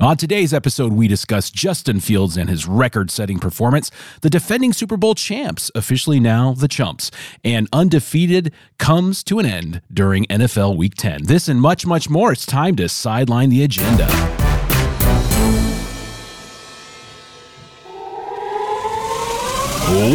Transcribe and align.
On 0.00 0.16
today's 0.16 0.52
episode, 0.52 0.92
we 0.92 1.06
discuss 1.06 1.50
Justin 1.52 2.00
Fields 2.00 2.36
and 2.36 2.50
his 2.50 2.66
record 2.66 3.12
setting 3.12 3.38
performance, 3.38 3.92
the 4.22 4.28
defending 4.28 4.72
Super 4.72 4.96
Bowl 4.96 5.14
champs, 5.14 5.70
officially 5.76 6.18
now 6.18 6.52
the 6.52 6.66
Chumps, 6.66 7.12
and 7.44 7.68
undefeated 7.72 8.52
comes 8.76 9.22
to 9.22 9.38
an 9.38 9.46
end 9.46 9.82
during 9.92 10.24
NFL 10.24 10.76
Week 10.76 10.94
10. 10.96 11.26
This 11.26 11.46
and 11.46 11.60
much, 11.60 11.86
much 11.86 12.10
more. 12.10 12.32
It's 12.32 12.44
time 12.44 12.74
to 12.74 12.88
sideline 12.88 13.50
the 13.50 13.62
agenda. 13.62 14.08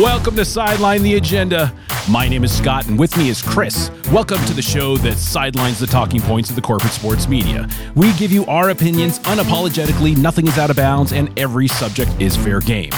Welcome 0.01 0.35
to 0.35 0.43
Sideline 0.43 1.03
the 1.03 1.15
Agenda. 1.15 1.73
My 2.09 2.27
name 2.27 2.43
is 2.43 2.57
Scott, 2.57 2.87
and 2.87 2.97
with 2.97 3.15
me 3.17 3.29
is 3.29 3.39
Chris. 3.39 3.91
Welcome 4.11 4.43
to 4.45 4.53
the 4.55 4.63
show 4.63 4.97
that 4.97 5.19
sidelines 5.19 5.77
the 5.77 5.85
talking 5.85 6.19
points 6.19 6.49
of 6.49 6.55
the 6.55 6.61
corporate 6.61 6.91
sports 6.91 7.27
media. 7.27 7.69
We 7.93 8.11
give 8.13 8.31
you 8.31 8.47
our 8.47 8.71
opinions 8.71 9.19
unapologetically, 9.19 10.17
nothing 10.17 10.47
is 10.47 10.57
out 10.57 10.71
of 10.71 10.75
bounds, 10.75 11.13
and 11.13 11.37
every 11.39 11.67
subject 11.67 12.09
is 12.19 12.35
fair 12.35 12.61
game. 12.61 12.89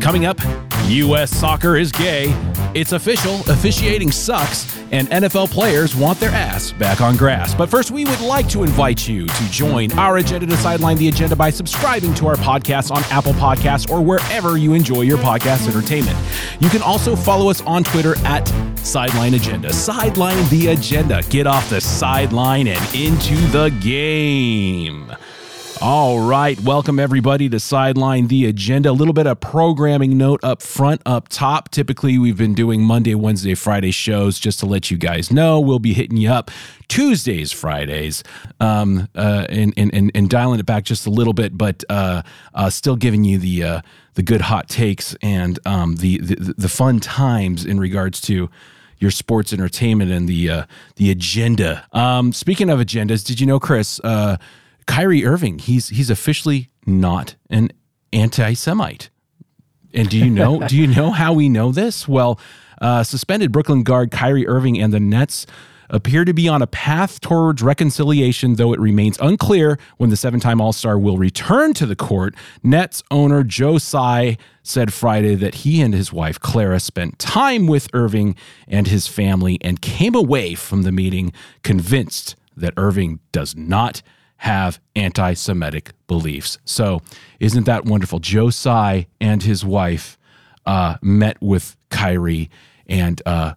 Coming 0.00 0.24
up, 0.24 0.40
U.S. 0.88 1.30
soccer 1.30 1.76
is 1.76 1.92
gay. 1.92 2.26
It's 2.74 2.90
official, 2.92 3.36
officiating 3.48 4.10
sucks, 4.10 4.76
and 4.92 5.08
NFL 5.08 5.50
players 5.50 5.96
want 5.96 6.20
their 6.20 6.30
ass 6.30 6.72
back 6.72 7.00
on 7.00 7.16
grass. 7.16 7.54
But 7.54 7.68
first, 7.68 7.90
we 7.90 8.04
would 8.04 8.20
like 8.20 8.48
to 8.50 8.62
invite 8.62 9.08
you 9.08 9.26
to 9.26 9.50
join 9.50 9.90
our 9.92 10.18
agenda 10.18 10.46
to 10.46 10.56
sideline 10.56 10.96
the 10.96 11.08
agenda 11.08 11.34
by 11.34 11.50
subscribing 11.50 12.14
to 12.14 12.26
our 12.26 12.36
podcast 12.36 12.90
on 12.90 13.02
Apple 13.04 13.32
Podcasts 13.32 13.90
or 13.90 14.02
wherever 14.02 14.58
you 14.58 14.74
enjoy 14.74 15.02
your 15.02 15.18
podcast 15.18 15.68
entertainment. 15.68 16.16
You 16.60 16.68
can 16.68 16.82
also 16.82 17.16
follow 17.16 17.50
us 17.50 17.62
on 17.62 17.82
Twitter 17.82 18.16
at 18.26 18.46
Sideline 18.76 19.34
Agenda. 19.34 19.72
Sideline 19.72 20.48
the 20.48 20.68
agenda. 20.68 21.22
Get 21.28 21.46
off 21.46 21.68
the 21.68 21.80
sideline 21.80 22.68
and 22.68 22.94
into 22.94 23.36
the 23.48 23.70
game. 23.80 25.12
All 25.82 26.20
right, 26.20 26.58
welcome 26.60 26.98
everybody 26.98 27.50
to 27.50 27.60
Sideline 27.60 28.28
the 28.28 28.46
Agenda. 28.46 28.90
A 28.90 28.92
little 28.92 29.12
bit 29.12 29.26
of 29.26 29.38
programming 29.40 30.16
note 30.16 30.42
up 30.42 30.62
front, 30.62 31.02
up 31.04 31.28
top. 31.28 31.70
Typically, 31.70 32.16
we've 32.18 32.38
been 32.38 32.54
doing 32.54 32.80
Monday, 32.80 33.14
Wednesday, 33.14 33.54
Friday 33.54 33.90
shows 33.90 34.38
just 34.38 34.58
to 34.60 34.66
let 34.66 34.90
you 34.90 34.96
guys 34.96 35.30
know. 35.30 35.60
We'll 35.60 35.78
be 35.78 35.92
hitting 35.92 36.16
you 36.16 36.30
up 36.30 36.50
Tuesdays, 36.88 37.52
Fridays, 37.52 38.24
um, 38.58 39.06
uh, 39.14 39.46
and, 39.50 39.74
and, 39.76 39.92
and, 39.94 40.10
and 40.14 40.30
dialing 40.30 40.60
it 40.60 40.66
back 40.66 40.84
just 40.84 41.06
a 41.06 41.10
little 41.10 41.34
bit, 41.34 41.58
but 41.58 41.84
uh, 41.90 42.22
uh, 42.54 42.70
still 42.70 42.96
giving 42.96 43.24
you 43.24 43.38
the 43.38 43.62
uh, 43.62 43.80
the 44.14 44.22
good 44.22 44.40
hot 44.40 44.70
takes 44.70 45.14
and 45.20 45.58
um, 45.66 45.96
the, 45.96 46.18
the 46.18 46.54
the 46.56 46.68
fun 46.70 47.00
times 47.00 47.66
in 47.66 47.78
regards 47.78 48.22
to 48.22 48.48
your 48.98 49.10
sports 49.10 49.52
entertainment 49.52 50.10
and 50.10 50.26
the 50.26 50.48
uh, 50.48 50.64
the 50.96 51.10
agenda. 51.10 51.86
Um, 51.92 52.32
speaking 52.32 52.70
of 52.70 52.80
agendas, 52.80 53.26
did 53.26 53.40
you 53.40 53.46
know, 53.46 53.60
Chris? 53.60 54.00
Uh, 54.02 54.38
Kyrie 54.86 55.24
Irving, 55.24 55.58
he's 55.58 55.88
he's 55.88 56.10
officially 56.10 56.70
not 56.86 57.36
an 57.50 57.70
anti-Semite. 58.12 59.10
And 59.92 60.08
do 60.08 60.18
you 60.18 60.30
know 60.30 60.60
do 60.66 60.76
you 60.76 60.86
know 60.86 61.10
how 61.10 61.32
we 61.32 61.48
know 61.48 61.72
this? 61.72 62.06
Well, 62.06 62.38
uh, 62.80 63.02
suspended 63.02 63.52
Brooklyn 63.52 63.82
guard 63.82 64.10
Kyrie 64.10 64.46
Irving 64.46 64.80
and 64.80 64.92
the 64.92 65.00
Nets 65.00 65.46
appear 65.88 66.24
to 66.24 66.32
be 66.32 66.48
on 66.48 66.62
a 66.62 66.66
path 66.66 67.20
towards 67.20 67.62
reconciliation, 67.62 68.54
though 68.54 68.72
it 68.72 68.80
remains 68.80 69.18
unclear 69.20 69.78
when 69.98 70.10
the 70.10 70.16
seven 70.16 70.40
time 70.40 70.60
All 70.60 70.72
Star 70.72 70.98
will 70.98 71.18
return 71.18 71.74
to 71.74 71.86
the 71.86 71.96
court. 71.96 72.34
Nets 72.62 73.02
owner 73.10 73.44
Joe 73.44 73.78
Tsai 73.78 74.36
said 74.62 74.92
Friday 74.92 75.34
that 75.36 75.56
he 75.56 75.80
and 75.80 75.94
his 75.94 76.12
wife 76.12 76.40
Clara 76.40 76.80
spent 76.80 77.18
time 77.18 77.66
with 77.66 77.88
Irving 77.92 78.34
and 78.66 78.88
his 78.88 79.06
family 79.06 79.58
and 79.60 79.80
came 79.80 80.14
away 80.14 80.54
from 80.54 80.82
the 80.82 80.92
meeting 80.92 81.32
convinced 81.62 82.34
that 82.56 82.74
Irving 82.76 83.20
does 83.32 83.54
not 83.54 84.02
have 84.38 84.80
anti 84.94 85.34
Semitic 85.34 85.92
beliefs. 86.06 86.58
So, 86.64 87.00
isn't 87.40 87.64
that 87.64 87.84
wonderful? 87.84 88.18
Joe 88.18 88.50
Tsai 88.50 89.06
and 89.20 89.42
his 89.42 89.64
wife 89.64 90.18
uh, 90.66 90.96
met 91.02 91.40
with 91.40 91.76
Kyrie 91.90 92.50
and 92.86 93.20
uh, 93.26 93.54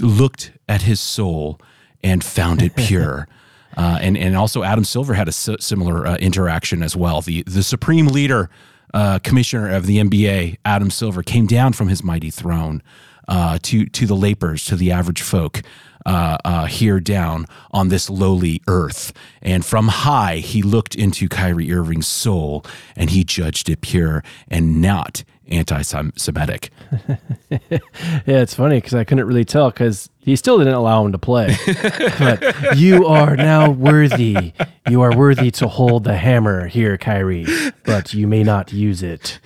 looked 0.00 0.52
at 0.68 0.82
his 0.82 1.00
soul 1.00 1.60
and 2.02 2.22
found 2.22 2.62
it 2.62 2.76
pure. 2.76 3.28
uh, 3.76 3.98
and 4.00 4.16
and 4.16 4.36
also 4.36 4.62
Adam 4.62 4.84
Silver 4.84 5.14
had 5.14 5.28
a 5.28 5.32
similar 5.32 6.06
uh, 6.06 6.16
interaction 6.16 6.82
as 6.82 6.96
well. 6.96 7.20
The 7.20 7.42
the 7.42 7.62
supreme 7.62 8.06
leader, 8.06 8.48
uh, 8.94 9.18
commissioner 9.20 9.70
of 9.74 9.86
the 9.86 9.98
NBA, 9.98 10.56
Adam 10.64 10.90
Silver, 10.90 11.22
came 11.22 11.46
down 11.46 11.72
from 11.72 11.88
his 11.88 12.02
mighty 12.02 12.30
throne 12.30 12.82
uh, 13.28 13.58
to 13.62 13.86
to 13.86 14.06
the 14.06 14.16
lapers, 14.16 14.64
to 14.66 14.76
the 14.76 14.92
average 14.92 15.22
folk. 15.22 15.62
Uh, 16.06 16.38
uh, 16.44 16.66
here 16.66 17.00
down 17.00 17.46
on 17.72 17.88
this 17.88 18.08
lowly 18.08 18.62
earth. 18.68 19.12
And 19.42 19.64
from 19.64 19.88
high, 19.88 20.36
he 20.36 20.62
looked 20.62 20.94
into 20.94 21.28
Kyrie 21.28 21.72
Irving's 21.72 22.06
soul 22.06 22.64
and 22.94 23.10
he 23.10 23.24
judged 23.24 23.68
it 23.68 23.80
pure 23.80 24.22
and 24.46 24.80
not 24.80 25.24
anti 25.48 25.82
Semitic. 25.82 26.70
yeah, 27.50 27.78
it's 28.26 28.54
funny 28.54 28.76
because 28.76 28.94
I 28.94 29.04
couldn't 29.04 29.26
really 29.26 29.44
tell 29.44 29.70
because 29.70 30.10
he 30.18 30.36
still 30.36 30.58
didn't 30.58 30.74
allow 30.74 31.04
him 31.04 31.12
to 31.12 31.18
play. 31.18 31.56
but 32.18 32.76
you 32.76 33.06
are 33.06 33.36
now 33.36 33.70
worthy. 33.70 34.52
You 34.88 35.02
are 35.02 35.16
worthy 35.16 35.50
to 35.52 35.68
hold 35.68 36.04
the 36.04 36.16
hammer 36.16 36.66
here, 36.66 36.96
Kyrie, 36.98 37.46
but 37.84 38.14
you 38.14 38.26
may 38.26 38.42
not 38.42 38.72
use 38.72 39.02
it. 39.02 39.38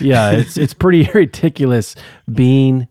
Yeah, 0.00 0.32
it's 0.32 0.56
it's 0.56 0.74
pretty 0.74 1.08
ridiculous 1.14 1.94
being 2.32 2.88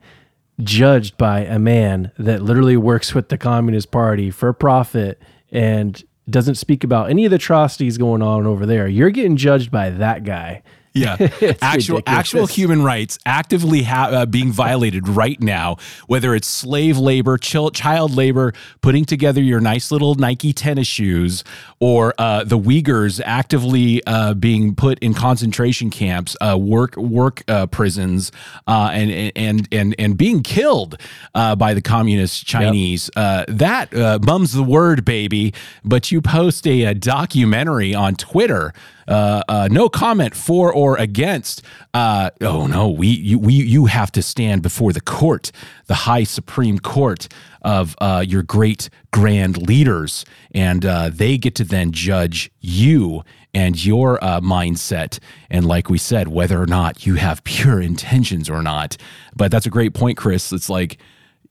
judged 0.64 1.18
by 1.18 1.42
a 1.42 1.60
man 1.60 2.12
that 2.18 2.42
literally 2.42 2.78
works 2.78 3.14
with 3.14 3.30
the 3.30 3.38
Communist 3.38 3.92
Party 3.92 4.32
for 4.32 4.54
profit 4.54 5.22
and 5.52 6.04
doesn't 6.30 6.56
speak 6.56 6.84
about 6.84 7.10
any 7.10 7.26
of 7.26 7.32
the 7.32 7.36
atrocities 7.36 7.98
going 7.98 8.22
on 8.22 8.46
over 8.46 8.66
there. 8.66 8.88
You're 8.88 9.10
getting 9.10 9.38
judged 9.38 9.72
by 9.72 9.90
that 9.90 10.24
guy. 10.24 10.64
Yeah, 10.94 11.16
actual 11.62 11.98
ridiculous. 11.98 12.02
actual 12.06 12.48
human 12.48 12.84
rights 12.84 13.18
actively 13.26 13.84
ha- 13.84 14.10
uh, 14.12 14.26
being 14.26 14.52
violated 14.52 15.08
right 15.08 15.40
now. 15.40 15.78
Whether 16.08 16.36
it's 16.36 16.48
slave 16.48 16.98
labor, 16.98 17.38
ch- 17.38 17.72
child 17.74 18.14
labor, 18.14 18.54
putting 18.82 19.06
together 19.06 19.42
your 19.42 19.62
nice 19.62 19.92
little 19.92 20.16
Nike 20.16 20.52
tennis 20.52 20.88
shoes, 20.88 21.46
or 21.80 22.14
uh, 22.18 22.44
the 22.44 22.60
Uyghurs 22.60 23.22
actively 23.24 24.04
uh, 24.06 24.34
being 24.34 24.76
put 24.76 25.00
in 25.00 25.14
concentration 25.14 25.90
camps, 25.90 26.36
uh, 26.42 26.58
work 26.58 26.98
work 26.98 27.44
uh, 27.48 27.68
prisons, 27.68 28.32
uh, 28.68 28.90
and 28.92 29.32
and 29.36 29.68
and 29.72 29.96
and 29.98 30.18
being 30.18 30.44
killed 30.44 30.98
by 31.34 31.74
the 31.74 31.82
communist 31.82 32.46
Chinese. 32.46 33.10
Yep. 33.16 33.48
that 33.48 34.22
mum's 34.24 34.54
the 34.54 34.64
word, 34.64 35.06
baby. 35.06 35.54
But 35.86 36.12
you 36.12 36.22
post 36.22 36.68
a, 36.68 36.84
a 36.84 36.94
documentary 36.94 37.96
on 37.96 38.16
Twitter 38.16 38.74
uh, 39.12 39.44
uh, 39.50 39.68
no 39.70 39.90
comment 39.90 40.34
for 40.34 40.74
or 40.74 40.98
against. 40.98 41.62
Uh, 41.94 42.30
oh 42.40 42.66
no, 42.66 42.90
we 42.90 43.08
you, 43.08 43.38
we 43.38 43.54
you 43.54 43.88
have 43.88 44.12
to 44.14 44.22
stand 44.22 44.62
before 44.62 44.94
the 44.94 45.02
court, 45.02 45.52
the 45.88 45.96
high 45.96 46.24
supreme 46.24 46.80
court 46.80 47.28
of 47.62 47.96
uh, 48.00 48.24
your 48.26 48.42
great 48.42 48.90
grand 49.12 49.58
leaders, 49.68 50.24
and 50.56 50.86
uh, 50.86 51.10
they 51.12 51.38
get 51.38 51.56
to 51.56 51.66
then 51.66 51.92
judge 51.92 52.50
you 52.62 53.22
and 53.54 53.84
your 53.84 54.24
uh, 54.24 54.40
mindset, 54.40 55.20
and 55.50 55.66
like 55.66 55.90
we 55.90 55.98
said, 55.98 56.30
whether 56.30 56.62
or 56.62 56.68
not 56.68 57.06
you 57.06 57.16
have 57.16 57.44
pure 57.44 57.82
intentions 57.82 58.50
or 58.50 58.64
not. 58.64 58.96
But 59.36 59.52
that's 59.52 59.66
a 59.66 59.70
great 59.70 59.94
point, 59.94 60.18
Chris. 60.18 60.54
It's 60.54 60.70
like 60.70 60.98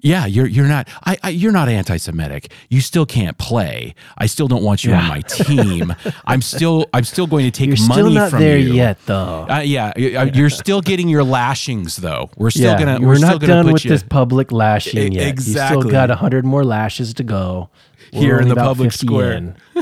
yeah, 0.02 0.26
you're 0.26 0.46
you're 0.46 0.66
not 0.66 0.88
I, 1.04 1.18
I, 1.22 1.28
you're 1.30 1.52
not 1.52 1.68
anti-Semitic. 1.68 2.52
You 2.68 2.80
still 2.80 3.06
can't 3.06 3.36
play. 3.38 3.94
I 4.18 4.26
still 4.26 4.48
don't 4.48 4.62
want 4.62 4.84
you 4.84 4.90
yeah. 4.90 5.02
on 5.02 5.08
my 5.08 5.20
team. 5.20 5.94
I'm 6.26 6.42
still 6.42 6.86
I'm 6.92 7.04
still 7.04 7.26
going 7.26 7.44
to 7.44 7.50
take 7.50 7.68
you're 7.68 7.88
money 7.88 8.02
still 8.02 8.10
not 8.10 8.30
from 8.30 8.40
there 8.40 8.58
you. 8.58 8.72
yet, 8.74 8.98
though. 9.06 9.46
Uh, 9.48 9.60
yeah, 9.60 9.92
yeah, 9.96 10.24
you're 10.24 10.50
still 10.50 10.80
getting 10.80 11.08
your 11.08 11.24
lashings 11.24 11.96
though. 11.96 12.30
We're 12.36 12.50
still 12.50 12.72
yeah, 12.72 12.78
gonna. 12.78 13.00
We're, 13.00 13.08
we're 13.14 13.18
not 13.18 13.40
done 13.40 13.72
with 13.72 13.84
you, 13.84 13.90
this 13.90 14.02
public 14.02 14.52
lashing 14.52 15.12
yet. 15.12 15.28
Exactly. 15.28 15.76
You 15.76 15.82
still 15.82 15.90
got 15.90 16.10
hundred 16.10 16.44
more 16.44 16.64
lashes 16.64 17.14
to 17.14 17.22
go. 17.22 17.70
We're 18.12 18.20
Here 18.20 18.40
in 18.40 18.48
the 18.48 18.56
public 18.56 18.92
square. 18.92 19.54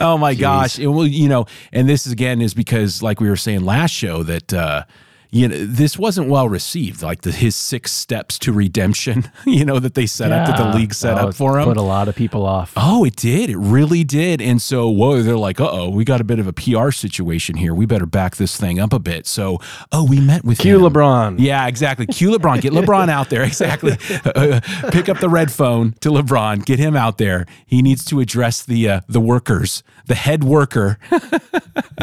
oh 0.00 0.16
my 0.16 0.34
Jeez. 0.34 0.40
gosh! 0.40 0.78
It, 0.78 0.86
well, 0.86 1.06
you 1.06 1.28
know, 1.28 1.46
and 1.72 1.88
this 1.88 2.06
again 2.06 2.40
is 2.40 2.54
because, 2.54 3.02
like 3.02 3.20
we 3.20 3.28
were 3.28 3.36
saying 3.36 3.64
last 3.64 3.90
show, 3.90 4.22
that. 4.22 4.52
Uh, 4.52 4.84
you 5.30 5.46
know 5.46 5.64
this 5.66 5.98
wasn't 5.98 6.28
well 6.28 6.48
received 6.48 7.02
like 7.02 7.20
the 7.20 7.30
his 7.30 7.54
six 7.54 7.92
steps 7.92 8.38
to 8.38 8.52
redemption 8.52 9.30
you 9.46 9.64
know 9.64 9.78
that 9.78 9.94
they 9.94 10.06
set 10.06 10.30
yeah. 10.30 10.42
up 10.42 10.56
that 10.56 10.72
the 10.72 10.78
league 10.78 10.94
set 10.94 11.14
well, 11.16 11.28
up 11.28 11.34
for 11.34 11.58
him. 11.58 11.64
put 11.64 11.76
a 11.76 11.82
lot 11.82 12.08
of 12.08 12.16
people 12.16 12.46
off. 12.46 12.72
Oh 12.76 13.04
it 13.04 13.16
did. 13.16 13.50
It 13.50 13.58
really 13.58 14.04
did. 14.04 14.40
And 14.40 14.60
so 14.60 14.88
whoa 14.88 15.22
they're 15.22 15.36
like 15.36 15.60
uh-oh 15.60 15.90
we 15.90 16.04
got 16.04 16.20
a 16.20 16.24
bit 16.24 16.38
of 16.38 16.46
a 16.46 16.52
pr 16.52 16.90
situation 16.90 17.56
here. 17.56 17.74
We 17.74 17.86
better 17.86 18.06
back 18.06 18.36
this 18.36 18.56
thing 18.56 18.78
up 18.80 18.92
a 18.92 18.98
bit. 18.98 19.26
So 19.26 19.58
oh 19.92 20.04
we 20.04 20.20
met 20.20 20.44
with 20.44 20.58
Q 20.58 20.76
him. 20.76 20.92
lebron. 20.92 21.36
Yeah 21.38 21.66
exactly. 21.66 22.06
Q 22.06 22.30
lebron. 22.30 22.60
Get 22.60 22.72
lebron 22.72 23.08
out 23.08 23.30
there. 23.30 23.48
Exactly. 23.58 23.96
Uh, 24.24 24.60
pick 24.92 25.08
up 25.08 25.18
the 25.18 25.28
red 25.28 25.50
phone 25.50 25.92
to 26.00 26.10
lebron. 26.10 26.64
Get 26.64 26.78
him 26.78 26.94
out 26.94 27.18
there. 27.18 27.44
He 27.66 27.82
needs 27.82 28.04
to 28.04 28.20
address 28.20 28.62
the 28.62 28.88
uh, 28.88 29.00
the 29.08 29.20
workers 29.20 29.82
the 30.06 30.14
head 30.14 30.44
worker. 30.44 30.98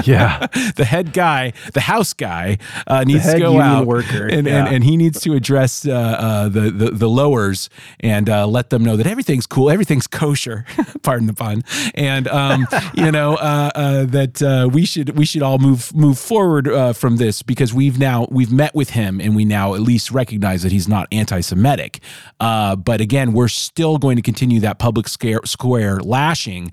Yeah. 0.03 0.47
The 0.75 0.83
head 0.83 1.13
guy 1.13 1.53
the 1.73 1.81
house 1.81 2.13
guy 2.13 2.57
uh, 2.85 3.05
needs 3.17 3.33
to 3.33 3.39
go 3.39 3.51
union 3.51 3.61
out 3.67 3.85
worker. 3.87 4.27
and, 4.27 4.47
Yeah. 4.47 4.65
and 4.65 4.75
and 4.75 4.83
he 4.83 4.97
needs 4.97 5.19
to 5.21 5.33
address 5.33 5.85
uh, 5.87 5.91
uh, 5.91 6.49
the, 6.49 6.71
the 6.71 6.91
the 6.91 7.09
lowers 7.09 7.69
and 7.99 8.29
uh, 8.29 8.45
let 8.47 8.69
them 8.69 8.83
know 8.83 8.95
that 8.97 9.07
everything's 9.07 9.45
cool, 9.47 9.69
everything's 9.69 10.07
kosher. 10.07 10.65
pardon 11.03 11.27
the 11.27 11.33
pun. 11.33 11.63
And 11.93 12.27
um, 12.27 12.67
you 12.93 13.11
know 13.11 13.35
uh, 13.35 13.71
uh, 13.75 14.05
that 14.05 14.41
uh, 14.41 14.69
we 14.71 14.85
should 14.85 15.17
we 15.17 15.25
should 15.25 15.41
all 15.41 15.57
move 15.59 15.93
move 15.95 16.17
forward 16.19 16.67
uh, 16.67 16.93
from 16.93 17.17
this 17.17 17.41
because 17.41 17.73
we've 17.73 17.97
now 17.99 18.27
we've 18.31 18.51
met 18.51 18.73
with 18.75 18.91
him 18.91 19.19
and 19.21 19.35
we 19.35 19.45
now 19.45 19.73
at 19.75 19.81
least 19.81 20.11
recognize 20.11 20.63
that 20.63 20.71
he's 20.71 20.87
not 20.87 21.07
anti-Semitic. 21.11 21.99
Uh, 22.39 22.75
but 22.75 23.01
again, 23.01 23.33
we're 23.33 23.47
still 23.47 23.97
going 23.97 24.15
to 24.15 24.21
continue 24.21 24.59
that 24.59 24.79
public 24.79 25.07
scare, 25.07 25.39
square 25.45 25.99
lashing 25.99 26.71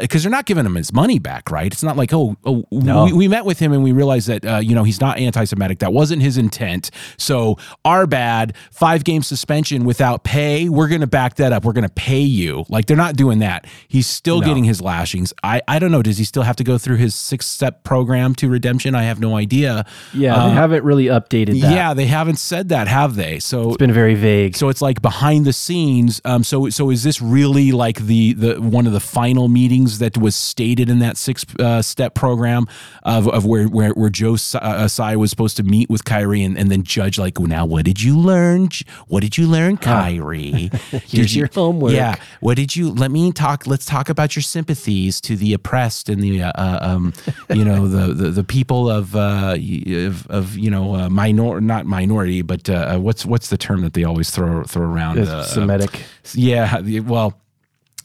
because 0.00 0.22
they're 0.22 0.30
not 0.30 0.46
giving 0.46 0.64
him 0.64 0.76
his 0.76 0.92
money 0.92 1.18
back, 1.18 1.50
right? 1.50 1.72
It's 1.72 1.82
not 1.82 1.96
like 1.96 2.12
oh, 2.12 2.36
oh 2.44 2.64
No. 2.70 3.04
we, 3.06 3.12
we 3.12 3.28
met 3.28 3.44
with 3.44 3.58
him 3.58 3.72
and 3.72 3.82
we 3.82 3.92
realized 3.92 4.28
that 4.28 4.44
uh, 4.44 4.58
you 4.58 4.74
know 4.74 4.84
he's 4.84 5.00
not 5.00 5.18
anti-Semitic. 5.18 5.78
That 5.80 5.92
wasn't 5.92 6.22
his 6.22 6.38
intent. 6.38 6.90
So 7.18 7.58
our 7.84 8.06
bad. 8.06 8.54
Five 8.70 9.04
game 9.04 9.22
suspension 9.22 9.84
without 9.84 10.24
pay. 10.24 10.68
We're 10.68 10.88
going 10.88 11.00
to 11.02 11.06
back 11.06 11.34
that 11.36 11.52
up. 11.52 11.64
We're 11.64 11.72
going 11.72 11.86
to 11.88 11.92
pay 11.94 12.20
you. 12.20 12.64
Like 12.68 12.86
they're 12.86 12.96
not 12.96 13.16
doing 13.16 13.40
that. 13.40 13.66
He's 13.88 14.06
still 14.06 14.40
No. 14.40 14.46
getting 14.46 14.64
his 14.64 14.80
lashings. 14.80 15.32
I 15.42 15.60
I 15.68 15.78
don't 15.78 15.90
know. 15.92 16.02
Does 16.02 16.18
he 16.18 16.24
still 16.24 16.42
have 16.44 16.56
to 16.56 16.64
go 16.64 16.78
through 16.78 16.96
his 16.96 17.14
six 17.14 17.46
step 17.46 17.84
program 17.84 18.34
to 18.36 18.48
redemption? 18.48 18.94
I 18.94 19.02
have 19.02 19.20
no 19.20 19.36
idea. 19.36 19.84
Yeah, 20.14 20.34
Uh, 20.36 20.48
they 20.48 20.54
haven't 20.54 20.84
really 20.84 21.06
updated 21.06 21.60
that. 21.60 21.72
yeah, 21.74 21.94
they 21.94 22.06
haven't 22.06 22.36
said 22.38 22.68
that, 22.70 22.88
have 22.88 23.16
they? 23.16 23.38
So 23.40 23.68
It's 23.68 23.76
been 23.76 23.92
very 23.92 24.14
vague. 24.14 24.56
so 24.56 24.68
it's 24.68 24.80
like 24.82 25.02
behind 25.02 25.44
the 25.44 25.52
scenes. 25.52 26.20
Um, 26.24 26.44
so 26.44 26.68
so 26.70 26.90
is 26.90 27.02
this 27.02 27.20
really 27.20 27.72
like 27.72 27.98
the 28.06 28.32
the 28.34 28.60
one 28.60 28.86
of 28.86 28.92
the 28.92 29.00
final 29.00 29.48
meetings 29.48 29.98
that 29.98 30.16
was 30.16 30.34
stated 30.36 30.88
in 30.88 30.98
that 31.00 31.16
six 31.16 31.44
uh, 31.58 31.82
step 31.82 32.14
program 32.14 32.66
of, 33.02 33.28
of 33.28 33.44
where 33.44 33.66
where 33.66 33.90
where 33.90 34.10
Joe 34.10 34.36
uh, 34.54 34.88
Tsai 34.88 35.16
was 35.16 35.30
supposed 35.30 35.56
to 35.56 35.62
meet 35.70 35.88
with 35.88 36.04
Kyrie 36.04 36.42
and, 36.42 36.58
and 36.58 36.70
then 36.70 36.82
judge 36.82 37.18
like 37.18 37.38
well, 37.38 37.48
now 37.48 37.64
what 37.64 37.84
did 37.84 38.02
you 38.02 38.18
learn? 38.18 38.68
What 39.06 39.20
did 39.20 39.38
you 39.38 39.46
learn, 39.46 39.76
Kyrie? 39.76 40.70
Here's 40.90 41.04
Did 41.10 41.32
you- 41.34 41.38
your 41.40 41.48
homework. 41.54 41.92
Yeah. 41.92 42.16
What 42.40 42.56
did 42.56 42.74
you? 42.76 42.90
Let 42.92 43.10
me 43.10 43.32
talk. 43.32 43.66
Let's 43.66 43.86
talk 43.86 44.08
about 44.08 44.34
your 44.36 44.42
sympathies 44.42 45.20
to 45.22 45.36
the 45.36 45.54
oppressed 45.54 46.08
and 46.08 46.22
the 46.22 46.42
uh, 46.42 46.52
uh, 46.54 46.78
um, 46.82 47.12
you 47.48 47.64
know 47.64 47.86
the, 47.88 48.12
the 48.12 48.30
the 48.30 48.44
people 48.44 48.90
of 48.90 49.14
uh, 49.14 49.56
of, 49.56 50.26
of 50.28 50.56
you 50.58 50.70
know 50.70 50.94
uh, 50.94 51.08
minor 51.08 51.60
not 51.60 51.86
minority 51.86 52.42
but 52.42 52.68
uh, 52.68 52.94
uh, 52.94 52.98
what's 52.98 53.24
what's 53.24 53.48
the 53.48 53.56
term 53.58 53.82
that 53.82 53.92
they 53.94 54.04
always 54.04 54.30
throw 54.30 54.64
throw 54.64 54.84
around 54.86 55.18
uh, 55.18 55.44
Semitic. 55.44 56.02
yeah 56.34 56.80
well 57.00 57.40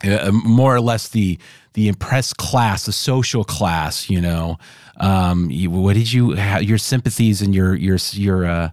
uh, 0.03 0.31
more 0.31 0.75
or 0.75 0.81
less 0.81 1.09
the 1.09 1.39
the 1.75 1.87
impressed 1.87 2.35
class 2.37 2.85
the 2.85 2.91
social 2.91 3.43
class 3.43 4.09
you 4.09 4.19
know? 4.19 4.57
Um 4.97 5.49
you, 5.51 5.69
what 5.71 5.93
did 5.93 6.11
you 6.11 6.35
your 6.59 6.77
sympathies 6.79 7.41
and 7.41 7.53
your 7.55 7.75
your 7.75 7.97
your 8.13 8.45
uh 8.45 8.69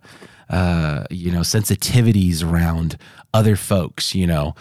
uh 0.51 1.05
you 1.11 1.31
know 1.31 1.41
sensitivities 1.41 2.43
around 2.43 2.97
other 3.35 3.57
folks 3.57 4.15
you 4.15 4.27
know? 4.27 4.55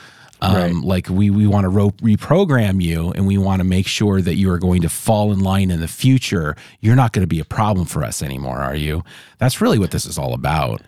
Um, 0.44 0.56
Right. 0.56 0.74
like 0.74 1.08
we 1.08 1.30
we 1.30 1.46
want 1.46 1.66
to 1.66 1.70
ro- 1.70 1.92
reprogram 2.02 2.82
you 2.82 3.12
and 3.12 3.28
we 3.28 3.38
want 3.38 3.60
to 3.60 3.64
make 3.64 3.86
sure 3.86 4.24
that 4.24 4.36
you 4.38 4.50
are 4.52 4.58
going 4.58 4.82
to 4.82 4.90
fall 4.90 5.32
in 5.32 5.40
line 5.40 5.70
in 5.70 5.80
the 5.82 5.88
future. 5.88 6.56
You're 6.80 6.96
not 6.96 7.12
going 7.14 7.22
to 7.22 7.28
be 7.28 7.40
a 7.40 7.46
problem 7.46 7.86
for 7.86 8.04
us 8.04 8.24
anymore 8.24 8.58
are 8.58 8.74
you? 8.76 9.04
That's 9.38 9.62
really 9.62 9.78
what 9.78 9.92
this 9.92 10.04
is 10.08 10.18
all 10.18 10.34
about. 10.34 10.82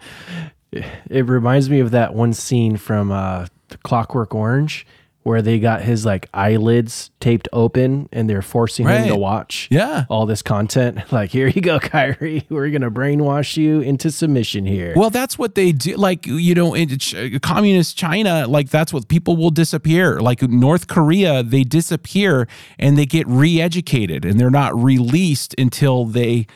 It 0.71 1.27
reminds 1.27 1.69
me 1.69 1.81
of 1.81 1.91
that 1.91 2.15
one 2.15 2.33
scene 2.33 2.77
from 2.77 3.11
uh, 3.11 3.45
Clockwork 3.83 4.33
Orange 4.33 4.88
where 5.23 5.41
they 5.41 5.57
got 5.59 5.81
his 5.81 6.05
like 6.05 6.27
eyelids 6.33 7.09
taped 7.21 7.47
open 7.53 8.09
and 8.11 8.29
they're 8.29 8.41
forcing 8.41 8.85
him 8.87 9.07
to 9.07 9.15
watch 9.15 9.69
Yeah. 9.71 10.05
all 10.09 10.25
this 10.25 10.41
content. 10.41 10.99
Like, 11.11 11.31
here 11.31 11.47
you 11.47 11.61
go, 11.61 11.79
Kyrie. 11.93 12.45
We're 12.49 12.69
gonna 12.69 12.91
brainwash 12.91 13.55
you 13.57 13.79
into 13.81 14.11
submission 14.11 14.65
here. 14.65 14.93
Well, 14.95 15.09
that's 15.09 15.37
what 15.37 15.55
they 15.55 15.71
do. 15.71 15.95
Like, 15.95 16.25
you 16.27 16.53
know, 16.55 16.73
in 16.73 16.97
Ch- 16.97 17.15
communist 17.41 17.97
China, 17.97 18.45
like, 18.47 18.69
that's 18.69 18.91
what 18.91 19.07
people 19.07 19.37
will 19.37 19.49
disappear. 19.51 20.19
Like, 20.19 20.41
North 20.41 20.87
Korea, 20.87 21.41
they 21.43 21.63
disappear 21.63 22.47
and 22.77 22.97
they 22.97 23.05
get 23.05 23.25
re 23.27 23.61
educated 23.61 24.25
and 24.25 24.39
they're 24.39 24.49
not 24.49 24.75
released 24.75 25.55
until 25.57 26.05
they 26.05 26.47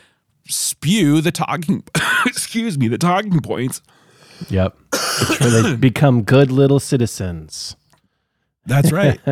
spew 0.49 1.21
the 1.21 1.31
talking, 1.31 1.83
excuse 2.25 2.77
me, 2.77 2.87
the 2.87 2.97
talking 2.97 3.39
points. 3.41 3.81
Yep. 4.49 4.77
They 5.39 5.75
become 5.79 6.23
good 6.23 6.51
little 6.51 6.79
citizens. 6.79 7.75
That's 8.67 8.91
right. 8.91 9.19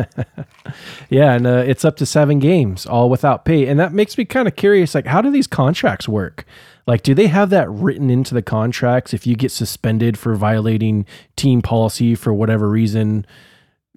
Yeah, 1.08 1.34
and 1.34 1.46
uh, 1.46 1.62
it's 1.64 1.84
up 1.84 1.96
to 1.98 2.06
seven 2.06 2.40
games, 2.40 2.84
all 2.84 3.08
without 3.08 3.44
pay, 3.44 3.68
and 3.68 3.78
that 3.78 3.92
makes 3.92 4.18
me 4.18 4.24
kind 4.24 4.48
of 4.48 4.56
curious. 4.56 4.94
Like, 4.94 5.06
how 5.06 5.20
do 5.22 5.30
these 5.30 5.46
contracts 5.46 6.08
work? 6.08 6.44
Like, 6.86 7.02
do 7.02 7.14
they 7.14 7.28
have 7.28 7.50
that 7.50 7.70
written 7.70 8.10
into 8.10 8.34
the 8.34 8.42
contracts? 8.42 9.14
If 9.14 9.26
you 9.26 9.36
get 9.36 9.52
suspended 9.52 10.18
for 10.18 10.34
violating 10.34 11.06
team 11.36 11.62
policy 11.62 12.16
for 12.16 12.34
whatever 12.34 12.68
reason, 12.68 13.24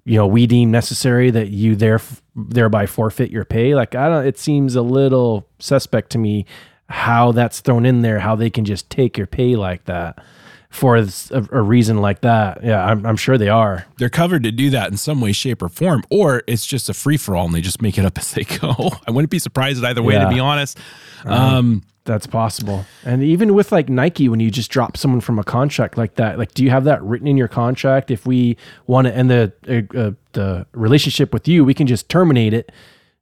you 0.04 0.16
know, 0.16 0.26
we 0.28 0.46
deem 0.46 0.70
necessary 0.70 1.30
that 1.32 1.48
you 1.48 1.74
there 1.74 2.00
thereby 2.36 2.86
forfeit 2.86 3.30
your 3.32 3.44
pay. 3.44 3.74
Like, 3.74 3.96
I 3.96 4.08
don't. 4.08 4.26
It 4.26 4.38
seems 4.38 4.76
a 4.76 4.82
little 4.82 5.48
suspect 5.58 6.10
to 6.10 6.18
me 6.18 6.46
how 6.88 7.32
that's 7.32 7.60
thrown 7.60 7.84
in 7.84 8.02
there. 8.02 8.20
How 8.20 8.36
they 8.36 8.50
can 8.50 8.64
just 8.64 8.88
take 8.88 9.18
your 9.18 9.26
pay 9.26 9.56
like 9.56 9.86
that 9.86 10.22
for 10.70 10.96
a, 10.96 11.06
a 11.50 11.60
reason 11.60 11.98
like 11.98 12.20
that. 12.20 12.62
Yeah, 12.64 12.84
I'm, 12.84 13.04
I'm 13.04 13.16
sure 13.16 13.36
they 13.36 13.48
are. 13.48 13.86
they're 13.98 14.08
covered 14.08 14.44
to 14.44 14.52
do 14.52 14.70
that 14.70 14.90
in 14.90 14.96
some 14.96 15.20
way, 15.20 15.32
shape, 15.32 15.62
or 15.62 15.68
form, 15.68 16.04
or 16.10 16.42
it's 16.46 16.64
just 16.64 16.88
a 16.88 16.94
free 16.94 17.16
for 17.16 17.34
all 17.36 17.46
and 17.46 17.54
they 17.54 17.60
just 17.60 17.82
make 17.82 17.98
it 17.98 18.04
up 18.04 18.16
as 18.18 18.32
they 18.32 18.44
go. 18.44 18.74
I 19.06 19.10
wouldn't 19.10 19.30
be 19.30 19.38
surprised 19.40 19.84
either 19.84 20.02
way, 20.02 20.14
Yeah. 20.14 20.24
to 20.24 20.30
be 20.30 20.38
honest. 20.40 20.78
Um, 21.26 21.82
That's 22.04 22.26
possible. 22.26 22.86
And 23.04 23.22
even 23.22 23.52
with 23.54 23.72
like 23.72 23.88
Nike, 23.88 24.28
when 24.28 24.40
you 24.40 24.50
just 24.50 24.70
drop 24.70 24.96
someone 24.96 25.20
from 25.20 25.38
a 25.38 25.44
contract 25.44 25.98
like 25.98 26.14
that, 26.14 26.38
like, 26.38 26.54
do 26.54 26.64
you 26.64 26.70
have 26.70 26.84
that 26.84 27.02
written 27.02 27.26
in 27.26 27.36
your 27.36 27.48
contract? 27.48 28.10
If 28.10 28.24
we 28.24 28.56
want 28.86 29.06
to 29.06 29.14
end 29.14 29.30
the 29.30 29.52
uh, 29.68 29.98
uh, 29.98 30.10
the 30.32 30.66
relationship 30.72 31.32
with 31.34 31.46
you, 31.48 31.64
we 31.64 31.74
can 31.74 31.86
just 31.88 32.08
terminate 32.08 32.54
it, 32.54 32.70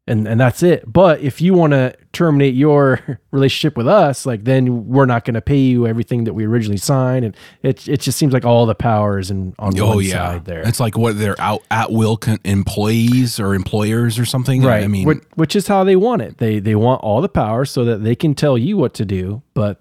and 0.08 0.26
and 0.26 0.40
that's 0.40 0.62
it. 0.62 0.90
But 0.90 1.20
if 1.20 1.40
you 1.40 1.54
want 1.54 1.72
to 1.72 1.94
terminate 2.12 2.54
your 2.54 3.20
relationship 3.30 3.76
with 3.76 3.86
us, 3.86 4.26
like, 4.26 4.44
then 4.44 4.88
we're 4.88 5.06
not 5.06 5.24
going 5.24 5.34
to 5.34 5.40
pay 5.40 5.58
you 5.58 5.86
everything 5.86 6.24
that 6.24 6.32
we 6.34 6.44
originally 6.44 6.78
signed, 6.78 7.24
and 7.24 7.36
it 7.62 7.86
it 7.88 8.00
just 8.00 8.18
seems 8.18 8.32
like 8.32 8.44
all 8.44 8.66
the 8.66 8.74
power 8.74 9.18
is 9.18 9.30
in 9.30 9.54
on 9.58 9.78
Oh 9.78 9.96
one 9.96 10.04
yeah, 10.04 10.12
side 10.12 10.44
there. 10.44 10.66
It's 10.66 10.80
like 10.80 10.96
what 10.96 11.18
they're 11.18 11.40
out 11.40 11.62
at 11.70 11.92
will 11.92 12.16
con- 12.16 12.40
employees 12.44 13.38
or 13.38 13.54
employers 13.54 14.18
or 14.18 14.24
something. 14.24 14.62
right. 14.62 14.82
I 14.84 14.88
mean, 14.88 15.06
which, 15.06 15.22
which 15.34 15.56
is 15.56 15.68
how 15.68 15.84
they 15.84 15.96
want 15.96 16.22
it. 16.22 16.38
They 16.38 16.58
they 16.58 16.74
want 16.74 17.02
all 17.02 17.20
the 17.20 17.28
power 17.28 17.64
so 17.64 17.84
that 17.84 18.02
they 18.02 18.14
can 18.14 18.34
tell 18.34 18.56
you 18.58 18.76
what 18.76 18.94
to 18.94 19.04
do. 19.04 19.42
But 19.54 19.78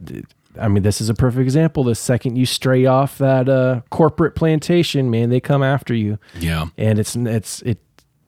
i 0.59 0.67
mean 0.67 0.81
this 0.81 0.99
is 1.01 1.07
a 1.09 1.13
perfect 1.13 1.41
example. 1.41 1.83
The 1.83 1.95
second 1.95 2.35
you 2.35 2.45
stray 2.45 2.85
off 2.85 3.17
that 3.19 3.47
uh, 3.47 3.81
corporate 3.89 4.35
plantation 4.35 5.09
man 5.09 5.29
they 5.29 5.39
come 5.39 5.63
after 5.63 5.93
you. 5.93 6.17
Yeah, 6.39 6.67
and 6.77 6.99
it's 6.99 7.15
it's 7.15 7.61
it 7.61 7.77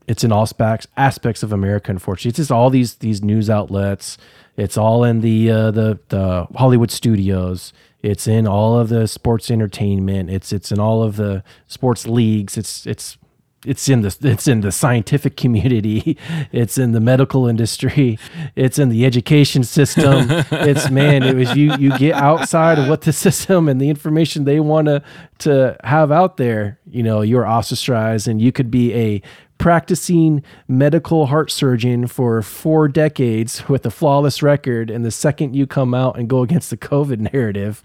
it's 0.09 0.23
in 0.23 0.31
all 0.31 0.41
aspects 0.41 0.87
aspects 0.97 1.43
of 1.43 1.53
america 1.53 1.91
unfortunately. 1.91 2.29
It's 2.29 2.37
just 2.37 2.51
all 2.51 2.69
these 2.69 2.95
these 2.95 3.23
news 3.23 3.49
outlets. 3.49 4.17
It's 4.57 4.77
all 4.77 5.03
in 5.05 5.21
the 5.21 5.49
uh, 5.49 5.71
the 5.71 5.99
the 6.09 6.47
hollywood 6.55 6.91
studios. 6.91 7.71
It's 8.01 8.27
in 8.27 8.47
all 8.47 8.79
of 8.79 8.89
the 8.89 9.07
sports 9.07 9.51
entertainment. 9.51 10.29
It's 10.29 10.51
it's 10.51 10.71
in 10.71 10.79
all 10.79 11.03
of 11.03 11.15
the 11.15 11.43
sports 11.67 12.07
leagues. 12.07 12.57
It's 12.57 12.87
it's 12.87 13.17
it's 13.65 13.89
in 13.89 14.01
the 14.01 14.17
it's 14.21 14.47
in 14.47 14.61
the 14.61 14.71
scientific 14.71 15.37
community. 15.37 16.17
It's 16.51 16.77
in 16.77 16.93
the 16.93 16.99
medical 16.99 17.47
industry. 17.47 18.17
It's 18.55 18.79
in 18.79 18.89
the 18.89 19.05
education 19.05 19.63
system. 19.63 20.27
It's 20.51 20.89
man 20.89 21.23
it 21.23 21.35
was 21.35 21.55
you 21.55 21.75
you 21.75 21.95
get 21.97 22.15
outside 22.15 22.79
of 22.79 22.87
what 22.87 23.01
the 23.01 23.13
system 23.13 23.69
and 23.69 23.79
the 23.79 23.89
information 23.89 24.45
they 24.45 24.59
want 24.59 24.87
to 24.87 25.03
to 25.39 25.77
have 25.83 26.11
out 26.11 26.37
there 26.37 26.79
you 26.89 27.03
know 27.03 27.21
you're 27.21 27.47
ostracized 27.47 28.27
and 28.27 28.41
you 28.41 28.51
could 28.51 28.71
be 28.71 28.93
a 28.93 29.21
practicing 29.59 30.41
medical 30.67 31.27
heart 31.27 31.51
surgeon 31.51 32.07
for 32.07 32.41
four 32.41 32.87
decades 32.87 33.67
with 33.69 33.85
a 33.85 33.91
flawless 33.91 34.41
record 34.41 34.89
and 34.89 35.05
the 35.05 35.11
second 35.11 35.53
you 35.53 35.67
come 35.67 35.93
out 35.93 36.17
and 36.17 36.27
go 36.27 36.41
against 36.41 36.71
the 36.71 36.77
covid 36.77 37.19
narrative 37.33 37.83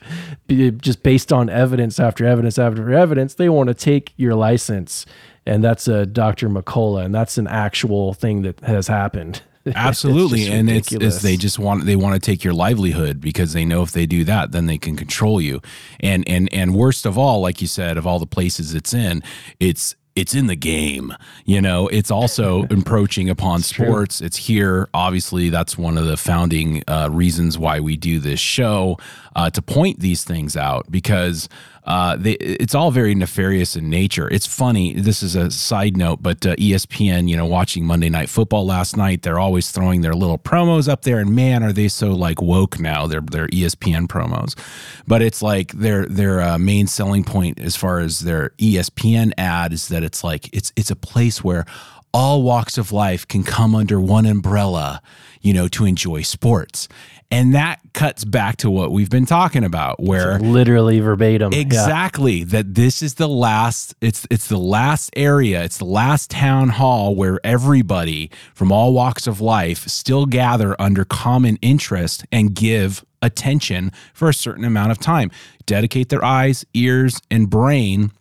just 0.48 1.02
based 1.02 1.32
on 1.32 1.50
evidence 1.50 2.00
after 2.00 2.24
evidence 2.24 2.58
after 2.58 2.92
evidence 2.94 3.34
they 3.34 3.48
want 3.48 3.68
to 3.68 3.74
take 3.74 4.14
your 4.16 4.34
license 4.34 5.04
and 5.44 5.62
that's 5.62 5.88
a 5.88 6.06
dr 6.06 6.48
mccullough 6.48 7.04
and 7.04 7.14
that's 7.14 7.36
an 7.36 7.48
actual 7.48 8.14
thing 8.14 8.42
that 8.42 8.58
has 8.60 8.86
happened 8.86 9.42
absolutely. 9.74 10.40
just 10.40 10.52
and 10.52 10.70
it's, 10.70 10.92
it's 10.92 11.22
they 11.22 11.36
just 11.38 11.58
want 11.58 11.86
they 11.86 11.96
want 11.96 12.14
to 12.14 12.20
take 12.20 12.44
your 12.44 12.52
livelihood 12.52 13.18
because 13.18 13.54
they 13.54 13.64
know 13.64 13.82
if 13.82 13.92
they 13.92 14.04
do 14.04 14.22
that, 14.24 14.52
then 14.52 14.66
they 14.66 14.76
can 14.76 14.94
control 14.94 15.40
you. 15.40 15.62
And 16.00 16.28
and 16.28 16.52
and 16.52 16.74
worst 16.74 17.06
of 17.06 17.16
all, 17.16 17.40
like 17.40 17.62
you 17.62 17.66
said, 17.66 17.96
of 17.96 18.06
all 18.06 18.18
the 18.18 18.26
places 18.26 18.74
it's 18.74 18.92
in, 18.92 19.22
it's 19.60 19.96
it's 20.16 20.34
in 20.34 20.46
the 20.46 20.56
game. 20.56 21.14
You 21.44 21.60
know, 21.60 21.88
it's 21.88 22.10
also 22.10 22.64
encroaching 22.70 23.28
upon 23.28 23.62
sports. 23.62 24.20
It's 24.20 24.36
here. 24.36 24.88
Obviously, 24.94 25.48
that's 25.48 25.76
one 25.76 25.98
of 25.98 26.06
the 26.06 26.16
founding 26.16 26.82
uh, 26.86 27.08
reasons 27.10 27.58
why 27.58 27.80
we 27.80 27.96
do 27.96 28.18
this 28.20 28.40
show 28.40 28.98
uh, 29.34 29.50
to 29.50 29.62
point 29.62 30.00
these 30.00 30.24
things 30.24 30.56
out 30.56 30.90
because 30.90 31.48
uh, 31.84 32.16
they, 32.16 32.32
it's 32.32 32.74
all 32.74 32.90
very 32.90 33.14
nefarious 33.14 33.76
in 33.76 33.90
nature. 33.90 34.28
It's 34.30 34.46
funny. 34.46 34.94
This 34.94 35.22
is 35.22 35.36
a 35.36 35.50
side 35.50 35.96
note, 35.96 36.22
but 36.22 36.46
uh, 36.46 36.56
ESPN, 36.56 37.28
you 37.28 37.36
know, 37.36 37.44
watching 37.44 37.84
Monday 37.84 38.08
Night 38.08 38.30
Football 38.30 38.64
last 38.64 38.96
night, 38.96 39.22
they're 39.22 39.38
always 39.38 39.70
throwing 39.70 40.00
their 40.00 40.14
little 40.14 40.38
promos 40.38 40.88
up 40.88 41.02
there, 41.02 41.18
and 41.18 41.34
man, 41.34 41.62
are 41.62 41.72
they 41.72 41.88
so 41.88 42.12
like 42.12 42.40
woke 42.40 42.80
now? 42.80 43.06
They're 43.06 43.20
they're 43.20 43.48
ESPN 43.48 44.06
promos, 44.06 44.58
but 45.06 45.20
it's 45.20 45.42
like 45.42 45.72
their 45.72 46.06
their 46.06 46.40
uh, 46.40 46.58
main 46.58 46.86
selling 46.86 47.22
point 47.22 47.60
as 47.60 47.76
far 47.76 47.98
as 47.98 48.20
their 48.20 48.50
ESPN 48.58 49.32
ad 49.36 49.72
is 49.74 49.88
that 49.88 50.02
it's 50.02 50.24
like 50.24 50.48
it's 50.54 50.72
it's 50.76 50.90
a 50.90 50.96
place 50.96 51.44
where 51.44 51.66
all 52.14 52.42
walks 52.44 52.78
of 52.78 52.92
life 52.92 53.26
can 53.26 53.42
come 53.42 53.74
under 53.74 54.00
one 54.00 54.24
umbrella, 54.24 55.02
you 55.42 55.52
know, 55.52 55.66
to 55.66 55.84
enjoy 55.84 56.22
sports. 56.22 56.88
And 57.34 57.54
that 57.54 57.80
cuts 57.94 58.24
back 58.24 58.58
to 58.58 58.70
what 58.70 58.92
we've 58.92 59.10
been 59.10 59.26
talking 59.26 59.64
about, 59.64 60.00
where 60.00 60.38
literally 60.38 61.00
verbatim. 61.00 61.52
Exactly. 61.52 62.38
Yeah. 62.38 62.44
That 62.48 62.74
this 62.74 63.02
is 63.02 63.14
the 63.14 63.28
last 63.28 63.94
it's 64.00 64.24
it's 64.30 64.46
the 64.46 64.58
last 64.58 65.10
area, 65.16 65.64
it's 65.64 65.78
the 65.78 65.84
last 65.84 66.30
town 66.30 66.68
hall 66.68 67.16
where 67.16 67.40
everybody 67.42 68.30
from 68.54 68.70
all 68.70 68.92
walks 68.92 69.26
of 69.26 69.40
life 69.40 69.88
still 69.88 70.26
gather 70.26 70.80
under 70.80 71.04
common 71.04 71.58
interest 71.60 72.24
and 72.30 72.54
give 72.54 73.04
attention 73.20 73.90
for 74.12 74.28
a 74.28 74.34
certain 74.34 74.64
amount 74.64 74.92
of 74.92 74.98
time. 74.98 75.32
Dedicate 75.66 76.10
their 76.10 76.24
eyes, 76.24 76.64
ears, 76.72 77.20
and 77.32 77.50
brain 77.50 78.12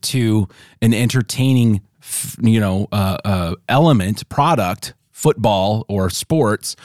to 0.00 0.48
an 0.80 0.94
entertaining 0.94 1.82
you 2.40 2.60
know 2.60 2.88
uh, 2.90 3.18
uh, 3.22 3.54
element 3.68 4.26
product 4.30 4.94
football 5.16 5.84
or 5.88 6.10
sports 6.10 6.76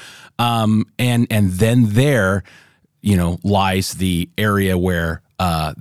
um, 0.41 0.85
and 0.97 1.27
and 1.29 1.51
then 1.51 1.89
there 1.89 2.43
you 3.01 3.15
know 3.15 3.37
lies 3.43 3.93
the 3.93 4.29
area 4.37 4.77
where 4.77 5.21
uh, 5.41 5.73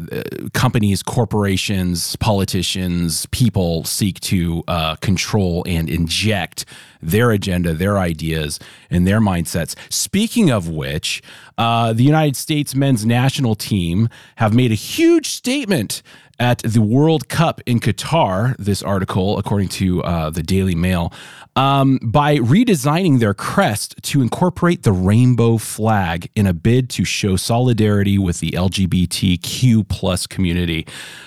companies, 0.55 1.03
corporations, 1.03 2.17
politicians, 2.17 3.27
people 3.27 3.85
seek 3.85 4.19
to 4.21 4.65
uh, 4.67 4.95
control 4.97 5.63
and 5.67 5.91
inject 5.91 6.65
their 7.03 7.31
agenda, 7.31 7.75
their 7.75 7.99
ideas, 7.99 8.59
and 8.89 9.07
their 9.07 9.21
mindsets. 9.21 9.75
Speaking 9.93 10.51
of 10.51 10.71
which, 10.71 11.23
uh, 11.59 11.93
the 11.93 12.03
United 12.03 12.37
States 12.37 12.75
men's 12.75 13.05
national 13.05 13.55
team 13.55 14.09
have 14.37 14.55
made 14.55 14.73
a 14.73 14.77
huge 14.77 15.27
statement 15.29 16.03
at 16.41 16.59
the 16.61 16.81
World 16.81 17.29
Cup 17.29 17.61
in 17.67 17.79
Qatar, 17.79 18.57
this 18.57 18.83
article, 18.83 19.39
according 19.39 19.69
to 19.69 20.03
uh, 20.03 20.31
the 20.31 20.43
Daily 20.43 20.75
Mail, 20.75 21.13
um, 21.55 21.99
by 22.03 22.39
redesigning 22.39 23.21
their 23.21 23.35
crest 23.35 23.95
to 24.05 24.23
incorporate 24.23 24.83
the 24.83 24.93
rainbow 24.93 25.59
flag 25.59 26.31
in 26.35 26.47
a 26.47 26.55
bid 26.55 26.89
to 26.91 27.05
show 27.05 27.37
solidarity 27.37 28.19
with 28.19 28.41
the 28.41 28.53
LGBTQ 28.53 29.87
plus 29.89 30.27
community. 30.27 30.87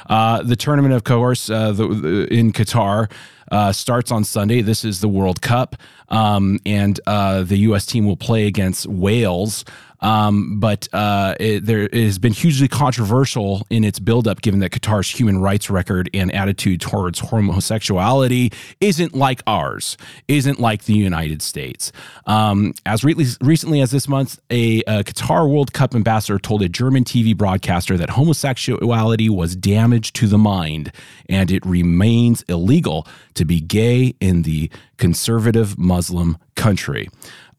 Uh, 0.09 0.41
the 0.41 0.55
tournament, 0.55 0.95
of 0.95 1.03
course, 1.03 1.49
uh, 1.49 1.71
the, 1.71 1.87
the, 1.87 2.33
in 2.33 2.51
Qatar. 2.51 3.09
Uh, 3.51 3.71
starts 3.71 4.09
on 4.09 4.23
Sunday. 4.23 4.61
This 4.61 4.83
is 4.83 4.99
the 5.01 5.07
World 5.07 5.39
Cup, 5.41 5.75
um, 6.09 6.57
and 6.65 6.99
uh, 7.05 7.43
the 7.43 7.57
U.S. 7.57 7.85
team 7.85 8.03
will 8.03 8.17
play 8.17 8.47
against 8.47 8.87
Wales 8.87 9.63
um, 10.03 10.59
but 10.59 10.87
uh, 10.93 11.33
it, 11.39 11.65
there 11.65 11.83
it 11.83 11.93
has 11.93 12.19
been 12.19 12.33
hugely 12.33 12.67
controversial 12.67 13.65
in 13.69 13.83
its 13.83 13.99
buildup, 13.99 14.41
given 14.41 14.59
that 14.59 14.71
Qatar's 14.71 15.09
human 15.09 15.41
rights 15.41 15.69
record 15.69 16.09
and 16.13 16.33
attitude 16.35 16.81
towards 16.81 17.19
homosexuality 17.19 18.51
isn't 18.81 19.15
like 19.15 19.41
ours, 19.47 19.97
isn't 20.27 20.59
like 20.59 20.83
the 20.83 20.93
United 20.93 21.41
States. 21.41 21.91
Um, 22.25 22.73
as 22.85 23.03
re- 23.03 23.15
recently 23.41 23.79
as 23.79 23.91
this 23.91 24.07
month, 24.09 24.39
a, 24.49 24.81
a 24.81 25.03
Qatar 25.03 25.49
World 25.49 25.73
Cup 25.73 25.95
ambassador 25.95 26.37
told 26.37 26.61
a 26.61 26.69
German 26.69 27.05
TV 27.05 27.35
broadcaster 27.35 27.97
that 27.97 28.11
homosexuality 28.11 29.29
was 29.29 29.55
damage 29.55 30.11
to 30.13 30.27
the 30.27 30.37
mind 30.37 30.91
and 31.29 31.49
it 31.49 31.65
remains 31.65 32.43
illegal 32.49 33.07
to 33.35 33.45
be 33.45 33.61
gay 33.61 34.15
in 34.19 34.41
the 34.41 34.69
conservative 34.97 35.77
Muslim 35.77 36.37
country. 36.55 37.09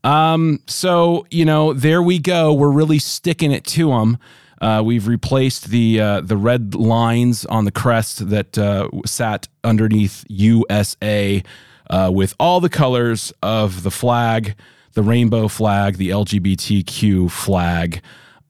Um, 0.04 0.61
so 0.66 1.26
you 1.30 1.44
know, 1.44 1.73
there 1.73 2.02
we 2.02 2.18
go. 2.18 2.52
We're 2.52 2.70
really 2.70 2.99
sticking 2.99 3.50
it 3.50 3.64
to 3.68 3.88
them. 3.88 4.18
Uh, 4.61 4.82
we've 4.84 5.08
replaced 5.08 5.68
the 5.68 6.00
uh, 6.00 6.20
the 6.20 6.37
red 6.37 6.75
lines 6.75 7.44
on 7.46 7.64
the 7.64 7.73
crest 7.73 8.28
that 8.28 8.56
uh, 8.56 8.88
sat 9.04 9.49
underneath 9.64 10.25
USA 10.28 11.42
uh, 11.90 12.11
with 12.12 12.34
all 12.38 12.61
the 12.61 12.68
colors 12.68 13.32
of 13.42 13.82
the 13.82 13.90
flag, 13.90 14.54
the 14.92 15.02
rainbow 15.02 15.49
flag, 15.49 15.96
the 15.96 16.11
LGBTQ 16.11 17.30
flag. 17.30 18.00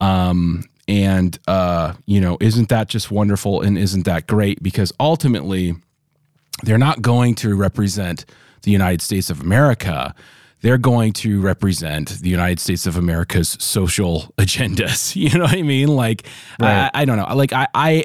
Um, 0.00 0.64
and 0.86 1.38
uh, 1.48 1.94
you 2.04 2.20
know, 2.20 2.36
isn't 2.40 2.68
that 2.68 2.88
just 2.88 3.10
wonderful? 3.10 3.62
And 3.62 3.78
isn't 3.78 4.04
that 4.04 4.26
great? 4.26 4.62
Because 4.62 4.92
ultimately, 5.00 5.74
they're 6.64 6.78
not 6.78 7.00
going 7.00 7.34
to 7.36 7.54
represent 7.54 8.24
the 8.62 8.70
United 8.70 9.00
States 9.00 9.30
of 9.30 9.40
America 9.40 10.14
they're 10.64 10.78
going 10.78 11.12
to 11.12 11.42
represent 11.42 12.08
the 12.22 12.30
United 12.30 12.58
States 12.58 12.86
of 12.86 12.96
America's 12.96 13.54
social 13.60 14.32
agendas. 14.38 15.14
You 15.24 15.38
know 15.38 15.44
what 15.44 15.56
I 15.56 15.62
mean? 15.62 15.88
Like, 15.88 16.26
right. 16.58 16.90
I, 16.94 17.02
I, 17.02 17.04
don't 17.04 17.18
know. 17.18 17.34
Like, 17.34 17.52
I, 17.52 17.68
I, 17.74 18.04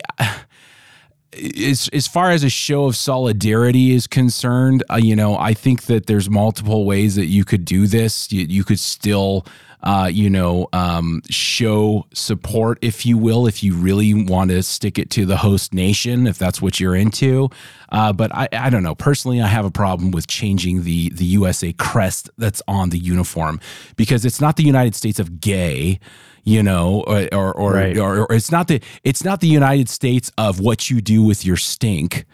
as 1.33 1.89
as 1.93 2.07
far 2.07 2.31
as 2.31 2.43
a 2.43 2.49
show 2.49 2.85
of 2.85 2.97
solidarity 2.97 3.91
is 3.93 4.07
concerned, 4.07 4.83
uh, 4.91 4.97
you 4.97 5.15
know, 5.15 5.37
I 5.37 5.53
think 5.53 5.83
that 5.83 6.07
there's 6.07 6.29
multiple 6.29 6.85
ways 6.85 7.15
that 7.15 7.27
you 7.27 7.45
could 7.45 7.63
do 7.63 7.87
this. 7.87 8.31
You, 8.31 8.45
you 8.49 8.63
could 8.65 8.79
still 8.79 9.45
uh, 9.81 10.09
you 10.11 10.29
know, 10.29 10.67
um, 10.73 11.21
show 11.29 12.05
support, 12.13 12.77
if 12.81 13.05
you 13.05 13.17
will, 13.17 13.47
if 13.47 13.63
you 13.63 13.73
really 13.75 14.13
want 14.13 14.51
to 14.51 14.61
stick 14.61 14.99
it 14.99 15.09
to 15.11 15.25
the 15.25 15.37
host 15.37 15.73
nation, 15.73 16.27
if 16.27 16.37
that's 16.37 16.61
what 16.61 16.79
you're 16.79 16.95
into. 16.95 17.49
Uh, 17.89 18.11
but 18.11 18.33
I, 18.35 18.49
I 18.51 18.69
don't 18.69 18.83
know. 18.83 18.95
Personally, 18.95 19.41
I 19.41 19.47
have 19.47 19.65
a 19.65 19.71
problem 19.71 20.11
with 20.11 20.27
changing 20.27 20.83
the 20.83 21.09
the 21.09 21.25
USA 21.25 21.73
crest 21.73 22.29
that's 22.37 22.61
on 22.67 22.89
the 22.89 22.99
uniform 22.99 23.59
because 23.95 24.25
it's 24.25 24.41
not 24.41 24.57
the 24.57 24.63
United 24.63 24.95
States 24.95 25.19
of 25.19 25.39
gay 25.39 25.99
you 26.45 26.63
know, 26.63 27.03
or 27.05 27.27
or 27.33 27.53
or, 27.53 27.73
right. 27.73 27.97
or, 27.97 28.21
or, 28.21 28.33
it's 28.33 28.51
not 28.51 28.67
the 28.67 28.81
it's 29.03 29.23
not 29.23 29.39
the 29.39 29.47
United 29.47 29.89
States 29.89 30.31
of 30.37 30.59
what 30.59 30.89
you 30.89 31.01
do 31.01 31.21
with 31.21 31.45
your 31.45 31.57
stink. 31.57 32.25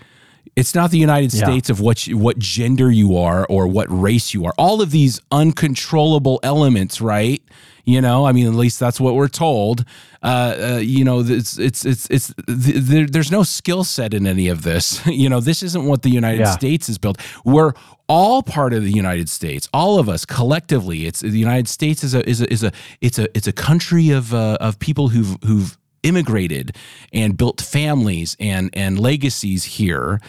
It's 0.55 0.73
not 0.73 0.91
the 0.91 0.97
United 0.97 1.33
yeah. 1.33 1.43
States 1.43 1.69
of 1.69 1.79
what 1.79 2.07
you, 2.07 2.17
what 2.17 2.39
gender 2.39 2.89
you 2.89 3.17
are 3.17 3.45
or 3.47 3.67
what 3.67 3.87
race 3.89 4.33
you 4.33 4.45
are. 4.45 4.53
All 4.57 4.81
of 4.81 4.91
these 4.91 5.19
uncontrollable 5.31 6.39
elements, 6.43 7.01
right? 7.01 7.41
You 7.83 8.01
know, 8.01 8.25
I 8.25 8.31
mean, 8.31 8.47
at 8.47 8.53
least 8.53 8.79
that's 8.79 8.99
what 8.99 9.13
we're 9.13 9.27
told. 9.27 9.85
Uh, 10.23 10.57
uh, 10.59 10.77
you 10.77 11.03
know, 11.03 11.19
it's 11.19 11.59
it's 11.59 11.85
it's 11.85 12.09
it's 12.09 12.33
there, 12.47 13.05
there's 13.05 13.31
no 13.31 13.43
skill 13.43 13.83
set 13.83 14.13
in 14.13 14.25
any 14.25 14.47
of 14.47 14.63
this. 14.63 15.05
you 15.07 15.29
know, 15.29 15.39
this 15.39 15.61
isn't 15.61 15.85
what 15.85 16.01
the 16.01 16.09
United 16.09 16.39
yeah. 16.39 16.51
States 16.51 16.89
is 16.89 16.97
built. 16.97 17.19
We're 17.43 17.73
all 18.07 18.41
part 18.41 18.73
of 18.73 18.83
the 18.83 18.91
United 18.91 19.29
States. 19.29 19.69
All 19.71 19.99
of 19.99 20.09
us 20.09 20.25
collectively. 20.25 21.05
It's 21.05 21.19
the 21.19 21.37
United 21.37 21.67
States 21.67 22.03
is 22.03 22.15
a 22.15 22.27
is 22.27 22.41
a 22.41 22.51
is 22.51 22.63
a 22.63 22.71
it's 23.01 23.19
a 23.19 23.27
it's 23.37 23.47
a 23.47 23.53
country 23.53 24.09
of 24.09 24.33
uh, 24.33 24.57
of 24.59 24.79
people 24.79 25.09
who've 25.09 25.37
who've 25.43 25.77
immigrated 26.05 26.75
and 27.11 27.35
built 27.37 27.59
families 27.59 28.37
and 28.39 28.69
and 28.73 28.99
legacies 28.99 29.63
here. 29.63 30.21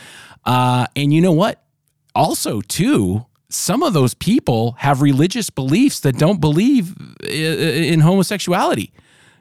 Uh, 0.44 0.86
and 0.96 1.12
you 1.12 1.20
know 1.20 1.32
what? 1.32 1.62
Also, 2.14 2.60
too, 2.62 3.26
some 3.48 3.82
of 3.82 3.92
those 3.92 4.14
people 4.14 4.72
have 4.78 5.02
religious 5.02 5.50
beliefs 5.50 6.00
that 6.00 6.18
don't 6.18 6.40
believe 6.40 6.94
in 7.22 8.00
homosexuality. 8.00 8.92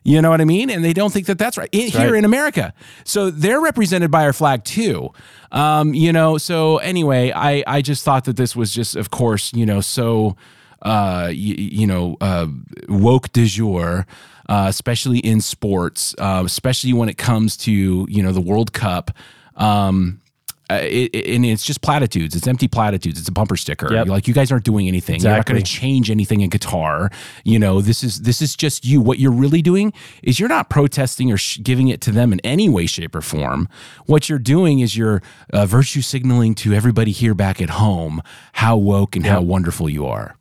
You 0.03 0.21
know 0.21 0.29
what 0.29 0.39
I 0.39 0.45
mean? 0.45 0.69
And 0.69 0.85
they 0.85 0.93
don't 0.93 1.11
think 1.11 1.25
that 1.25 1.39
that's 1.39 1.57
right 1.57 1.71
that's 1.71 1.93
here 1.93 2.11
right. 2.11 2.17
in 2.17 2.25
America. 2.25 2.75
So 3.05 3.31
they're 3.31 3.59
represented 3.59 4.11
by 4.11 4.23
our 4.23 4.33
flag 4.33 4.63
too. 4.63 5.09
Um, 5.51 5.95
you 5.95 6.13
know, 6.13 6.37
so 6.37 6.77
anyway, 6.77 7.31
I, 7.31 7.63
I 7.65 7.81
just 7.81 8.03
thought 8.03 8.25
that 8.25 8.37
this 8.37 8.55
was 8.55 8.71
just, 8.71 8.95
of 8.95 9.09
course, 9.09 9.51
you 9.53 9.65
know, 9.65 9.81
so, 9.81 10.35
uh, 10.83 11.31
you, 11.33 11.55
you 11.57 11.87
know, 11.87 12.17
uh, 12.21 12.45
woke 12.87 13.31
de 13.31 13.45
jour 13.45 14.05
uh, 14.47 14.65
especially 14.67 15.19
in 15.19 15.41
sports, 15.41 16.15
uh, 16.17 16.43
especially 16.45 16.93
when 16.93 17.09
it 17.09 17.17
comes 17.17 17.57
to 17.57 18.05
you 18.09 18.23
know 18.23 18.31
the 18.31 18.41
World 18.41 18.73
Cup. 18.73 19.11
Um, 19.55 20.21
uh, 20.67 20.79
it, 20.81 21.13
it, 21.13 21.35
and 21.35 21.45
it's 21.45 21.63
just 21.63 21.81
platitudes. 21.81 22.35
It's 22.35 22.47
empty 22.47 22.67
platitudes. 22.67 23.19
It's 23.19 23.27
a 23.27 23.31
bumper 23.31 23.55
sticker. 23.55 23.93
Yep. 23.93 24.07
Like 24.07 24.27
you 24.27 24.33
guys 24.33 24.51
aren't 24.51 24.63
doing 24.63 24.87
anything. 24.87 25.15
Exactly. 25.15 25.29
You're 25.29 25.37
not 25.37 25.45
going 25.45 25.63
to 25.63 25.71
change 25.71 26.09
anything 26.09 26.41
in 26.41 26.49
Qatar. 26.49 27.13
You 27.43 27.59
know, 27.59 27.81
this 27.81 28.03
is 28.03 28.21
this 28.21 28.41
is 28.41 28.55
just 28.55 28.83
you. 28.83 28.99
What 28.99 29.19
you're 29.19 29.31
really 29.31 29.61
doing 29.61 29.93
is 30.23 30.39
you're 30.39 30.49
not 30.49 30.69
protesting 30.69 31.31
or 31.31 31.37
sh- 31.37 31.59
giving 31.61 31.87
it 31.89 32.01
to 32.01 32.11
them 32.11 32.33
in 32.33 32.39
any 32.39 32.67
way, 32.67 32.87
shape, 32.87 33.13
or 33.15 33.21
form. 33.21 33.69
What 34.07 34.27
you're 34.27 34.39
doing 34.39 34.79
is 34.79 34.97
you're 34.97 35.21
uh, 35.53 35.67
virtue 35.67 36.01
signaling 36.01 36.55
to 36.55 36.73
everybody 36.73 37.11
here 37.11 37.35
back 37.35 37.61
at 37.61 37.71
home 37.71 38.23
how 38.53 38.75
woke 38.75 39.15
and 39.15 39.23
yep. 39.23 39.35
how 39.35 39.41
wonderful 39.43 39.87
you 39.87 40.07
are. 40.07 40.35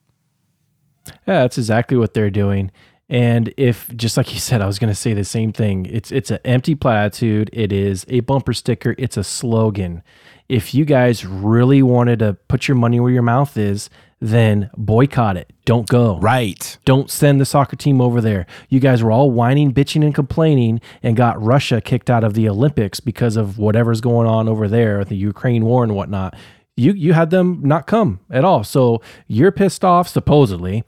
Yeah, 1.26 1.42
that's 1.42 1.58
exactly 1.58 1.98
what 1.98 2.14
they're 2.14 2.30
doing. 2.30 2.70
And 3.08 3.52
if 3.56 3.94
just 3.96 4.16
like 4.16 4.32
you 4.32 4.40
said, 4.40 4.62
I 4.62 4.66
was 4.66 4.78
going 4.78 4.90
to 4.90 4.94
say 4.94 5.12
the 5.12 5.24
same 5.24 5.52
thing. 5.52 5.86
It's 5.86 6.10
it's 6.10 6.30
an 6.30 6.38
empty 6.44 6.74
platitude. 6.74 7.50
It 7.52 7.72
is 7.72 8.06
a 8.08 8.20
bumper 8.20 8.54
sticker. 8.54 8.94
It's 8.96 9.16
a 9.16 9.24
slogan. 9.24 10.02
If 10.48 10.74
you 10.74 10.84
guys 10.84 11.24
really 11.24 11.82
wanted 11.82 12.18
to 12.20 12.34
put 12.48 12.68
your 12.68 12.76
money 12.76 13.00
where 13.00 13.12
your 13.12 13.22
mouth 13.22 13.56
is, 13.56 13.90
then 14.20 14.70
boycott 14.76 15.36
it. 15.36 15.52
Don't 15.66 15.88
go. 15.88 16.18
Right. 16.18 16.78
Don't 16.84 17.10
send 17.10 17.40
the 17.40 17.44
soccer 17.44 17.76
team 17.76 18.00
over 18.00 18.20
there. 18.20 18.46
You 18.70 18.80
guys 18.80 19.02
were 19.02 19.10
all 19.10 19.30
whining, 19.30 19.72
bitching, 19.72 20.04
and 20.04 20.14
complaining 20.14 20.80
and 21.02 21.16
got 21.16 21.42
Russia 21.42 21.80
kicked 21.80 22.08
out 22.08 22.24
of 22.24 22.34
the 22.34 22.48
Olympics 22.48 23.00
because 23.00 23.36
of 23.36 23.58
whatever's 23.58 24.00
going 24.00 24.26
on 24.26 24.48
over 24.48 24.66
there, 24.66 25.04
the 25.04 25.16
Ukraine 25.16 25.64
war 25.64 25.82
and 25.84 25.94
whatnot. 25.94 26.34
You 26.76 26.92
you 26.92 27.12
had 27.12 27.30
them 27.30 27.60
not 27.62 27.86
come 27.86 28.20
at 28.30 28.44
all. 28.44 28.64
So 28.64 29.00
you're 29.28 29.52
pissed 29.52 29.84
off, 29.84 30.08
supposedly, 30.08 30.84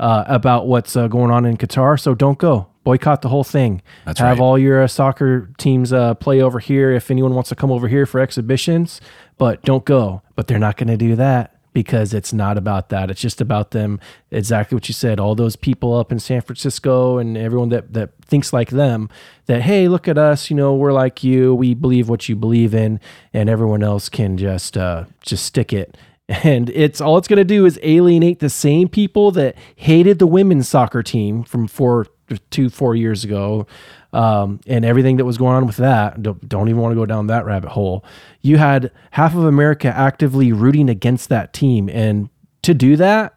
uh, 0.00 0.24
about 0.26 0.66
what's 0.66 0.96
uh, 0.96 1.06
going 1.06 1.30
on 1.30 1.44
in 1.44 1.56
Qatar. 1.56 2.00
So 2.00 2.14
don't 2.14 2.38
go. 2.38 2.66
Boycott 2.82 3.20
the 3.20 3.28
whole 3.28 3.44
thing. 3.44 3.82
That's 4.06 4.18
Have 4.18 4.38
right. 4.38 4.42
all 4.44 4.58
your 4.58 4.82
uh, 4.82 4.88
soccer 4.88 5.50
teams 5.58 5.92
uh, 5.92 6.14
play 6.14 6.40
over 6.40 6.58
here 6.58 6.90
if 6.90 7.10
anyone 7.10 7.34
wants 7.34 7.50
to 7.50 7.54
come 7.54 7.70
over 7.70 7.86
here 7.86 8.06
for 8.06 8.18
exhibitions, 8.18 9.02
but 9.36 9.62
don't 9.62 9.84
go. 9.84 10.22
But 10.34 10.46
they're 10.46 10.58
not 10.58 10.78
going 10.78 10.88
to 10.88 10.96
do 10.96 11.14
that 11.16 11.54
because 11.74 12.14
it's 12.14 12.32
not 12.32 12.56
about 12.56 12.88
that. 12.88 13.10
It's 13.10 13.20
just 13.20 13.42
about 13.42 13.72
them. 13.72 14.00
Exactly 14.30 14.74
what 14.74 14.88
you 14.88 14.94
said. 14.94 15.20
All 15.20 15.34
those 15.34 15.56
people 15.56 15.94
up 15.94 16.10
in 16.10 16.18
San 16.18 16.40
Francisco 16.40 17.18
and 17.18 17.36
everyone 17.36 17.68
that 17.68 17.92
that 17.92 18.10
thinks 18.24 18.54
like 18.54 18.70
them. 18.70 19.10
That 19.44 19.60
hey, 19.62 19.86
look 19.86 20.08
at 20.08 20.16
us. 20.16 20.48
You 20.48 20.56
know, 20.56 20.74
we're 20.74 20.92
like 20.92 21.22
you. 21.22 21.54
We 21.54 21.74
believe 21.74 22.08
what 22.08 22.30
you 22.30 22.34
believe 22.34 22.74
in, 22.74 22.98
and 23.34 23.50
everyone 23.50 23.82
else 23.82 24.08
can 24.08 24.38
just 24.38 24.78
uh, 24.78 25.04
just 25.20 25.44
stick 25.44 25.74
it. 25.74 25.98
And 26.30 26.70
it's 26.70 27.00
all 27.00 27.18
it's 27.18 27.26
going 27.26 27.38
to 27.38 27.44
do 27.44 27.66
is 27.66 27.78
alienate 27.82 28.38
the 28.38 28.48
same 28.48 28.88
people 28.88 29.32
that 29.32 29.56
hated 29.74 30.20
the 30.20 30.28
women's 30.28 30.68
soccer 30.68 31.02
team 31.02 31.42
from 31.42 31.66
four, 31.66 32.06
two, 32.50 32.70
four 32.70 32.94
years 32.94 33.24
ago, 33.24 33.66
um, 34.12 34.60
and 34.68 34.84
everything 34.84 35.16
that 35.16 35.24
was 35.24 35.36
going 35.36 35.56
on 35.56 35.66
with 35.66 35.76
that. 35.78 36.22
Don't, 36.22 36.48
don't 36.48 36.68
even 36.68 36.80
want 36.80 36.92
to 36.92 36.96
go 36.96 37.04
down 37.04 37.26
that 37.26 37.44
rabbit 37.44 37.70
hole. 37.70 38.04
You 38.42 38.58
had 38.58 38.92
half 39.10 39.34
of 39.34 39.44
America 39.44 39.88
actively 39.88 40.52
rooting 40.52 40.88
against 40.88 41.30
that 41.30 41.52
team, 41.52 41.88
and 41.88 42.30
to 42.62 42.74
do 42.74 42.94
that, 42.94 43.36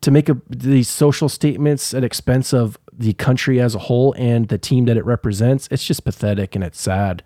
to 0.00 0.10
make 0.10 0.30
a, 0.30 0.40
these 0.48 0.88
social 0.88 1.28
statements 1.28 1.92
at 1.92 2.02
expense 2.02 2.54
of 2.54 2.78
the 2.92 3.12
country 3.12 3.60
as 3.60 3.74
a 3.74 3.78
whole 3.78 4.14
and 4.16 4.48
the 4.48 4.58
team 4.58 4.86
that 4.86 4.96
it 4.96 5.04
represents, 5.04 5.68
it's 5.70 5.84
just 5.84 6.04
pathetic 6.04 6.54
and 6.54 6.64
it's 6.64 6.80
sad. 6.80 7.22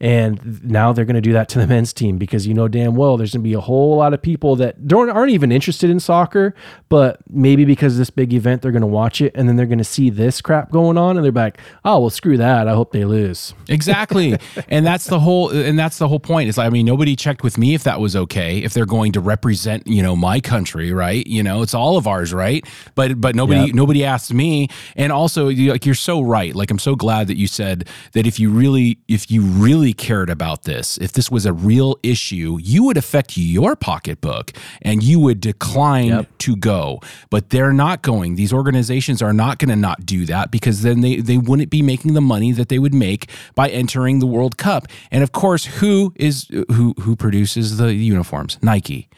And 0.00 0.62
now 0.62 0.92
they're 0.92 1.04
going 1.06 1.14
to 1.14 1.20
do 1.22 1.32
that 1.32 1.48
to 1.50 1.58
the 1.58 1.66
men's 1.74 1.92
team 1.92 2.18
because 2.18 2.46
you 2.46 2.52
know 2.54 2.68
damn 2.68 2.96
well 2.96 3.16
there's 3.16 3.32
going 3.32 3.42
to 3.42 3.48
be 3.48 3.54
a 3.54 3.60
whole 3.60 3.96
lot 3.96 4.12
of 4.12 4.20
people 4.20 4.54
that 4.56 4.86
don't 4.86 5.08
aren't 5.08 5.30
even 5.32 5.50
interested 5.50 5.88
in 5.88 6.00
soccer, 6.00 6.54
but 6.88 7.18
maybe 7.30 7.64
because 7.64 7.94
of 7.94 7.98
this 7.98 8.10
big 8.10 8.32
event 8.34 8.60
they're 8.62 8.72
going 8.72 8.80
to 8.82 8.86
watch 8.86 9.20
it 9.20 9.32
and 9.34 9.48
then 9.48 9.56
they're 9.56 9.64
going 9.66 9.78
to 9.78 9.84
see 9.84 10.10
this 10.10 10.40
crap 10.42 10.70
going 10.70 10.98
on 10.98 11.16
and 11.16 11.24
they're 11.24 11.32
like, 11.32 11.58
oh 11.84 11.98
well, 12.00 12.10
screw 12.10 12.36
that. 12.36 12.68
I 12.68 12.72
hope 12.74 12.92
they 12.92 13.04
lose. 13.04 13.54
Exactly. 13.68 14.38
and 14.68 14.86
that's 14.86 15.04
the 15.06 15.20
whole 15.20 15.50
and 15.50 15.78
that's 15.78 15.98
the 15.98 16.08
whole 16.08 16.20
point. 16.20 16.48
It's 16.48 16.58
like 16.58 16.66
I 16.66 16.70
mean 16.70 16.86
nobody 16.86 17.14
checked 17.16 17.42
with 17.42 17.56
me 17.58 17.74
if 17.74 17.84
that 17.84 18.00
was 18.00 18.16
okay, 18.16 18.58
if 18.58 18.72
they're 18.74 18.86
going 18.86 19.12
to 19.12 19.20
represent, 19.20 19.86
you 19.86 20.02
know, 20.02 20.16
my 20.16 20.40
country, 20.40 20.92
right? 20.92 21.26
You 21.26 21.42
know, 21.42 21.62
it's 21.62 21.74
all 21.74 21.96
of 21.96 22.06
ours, 22.06 22.32
right? 22.34 22.64
But 22.94 23.20
but 23.20 23.34
nobody 23.34 23.60
Yep. 23.66 23.74
nobody 23.74 24.04
asked 24.04 24.32
me. 24.34 24.68
And 24.96 25.12
also 25.12 25.48
you, 25.48 25.72
like 25.72 25.86
you're 25.86 25.94
so 25.94 26.20
right. 26.22 26.54
Like 26.54 26.70
I'm 26.70 26.78
so 26.78 26.96
glad 26.96 27.28
that 27.28 27.36
you 27.36 27.46
said 27.46 27.88
that 28.12 28.26
if 28.26 28.38
you 28.40 28.50
really 28.50 28.98
if 29.08 29.30
you 29.30 29.42
really 29.42 29.85
cared 29.92 30.30
about 30.30 30.64
this, 30.64 30.96
if 30.98 31.12
this 31.12 31.30
was 31.30 31.46
a 31.46 31.52
real 31.52 31.96
issue, 32.02 32.58
you 32.62 32.84
would 32.84 32.96
affect 32.96 33.36
your 33.36 33.76
pocketbook 33.76 34.52
and 34.82 35.02
you 35.02 35.20
would 35.20 35.40
decline 35.40 36.08
Yep. 36.08 36.38
to 36.38 36.56
go. 36.56 37.00
But 37.30 37.50
they're 37.50 37.72
not 37.72 38.02
going. 38.02 38.36
These 38.36 38.52
organizations 38.52 39.22
are 39.22 39.32
not 39.32 39.58
going 39.58 39.70
to 39.70 39.76
not 39.76 40.06
do 40.06 40.24
that 40.26 40.50
because 40.50 40.82
then 40.82 41.00
they, 41.00 41.16
they 41.16 41.38
wouldn't 41.38 41.70
be 41.70 41.82
making 41.82 42.14
the 42.14 42.20
money 42.20 42.52
that 42.52 42.68
they 42.68 42.78
would 42.78 42.94
make 42.94 43.30
by 43.54 43.68
entering 43.68 44.18
the 44.18 44.26
World 44.26 44.56
Cup. 44.56 44.86
And 45.10 45.22
of 45.22 45.32
course, 45.32 45.64
who 45.66 46.12
is 46.16 46.48
who 46.72 46.94
who 47.00 47.16
produces 47.16 47.76
the 47.78 47.94
uniforms? 47.94 48.58
Nike. 48.62 49.08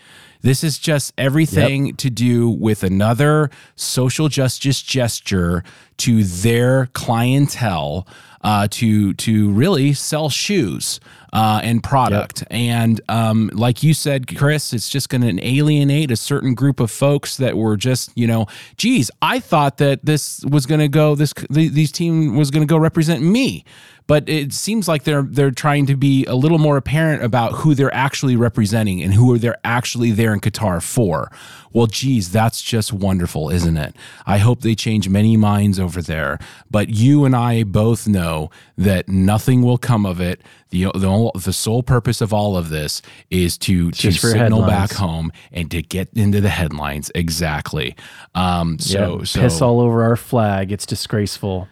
This 0.40 0.62
is 0.62 0.78
just 0.78 1.12
everything 1.18 1.96
to 1.96 2.10
do 2.10 2.48
with 2.48 2.82
another 2.82 3.50
social 3.76 4.28
justice 4.28 4.82
gesture 4.82 5.64
to 5.98 6.22
their 6.24 6.86
clientele 6.86 8.06
uh, 8.42 8.68
to 8.70 9.14
to 9.14 9.50
really 9.50 9.92
sell 9.92 10.30
shoes 10.30 11.00
uh, 11.32 11.60
and 11.62 11.82
product. 11.82 12.44
And 12.50 13.00
um, 13.08 13.50
like 13.52 13.82
you 13.82 13.94
said, 13.94 14.36
Chris, 14.36 14.72
it's 14.72 14.88
just 14.88 15.08
going 15.08 15.22
to 15.22 15.44
alienate 15.44 16.10
a 16.10 16.16
certain 16.16 16.54
group 16.54 16.80
of 16.80 16.90
folks 16.90 17.36
that 17.38 17.56
were 17.56 17.76
just, 17.76 18.16
you 18.16 18.26
know, 18.26 18.46
geez, 18.76 19.10
I 19.20 19.40
thought 19.40 19.78
that 19.78 20.04
this 20.04 20.44
was 20.44 20.66
going 20.66 20.80
to 20.80 20.88
go, 20.88 21.14
this 21.14 21.32
th- 21.34 21.72
these 21.72 21.92
team 21.92 22.36
was 22.36 22.50
going 22.50 22.66
to 22.66 22.70
go 22.70 22.78
represent 22.78 23.22
me. 23.22 23.64
But 24.08 24.26
it 24.26 24.54
seems 24.54 24.88
like 24.88 25.04
they're 25.04 25.22
they're 25.22 25.50
trying 25.52 25.84
to 25.86 25.94
be 25.94 26.24
a 26.24 26.34
little 26.34 26.58
more 26.58 26.78
apparent 26.78 27.22
about 27.22 27.52
who 27.52 27.74
they're 27.74 27.94
actually 27.94 28.36
representing 28.36 29.02
and 29.02 29.12
who 29.12 29.32
are 29.34 29.38
they're 29.38 29.58
actually 29.64 30.10
there 30.12 30.32
in 30.32 30.40
Qatar 30.40 30.82
for. 30.82 31.30
Well, 31.74 31.86
geez, 31.86 32.32
that's 32.32 32.62
just 32.62 32.90
wonderful, 32.90 33.50
isn't 33.50 33.76
it? 33.76 33.94
I 34.26 34.38
hope 34.38 34.62
they 34.62 34.74
change 34.74 35.10
many 35.10 35.36
minds 35.36 35.78
over 35.78 36.00
there. 36.00 36.38
But 36.70 36.88
you 36.88 37.26
and 37.26 37.36
I 37.36 37.62
both 37.64 38.08
know 38.08 38.50
that 38.78 39.08
nothing 39.08 39.60
will 39.60 39.76
come 39.78 40.06
of 40.06 40.20
it. 40.22 40.40
The 40.70 40.84
the, 40.94 41.30
the 41.34 41.52
sole 41.52 41.82
purpose 41.82 42.22
of 42.22 42.32
all 42.32 42.56
of 42.56 42.70
this 42.70 43.02
is 43.30 43.58
to 43.58 43.90
to 43.90 44.10
just 44.10 44.22
signal 44.22 44.62
headlines. 44.62 44.70
back 44.90 44.92
home 44.98 45.30
and 45.52 45.70
to 45.70 45.82
get 45.82 46.08
into 46.14 46.40
the 46.40 46.48
headlines. 46.48 47.10
Exactly. 47.14 47.94
Um, 48.34 48.78
so 48.78 49.18
Yep. 49.18 49.26
so 49.26 49.40
piss 49.40 49.60
all 49.60 49.80
over 49.80 50.02
our 50.02 50.16
flag. 50.16 50.72
It's 50.72 50.86
disgraceful. 50.86 51.68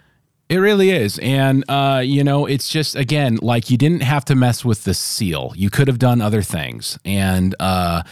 It 0.48 0.56
really 0.56 0.90
is. 0.90 1.18
And, 1.18 1.64
uh, 1.68 2.02
you 2.04 2.22
know, 2.22 2.46
it's 2.46 2.68
just, 2.68 2.94
again, 2.94 3.38
like 3.42 3.70
you 3.70 3.76
didn't 3.76 4.02
have 4.02 4.24
to 4.26 4.34
mess 4.34 4.64
with 4.64 4.84
the 4.84 4.94
seal. 4.94 5.52
You 5.56 5.70
could 5.70 5.88
have 5.88 5.98
done 5.98 6.20
other 6.20 6.42
things. 6.42 6.98
And, 7.04 7.54
uh, 7.58 8.02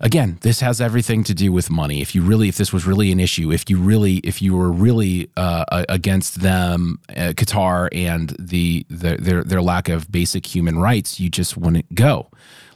again, 0.00 0.38
this 0.42 0.60
has 0.60 0.80
everything 0.80 1.24
to 1.24 1.34
do 1.34 1.52
with 1.52 1.70
money. 1.70 2.00
If 2.00 2.14
you 2.14 2.22
really, 2.22 2.48
if 2.48 2.56
this 2.56 2.72
was 2.72 2.86
really 2.86 3.12
an 3.12 3.20
issue, 3.20 3.52
if 3.52 3.68
you 3.70 3.78
really, 3.78 4.16
if 4.18 4.42
you 4.42 4.56
were 4.56 4.70
really 4.72 5.30
uh, 5.36 5.84
against 5.88 6.40
them, 6.40 6.98
uh, 7.10 7.32
Qatar 7.34 7.88
and 7.92 8.34
the, 8.38 8.86
the 8.90 9.16
their 9.16 9.44
their 9.44 9.62
lack 9.62 9.88
of 9.88 10.10
basic 10.10 10.54
human 10.54 10.78
rights, 10.78 11.20
you 11.20 11.28
just 11.30 11.56
wouldn't 11.56 11.94
go. 11.94 12.28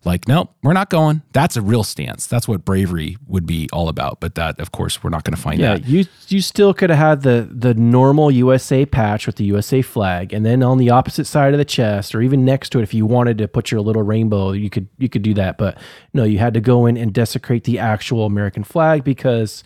Like, 0.04 0.28
nope, 0.28 0.54
we're 0.62 0.74
not 0.74 0.90
going. 0.90 1.22
That's 1.32 1.56
a 1.56 1.62
real 1.62 1.82
stance. 1.82 2.26
That's 2.26 2.46
what 2.46 2.64
bravery 2.64 3.16
would 3.26 3.46
be 3.46 3.68
all 3.72 3.88
about. 3.88 4.20
But 4.20 4.34
that, 4.34 4.60
of 4.60 4.70
course, 4.70 5.02
we're 5.02 5.08
not 5.10 5.24
going 5.24 5.34
to 5.34 5.40
find 5.40 5.58
Yeah, 5.58 5.74
that. 5.74 5.86
you 5.86 6.04
you 6.28 6.40
still 6.42 6.74
could 6.74 6.90
have 6.90 6.98
had 6.98 7.22
the 7.22 7.48
the 7.50 7.72
normal 7.74 8.30
USA 8.30 8.84
patch 8.84 9.26
with 9.26 9.36
the 9.36 9.44
USA 9.44 9.80
flag, 9.82 10.32
and 10.32 10.44
then 10.44 10.62
on 10.62 10.76
the 10.78 10.90
opposite 10.90 11.24
side 11.26 11.54
of 11.54 11.58
the 11.58 11.64
chest, 11.64 12.14
or 12.14 12.20
even 12.20 12.44
next 12.44 12.70
to 12.70 12.80
it, 12.80 12.82
if 12.82 12.92
you 12.92 13.06
wanted 13.06 13.38
to 13.38 13.48
put 13.48 13.70
your 13.70 13.80
little 13.80 14.02
rainbow, 14.02 14.52
you 14.52 14.68
could 14.68 14.88
you 14.98 15.08
could 15.08 15.22
do 15.22 15.32
that. 15.34 15.56
But 15.56 15.78
no, 16.12 16.24
you 16.24 16.38
had 16.38 16.52
to 16.54 16.60
go 16.60 16.84
in 16.86 16.96
and 16.98 17.12
desecrate 17.12 17.64
the 17.64 17.78
actual 17.78 18.26
American 18.26 18.62
flag 18.62 19.04
because, 19.04 19.64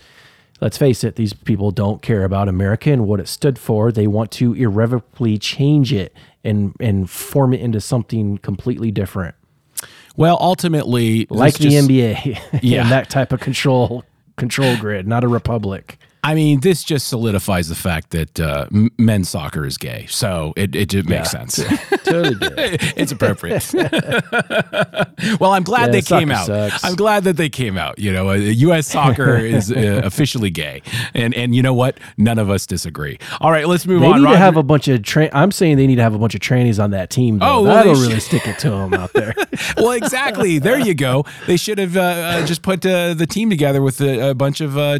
let's 0.61 0.79
face 0.79 1.03
it, 1.03 1.17
these 1.17 1.33
people 1.33 1.71
don't 1.73 2.01
care 2.01 2.23
about 2.25 2.49
America 2.49 2.93
and 2.93 3.07
what 3.09 3.19
it 3.19 3.27
stood 3.29 3.59
for. 3.59 3.91
They 3.91 4.07
want 4.07 4.31
to 4.33 4.55
irrevocably 4.55 5.37
change 5.39 5.93
it 5.93 6.15
and 6.45 6.75
and 6.79 7.11
form 7.11 7.53
it 7.53 7.61
into 7.61 7.81
something 7.81 8.39
completely 8.39 8.93
different, 8.93 9.35
Well, 10.19 10.37
ultimately, 10.41 11.27
like 11.31 11.55
the 11.55 11.71
just- 11.71 11.89
NBA. 11.89 12.41
Yeah. 12.63 12.83
and 12.83 12.91
that 12.91 13.09
type 13.09 13.33
of 13.33 13.39
control 13.41 14.05
control 14.37 14.77
grid, 14.77 15.07
not 15.07 15.23
a 15.25 15.29
republic. 15.29 15.99
I 16.25 16.35
mean, 16.35 16.61
this 16.61 16.85
just 16.85 17.07
solidifies 17.09 17.69
the 17.69 17.75
fact 17.75 18.11
that 18.11 18.39
uh, 18.41 18.67
men's 18.99 19.29
soccer 19.29 19.65
is 19.65 19.79
gay. 19.79 20.07
So 20.11 20.53
it, 20.57 20.75
it 20.75 20.89
just 20.91 21.09
makes 21.09 21.33
Yeah. 21.33 21.47
sense. 21.47 21.57
Totally 22.05 22.37
it's 22.97 23.13
appropriate. 23.13 23.65
well, 25.41 25.53
I'm 25.53 25.63
glad 25.63 25.87
Yeah, 25.87 25.93
they 25.93 26.03
came 26.03 26.31
out. 26.31 26.47
sucks. 26.47 26.85
I'm 26.85 26.95
glad 26.97 27.25
that 27.25 27.37
they 27.37 27.49
came 27.49 27.77
out. 27.79 27.99
You 27.99 28.13
know, 28.13 28.31
uh, 28.31 28.35
U.S. 28.35 28.87
soccer 28.87 29.37
is 29.37 29.71
uh, 29.73 30.01
officially 30.05 30.51
gay, 30.51 30.83
and 31.15 31.35
and 31.35 31.55
you 31.55 31.63
know 31.63 31.75
what? 31.75 31.99
None 32.17 32.39
of 32.39 32.51
us 32.51 32.67
disagree. 32.67 33.19
All 33.41 33.51
right, 33.51 33.67
let's 33.69 33.87
move 33.87 34.01
They 34.01 34.07
on. 34.09 34.23
need 34.23 34.31
to 34.31 34.37
have 34.39 34.57
a 34.57 34.63
bunch 34.63 34.89
of 34.89 35.03
train. 35.03 35.31
I'm 35.33 35.51
saying 35.53 35.77
they 35.77 35.87
need 35.87 35.97
to 35.97 36.03
have 36.03 36.15
a 36.15 36.19
bunch 36.19 36.35
of 36.35 36.41
trannies 36.41 36.83
on 36.83 36.91
that 36.93 37.11
team. 37.11 37.39
Though. 37.39 37.47
Oh, 37.59 37.63
well, 37.63 37.75
that'll 37.75 37.95
really 37.95 38.21
stick 38.21 38.47
it 38.47 38.59
to 38.61 38.71
them 38.71 38.95
out 38.95 39.13
there. 39.13 39.35
well, 39.77 39.93
exactly. 39.93 40.59
There 40.59 40.79
you 40.79 40.95
go. 40.95 41.25
They 41.47 41.57
should 41.57 41.79
have 41.79 41.97
uh, 41.97 42.01
uh, 42.01 42.47
just 42.47 42.63
put 42.63 42.85
uh, 42.85 43.15
the 43.15 43.27
team 43.27 43.51
together 43.51 43.83
with 43.83 44.01
a, 44.01 44.31
a 44.31 44.35
bunch 44.35 44.61
of 44.61 44.77
uh, 44.77 44.99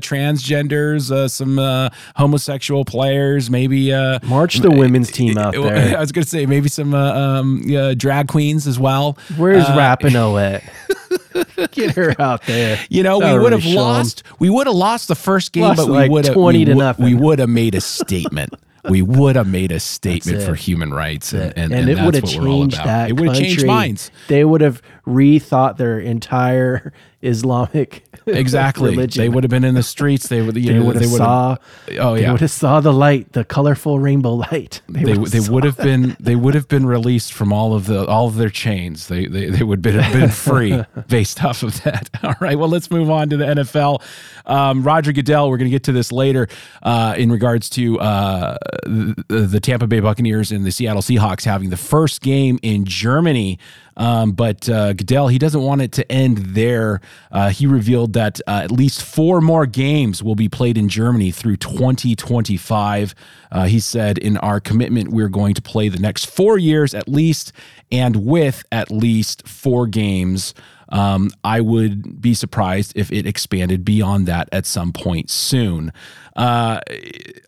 uh, 1.11 1.29
some 1.29 1.59
uh, 1.59 1.91
homosexual 2.17 2.85
players, 2.85 3.51
maybe. 3.51 3.93
Uh, 3.93 4.19
March 4.25 4.59
the 4.59 4.71
women's 4.71 5.11
team 5.11 5.39
out 5.39 5.53
there. 5.63 5.97
I 5.97 6.01
was 6.01 6.13
going 6.13 6.23
to 6.25 6.29
say 6.29 6.47
maybe 6.47 6.69
some 6.69 6.95
uh, 6.95 7.13
um, 7.41 7.63
drag 7.97 8.29
queens 8.29 8.67
as 8.67 8.79
well. 8.79 9.19
Where's 9.37 9.65
Uh, 9.65 9.77
Rapinoe 9.77 10.41
at? 10.63 11.71
Get 11.73 11.95
her 11.97 12.15
out 12.21 12.43
there. 12.47 12.79
You 12.89 13.03
know, 13.03 13.19
we 13.19 13.39
would 13.39 13.53
have 13.53 13.65
lost. 13.65 14.23
We 14.39 14.51
would 14.51 14.67
have 14.67 14.77
lost 14.77 15.09
the 15.09 15.15
first 15.15 15.53
game, 15.53 15.63
Lost 15.65 15.79
but 15.79 15.87
we 15.89 15.93
like 15.93 16.11
would 16.11 16.25
have 16.27 16.35
20 16.35 16.65
to 16.67 16.75
nothing. 16.75 17.05
we 17.05 17.15
would 17.15 17.39
have 17.39 17.49
made 17.49 17.75
a 17.75 17.81
statement. 17.81 18.55
we 18.89 19.03
would 19.03 19.37
have 19.37 19.47
made 19.47 19.71
a 19.73 19.81
statement 19.81 20.43
for 20.43 20.55
human 20.55 20.93
rights, 20.95 21.33
and, 21.33 21.53
and, 21.57 21.73
and, 21.73 21.75
and 21.75 21.89
it 21.91 22.03
would 22.05 22.15
have 22.15 22.25
what 22.25 22.37
we're 22.39 22.49
all 22.49 22.61
changed 22.63 22.77
that 22.79 23.11
It 23.11 23.21
would 23.21 23.29
have 23.29 23.37
changed 23.37 23.67
minds. 23.67 24.11
They 24.29 24.45
would 24.45 24.61
have 24.61 24.81
rethought 25.09 25.77
their 25.79 25.99
entire 25.99 26.93
Islamic 27.23 28.05
exactly. 28.27 28.91
religion. 28.91 29.21
They 29.21 29.29
would 29.29 29.43
have 29.43 29.51
been 29.51 29.65
in 29.65 29.75
the 29.75 29.83
streets. 29.83 30.29
They 30.29 30.41
would. 30.41 30.57
You 30.57 30.73
They 30.73 30.79
know, 30.79 30.85
would 30.85 30.95
have 30.97 31.03
they 31.03 31.11
would 31.11 31.19
saw. 31.19 31.57
Oh 31.99 32.15
They 32.15 32.23
yeah. 32.23 32.31
would 32.33 32.41
have 32.41 32.51
saw 32.51 32.81
the 32.81 32.93
light, 32.93 33.33
the 33.33 33.45
colorful 33.45 33.99
rainbow 33.99 34.35
light. 34.35 34.83
They, 34.89 35.17
would've 35.17 35.31
they 35.33 35.51
would 35.51 35.65
have 35.65 35.77
been 35.77 36.17
they 36.21 36.37
would 36.37 36.55
have 36.55 36.69
been 36.69 36.85
released 36.87 37.33
from 37.33 37.53
all 37.53 37.75
of 37.75 37.87
the 37.87 38.07
all 38.07 38.27
of 38.29 38.37
their 38.37 38.51
chains. 38.51 39.09
They 39.09 39.27
they, 39.27 39.47
they 39.47 39.63
would 39.65 39.85
have 39.85 40.13
been 40.13 40.29
free 40.31 40.85
based 41.09 41.43
off 41.45 41.63
of 41.63 41.83
that. 41.85 42.11
All 42.23 42.35
right. 42.41 42.59
Well, 42.59 42.69
let's 42.69 42.91
move 42.91 43.11
on 43.11 43.29
to 43.31 43.37
the 43.37 43.45
NFL. 43.47 44.03
Um, 44.47 44.83
Roger 44.83 45.13
Goodell. 45.13 45.51
We're 45.51 45.59
going 45.59 45.67
to 45.71 45.75
get 45.75 45.85
to 45.85 45.93
this 45.93 46.11
later 46.13 46.49
uh, 46.83 47.15
in 47.17 47.31
regards 47.31 47.69
to 47.71 47.99
uh, 48.01 48.57
the, 48.85 49.25
the 49.29 49.61
Tampa 49.61 49.87
Bay 49.87 50.01
Buccaneers 50.01 50.53
and 50.53 50.65
the 50.65 50.73
Seattle 50.73 51.03
Seahawks 51.03 51.45
having 51.45 51.71
the 51.71 51.77
first 51.77 52.23
game 52.23 52.59
in 52.63 52.85
Germany. 52.85 53.59
Um, 53.99 54.33
but 54.33 54.69
uh, 54.69 54.93
Goodell, 54.95 55.29
he 55.29 55.39
doesn't 55.39 55.61
want 55.61 55.83
it 55.83 55.93
to 55.93 56.11
end 56.11 56.39
there. 56.39 57.01
Uh, 57.31 57.51
he 57.51 57.67
revealed 57.67 58.13
that 58.15 58.41
uh, 58.47 58.61
at 58.63 58.71
least 58.71 59.03
four 59.03 59.41
more 59.41 59.67
games 59.67 60.23
will 60.23 60.37
be 60.37 60.49
played 60.49 60.79
in 60.79 60.89
Germany 60.89 61.33
through 61.33 61.57
2025. 61.57 63.15
Uh, 63.51 63.65
he 63.67 63.81
said, 63.81 64.17
In 64.17 64.37
our 64.39 64.61
commitment, 64.61 65.11
we're 65.11 65.29
going 65.29 65.55
to 65.55 65.63
play 65.63 65.89
the 65.89 65.99
next 65.99 66.27
four 66.27 66.57
years 66.57 66.95
at 66.95 67.09
least, 67.09 67.53
and 67.91 68.25
with 68.25 68.65
at 68.71 68.91
least 68.91 69.47
four 69.47 69.87
games. 69.87 70.55
Um, 70.91 71.31
I 71.45 71.61
would 71.61 72.21
be 72.21 72.35
surprised 72.35 72.93
if 72.97 73.13
it 73.13 73.27
expanded 73.27 73.85
beyond 73.85 74.27
that 74.27 74.49
at 74.53 74.67
some 74.67 74.93
point 74.93 75.31
soon. 75.31 75.93
Uh, 76.37 76.81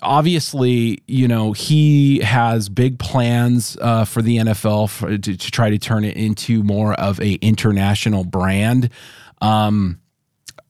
obviously, 0.03 1.03
you 1.07 1.29
know, 1.29 1.53
he 1.53 2.19
has 2.21 2.69
big 2.69 2.99
plans 2.99 3.77
uh, 3.81 4.05
for 4.05 4.21
the 4.21 4.39
NFL 4.39 4.91
for, 4.91 5.17
to, 5.17 5.37
to 5.37 5.51
try 5.51 5.71
to 5.71 5.79
turn 5.79 6.05
it 6.05 6.17
into 6.17 6.63
more 6.63 6.95
of 6.95 7.21
a 7.21 7.35
international 7.35 8.25
brand. 8.25 8.91
Um, 9.41 10.01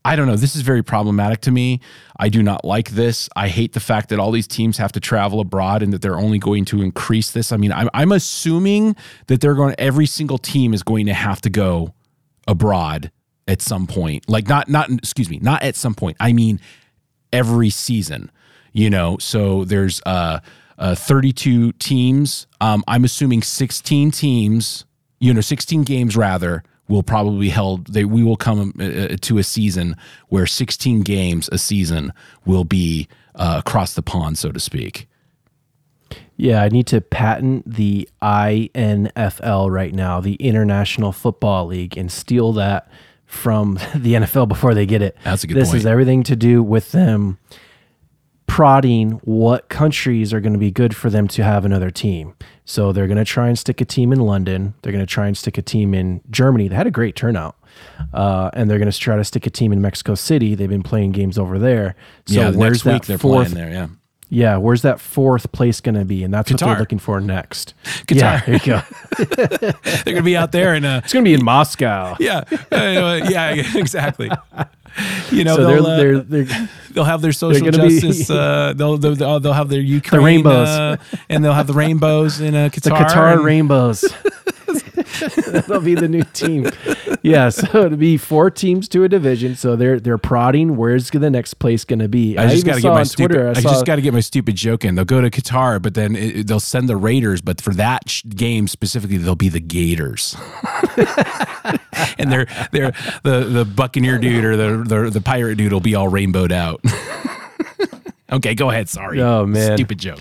I 0.04 0.16
don't 0.16 0.26
know. 0.26 0.36
This 0.36 0.56
is 0.56 0.62
very 0.62 0.82
problematic 0.82 1.40
to 1.42 1.50
me. 1.50 1.80
I 2.18 2.30
do 2.30 2.42
not 2.42 2.64
like 2.64 2.90
this. 2.90 3.28
I 3.36 3.48
hate 3.48 3.74
the 3.74 3.80
fact 3.80 4.08
that 4.08 4.18
all 4.18 4.30
these 4.30 4.46
teams 4.46 4.78
have 4.78 4.92
to 4.92 5.00
travel 5.00 5.40
abroad 5.40 5.82
and 5.82 5.92
that 5.92 6.00
they're 6.00 6.18
only 6.18 6.38
going 6.38 6.64
to 6.66 6.80
increase 6.80 7.32
this. 7.32 7.52
I 7.52 7.58
mean, 7.58 7.72
I'm, 7.72 7.90
I'm 7.92 8.12
assuming 8.12 8.96
that 9.26 9.40
they're 9.40 9.54
going. 9.54 9.74
Every 9.78 10.06
single 10.06 10.38
team 10.38 10.72
is 10.72 10.82
going 10.82 11.06
to 11.06 11.14
have 11.14 11.40
to 11.42 11.50
go 11.50 11.94
abroad 12.46 13.10
at 13.46 13.60
some 13.62 13.86
point. 13.86 14.28
Like 14.28 14.48
not 14.48 14.68
not 14.68 14.90
excuse 14.90 15.28
me, 15.28 15.38
not 15.40 15.62
at 15.62 15.76
some 15.76 15.94
point. 15.94 16.16
I 16.20 16.32
mean 16.32 16.60
every 17.32 17.70
season. 17.70 18.30
You 18.72 18.88
know, 18.88 19.18
so 19.18 19.64
there's 19.64 20.00
uh, 20.06 20.40
uh 20.78 20.94
32 20.94 21.72
teams. 21.72 22.46
Um 22.60 22.84
I'm 22.86 23.04
assuming 23.04 23.42
16 23.42 24.10
teams, 24.12 24.84
you 25.18 25.34
know, 25.34 25.40
16 25.40 25.82
games 25.82 26.16
rather 26.16 26.62
will 26.88 27.02
probably 27.02 27.40
be 27.40 27.50
held 27.50 27.86
they 27.86 28.04
we 28.04 28.22
will 28.22 28.36
come 28.36 28.72
uh, 28.80 29.16
to 29.20 29.38
a 29.38 29.42
season 29.42 29.96
where 30.28 30.46
16 30.46 31.02
games 31.02 31.48
a 31.52 31.58
season 31.58 32.12
will 32.44 32.64
be 32.64 33.06
uh, 33.36 33.62
across 33.64 33.94
the 33.94 34.02
pond 34.02 34.38
so 34.38 34.50
to 34.52 34.60
speak. 34.60 35.08
Yeah, 36.40 36.62
I 36.62 36.70
need 36.70 36.86
to 36.86 37.02
patent 37.02 37.70
the 37.70 38.08
INFL 38.22 39.70
right 39.70 39.92
now, 39.92 40.20
the 40.20 40.36
International 40.36 41.12
Football 41.12 41.66
League, 41.66 41.98
and 41.98 42.10
steal 42.10 42.54
that 42.54 42.90
from 43.26 43.74
the 43.94 44.14
NFL 44.14 44.48
before 44.48 44.72
they 44.72 44.86
get 44.86 45.02
it. 45.02 45.18
That's 45.22 45.44
a 45.44 45.46
good 45.46 45.58
this 45.58 45.68
point. 45.68 45.80
is 45.80 45.86
everything 45.86 46.22
to 46.24 46.36
do 46.36 46.62
with 46.62 46.92
them 46.92 47.38
prodding 48.46 49.12
what 49.22 49.68
countries 49.68 50.32
are 50.32 50.40
going 50.40 50.54
to 50.54 50.58
be 50.58 50.70
good 50.70 50.96
for 50.96 51.10
them 51.10 51.28
to 51.28 51.44
have 51.44 51.66
another 51.66 51.90
team. 51.90 52.34
So 52.64 52.90
they're 52.90 53.06
going 53.06 53.18
to 53.18 53.24
try 53.24 53.48
and 53.48 53.58
stick 53.58 53.82
a 53.82 53.84
team 53.84 54.10
in 54.10 54.20
London. 54.20 54.74
They're 54.80 54.92
going 54.92 55.04
to 55.04 55.12
try 55.12 55.26
and 55.26 55.36
stick 55.36 55.58
a 55.58 55.62
team 55.62 55.92
in 55.92 56.22
Germany. 56.30 56.68
They 56.68 56.74
had 56.74 56.86
a 56.86 56.90
great 56.90 57.16
turnout. 57.16 57.56
Uh, 58.14 58.50
and 58.54 58.68
they're 58.68 58.78
going 58.78 58.90
to 58.90 58.98
try 58.98 59.16
to 59.16 59.24
stick 59.24 59.46
a 59.46 59.50
team 59.50 59.72
in 59.72 59.80
Mexico 59.82 60.14
City. 60.14 60.54
They've 60.54 60.68
been 60.68 60.82
playing 60.82 61.12
games 61.12 61.38
over 61.38 61.58
there. 61.58 61.94
So 62.26 62.40
yeah, 62.40 62.50
the 62.50 62.58
where's 62.58 62.84
next 62.84 62.86
week 62.86 63.02
that 63.02 63.06
they're 63.08 63.18
fourth 63.18 63.52
playing 63.52 63.54
there, 63.54 63.72
yeah. 63.72 63.88
Yeah, 64.30 64.56
where's 64.56 64.82
that 64.82 65.00
fourth 65.00 65.50
place 65.52 65.80
going 65.80 65.96
to 65.96 66.04
be? 66.04 66.22
And 66.24 66.32
that's 66.32 66.50
what 66.50 66.60
they're 66.60 66.78
looking 66.78 66.98
for 67.00 67.20
next. 67.20 67.74
Qatar. 68.06 68.16
Yeah, 68.16 68.40
there 68.46 68.54
you 68.54 68.60
go. 68.60 68.82
They're 69.82 70.04
going 70.04 70.16
to 70.16 70.22
be 70.22 70.36
out 70.36 70.52
there 70.52 70.72
and 70.74 70.86
uh 70.86 71.00
It's 71.04 71.12
going 71.12 71.24
to 71.24 71.28
be 71.28 71.34
in 71.34 71.44
Moscow. 71.44 72.16
yeah, 72.20 72.44
uh, 72.72 73.20
yeah, 73.28 73.50
exactly. 73.76 74.30
You 75.30 75.44
know, 75.44 75.56
So 75.56 75.66
they'll, 75.66 75.82
they're, 75.84 76.14
uh, 76.16 76.24
they're, 76.28 76.42
they're, 76.44 76.68
they'll 76.92 77.04
have 77.04 77.22
their 77.22 77.32
social 77.32 77.68
gonna 77.70 77.86
be- 77.86 78.00
justice. 78.00 78.30
uh, 78.30 78.72
they'll, 78.76 78.96
they'll 78.98 79.38
they'll 79.40 79.52
have 79.52 79.68
their 79.68 79.80
Ukraine 79.80 80.20
the 80.20 80.26
rainbows. 80.26 80.68
uh, 80.68 80.96
and 81.28 81.44
they'll 81.44 81.52
have 81.52 81.66
the 81.68 81.72
rainbows 81.74 82.40
in 82.40 82.54
uh, 82.54 82.68
Qatar. 82.72 82.82
the 82.82 82.90
Qatar 82.90 83.32
and- 83.34 83.44
Rainbows. 83.44 84.04
That'll 85.46 85.80
be 85.80 85.94
the 85.94 86.08
new 86.08 86.22
team. 86.32 86.70
Yeah, 87.22 87.48
so 87.50 87.66
it'll 87.86 87.98
be 87.98 88.16
four 88.16 88.50
teams 88.50 88.88
to 88.90 89.04
a 89.04 89.08
division. 89.08 89.54
So 89.56 89.76
they're 89.76 90.00
they're 90.00 90.18
prodding 90.18 90.76
where's 90.76 91.10
the 91.10 91.30
next 91.30 91.54
place 91.54 91.84
going 91.84 91.98
to 91.98 92.08
be. 92.08 92.38
I 92.38 92.48
just 92.48 92.64
got 92.64 92.76
to 92.76 92.80
get 92.80 92.92
my 92.92 93.02
stupid. 93.02 93.34
Twitter. 93.34 93.48
I, 93.48 93.50
I, 93.50 93.54
saw, 93.54 93.70
just 93.70 93.86
got 93.86 93.96
to 93.96 94.02
get 94.02 94.14
my 94.14 94.20
stupid 94.20 94.54
joke 94.56 94.84
in. 94.84 94.94
They'll 94.94 95.04
go 95.04 95.20
to 95.20 95.30
Qatar, 95.30 95.80
but 95.80 95.94
then 95.94 96.16
it, 96.16 96.46
they'll 96.46 96.60
send 96.60 96.88
the 96.88 96.96
Raiders. 96.96 97.40
But 97.40 97.60
for 97.60 97.74
that 97.74 98.08
sh- 98.08 98.24
game 98.24 98.68
specifically, 98.68 99.18
they'll 99.18 99.34
be 99.34 99.48
the 99.48 99.60
Gators. 99.60 100.36
and 102.18 102.32
they're 102.32 102.46
they're 102.72 102.92
the 103.22 103.44
the 103.44 103.64
Buccaneer 103.64 104.18
dude 104.18 104.44
or 104.44 104.56
the 104.56 104.84
the, 104.84 105.10
the 105.10 105.20
pirate 105.20 105.56
dude 105.56 105.72
will 105.72 105.80
be 105.80 105.94
all 105.94 106.08
rainbowed 106.08 106.52
out. 106.52 106.82
okay, 108.32 108.54
go 108.54 108.70
ahead. 108.70 108.88
Sorry. 108.88 109.20
Oh, 109.20 109.46
man. 109.46 109.76
stupid 109.76 109.98
joke. 109.98 110.20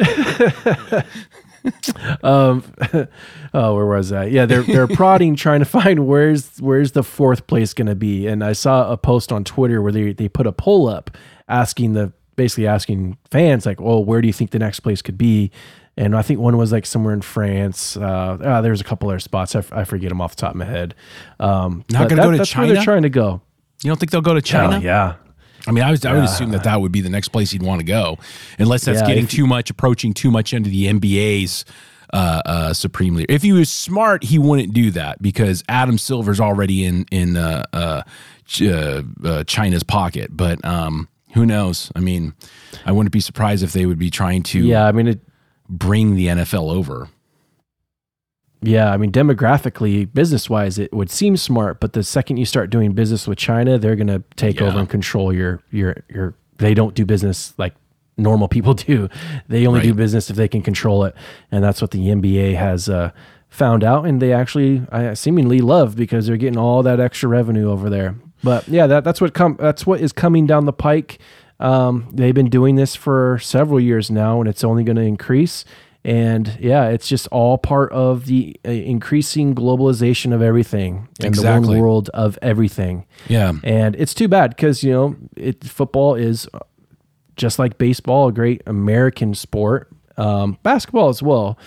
Um, 2.23 2.63
oh, 3.53 3.75
where 3.75 3.85
was 3.85 4.11
I? 4.11 4.25
Yeah, 4.25 4.45
they're 4.45 4.63
they're 4.63 4.87
prodding, 4.95 5.35
trying 5.35 5.59
to 5.59 5.65
find 5.65 6.07
where's 6.07 6.57
where's 6.59 6.91
the 6.93 7.03
fourth 7.03 7.47
place 7.47 7.73
going 7.73 7.87
to 7.87 7.95
be. 7.95 8.27
And 8.27 8.43
I 8.43 8.53
saw 8.53 8.91
a 8.91 8.97
post 8.97 9.31
on 9.31 9.43
Twitter 9.43 9.81
where 9.81 9.91
they 9.91 10.13
they 10.13 10.29
put 10.29 10.47
a 10.47 10.51
poll 10.51 10.87
up 10.87 11.11
asking 11.47 11.93
the 11.93 12.13
basically 12.35 12.67
asking 12.67 13.17
fans 13.31 13.65
like, 13.65 13.79
"Well, 13.81 14.03
where 14.03 14.21
do 14.21 14.27
you 14.27 14.33
think 14.33 14.51
the 14.51 14.59
next 14.59 14.81
place 14.81 15.01
could 15.01 15.17
be?" 15.17 15.51
And 15.97 16.15
I 16.15 16.21
think 16.21 16.39
one 16.39 16.55
was 16.55 16.71
like 16.71 16.85
somewhere 16.85 17.13
in 17.13 17.21
France. 17.21 17.97
Uh, 17.97 18.37
ah, 18.43 18.61
there's 18.61 18.79
a 18.79 18.85
couple 18.85 19.09
other 19.09 19.19
spots. 19.19 19.53
I, 19.53 19.59
f- 19.59 19.73
I 19.73 19.83
forget 19.83 20.07
them 20.09 20.21
off 20.21 20.35
the 20.35 20.41
top 20.41 20.51
of 20.51 20.55
my 20.57 20.63
head. 20.65 20.95
Um, 21.41 21.83
Not 21.91 22.07
gonna 22.07 22.21
go 22.23 22.31
to 22.31 22.37
that's 22.37 22.55
where 22.55 22.63
China? 22.63 22.73
they're 22.75 22.83
trying 22.83 23.01
to 23.01 23.09
go. 23.09 23.41
You 23.83 23.89
don't 23.89 23.97
think 23.99 24.11
they'll 24.11 24.21
go 24.21 24.33
to 24.33 24.41
China? 24.41 24.77
Oh, 24.77 24.79
yeah. 24.79 25.15
I 25.69 25.71
mean, 25.71 25.83
I 25.83 25.91
was 25.91 26.03
I 26.03 26.13
would 26.13 26.23
assume 26.23 26.49
that 26.51 26.63
that 26.63 26.81
would 26.81 26.91
be 26.91 27.01
the 27.01 27.09
next 27.09 27.29
place 27.29 27.51
he'd 27.51 27.61
want 27.61 27.79
to 27.79 27.85
go, 27.85 28.17
unless 28.57 28.85
that's 28.85 29.01
Yeah, 29.01 29.07
getting 29.07 29.27
too 29.27 29.45
much, 29.45 29.69
approaching 29.69 30.15
too 30.15 30.31
much 30.31 30.51
into 30.51 30.67
the 30.67 30.87
NBA's 30.87 31.63
uh, 32.11 32.41
uh, 32.43 32.73
supreme 32.73 33.13
leader. 33.13 33.31
If 33.31 33.43
he 33.43 33.53
was 33.53 33.69
smart, 33.69 34.23
he 34.23 34.39
wouldn't 34.39 34.73
do 34.73 34.89
that 34.91 35.21
because 35.21 35.63
Adam 35.69 35.99
Silver's 35.99 36.39
already 36.39 36.83
in 36.85 37.05
in 37.11 37.37
uh, 37.37 37.65
uh, 37.71 38.01
Ch- 38.45 38.63
uh, 38.63 39.03
uh, 39.23 39.43
China's 39.43 39.83
pocket. 39.83 40.35
But 40.35 40.65
um, 40.65 41.07
who 41.35 41.45
knows? 41.45 41.91
I 41.95 41.99
mean, 41.99 42.33
I 42.83 42.91
wouldn't 42.91 43.13
be 43.13 43.19
surprised 43.19 43.63
if 43.63 43.71
they 43.71 43.85
would 43.85 43.99
be 43.99 44.09
trying 44.09 44.41
to 44.43 44.59
Yeah, 44.59 44.87
I 44.87 44.91
mean, 44.91 45.07
it, 45.07 45.19
bring 45.69 46.15
the 46.15 46.27
NFL 46.27 46.73
over. 46.73 47.09
Yeah, 48.61 48.91
I 48.91 48.97
mean, 48.97 49.11
demographically, 49.11 50.11
business 50.13 50.49
wise, 50.49 50.77
it 50.77 50.93
would 50.93 51.09
seem 51.09 51.37
smart, 51.37 51.79
but 51.79 51.93
the 51.93 52.03
second 52.03 52.37
you 52.37 52.45
start 52.45 52.69
doing 52.69 52.91
business 52.91 53.25
with 53.27 53.37
China, 53.37 53.77
they're 53.77 53.95
going 53.95 54.07
to 54.07 54.21
take 54.35 54.59
Yeah. 54.59 54.67
over 54.67 54.79
and 54.79 54.89
control 54.89 55.31
your 55.33 55.61
your 55.71 56.03
your. 56.13 56.35
They 56.57 56.73
don't 56.73 56.93
do 56.93 57.05
business 57.05 57.53
like 57.57 57.73
normal 58.17 58.49
people 58.49 58.73
do. 58.87 59.07
They 59.47 59.65
only 59.65 59.81
do 59.81 59.93
business 59.93 60.29
if 60.29 60.35
they 60.35 60.49
can 60.49 60.61
control 60.61 61.05
it, 61.05 61.15
and 61.51 61.63
that's 61.63 61.81
what 61.81 61.91
the 61.91 62.07
NBA 62.07 62.55
has 62.57 62.89
uh, 62.89 63.11
found 63.49 63.81
out, 63.83 64.05
and 64.05 64.21
they 64.21 64.33
actually 64.33 64.83
uh, 64.91 65.15
seemingly 65.15 65.61
love 65.61 65.95
because 65.95 66.27
they're 66.27 66.35
getting 66.37 66.59
all 66.59 66.83
that 66.83 66.99
extra 66.99 67.29
revenue 67.29 67.69
over 67.71 67.89
there. 67.89 68.15
But 68.43 68.67
yeah, 68.67 68.87
that 68.87 69.05
that's 69.05 69.21
what 69.21 69.33
com- 69.33 69.55
that's 69.57 69.85
what 69.85 70.01
is 70.01 70.11
coming 70.11 70.45
down 70.47 70.65
the 70.65 70.73
pike. 70.73 71.19
Um, 71.61 72.07
they've 72.13 72.35
been 72.35 72.49
doing 72.49 72.75
this 72.75 72.95
for 72.95 73.39
several 73.41 73.79
years 73.79 74.11
now, 74.11 74.39
and 74.41 74.49
it's 74.49 74.63
only 74.65 74.83
going 74.83 74.95
to 74.97 75.01
increase. 75.01 75.63
And 76.05 76.57
yeah, 76.61 76.87
it's 76.87 77.07
just 77.07 77.27
all 77.27 77.57
part 77.57 77.91
of 77.91 78.25
the 78.25 78.55
uh, 78.65 78.71
increasing 78.71 79.53
globalization 79.53 80.33
of 80.33 80.41
everything 80.41 81.09
and 81.21 81.35
the 81.35 81.41
one 81.43 81.61
world 81.81 82.09
of 82.13 82.39
everything. 82.41 83.05
Yeah, 83.27 83.53
And 83.63 83.95
it's 83.97 84.13
too 84.13 84.27
bad 84.29 84.51
because 84.51 84.81
you 84.83 84.91
know 84.93 85.15
it 85.35 85.63
football 85.63 86.15
is 86.15 86.47
uh, 86.53 86.59
just 87.35 87.59
like 87.59 87.77
baseball, 87.77 88.29
a 88.29 88.31
great 88.31 88.61
American 88.65 89.33
sport. 89.35 89.89
Um, 90.17 90.57
basketball 90.63 91.09
as 91.09 91.21
well. 91.23 91.57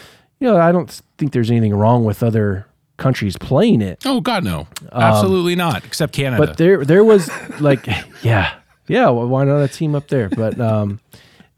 You 0.41 0.49
know, 0.49 0.59
I 0.61 0.73
don't 0.73 0.91
think 1.19 1.33
there's 1.33 1.51
anything 1.51 1.75
wrong 1.75 2.05
with 2.05 2.23
other 2.23 2.67
countries 2.99 3.37
playing 3.39 3.81
it. 3.83 4.03
Oh 4.05 4.21
God, 4.21 4.45
no, 4.45 4.67
absolutely 4.93 5.57
not. 5.57 5.85
Except 5.85 6.13
Canada. 6.13 6.43
Um, 6.43 6.49
But 6.49 6.57
there, 6.59 6.85
there 6.85 7.05
was 7.05 7.31
like, 7.61 7.87
yeah, 8.23 8.55
yeah. 8.89 9.09
Well, 9.11 9.27
why 9.29 9.45
not 9.45 9.61
a 9.61 9.69
team 9.69 9.95
up 9.95 10.09
there? 10.09 10.29
But 10.29 10.61
um, 10.61 11.01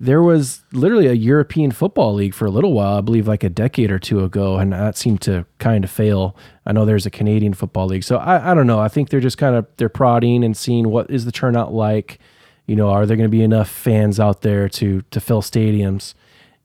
there 0.04 0.22
was 0.22 0.62
literally 0.72 1.06
a 1.06 1.14
European 1.14 1.70
football 1.70 2.12
league 2.12 2.34
for 2.34 2.44
a 2.44 2.50
little 2.50 2.74
while. 2.74 2.98
I 2.98 3.00
believe 3.00 3.26
like 3.26 3.42
a 3.42 3.48
decade 3.48 3.90
or 3.90 3.98
two 3.98 4.22
ago, 4.22 4.58
and 4.58 4.72
that 4.72 4.98
seemed 4.98 5.22
to 5.22 5.46
kind 5.58 5.82
of 5.82 5.90
fail. 5.90 6.36
I 6.66 6.72
know 6.72 6.84
there's 6.84 7.06
a 7.06 7.10
Canadian 7.10 7.54
football 7.54 7.86
league, 7.86 8.04
so 8.04 8.18
I, 8.18 8.50
I 8.50 8.54
don't 8.54 8.66
know. 8.66 8.80
I 8.80 8.88
think 8.88 9.08
they're 9.08 9.20
just 9.20 9.38
kind 9.38 9.56
of 9.56 9.66
they're 9.78 9.88
prodding 9.88 10.44
and 10.44 10.54
seeing 10.56 10.90
what 10.90 11.10
is 11.10 11.24
the 11.24 11.32
turnout 11.32 11.72
like. 11.72 12.18
You 12.66 12.76
know, 12.76 12.90
are 12.90 13.06
there 13.06 13.16
going 13.16 13.30
to 13.30 13.36
be 13.36 13.42
enough 13.42 13.68
fans 13.70 14.20
out 14.20 14.42
there 14.42 14.68
to 14.70 15.02
to 15.10 15.20
fill 15.20 15.40
stadiums? 15.40 16.14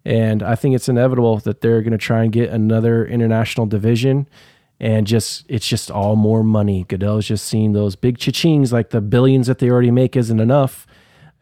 And 0.04 0.43
I 0.43 0.56
think 0.56 0.75
it's 0.75 0.89
inevitable 0.89 1.38
that 1.39 1.62
they're 1.62 1.82
going 1.82 1.91
to 1.91 1.97
try 1.97 2.23
and 2.23 2.32
get 2.32 2.49
another 2.49 3.06
international 3.06 3.67
division 3.67 4.28
and 4.80 5.08
just 5.08 5.45
it's 5.47 5.67
just 5.67 5.91
all 5.91 6.15
more 6.15 6.43
money. 6.43 6.86
Goodell's 6.88 7.28
just 7.28 7.45
seeing 7.45 7.73
those 7.73 7.95
big 7.95 8.17
cha-chings, 8.17 8.71
like 8.71 8.89
the 8.89 9.02
billions 9.02 9.47
that 9.47 9.60
they 9.60 9.69
already 9.69 9.91
make 9.91 10.15
isn't 10.15 10.39
enough. 10.39 10.86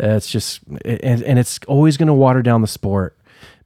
Uh, 0.01 0.15
it's 0.15 0.29
just 0.29 0.61
and, 0.85 1.23
and 1.23 1.39
it's 1.39 1.59
always 1.67 1.97
going 1.97 2.07
to 2.07 2.13
water 2.13 2.41
down 2.41 2.61
the 2.61 2.67
sport 2.67 3.17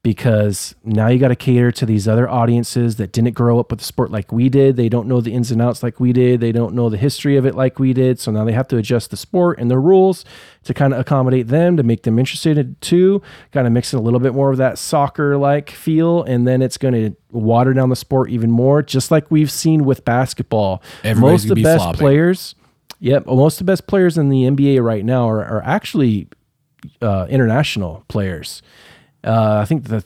because 0.04 0.74
now 0.84 1.08
you 1.08 1.20
got 1.20 1.28
to 1.28 1.36
cater 1.36 1.72
to 1.72 1.86
these 1.86 2.08
other 2.08 2.28
audiences 2.28 2.96
that 2.96 3.12
didn't 3.12 3.34
grow 3.34 3.60
up 3.60 3.70
with 3.70 3.80
the 3.80 3.86
sport 3.86 4.10
like 4.10 4.32
we 4.32 4.50
did. 4.50 4.76
They 4.76 4.90
don't 4.90 5.08
know 5.08 5.22
the 5.22 5.32
ins 5.32 5.52
and 5.52 5.62
outs 5.62 5.84
like 5.84 6.00
we 6.00 6.12
did. 6.12 6.40
They 6.40 6.52
don't 6.52 6.74
know 6.74 6.90
the 6.90 6.98
history 6.98 7.38
of 7.38 7.46
it 7.46 7.54
like 7.54 7.78
we 7.78 7.94
did. 7.94 8.20
So 8.20 8.32
now 8.32 8.44
they 8.44 8.54
have 8.54 8.68
to 8.70 8.78
adjust 8.78 9.12
the 9.12 9.18
sport 9.18 9.60
and 9.60 9.70
the 9.70 9.78
rules 9.78 10.26
to 10.64 10.74
kind 10.74 10.94
of 10.94 11.00
accommodate 11.00 11.50
them 11.50 11.78
to 11.78 11.84
make 11.84 12.02
them 12.02 12.18
interested 12.18 12.82
too. 12.82 13.22
Kind 13.52 13.68
of 13.68 13.74
mix 13.74 13.94
in 13.94 14.00
a 14.00 14.02
little 14.02 14.20
bit 14.20 14.34
more 14.34 14.50
of 14.50 14.58
that 14.58 14.80
soccer 14.80 15.38
like 15.38 15.70
feel, 15.70 16.24
and 16.24 16.48
then 16.48 16.64
it's 16.64 16.78
going 16.78 16.96
to 16.96 17.16
water 17.30 17.74
down 17.74 17.90
the 17.90 17.96
sport 17.96 18.32
even 18.32 18.50
more, 18.50 18.82
just 18.82 19.12
like 19.12 19.30
we've 19.30 19.52
seen 19.52 19.86
with 19.86 20.04
basketball. 20.04 20.82
Everybody's 21.04 21.22
most 21.22 21.44
of 21.44 21.50
the 21.50 21.56
be 21.56 21.64
best 21.64 21.84
flopping. 21.84 22.00
players, 22.00 22.56
yep, 23.02 23.26
most 23.26 23.60
of 23.60 23.66
the 23.66 23.72
best 23.72 23.86
players 23.88 24.18
in 24.18 24.30
the 24.30 24.44
NBA 24.44 24.82
right 24.82 25.04
now 25.04 25.28
are, 25.30 25.44
are 25.44 25.64
actually 25.66 26.30
uh, 27.02 27.28
international 27.30 28.06
players. 28.08 28.62
Uh, 29.24 29.58
I 29.62 29.66
think 29.66 29.84
the 29.90 30.04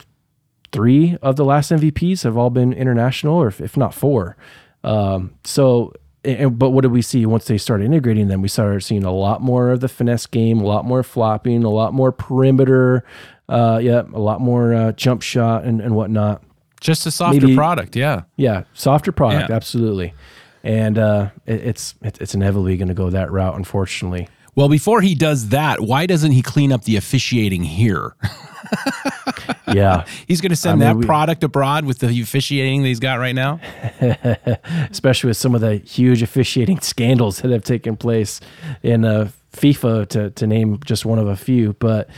three 0.71 1.15
of 1.21 1.35
the 1.35 1.45
last 1.45 1.71
MVPs 1.71 2.23
have 2.23 2.35
all 2.35 2.49
been 2.49 2.73
international, 2.73 3.35
or 3.35 3.47
if, 3.47 3.61
if 3.61 3.77
not 3.77 3.93
four. 3.93 4.35
Um, 4.83 5.35
so, 5.43 5.93
and, 6.23 6.57
but 6.59 6.71
what 6.71 6.81
did 6.81 6.91
we 6.91 7.01
see 7.01 7.25
once 7.25 7.45
they 7.45 7.57
started 7.57 7.85
integrating 7.85 8.27
them? 8.27 8.41
We 8.41 8.47
started 8.49 8.81
seeing 8.83 9.03
a 9.03 9.11
lot 9.13 9.41
more 9.41 9.69
of 9.69 9.79
the 9.79 9.87
finesse 9.87 10.25
game, 10.25 10.59
a 10.59 10.65
lot 10.65 10.83
more 10.85 11.03
flopping, 11.03 11.63
a 11.63 11.69
lot 11.69 11.93
more 11.93 12.11
perimeter, 12.11 13.03
uh, 13.47 13.79
yeah, 13.81 14.01
a 14.13 14.19
lot 14.19 14.41
more 14.41 14.73
uh, 14.73 14.91
jump 14.93 15.21
shot 15.21 15.63
and, 15.63 15.79
and 15.81 15.95
whatnot. 15.95 16.43
Just 16.81 17.05
a 17.05 17.11
softer 17.11 17.39
Maybe- 17.41 17.55
product, 17.55 17.95
yeah. 17.95 18.23
Yeah, 18.35 18.63
softer 18.73 19.11
product, 19.11 19.49
Yeah. 19.49 19.55
absolutely. 19.55 20.13
And 20.65 20.97
uh, 20.97 21.29
it, 21.45 21.61
it's 21.63 21.95
it's 22.01 22.33
inevitably 22.33 22.75
going 22.75 22.87
to 22.89 22.93
go 22.93 23.09
that 23.11 23.31
route, 23.31 23.55
unfortunately. 23.55 24.27
Well, 24.55 24.67
before 24.67 25.01
he 25.01 25.15
does 25.15 25.49
that, 25.49 25.79
why 25.81 26.05
doesn't 26.05 26.31
he 26.31 26.41
clean 26.41 26.71
up 26.73 26.83
the 26.83 26.97
officiating 26.97 27.63
here? 27.63 28.15
Yeah, 29.73 30.05
He's 30.27 30.41
going 30.41 30.51
to 30.51 30.55
send 30.55 30.73
I 30.83 30.85
mean, 30.85 30.93
that 30.93 30.97
we- 30.97 31.05
product 31.05 31.43
abroad 31.43 31.85
with 31.85 31.99
the 31.99 32.21
officiating 32.21 32.81
that 32.83 32.87
he's 32.87 32.99
got 32.99 33.19
right 33.19 33.35
now. 33.35 33.59
especially 34.91 35.29
with 35.29 35.37
some 35.37 35.55
of 35.55 35.61
the 35.61 35.77
huge 35.77 36.21
officiating 36.21 36.79
scandals 36.81 37.41
that 37.41 37.51
have 37.51 37.63
taken 37.63 37.97
place 37.97 38.39
in 38.83 39.03
uh, 39.05 39.29
FIFA, 39.53 40.07
to 40.09 40.29
to 40.31 40.47
name 40.47 40.79
just 40.85 41.05
one 41.05 41.19
of 41.19 41.27
a 41.27 41.35
few. 41.35 41.73
But 41.73 42.09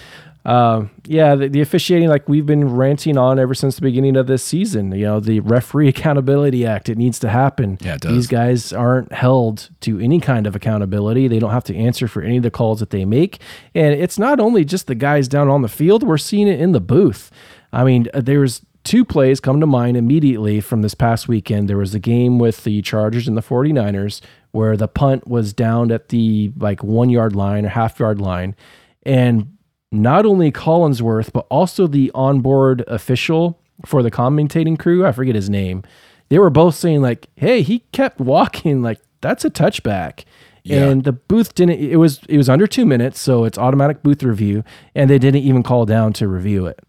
um, 0.47 0.91
yeah, 1.03 1.35
the, 1.35 1.49
the 1.49 1.59
officiating, 1.59 2.07
like 2.07 2.29
we've 2.29 2.45
been 2.45 2.73
ranting 2.73 3.17
on 3.17 3.37
ever 3.37 3.53
since 3.53 3.75
the 3.75 3.81
beginning 3.81 4.15
of 4.15 4.27
this 4.27 4.41
season. 4.41 4.93
You 4.93 5.03
know, 5.03 5.19
the 5.19 5.41
Referee 5.41 5.87
Accountability 5.89 6.65
Act, 6.65 6.87
it 6.87 6.97
needs 6.97 7.19
to 7.19 7.29
happen. 7.29 7.77
Yeah, 7.81 7.95
it 7.95 8.01
does. 8.01 8.13
These 8.13 8.27
guys 8.27 8.71
aren't 8.71 9.11
held 9.11 9.69
to 9.81 9.99
any 9.99 10.21
kind 10.21 10.47
of 10.47 10.55
accountability. 10.55 11.27
They 11.27 11.39
don't 11.39 11.51
have 11.51 11.65
to 11.65 11.75
answer 11.75 12.07
for 12.07 12.21
any 12.21 12.37
of 12.37 12.43
the 12.43 12.51
calls 12.51 12.79
that 12.79 12.91
they 12.91 13.03
make. 13.03 13.41
And 13.75 13.93
it's 13.93 14.17
not 14.17 14.39
only 14.39 14.63
just 14.63 14.87
the 14.87 14.95
guys 14.95 15.27
down 15.27 15.49
on 15.49 15.63
the 15.63 15.67
field, 15.67 16.03
we're 16.03 16.17
seeing 16.17 16.47
it 16.47 16.61
in 16.61 16.71
the 16.71 16.79
booth. 16.79 17.29
I 17.73 17.83
mean, 17.83 18.07
uh, 18.13 18.21
there's 18.21 18.61
two 18.85 19.03
plays 19.03 19.41
come 19.41 19.59
to 19.59 19.67
mind 19.67 19.97
immediately 19.97 20.61
from 20.61 20.81
this 20.81 20.93
past 20.95 21.27
weekend. 21.27 21.67
There 21.67 21.77
was 21.77 21.93
a 21.93 21.99
game 21.99 22.39
with 22.39 22.63
the 22.63 22.81
Chargers 22.83 23.27
and 23.27 23.35
the 23.35 23.41
49ers 23.41 24.21
where 24.51 24.77
the 24.77 24.87
punt 24.87 25.27
was 25.27 25.51
down 25.51 25.91
at 25.91 26.07
the 26.07 26.53
like 26.57 26.85
one 26.85 27.09
yard 27.09 27.35
line 27.35 27.65
or 27.65 27.69
half 27.69 27.99
yard 27.99 28.21
line. 28.21 28.55
And 29.03 29.56
not 30.01 30.25
only 30.25 30.51
Collinsworth, 30.51 31.31
but 31.33 31.45
also 31.49 31.87
the 31.87 32.11
onboard 32.13 32.83
official 32.87 33.59
for 33.85 34.01
the 34.01 34.11
commentating 34.11 34.77
crew, 34.77 35.05
I 35.05 35.11
forget 35.11 35.35
his 35.35 35.49
name, 35.49 35.83
they 36.29 36.39
were 36.39 36.49
both 36.49 36.75
saying, 36.75 37.01
like, 37.01 37.29
hey, 37.35 37.61
he 37.61 37.79
kept 37.91 38.19
walking, 38.19 38.81
like, 38.81 38.99
that's 39.21 39.45
a 39.45 39.49
touchback. 39.49 40.25
Yeah. 40.63 40.85
And 40.85 41.03
the 41.05 41.13
booth 41.13 41.55
didn't 41.55 41.79
it 41.79 41.95
was 41.95 42.19
it 42.27 42.35
was 42.35 42.49
under 42.49 42.67
two 42.67 42.85
minutes, 42.85 43.21
so 43.21 43.45
it's 43.45 43.57
automatic 43.57 44.03
booth 44.03 44.21
review, 44.21 44.65
and 44.93 45.09
they 45.09 45.17
didn't 45.17 45.43
even 45.43 45.63
call 45.63 45.85
down 45.85 46.11
to 46.13 46.27
review 46.27 46.65
it. 46.65 46.79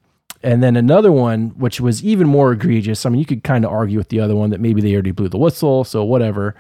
And 0.42 0.62
then 0.62 0.76
another 0.76 1.12
one, 1.12 1.50
which 1.50 1.80
was 1.80 2.04
even 2.04 2.26
more 2.26 2.52
egregious. 2.52 3.06
I 3.06 3.10
mean, 3.10 3.20
you 3.20 3.26
could 3.26 3.44
kind 3.44 3.64
of 3.64 3.70
argue 3.72 3.98
with 3.98 4.08
the 4.08 4.18
other 4.20 4.34
one 4.34 4.50
that 4.50 4.60
maybe 4.60 4.80
they 4.80 4.92
already 4.94 5.12
blew 5.12 5.28
the 5.28 5.38
whistle, 5.38 5.84
so 5.84 6.04
whatever. 6.04 6.56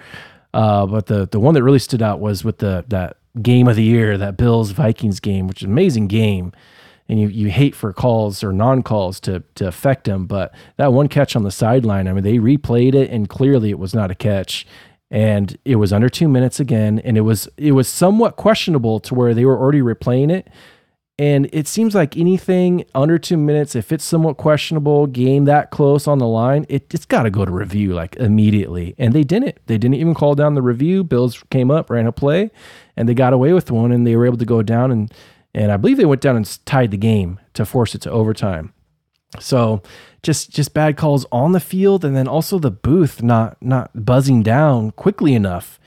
Uh, 0.54 0.86
but 0.86 1.06
the 1.06 1.26
the 1.26 1.40
one 1.40 1.54
that 1.54 1.62
really 1.62 1.78
stood 1.80 2.02
out 2.02 2.20
was 2.20 2.44
with 2.44 2.58
the 2.58 2.84
that 2.88 3.17
game 3.42 3.68
of 3.68 3.76
the 3.76 3.82
year, 3.82 4.18
that 4.18 4.36
Bills 4.36 4.70
Vikings 4.70 5.20
game, 5.20 5.46
which 5.46 5.62
is 5.62 5.64
an 5.64 5.72
amazing 5.72 6.08
game. 6.08 6.52
And 7.10 7.18
you, 7.18 7.28
you 7.28 7.48
hate 7.48 7.74
for 7.74 7.92
calls 7.94 8.44
or 8.44 8.52
non 8.52 8.82
calls 8.82 9.18
to 9.20 9.42
to 9.54 9.66
affect 9.66 10.04
them, 10.04 10.26
but 10.26 10.54
that 10.76 10.92
one 10.92 11.08
catch 11.08 11.34
on 11.34 11.42
the 11.42 11.50
sideline, 11.50 12.06
I 12.06 12.12
mean, 12.12 12.22
they 12.22 12.36
replayed 12.36 12.94
it 12.94 13.08
and 13.10 13.28
clearly 13.28 13.70
it 13.70 13.78
was 13.78 13.94
not 13.94 14.10
a 14.10 14.14
catch, 14.14 14.66
and 15.10 15.56
it 15.64 15.76
was 15.76 15.90
under 15.90 16.10
two 16.10 16.28
minutes 16.28 16.60
again, 16.60 16.98
and 16.98 17.16
it 17.16 17.22
was 17.22 17.48
it 17.56 17.72
was 17.72 17.88
somewhat 17.88 18.36
questionable 18.36 19.00
to 19.00 19.14
where 19.14 19.32
they 19.32 19.46
were 19.46 19.58
already 19.58 19.80
replaying 19.80 20.30
it, 20.30 20.48
and 21.18 21.48
it 21.52 21.66
seems 21.66 21.94
like 21.94 22.16
anything 22.16 22.84
under 22.94 23.18
two 23.18 23.36
minutes, 23.36 23.74
if 23.74 23.90
it's 23.90 24.04
somewhat 24.04 24.36
questionable, 24.36 25.08
game 25.08 25.46
that 25.46 25.70
close 25.70 26.06
on 26.06 26.18
the 26.18 26.26
line, 26.28 26.64
it, 26.68 26.94
it's 26.94 27.04
got 27.04 27.24
to 27.24 27.30
go 27.30 27.44
to 27.44 27.50
review 27.50 27.92
like 27.92 28.14
immediately. 28.16 28.94
And 28.98 29.12
they 29.12 29.24
didn't. 29.24 29.58
They 29.66 29.78
didn't 29.78 29.96
even 29.96 30.14
call 30.14 30.36
down 30.36 30.54
the 30.54 30.62
review. 30.62 31.02
Bills 31.02 31.42
came 31.50 31.72
up, 31.72 31.90
ran 31.90 32.06
a 32.06 32.12
play, 32.12 32.52
and 32.96 33.08
they 33.08 33.14
got 33.14 33.32
away 33.32 33.52
with 33.52 33.70
one, 33.70 33.90
and 33.90 34.06
they 34.06 34.14
were 34.14 34.26
able 34.26 34.38
to 34.38 34.44
go 34.44 34.62
down 34.62 34.92
and 34.92 35.12
and 35.54 35.72
I 35.72 35.76
believe 35.76 35.96
they 35.96 36.04
went 36.04 36.20
down 36.20 36.36
and 36.36 36.66
tied 36.66 36.90
the 36.90 36.96
game 36.96 37.40
to 37.54 37.64
force 37.64 37.94
it 37.94 38.02
to 38.02 38.10
overtime. 38.10 38.72
So 39.40 39.82
just 40.22 40.50
just 40.50 40.72
bad 40.72 40.96
calls 40.96 41.26
on 41.32 41.52
the 41.52 41.60
field, 41.60 42.04
and 42.04 42.16
then 42.16 42.28
also 42.28 42.58
the 42.58 42.70
booth 42.70 43.22
not 43.22 43.56
not 43.60 44.04
buzzing 44.04 44.42
down 44.42 44.92
quickly 44.92 45.34
enough 45.34 45.80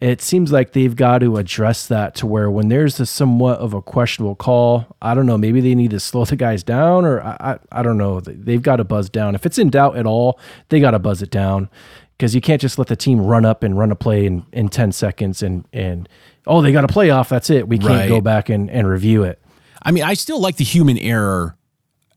it 0.00 0.22
seems 0.22 0.50
like 0.50 0.72
they've 0.72 0.96
got 0.96 1.18
to 1.18 1.36
address 1.36 1.86
that 1.88 2.14
to 2.16 2.26
where 2.26 2.50
when 2.50 2.68
there's 2.68 2.98
a 3.00 3.06
somewhat 3.06 3.58
of 3.58 3.74
a 3.74 3.82
questionable 3.82 4.34
call, 4.34 4.86
I 5.02 5.14
don't 5.14 5.26
know, 5.26 5.36
maybe 5.36 5.60
they 5.60 5.74
need 5.74 5.90
to 5.90 6.00
slow 6.00 6.24
the 6.26 6.36
guys 6.36 6.62
down 6.62 7.04
or 7.04 7.20
I, 7.20 7.36
I, 7.72 7.80
I 7.80 7.82
don't 7.82 7.98
know. 7.98 8.20
They've 8.20 8.62
got 8.62 8.76
to 8.76 8.84
buzz 8.84 9.10
down. 9.10 9.34
If 9.34 9.44
it's 9.44 9.58
in 9.58 9.68
doubt 9.70 9.96
at 9.96 10.06
all, 10.06 10.38
they 10.70 10.80
got 10.80 10.92
to 10.92 10.98
buzz 10.98 11.20
it 11.22 11.30
down 11.30 11.68
because 12.16 12.34
you 12.34 12.40
can't 12.40 12.60
just 12.60 12.78
let 12.78 12.88
the 12.88 12.96
team 12.96 13.20
run 13.20 13.44
up 13.44 13.62
and 13.62 13.78
run 13.78 13.90
a 13.90 13.96
play 13.96 14.26
in, 14.26 14.44
in 14.52 14.68
10 14.68 14.92
seconds 14.92 15.42
and, 15.42 15.66
and, 15.72 16.08
oh, 16.46 16.62
they 16.62 16.72
got 16.72 16.84
a 16.84 16.88
play 16.88 17.10
off. 17.10 17.28
That's 17.28 17.50
it. 17.50 17.68
We 17.68 17.78
can't 17.78 17.90
Right. 17.90 18.08
go 18.08 18.20
back 18.22 18.48
and, 18.48 18.70
and 18.70 18.88
review 18.88 19.22
it. 19.24 19.38
I 19.82 19.90
mean, 19.92 20.04
I 20.04 20.14
still 20.14 20.40
like 20.40 20.56
the 20.56 20.64
human 20.64 20.98
error 20.98 21.56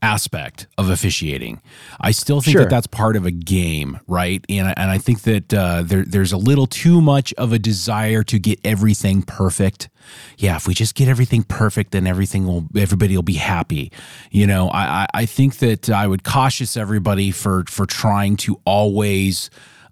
aspect 0.04 0.68
of 0.78 0.90
officiating. 0.90 1.62
I 2.00 2.12
still 2.12 2.42
think 2.42 2.54
Sure. 2.54 2.62
that 2.64 2.70
that's 2.70 2.88
part 2.88 3.16
of 3.16 3.26
a 3.26 3.32
game, 3.32 4.00
right? 4.08 4.44
And 4.50 4.68
I, 4.68 4.74
and 4.76 4.92
I 4.92 4.98
think 4.98 5.22
that 5.22 5.54
uh, 5.54 5.82
there, 5.84 6.04
there's 6.06 6.34
a 6.34 6.38
little 6.38 6.68
too 6.68 7.02
much 7.02 7.34
of 7.36 7.54
a 7.54 7.58
desire 7.60 8.22
to 8.24 8.38
get 8.38 8.60
everything 8.64 9.22
perfect. 9.24 9.90
Yeah, 10.38 10.58
if 10.58 10.68
we 10.68 10.74
just 10.74 10.96
get 10.96 11.08
everything 11.08 11.44
perfect, 11.44 11.92
then 11.92 12.06
everything 12.06 12.46
will 12.46 12.68
everybody 12.76 13.16
will 13.16 13.24
be 13.24 13.36
happy. 13.36 13.92
You 14.32 14.46
know, 14.46 14.68
I 14.70 14.84
I, 14.84 15.08
I 15.22 15.26
think 15.26 15.58
that 15.60 15.90
I 15.90 16.06
would 16.06 16.24
cautious 16.26 16.76
everybody 16.76 17.32
for 17.32 17.64
for 17.68 17.86
trying 17.86 18.36
to 18.38 18.60
always. 18.66 19.50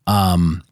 Um, 0.07 0.63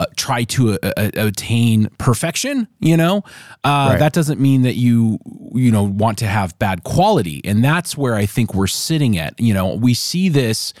uh, 0.00 0.06
try 0.16 0.42
to 0.44 0.72
uh, 0.72 0.92
uh, 0.96 1.10
attain 1.28 1.88
perfection 1.98 2.66
you 2.80 2.96
know? 2.96 3.18
Uh, 3.62 3.88
Right. 3.90 3.98
that 3.98 4.12
doesn't 4.12 4.40
mean 4.40 4.62
that 4.62 4.74
you 4.74 5.18
you 5.54 5.70
know 5.70 5.82
want 5.84 6.18
to 6.18 6.26
have 6.26 6.58
bad 6.58 6.82
quality. 6.84 7.40
And 7.44 7.62
that's 7.62 7.96
where 7.96 8.14
i 8.14 8.26
think 8.26 8.54
we're 8.54 8.66
sitting 8.88 9.16
at. 9.18 9.38
You 9.38 9.54
know 9.54 9.74
we 9.74 9.94
see 9.94 10.28
this 10.28 10.72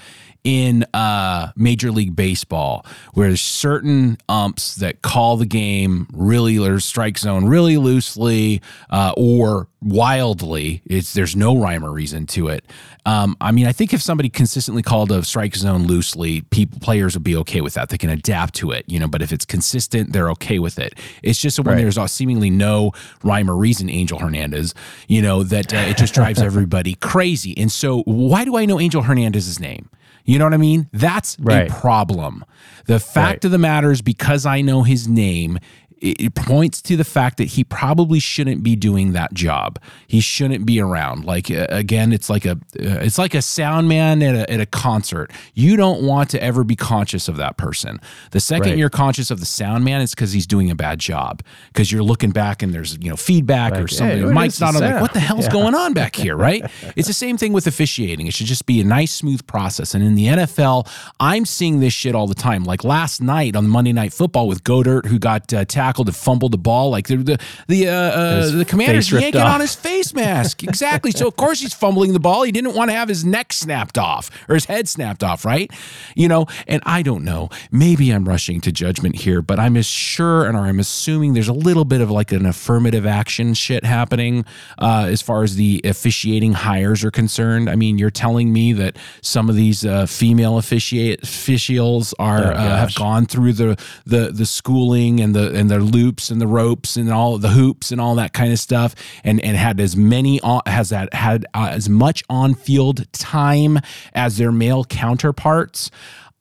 in 0.44 0.84
uh, 0.94 1.52
Major 1.56 1.90
League 1.90 2.16
Baseball, 2.16 2.84
where 3.14 3.28
there's 3.28 3.40
certain 3.40 4.18
umps 4.28 4.76
that 4.76 5.02
call 5.02 5.36
the 5.36 5.46
game 5.46 6.06
really 6.12 6.58
or 6.58 6.80
strike 6.80 7.18
zone 7.18 7.44
really 7.46 7.76
loosely 7.76 8.62
uh, 8.90 9.12
or 9.16 9.68
wildly. 9.82 10.82
It's 10.86 11.12
there's 11.12 11.36
no 11.36 11.56
rhyme 11.56 11.84
or 11.84 11.92
reason 11.92 12.26
to 12.28 12.48
it. 12.48 12.64
Um, 13.06 13.36
I 13.40 13.50
mean, 13.52 13.66
I 13.66 13.72
think 13.72 13.92
if 13.94 14.02
somebody 14.02 14.28
consistently 14.28 14.82
called 14.82 15.10
a 15.10 15.22
strike 15.24 15.56
zone 15.56 15.86
loosely, 15.86 16.42
people 16.42 16.78
players 16.80 17.14
would 17.14 17.24
be 17.24 17.36
okay 17.36 17.60
with 17.60 17.74
that. 17.74 17.88
They 17.88 17.98
can 17.98 18.10
adapt 18.10 18.54
to 18.56 18.70
it, 18.72 18.84
you 18.88 18.98
know. 18.98 19.08
But 19.08 19.22
if 19.22 19.32
it's 19.32 19.44
consistent, 19.44 20.12
they're 20.12 20.30
okay 20.32 20.58
with 20.58 20.78
it. 20.78 20.94
It's 21.22 21.38
just 21.40 21.58
when 21.58 21.66
Right. 21.76 21.76
there's 21.82 22.10
seemingly 22.12 22.50
no 22.50 22.92
rhyme 23.22 23.50
or 23.50 23.56
reason, 23.56 23.88
Angel 23.88 24.18
Hernandez, 24.18 24.74
you 25.08 25.22
know, 25.22 25.42
that 25.44 25.72
uh, 25.72 25.76
it 25.78 25.96
just 25.96 26.14
drives 26.14 26.40
everybody 26.42 26.94
crazy. 26.94 27.56
And 27.56 27.70
so, 27.70 28.02
why 28.02 28.44
do 28.44 28.56
I 28.56 28.64
know 28.66 28.80
Angel 28.80 29.02
Hernandez's 29.02 29.60
name? 29.60 29.88
You 30.24 30.38
know 30.38 30.44
what 30.46 30.54
I 30.54 30.58
mean? 30.58 30.88
That's 30.92 31.36
Right. 31.40 31.70
a 31.70 31.74
problem. 31.74 32.44
The 32.86 33.00
fact 33.00 33.42
Right. 33.42 33.44
of 33.46 33.50
the 33.50 33.58
matter 33.58 33.90
is, 33.90 34.02
because 34.02 34.46
I 34.46 34.60
know 34.60 34.82
his 34.82 35.08
name, 35.08 35.58
it, 36.00 36.34
points 36.34 36.80
to 36.82 36.96
the 36.96 37.04
fact 37.04 37.36
that 37.38 37.44
he 37.48 37.64
probably 37.64 38.18
shouldn't 38.20 38.62
be 38.62 38.74
doing 38.76 39.12
that 39.12 39.34
job. 39.34 39.78
He 40.06 40.20
shouldn't 40.20 40.64
be 40.66 40.80
around. 40.80 41.24
Like 41.24 41.50
again, 41.50 42.12
it's 42.12 42.30
like 42.30 42.44
a 42.44 42.52
uh, 42.52 42.56
it's 42.76 43.18
like 43.18 43.34
a 43.34 43.42
sound 43.42 43.88
man 43.88 44.22
at 44.22 44.34
a, 44.34 44.50
at 44.52 44.60
a 44.60 44.66
concert. 44.66 45.30
You 45.54 45.76
don't 45.76 46.02
want 46.02 46.30
to 46.30 46.42
ever 46.42 46.64
be 46.64 46.76
conscious 46.76 47.28
of 47.28 47.36
that 47.36 47.56
person. 47.56 48.00
The 48.30 48.40
second 48.40 48.70
Right. 48.70 48.78
you're 48.78 48.90
conscious 48.90 49.30
of 49.30 49.40
the 49.40 49.46
sound 49.46 49.84
man, 49.84 50.00
it's 50.00 50.14
because 50.14 50.32
he's 50.32 50.46
doing 50.46 50.70
a 50.70 50.74
bad 50.74 50.98
job. 50.98 51.42
Because 51.68 51.90
you're 51.92 52.02
looking 52.02 52.30
back 52.30 52.62
and 52.62 52.72
there's 52.72 52.96
you 53.00 53.10
know 53.10 53.16
feedback 53.16 53.74
or 53.74 53.86
something. 53.88 54.16
hey, 54.16 54.20
the 54.22 54.26
look 54.28 54.36
at 54.36 54.40
mic's 54.42 54.58
this 54.58 54.72
not. 54.72 54.80
Like, 54.80 55.00
what 55.02 55.12
the 55.12 55.20
hell's 55.20 55.46
Yeah. 55.46 55.52
going 55.52 55.74
on 55.74 55.92
back 55.92 56.16
here? 56.16 56.36
Right? 56.36 56.64
it's 56.96 57.08
the 57.08 57.14
same 57.14 57.36
thing 57.36 57.52
with 57.52 57.66
officiating. 57.66 58.26
It 58.26 58.34
should 58.34 58.46
just 58.46 58.66
be 58.66 58.80
a 58.80 58.84
nice, 58.84 59.12
smooth 59.12 59.46
process. 59.46 59.94
And 59.94 60.02
in 60.04 60.14
the 60.14 60.26
NFL, 60.26 60.88
I'm 61.20 61.44
seeing 61.44 61.80
this 61.80 61.92
shit 61.92 62.14
all 62.14 62.26
the 62.26 62.34
time. 62.34 62.64
Like 62.64 62.84
last 62.84 63.20
night 63.20 63.54
on 63.56 63.68
Monday 63.68 63.92
Night 63.92 64.12
Football 64.12 64.48
with 64.48 64.64
Goedert, 64.64 65.06
who 65.06 65.18
got 65.18 65.52
uh, 65.52 65.64
tackled 65.90 66.08
and 66.08 66.16
fumbled 66.16 66.52
the 66.52 66.58
ball. 66.58 66.90
Like 66.90 67.08
the 67.08 67.16
the 67.16 67.38
the, 67.66 67.88
uh, 67.88 67.92
uh, 67.92 68.50
the 68.50 68.64
commander's 68.64 69.10
yanking 69.10 69.40
off. 69.40 69.54
on 69.54 69.60
his 69.60 69.74
face 69.74 70.14
mask. 70.14 70.62
exactly. 70.70 71.10
So 71.10 71.26
of 71.26 71.36
course 71.36 71.60
he's 71.60 71.74
fumbling 71.74 72.12
the 72.12 72.20
ball. 72.20 72.42
He 72.42 72.52
didn't 72.52 72.74
want 72.74 72.90
to 72.90 72.94
have 72.96 73.08
his 73.08 73.24
neck 73.24 73.52
snapped 73.52 73.98
off 73.98 74.30
or 74.48 74.54
his 74.54 74.66
head 74.66 74.88
snapped 74.88 75.24
off, 75.24 75.44
right? 75.44 75.70
You 76.14 76.28
know, 76.28 76.46
and 76.66 76.82
I 76.86 77.02
don't 77.02 77.24
know. 77.24 77.48
Maybe 77.70 78.10
I'm 78.10 78.28
rushing 78.28 78.60
to 78.62 78.72
judgment 78.72 79.16
here, 79.16 79.42
but 79.42 79.58
I'm 79.58 79.76
as 79.76 79.86
sure 79.86 80.46
and 80.46 80.56
or 80.56 80.60
I'm 80.60 80.80
assuming 80.80 81.34
there's 81.34 81.48
a 81.48 81.52
little 81.52 81.84
bit 81.84 82.00
of 82.00 82.10
like 82.10 82.32
an 82.32 82.46
affirmative 82.46 83.06
action 83.06 83.54
shit 83.54 83.84
happening 83.84 84.44
uh, 84.78 85.06
as 85.08 85.22
far 85.22 85.42
as 85.42 85.56
the 85.56 85.80
officiating 85.84 86.52
hires 86.52 87.04
are 87.04 87.10
concerned. 87.10 87.68
I 87.68 87.76
mean, 87.76 87.98
you're 87.98 88.10
telling 88.10 88.52
me 88.52 88.72
that 88.74 88.96
some 89.22 89.48
of 89.48 89.56
these 89.56 89.84
uh, 89.84 90.06
female 90.06 90.58
officiate 90.58 91.22
officials 91.22 92.14
are 92.18 92.40
Oh, 92.40 92.50
uh, 92.50 92.76
have 92.76 92.94
gone 92.94 93.26
through 93.26 93.52
the 93.52 93.76
the 94.06 94.30
the 94.32 94.46
schooling 94.46 95.20
and 95.20 95.34
the 95.34 95.52
and 95.54 95.70
the 95.70 95.79
loops 95.80 96.30
and 96.30 96.40
the 96.40 96.46
ropes 96.46 96.96
and 96.96 97.10
all 97.10 97.38
the 97.38 97.48
hoops 97.50 97.90
and 97.92 98.00
all 98.00 98.14
that 98.16 98.32
kind 98.32 98.52
of 98.52 98.58
stuff 98.58 98.94
and 99.24 99.40
and 99.42 99.56
had 99.56 99.80
as 99.80 99.96
many 99.96 100.40
on, 100.42 100.60
has 100.66 100.90
that 100.90 101.12
had 101.14 101.46
uh, 101.54 101.68
as 101.70 101.88
much 101.88 102.22
on 102.28 102.54
field 102.54 103.10
time 103.12 103.78
as 104.14 104.36
their 104.38 104.52
male 104.52 104.84
counterparts. 104.84 105.90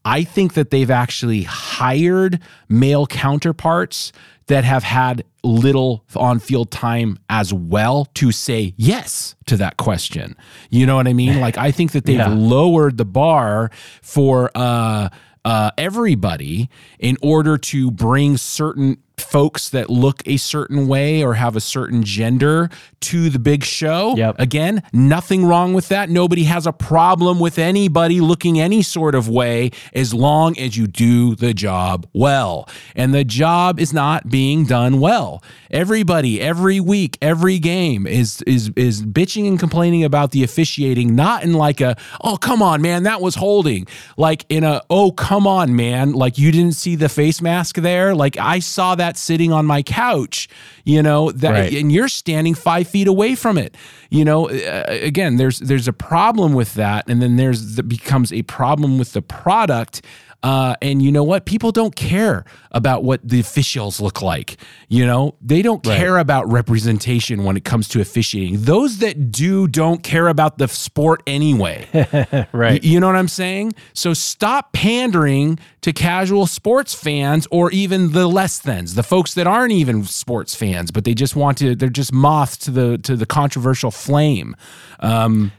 I 0.06 0.24
think 0.24 0.54
that 0.54 0.72
they've 0.72 0.90
actually 0.90 1.44
hired 1.44 2.40
male 2.70 3.06
counterparts 3.06 4.12
that 4.48 4.64
have 4.64 4.84
had 4.84 5.24
little 5.44 6.04
on 6.16 6.40
field 6.40 6.72
time 6.72 7.18
as 7.30 7.54
well 7.54 8.06
to 8.16 8.32
say 8.32 8.74
yes 8.78 9.36
to 9.46 9.56
that 9.58 9.78
question. 9.78 10.36
You 10.70 10.86
know 10.86 10.96
what 10.96 11.08
I 11.08 11.14
mean? 11.14 11.40
Like 11.40 11.58
I 11.58 11.72
think 11.72 11.92
that 11.92 12.06
they've 12.06 12.18
Yeah. 12.18 12.30
lowered 12.30 12.98
the 12.98 13.06
bar 13.06 13.72
for 14.02 14.50
uh 14.56 15.10
uh, 15.46 15.72
everybody 15.78 16.70
in 17.00 17.16
order 17.22 17.58
to 17.58 17.90
bring 17.92 18.36
certain 18.36 18.98
folks 19.22 19.70
that 19.70 19.90
look 19.90 20.22
a 20.26 20.38
certain 20.38 20.88
way 20.88 21.24
or 21.24 21.36
have 21.36 21.56
a 21.56 21.62
certain 21.62 22.04
gender 22.04 22.70
to 23.02 23.30
the 23.30 23.40
big 23.40 23.64
show. 23.64 24.16
Yep. 24.16 24.36
Again, 24.40 24.84
nothing 24.92 25.46
wrong 25.46 25.74
with 25.74 25.88
that. 25.90 26.10
Nobody 26.10 26.44
has 26.44 26.68
a 26.68 26.74
problem 26.74 27.40
with 27.40 27.58
anybody 27.58 28.20
looking 28.20 28.60
any 28.60 28.82
sort 28.82 29.16
of 29.16 29.30
way 29.30 29.72
as 29.94 30.14
long 30.14 30.58
as 30.58 30.78
you 30.78 30.88
do 30.88 31.36
the 31.36 31.54
job 31.54 32.08
well. 32.14 32.68
And 32.96 33.14
the 33.14 33.24
job 33.24 33.80
is 33.80 33.94
not 33.94 34.30
being 34.30 34.66
done 34.66 35.00
well. 35.00 35.44
Everybody, 35.72 36.42
every 36.42 36.80
week, 36.80 37.18
every 37.22 37.60
game 37.60 38.08
is 38.08 38.42
is 38.44 38.72
is 38.76 39.04
bitching 39.04 39.48
and 39.48 39.60
complaining 39.60 40.04
about 40.04 40.32
the 40.32 40.44
officiating, 40.44 41.16
not 41.16 41.44
in 41.44 41.54
like 41.54 41.80
a, 41.80 41.96
oh 42.22 42.38
come 42.38 42.62
on, 42.62 42.82
man, 42.82 43.04
that 43.04 43.22
was 43.22 43.36
holding. 43.36 43.88
Like 44.18 44.46
in 44.50 44.64
a, 44.64 44.82
oh 44.90 45.12
come 45.12 45.46
on, 45.46 45.76
man, 45.76 46.14
like 46.14 46.38
you 46.38 46.52
didn't 46.52 46.74
see 46.74 46.96
the 46.96 47.10
face 47.10 47.42
mask 47.42 47.76
there. 47.78 48.16
Like 48.16 48.38
I 48.38 48.60
saw 48.60 48.96
that 48.96 49.09
sitting 49.18 49.52
on 49.52 49.66
my 49.66 49.82
couch, 49.84 50.48
you 50.84 51.02
know, 51.04 51.32
that 51.32 51.52
Right. 51.52 51.74
and 51.74 51.92
you're 51.92 52.08
standing 52.10 52.56
five 52.56 52.88
feet 52.88 53.08
away 53.08 53.36
from 53.36 53.58
it. 53.58 53.76
You 54.10 54.26
know, 54.26 54.50
uh, 54.50 54.84
again, 54.88 55.38
there's 55.38 55.60
there's 55.60 55.88
a 55.88 55.94
problem 55.94 56.54
with 56.54 56.74
that, 56.76 57.08
and 57.08 57.22
then 57.22 57.36
there's 57.38 57.76
that 57.76 57.84
becomes 57.84 58.32
a 58.34 58.42
problem 58.44 58.98
with 58.98 59.14
the 59.14 59.22
product. 59.22 60.02
Uh, 60.42 60.74
and 60.82 61.02
you 61.02 61.12
know 61.12 61.24
what? 61.24 61.46
People 61.46 61.72
don't 61.74 61.96
care 61.96 62.46
about 62.72 63.04
what 63.04 63.20
the 63.28 63.42
officials 63.42 64.00
look 64.00 64.22
like. 64.22 64.56
You 64.88 65.06
know, 65.06 65.36
they 65.42 65.62
don't 65.62 65.84
care 65.84 66.18
about 66.18 66.50
representation 66.50 67.44
when 67.44 67.58
it 67.58 67.66
comes 67.66 67.90
to 67.90 68.00
officiating. 68.00 68.62
Those 68.62 69.00
that 69.00 69.32
do 69.32 69.68
don't 69.68 70.02
care 70.02 70.28
about 70.30 70.58
the 70.58 70.68
sport 70.70 71.22
anyway. 71.28 71.88
Right. 72.54 72.84
You 72.84 73.00
know 73.00 73.08
what 73.08 73.16
I'm 73.16 73.28
saying? 73.28 73.74
So 73.94 74.14
stop 74.14 74.72
pandering 74.74 75.60
to 75.82 75.92
casual 75.94 76.48
sports 76.48 76.94
fans 76.94 77.48
or 77.52 77.72
even 77.72 78.12
the 78.14 78.28
less 78.28 78.60
thans, 78.60 78.96
the 78.96 79.04
folks 79.04 79.34
that 79.34 79.46
aren't 79.48 79.72
even 79.74 80.04
sports 80.06 80.56
fans, 80.56 80.92
but 80.92 81.04
they 81.04 81.14
just 81.14 81.36
want 81.36 81.58
to. 81.60 81.76
They're 81.76 81.90
just 81.90 82.14
moths 82.14 82.58
to 82.58 82.72
the 82.72 82.98
to 83.00 83.16
the 83.16 83.26
controversial 83.26 83.92
flame. 83.92 84.56
Um, 85.00 85.52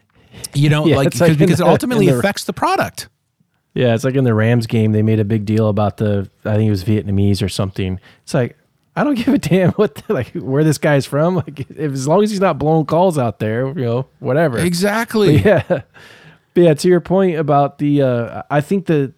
you 0.55 0.69
know, 0.69 0.87
Yeah, 0.91 0.97
like, 0.97 1.19
like 1.21 1.39
because 1.39 1.61
it 1.61 1.67
ultimately 1.67 2.07
the- 2.07 2.19
affects 2.19 2.45
the 2.45 2.53
product. 2.53 3.09
Yeah, 3.81 3.95
it's 3.95 4.05
like 4.05 4.15
in 4.15 4.25
the 4.25 4.35
Rams 4.35 4.67
game, 4.67 4.93
they 4.93 5.01
made 5.01 5.21
a 5.21 5.25
big 5.25 5.47
deal 5.47 5.69
about 5.69 5.97
the 5.97 6.29
I 6.45 6.57
think 6.57 6.69
it 6.69 6.71
was 6.71 6.85
Vietnamese 6.85 7.43
or 7.43 7.49
something. 7.49 7.99
It's 8.25 8.35
like 8.35 8.59
I 8.95 9.05
don't 9.05 9.15
give 9.25 9.29
a 9.33 9.39
damn 9.39 9.71
what 9.73 9.95
the, 9.95 10.13
like 10.13 10.33
where 10.33 10.65
this 10.65 10.77
guy's 10.77 11.07
from. 11.07 11.37
Like 11.37 11.61
if, 11.61 11.93
as 11.93 12.07
long 12.07 12.23
as 12.23 12.31
he's 12.31 12.41
not 12.41 12.59
blowing 12.59 12.85
calls 12.85 13.17
out 13.17 13.39
there, 13.39 13.69
you 13.69 13.85
know, 13.87 14.07
whatever. 14.19 14.59
Exactly. 14.59 15.39
yeah. 15.39 15.63
But 16.53 16.61
yeah, 16.61 16.75
to 16.75 16.89
your 16.89 17.01
point 17.01 17.39
about 17.39 17.79
the 17.79 18.03
uh 18.03 18.43
I 18.51 18.61
think 18.61 18.87
that 18.87 19.15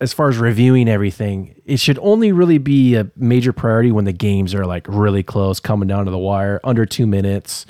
as 0.00 0.14
far 0.14 0.30
as 0.30 0.38
reviewing 0.38 0.88
everything, 0.88 1.60
it 1.66 1.78
should 1.78 1.98
only 2.00 2.32
really 2.32 2.58
be 2.58 2.94
a 2.94 3.10
major 3.16 3.52
priority 3.52 3.92
when 3.92 4.06
the 4.06 4.12
games 4.12 4.54
are 4.54 4.64
like 4.64 4.86
really 4.88 5.22
close, 5.22 5.60
coming 5.60 5.88
down 5.88 6.06
to 6.06 6.10
the 6.10 6.18
wire, 6.18 6.60
under 6.64 6.86
two 6.86 7.06
minutes. 7.06 7.66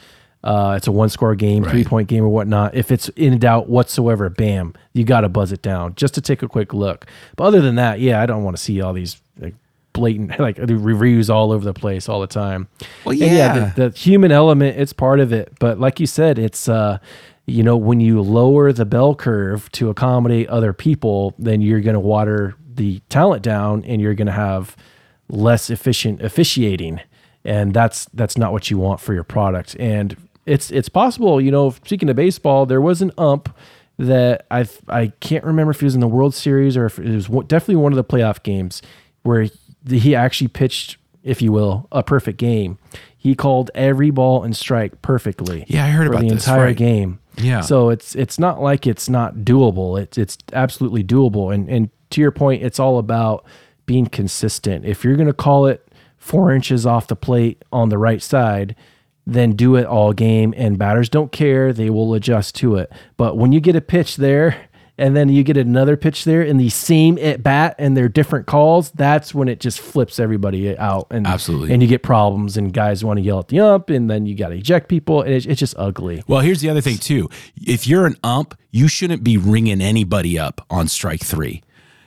Uh, 0.47 0.75
it's 0.77 0.87
a 0.87 0.93
one 0.93 1.09
score 1.09 1.35
game, 1.35 1.65
three 1.65 1.83
point 1.83 2.07
game, 2.09 2.23
or 2.23 2.29
whatnot. 2.29 2.73
If 2.77 2.93
it's 2.93 3.09
in 3.11 3.37
doubt 3.41 3.69
whatsoever, 3.69 4.31
bam, 4.31 4.75
you 4.93 5.03
got 5.03 5.23
to 5.23 5.29
buzz 5.29 5.51
it 5.51 5.61
down 5.61 5.97
just 5.97 6.15
to 6.15 6.21
take 6.21 6.41
a 6.41 6.47
quick 6.47 6.73
look. 6.73 7.05
But 7.35 7.47
other 7.47 7.61
than 7.61 7.75
that, 7.75 7.99
yeah, 7.99 8.23
I 8.23 8.27
don't 8.27 8.45
want 8.45 8.57
to 8.57 8.63
see 8.63 8.81
all 8.81 8.93
these 8.93 9.21
like 9.41 9.57
blatant 9.93 10.39
like 10.39 10.57
reviews 10.61 11.29
all 11.29 11.51
over 11.51 11.65
the 11.65 11.75
place 11.75 12.09
all 12.09 12.21
the 12.21 12.29
time. 12.29 12.69
Well, 13.05 13.13
And 13.13 13.21
yeah. 13.21 13.73
the, 13.75 13.89
the 13.89 13.99
human 13.99 14.31
element, 14.31 14.79
it's 14.79 14.93
part 14.93 15.19
of 15.19 15.33
it. 15.33 15.53
But 15.59 15.81
like 15.81 15.99
you 15.99 16.07
said, 16.07 16.39
it's 16.39 16.69
uh, 16.69 16.99
you 17.47 17.65
know, 17.65 17.77
when 17.77 17.99
you 17.99 18.23
lower 18.23 18.73
the 18.73 18.85
bell 18.85 19.17
curve 19.17 19.69
to 19.73 19.91
accommodate 19.91 20.49
other 20.49 20.73
people, 20.73 21.35
then 21.41 21.61
you're 21.61 21.81
going 21.81 21.95
to 21.95 22.01
water 22.01 22.55
the 22.73 23.01
talent 23.09 23.43
down, 23.43 23.85
and 23.85 24.01
you're 24.01 24.15
going 24.15 24.27
to 24.27 24.33
have 24.33 24.77
less 25.29 25.71
efficient 25.71 26.23
officiating, 26.23 27.01
and 27.45 27.75
that's 27.75 28.05
that's 28.15 28.39
not 28.39 28.53
what 28.53 28.71
you 28.71 28.79
want 28.79 29.01
for 29.01 29.13
your 29.13 29.25
product. 29.25 29.75
And 29.81 30.17
it's 30.47 30.71
it's 30.71 30.89
possible, 30.89 31.41
you 31.41 31.51
know. 31.51 31.71
Speaking 31.71 32.09
of 32.09 32.17
baseball, 32.17 32.67
there 32.67 32.81
was 32.81 33.03
an 33.03 33.13
ump 33.19 33.55
that 33.99 34.47
I 34.51 34.67
I 34.89 35.13
can't 35.21 35.45
remember 35.45 35.73
if 35.73 35.81
he 35.81 35.85
was 35.85 35.95
in 35.95 36.01
the 36.01 36.09
World 36.09 36.35
Series 36.35 36.77
or 36.77 36.87
if 36.87 36.99
it 36.99 37.09
was 37.09 37.27
definitely 37.47 37.77
one 37.77 37.93
of 37.93 37.97
the 37.97 38.05
playoff 38.05 38.43
games 38.43 38.83
where 39.23 39.43
he, 39.43 39.99
he 39.99 40.15
actually 40.15 40.49
pitched, 40.49 40.97
if 41.23 41.43
you 41.43 41.53
will, 41.53 41.89
a 41.93 42.03
perfect 42.03 42.39
game. 42.39 42.79
He 43.17 43.35
called 43.35 43.71
every 43.75 44.11
ball 44.11 44.45
and 44.45 44.57
strike 44.57 45.03
perfectly. 45.03 45.65
Yeah, 45.67 45.85
I 45.85 45.89
heard 45.89 46.07
for 46.07 46.13
about 46.13 46.23
the 46.23 46.29
this, 46.31 46.47
entire 46.47 46.67
right. 46.67 46.77
game. 46.77 47.19
Yeah. 47.39 47.61
So 47.61 47.91
it's 47.91 48.15
it's 48.15 48.39
not 48.39 48.63
like 48.63 48.87
it's 48.87 49.09
not 49.09 49.37
doable. 49.39 50.01
It's 50.01 50.17
it's 50.17 50.39
absolutely 50.53 51.03
doable. 51.03 51.53
And 51.53 51.69
and 51.69 51.91
to 52.11 52.21
your 52.21 52.31
point, 52.31 52.63
it's 52.63 52.79
all 52.79 52.99
about 52.99 53.45
being 53.85 54.07
consistent. 54.07 54.85
If 54.85 55.05
you're 55.05 55.17
gonna 55.17 55.33
call 55.33 55.67
it 55.67 55.89
four 56.19 56.53
inches 56.53 56.87
off 56.87 57.07
the 57.07 57.17
plate 57.17 57.65
on 57.73 57.89
the 57.89 57.99
right 57.99 58.23
side, 58.23 58.77
then 59.27 59.53
do 59.53 59.77
it 59.77 59.87
all 59.87 60.13
game. 60.13 60.55
And 60.57 60.79
batters 60.79 61.09
don't 61.09 61.33
care; 61.33 61.73
they 61.73 61.91
will 61.91 62.15
adjust 62.15 62.55
to 62.57 62.77
it. 62.77 62.93
But 63.17 63.37
when 63.37 63.53
you 63.53 63.61
get 63.61 63.77
a 63.77 63.81
pitch 63.81 64.17
there. 64.17 64.69
And 64.99 65.15
then 65.15 65.29
you 65.29 65.45
get 65.45 65.59
another 65.59 65.95
pitch 65.95 66.25
there 66.25 66.41
in 66.41 66.57
the 66.57 66.71
same 66.71 67.19
at 67.19 67.43
bat 67.43 67.75
and 67.79 67.95
they're 67.95 68.09
different 68.09 68.47
calls. 68.47 68.91
That's 68.93 69.35
when 69.35 69.47
it 69.47 69.61
just 69.61 69.79
flips 69.79 70.19
everybody 70.19 70.75
out. 70.79 71.09
And 71.11 71.27
Absolutely. 71.27 71.75
And 71.75 71.83
you 71.83 71.89
get 71.89 72.03
problems 72.03 72.57
and 72.57 72.73
guys 72.73 73.05
want 73.05 73.19
to 73.19 73.23
yell 73.23 73.39
at 73.41 73.49
the 73.49 73.61
ump 73.61 73.91
and 73.91 74.09
then 74.09 74.25
you 74.25 74.35
got 74.35 74.49
to 74.49 74.55
eject 74.57 74.89
people. 74.89 75.21
And 75.21 75.35
it's, 75.35 75.45
it's 75.45 75.61
just 75.61 75.75
ugly. 75.77 76.25
Well, 76.27 76.41
here's 76.41 76.63
the 76.63 76.71
other 76.71 76.81
thing 76.81 76.97
too. 76.97 77.29
If 77.57 77.87
you're 77.87 78.07
an 78.07 78.17
ump, 78.25 78.59
you 78.71 78.89
shouldn't 78.89 79.23
be 79.23 79.37
ringing 79.37 79.83
anybody 79.83 80.39
up 80.39 80.65
on 80.71 80.89
strike 80.89 81.23
three. 81.23 81.63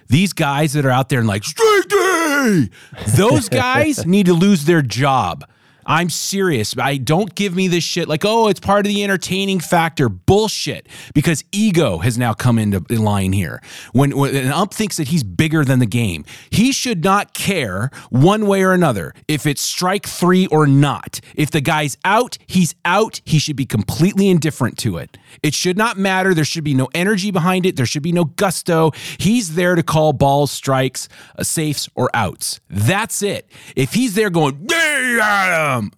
These 0.07 0.33
guys 0.33 0.73
that 0.73 0.83
are 0.83 0.89
out 0.89 1.09
there 1.09 1.19
and 1.19 1.27
like 1.27 1.43
strike 1.43 1.89
three, 1.89 2.71
those 3.15 3.49
guys 3.49 4.03
need 4.07 4.25
to 4.25 4.33
lose 4.33 4.65
their 4.65 4.81
job. 4.81 5.45
I'm 5.89 6.11
serious. 6.11 6.75
I 6.77 6.97
don't 6.97 7.33
give 7.33 7.55
me 7.55 7.67
this 7.67 7.83
shit 7.83 8.07
like, 8.07 8.23
oh, 8.23 8.47
it's 8.47 8.59
part 8.59 8.85
of 8.85 8.93
the 8.93 9.03
entertaining 9.03 9.59
factor. 9.59 10.07
Bullshit. 10.07 10.87
Because 11.15 11.43
ego 11.51 11.97
has 11.97 12.15
now 12.15 12.33
come 12.35 12.59
into 12.59 12.79
line 12.93 13.33
here. 13.33 13.59
When, 13.91 14.15
when 14.15 14.35
an 14.35 14.51
ump 14.51 14.71
thinks 14.71 14.97
that 14.97 15.07
he's 15.07 15.23
bigger 15.23 15.65
than 15.65 15.79
the 15.79 15.87
game, 15.87 16.25
he 16.51 16.71
should 16.71 17.03
not 17.03 17.33
care 17.33 17.89
one 18.11 18.45
way 18.45 18.61
or 18.61 18.71
another 18.71 19.15
if 19.27 19.47
it's 19.47 19.63
strike 19.63 20.05
three 20.05 20.45
or 20.47 20.67
not. 20.67 21.21
If 21.33 21.49
the 21.49 21.59
guy's 21.59 21.97
out, 22.05 22.37
he's 22.45 22.75
out. 22.85 23.21
He 23.25 23.39
should 23.39 23.55
be 23.55 23.65
completely 23.65 24.29
indifferent 24.29 24.77
to 24.79 24.97
it. 24.97 25.17
It 25.43 25.53
should 25.53 25.77
not 25.77 25.97
matter. 25.97 26.33
There 26.33 26.45
should 26.45 26.63
be 26.63 26.73
no 26.73 26.89
energy 26.93 27.31
behind 27.31 27.65
it. 27.65 27.75
There 27.75 27.85
should 27.85 28.03
be 28.03 28.11
no 28.11 28.25
gusto. 28.25 28.91
He's 29.17 29.55
there 29.55 29.75
to 29.75 29.83
call 29.83 30.13
balls, 30.13 30.51
strikes, 30.51 31.07
uh, 31.37 31.43
safes, 31.43 31.89
or 31.95 32.09
outs. 32.13 32.59
That's 32.69 33.21
it. 33.21 33.49
If 33.75 33.93
he's 33.93 34.15
there 34.15 34.29
going, 34.29 34.65
damn, 34.65 35.91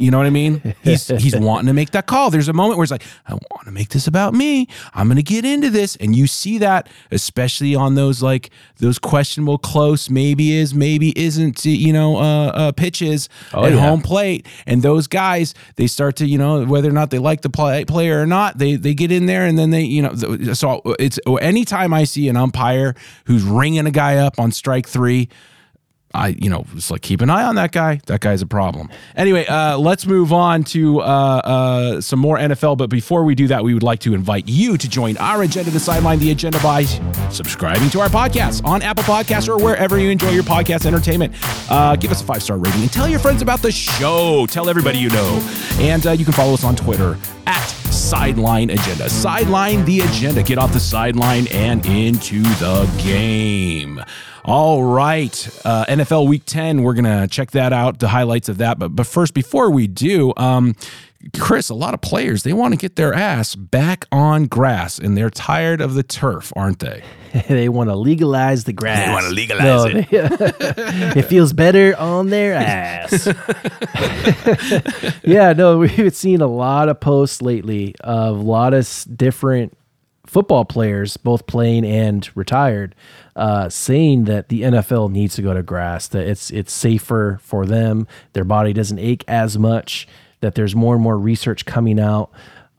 you 0.00 0.10
know 0.10 0.16
what 0.16 0.26
I 0.26 0.30
mean? 0.30 0.74
He's 0.82 1.08
he's 1.08 1.36
wanting 1.36 1.66
to 1.66 1.74
make 1.74 1.90
that 1.90 2.06
call. 2.06 2.30
There's 2.30 2.48
a 2.48 2.54
moment 2.54 2.78
where 2.78 2.84
it's 2.84 2.90
like, 2.90 3.04
I 3.26 3.34
want 3.34 3.66
to 3.66 3.70
make 3.70 3.90
this 3.90 4.06
about 4.06 4.32
me. 4.32 4.66
I'm 4.94 5.08
going 5.08 5.16
to 5.16 5.22
get 5.22 5.44
into 5.44 5.68
this, 5.68 5.94
and 5.96 6.16
you 6.16 6.26
see 6.26 6.56
that, 6.58 6.88
especially 7.10 7.74
on 7.74 7.96
those 7.96 8.22
like 8.22 8.48
those 8.78 8.98
questionable, 8.98 9.58
close, 9.58 10.08
maybe 10.08 10.52
is, 10.54 10.74
maybe 10.74 11.12
isn't, 11.20 11.66
you 11.66 11.92
know, 11.92 12.16
uh, 12.16 12.46
uh 12.46 12.72
pitches 12.72 13.28
Oh, 13.52 13.64
at 13.66 13.72
yeah. 13.72 13.78
home 13.78 14.00
plate, 14.00 14.46
and 14.66 14.82
those 14.82 15.06
guys 15.06 15.54
they 15.76 15.86
start 15.86 16.16
to, 16.16 16.26
you 16.26 16.38
know, 16.38 16.64
whether 16.64 16.88
or 16.88 16.92
not 16.92 17.10
they 17.10 17.18
like 17.18 17.42
the 17.42 17.50
play, 17.50 17.84
player 17.84 18.22
or 18.22 18.26
not, 18.26 18.56
they 18.56 18.76
they 18.76 18.94
get 18.94 19.12
in 19.12 19.26
there, 19.26 19.44
and 19.44 19.58
then 19.58 19.68
they, 19.70 19.82
you 19.82 20.00
know, 20.00 20.14
so 20.54 20.80
it's 20.98 21.18
anytime 21.40 21.92
I 21.92 22.04
see 22.04 22.28
an 22.28 22.36
umpire 22.38 22.94
who's 23.26 23.42
ringing 23.42 23.86
a 23.86 23.90
guy 23.90 24.16
up 24.16 24.38
on 24.38 24.50
strike 24.50 24.88
three. 24.88 25.28
I, 26.12 26.28
you 26.28 26.50
know, 26.50 26.64
it's 26.74 26.90
like 26.90 27.02
keep 27.02 27.20
an 27.20 27.30
eye 27.30 27.44
on 27.44 27.54
that 27.54 27.70
guy. 27.70 28.00
That 28.06 28.20
guy's 28.20 28.42
a 28.42 28.46
problem. 28.46 28.90
Anyway, 29.16 29.46
uh, 29.46 29.78
let's 29.78 30.06
move 30.06 30.32
on 30.32 30.64
to 30.64 31.00
uh, 31.00 31.04
uh, 31.04 32.00
some 32.00 32.18
more 32.18 32.36
NFL. 32.36 32.78
But 32.78 32.90
before 32.90 33.24
we 33.24 33.34
do 33.34 33.46
that, 33.48 33.62
we 33.62 33.74
would 33.74 33.82
like 33.84 34.00
to 34.00 34.14
invite 34.14 34.48
you 34.48 34.76
to 34.76 34.88
join 34.88 35.16
our 35.18 35.42
agenda, 35.42 35.70
the 35.70 35.78
sideline, 35.78 36.18
the 36.18 36.32
agenda 36.32 36.58
by 36.60 36.82
subscribing 37.30 37.90
to 37.90 38.00
our 38.00 38.08
podcast 38.08 38.64
on 38.64 38.82
Apple 38.82 39.04
Podcasts 39.04 39.48
or 39.48 39.62
wherever 39.62 39.98
you 39.98 40.10
enjoy 40.10 40.30
your 40.30 40.42
podcast 40.42 40.84
entertainment. 40.84 41.32
Uh, 41.70 41.94
give 41.94 42.10
us 42.10 42.22
a 42.22 42.24
five 42.24 42.42
star 42.42 42.58
rating 42.58 42.82
and 42.82 42.92
tell 42.92 43.08
your 43.08 43.20
friends 43.20 43.40
about 43.40 43.62
the 43.62 43.70
show. 43.70 44.46
Tell 44.46 44.68
everybody 44.68 44.98
you 44.98 45.10
know, 45.10 45.48
and 45.78 46.06
uh, 46.06 46.10
you 46.10 46.24
can 46.24 46.34
follow 46.34 46.54
us 46.54 46.64
on 46.64 46.74
Twitter 46.74 47.16
at 47.46 47.64
Sideline 47.92 48.70
Agenda. 48.70 49.08
Sideline 49.08 49.84
the 49.84 50.00
agenda. 50.00 50.42
Get 50.42 50.58
off 50.58 50.72
the 50.72 50.80
sideline 50.80 51.46
and 51.48 51.84
into 51.86 52.42
the 52.42 52.90
game. 53.02 54.00
All 54.44 54.82
right, 54.82 55.60
uh, 55.64 55.84
NFL 55.86 56.26
Week 56.26 56.42
Ten. 56.46 56.82
We're 56.82 56.94
gonna 56.94 57.28
check 57.28 57.50
that 57.50 57.72
out, 57.72 57.98
the 57.98 58.08
highlights 58.08 58.48
of 58.48 58.58
that. 58.58 58.78
But 58.78 58.90
but 58.90 59.06
first, 59.06 59.34
before 59.34 59.70
we 59.70 59.86
do, 59.86 60.32
um, 60.36 60.74
Chris, 61.38 61.68
a 61.68 61.74
lot 61.74 61.92
of 61.92 62.00
players 62.00 62.42
they 62.42 62.54
want 62.54 62.72
to 62.72 62.78
get 62.78 62.96
their 62.96 63.12
ass 63.12 63.54
back 63.54 64.06
on 64.10 64.46
grass, 64.46 64.98
and 64.98 65.16
they're 65.16 65.28
tired 65.28 65.82
of 65.82 65.92
the 65.92 66.02
turf, 66.02 66.52
aren't 66.56 66.78
they? 66.78 67.02
they 67.48 67.68
want 67.68 67.90
to 67.90 67.96
legalize 67.96 68.64
the 68.64 68.72
grass. 68.72 69.06
They 69.06 69.12
wanna 69.12 69.28
legalize 69.28 69.94
it. 69.94 70.08
it 71.16 71.22
feels 71.22 71.52
better 71.52 71.94
on 71.98 72.30
their 72.30 72.54
ass. 72.54 73.26
yeah, 75.22 75.52
no, 75.52 75.78
we've 75.78 76.16
seen 76.16 76.40
a 76.40 76.46
lot 76.46 76.88
of 76.88 76.98
posts 76.98 77.42
lately 77.42 77.94
of 78.00 78.38
a 78.38 78.42
lot 78.42 78.72
of 78.72 78.88
different 79.14 79.76
football 80.30 80.64
players, 80.64 81.16
both 81.16 81.46
playing 81.46 81.84
and 81.84 82.28
retired, 82.36 82.94
uh, 83.34 83.68
saying 83.68 84.24
that 84.24 84.48
the 84.48 84.62
NFL 84.62 85.10
needs 85.10 85.34
to 85.34 85.42
go 85.42 85.52
to 85.52 85.62
grass. 85.62 86.06
That 86.08 86.26
it's 86.26 86.50
it's 86.50 86.72
safer 86.72 87.40
for 87.42 87.66
them. 87.66 88.06
Their 88.32 88.44
body 88.44 88.72
doesn't 88.72 88.98
ache 88.98 89.24
as 89.26 89.58
much. 89.58 90.06
That 90.40 90.54
there's 90.54 90.74
more 90.74 90.94
and 90.94 91.02
more 91.02 91.18
research 91.18 91.66
coming 91.66 91.98
out. 91.98 92.30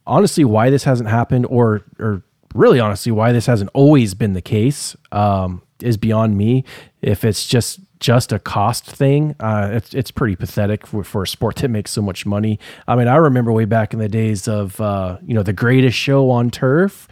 Honestly, 0.08 0.46
why 0.46 0.70
this 0.70 0.86
hasn't 0.86 1.10
happened, 1.10 1.46
or 1.48 1.84
or 2.00 2.24
really 2.56 2.80
honestly, 2.80 3.12
why 3.12 3.32
this 3.34 3.46
hasn't 3.46 3.70
always 3.74 4.14
been 4.14 4.34
the 4.34 4.42
case, 4.42 4.96
um, 5.12 5.62
is 5.82 5.98
beyond 5.98 6.38
me. 6.38 6.64
If 7.02 7.26
it's 7.26 7.46
just 7.46 7.82
just 8.00 8.32
a 8.32 8.40
cost 8.40 8.86
thing, 8.86 9.36
uh, 9.42 9.70
it's 9.74 9.94
it's 9.94 10.10
pretty 10.10 10.36
pathetic 10.36 10.88
for, 10.88 11.04
for 11.04 11.24
a 11.24 11.28
sport 11.28 11.56
that 11.58 11.70
makes 11.70 11.92
so 11.92 12.02
much 12.02 12.26
money. 12.26 12.60
I 12.88 12.96
mean, 12.96 13.08
I 13.08 13.18
remember 13.18 13.52
way 13.52 13.66
back 13.66 13.94
in 13.94 14.00
the 14.00 14.10
days 14.10 14.48
of 14.48 14.80
uh, 14.80 15.18
you 15.26 15.34
know 15.34 15.44
the 15.44 15.54
greatest 15.54 15.98
show 15.98 16.30
on 16.30 16.50
turf. 16.50 17.10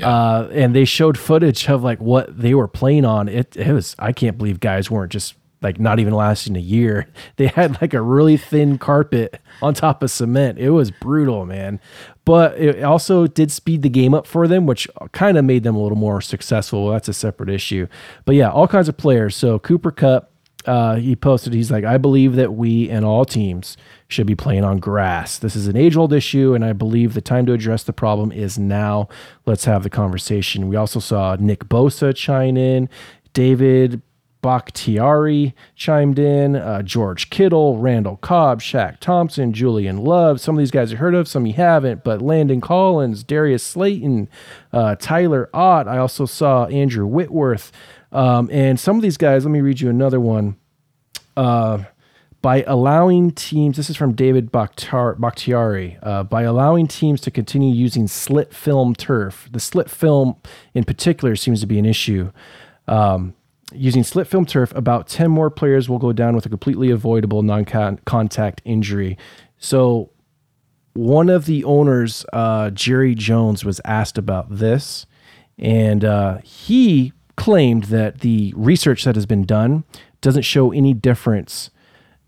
Uh, 0.00 0.48
and 0.52 0.74
they 0.74 0.84
showed 0.84 1.18
footage 1.18 1.68
of 1.68 1.82
like 1.82 2.00
what 2.00 2.38
they 2.38 2.54
were 2.54 2.68
playing 2.68 3.04
on. 3.04 3.28
It, 3.28 3.56
it 3.56 3.72
was 3.72 3.94
I 3.98 4.12
can't 4.12 4.38
believe 4.38 4.60
guys 4.60 4.90
weren't 4.90 5.12
just 5.12 5.34
like 5.62 5.78
not 5.78 5.98
even 6.00 6.12
lasting 6.14 6.56
a 6.56 6.60
year. 6.60 7.06
They 7.36 7.46
had 7.46 7.80
like 7.80 7.94
a 7.94 8.02
really 8.02 8.36
thin 8.36 8.78
carpet 8.78 9.40
on 9.62 9.74
top 9.74 10.02
of 10.02 10.10
cement. 10.10 10.58
It 10.58 10.70
was 10.70 10.90
brutal, 10.90 11.46
man. 11.46 11.80
But 12.24 12.58
it 12.58 12.82
also 12.84 13.26
did 13.26 13.50
speed 13.50 13.82
the 13.82 13.88
game 13.88 14.14
up 14.14 14.26
for 14.26 14.46
them, 14.46 14.66
which 14.66 14.86
kind 15.12 15.36
of 15.36 15.44
made 15.44 15.62
them 15.64 15.74
a 15.74 15.82
little 15.82 15.96
more 15.98 16.20
successful. 16.20 16.90
That's 16.90 17.08
a 17.08 17.14
separate 17.14 17.48
issue. 17.48 17.88
But 18.24 18.34
yeah, 18.36 18.50
all 18.50 18.68
kinds 18.68 18.88
of 18.88 18.96
players. 18.96 19.34
So 19.34 19.58
Cooper 19.58 19.90
Kupp, 19.90 20.31
uh, 20.66 20.96
he 20.96 21.16
posted, 21.16 21.52
he's 21.52 21.70
like, 21.70 21.84
I 21.84 21.98
believe 21.98 22.36
that 22.36 22.54
we 22.54 22.88
and 22.90 23.04
all 23.04 23.24
teams 23.24 23.76
should 24.08 24.26
be 24.26 24.34
playing 24.34 24.64
on 24.64 24.78
grass. 24.78 25.38
This 25.38 25.56
is 25.56 25.66
an 25.66 25.76
age 25.76 25.96
old 25.96 26.12
issue, 26.12 26.54
and 26.54 26.64
I 26.64 26.72
believe 26.72 27.14
the 27.14 27.20
time 27.20 27.46
to 27.46 27.52
address 27.52 27.82
the 27.82 27.92
problem 27.92 28.30
is 28.32 28.58
now. 28.58 29.08
Let's 29.46 29.64
have 29.64 29.82
the 29.82 29.90
conversation. 29.90 30.68
We 30.68 30.76
also 30.76 31.00
saw 31.00 31.36
Nick 31.38 31.64
Bosa 31.64 32.14
chime 32.14 32.56
in, 32.56 32.88
David 33.32 34.02
Bakhtiari 34.42 35.54
chimed 35.76 36.18
in, 36.18 36.56
uh, 36.56 36.82
George 36.82 37.30
Kittle, 37.30 37.78
Randall 37.78 38.16
Cobb, 38.16 38.60
Shaq 38.60 38.98
Thompson, 38.98 39.52
Julian 39.52 39.98
Love. 39.98 40.40
Some 40.40 40.56
of 40.56 40.58
these 40.58 40.72
guys 40.72 40.90
you 40.90 40.98
heard 40.98 41.14
of, 41.14 41.28
some 41.28 41.46
you 41.46 41.52
haven't, 41.52 42.02
but 42.02 42.20
Landon 42.20 42.60
Collins, 42.60 43.22
Darius 43.22 43.62
Slayton, 43.62 44.28
uh, 44.72 44.96
Tyler 44.96 45.48
Ott. 45.54 45.86
I 45.86 45.98
also 45.98 46.26
saw 46.26 46.66
Andrew 46.66 47.06
Whitworth. 47.06 47.70
Um, 48.12 48.48
and 48.52 48.78
some 48.78 48.96
of 48.96 49.02
these 49.02 49.16
guys, 49.16 49.44
let 49.44 49.50
me 49.50 49.60
read 49.60 49.80
you 49.80 49.88
another 49.88 50.20
one. 50.20 50.56
Uh, 51.36 51.84
by 52.42 52.64
allowing 52.64 53.30
teams, 53.30 53.76
this 53.76 53.88
is 53.88 53.96
from 53.96 54.14
David 54.14 54.50
Bakhtar, 54.50 55.16
Bakhtiari, 55.16 55.96
uh, 56.02 56.24
by 56.24 56.42
allowing 56.42 56.88
teams 56.88 57.20
to 57.22 57.30
continue 57.30 57.72
using 57.72 58.08
slit 58.08 58.52
film 58.52 58.94
turf, 58.94 59.48
the 59.52 59.60
slit 59.60 59.88
film 59.88 60.36
in 60.74 60.82
particular 60.82 61.36
seems 61.36 61.60
to 61.60 61.66
be 61.66 61.78
an 61.78 61.86
issue. 61.86 62.32
Um, 62.88 63.34
using 63.72 64.02
slit 64.02 64.26
film 64.26 64.44
turf, 64.44 64.74
about 64.74 65.06
10 65.06 65.30
more 65.30 65.50
players 65.50 65.88
will 65.88 66.00
go 66.00 66.12
down 66.12 66.34
with 66.34 66.44
a 66.44 66.48
completely 66.48 66.90
avoidable 66.90 67.42
non 67.42 67.64
contact 67.64 68.60
injury. 68.64 69.16
So, 69.58 70.10
one 70.94 71.30
of 71.30 71.46
the 71.46 71.64
owners, 71.64 72.26
uh, 72.32 72.70
Jerry 72.70 73.14
Jones, 73.14 73.64
was 73.64 73.80
asked 73.84 74.18
about 74.18 74.54
this, 74.54 75.06
and 75.58 76.04
uh, 76.04 76.38
he 76.38 77.12
claimed 77.36 77.84
that 77.84 78.20
the 78.20 78.52
research 78.56 79.04
that 79.04 79.14
has 79.14 79.26
been 79.26 79.44
done 79.44 79.84
doesn't 80.20 80.42
show 80.42 80.72
any 80.72 80.94
difference 80.94 81.70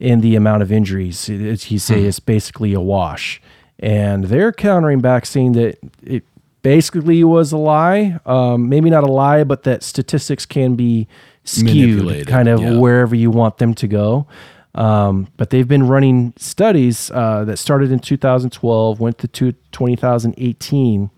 in 0.01 0.21
the 0.21 0.35
amount 0.37 0.63
of 0.63 0.73
injuries. 0.73 1.29
It- 1.29 1.65
he 1.65 1.79
say 1.79 2.03
it's 2.05 2.21
basically 2.21 2.75
a 2.75 2.81
wash, 2.81 3.41
and 3.79 4.25
they're 4.25 4.53
countering 4.53 5.01
back, 5.01 5.27
saying 5.27 5.53
that 5.53 5.79
it 6.03 6.25
basically 6.63 7.23
was 7.23 7.53
a 7.53 7.57
lie. 7.59 8.19
Um, 8.27 8.69
maybe 8.69 8.91
not 8.91 9.05
a 9.05 9.13
lie, 9.13 9.45
but 9.45 9.63
that 9.65 9.83
statistics 9.83 10.47
can 10.47 10.75
be 10.75 11.07
skewed, 11.45 12.27
kind 12.27 12.49
of 12.49 12.61
yeah. 12.61 12.79
wherever 12.79 13.15
you 13.15 13.31
want 13.31 13.59
them 13.59 13.75
to 13.75 13.87
go. 13.87 14.27
Um, 14.75 15.29
but 15.37 15.51
they've 15.51 15.69
been 15.69 15.87
running 15.87 16.33
studies 16.37 17.11
uh, 17.13 17.45
that 17.45 17.59
started 17.59 17.93
in 17.93 18.01
2012, 18.01 18.99
went 18.99 19.19
to 19.19 19.29
two- 19.29 19.55
2018. 19.71 21.11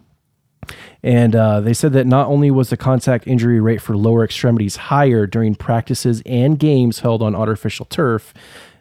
And 1.02 1.34
uh, 1.36 1.60
they 1.60 1.74
said 1.74 1.92
that 1.92 2.06
not 2.06 2.28
only 2.28 2.50
was 2.50 2.70
the 2.70 2.76
contact 2.76 3.26
injury 3.26 3.60
rate 3.60 3.80
for 3.80 3.96
lower 3.96 4.24
extremities 4.24 4.76
higher 4.76 5.26
during 5.26 5.54
practices 5.54 6.22
and 6.26 6.58
games 6.58 7.00
held 7.00 7.22
on 7.22 7.34
artificial 7.34 7.86
turf, 7.86 8.32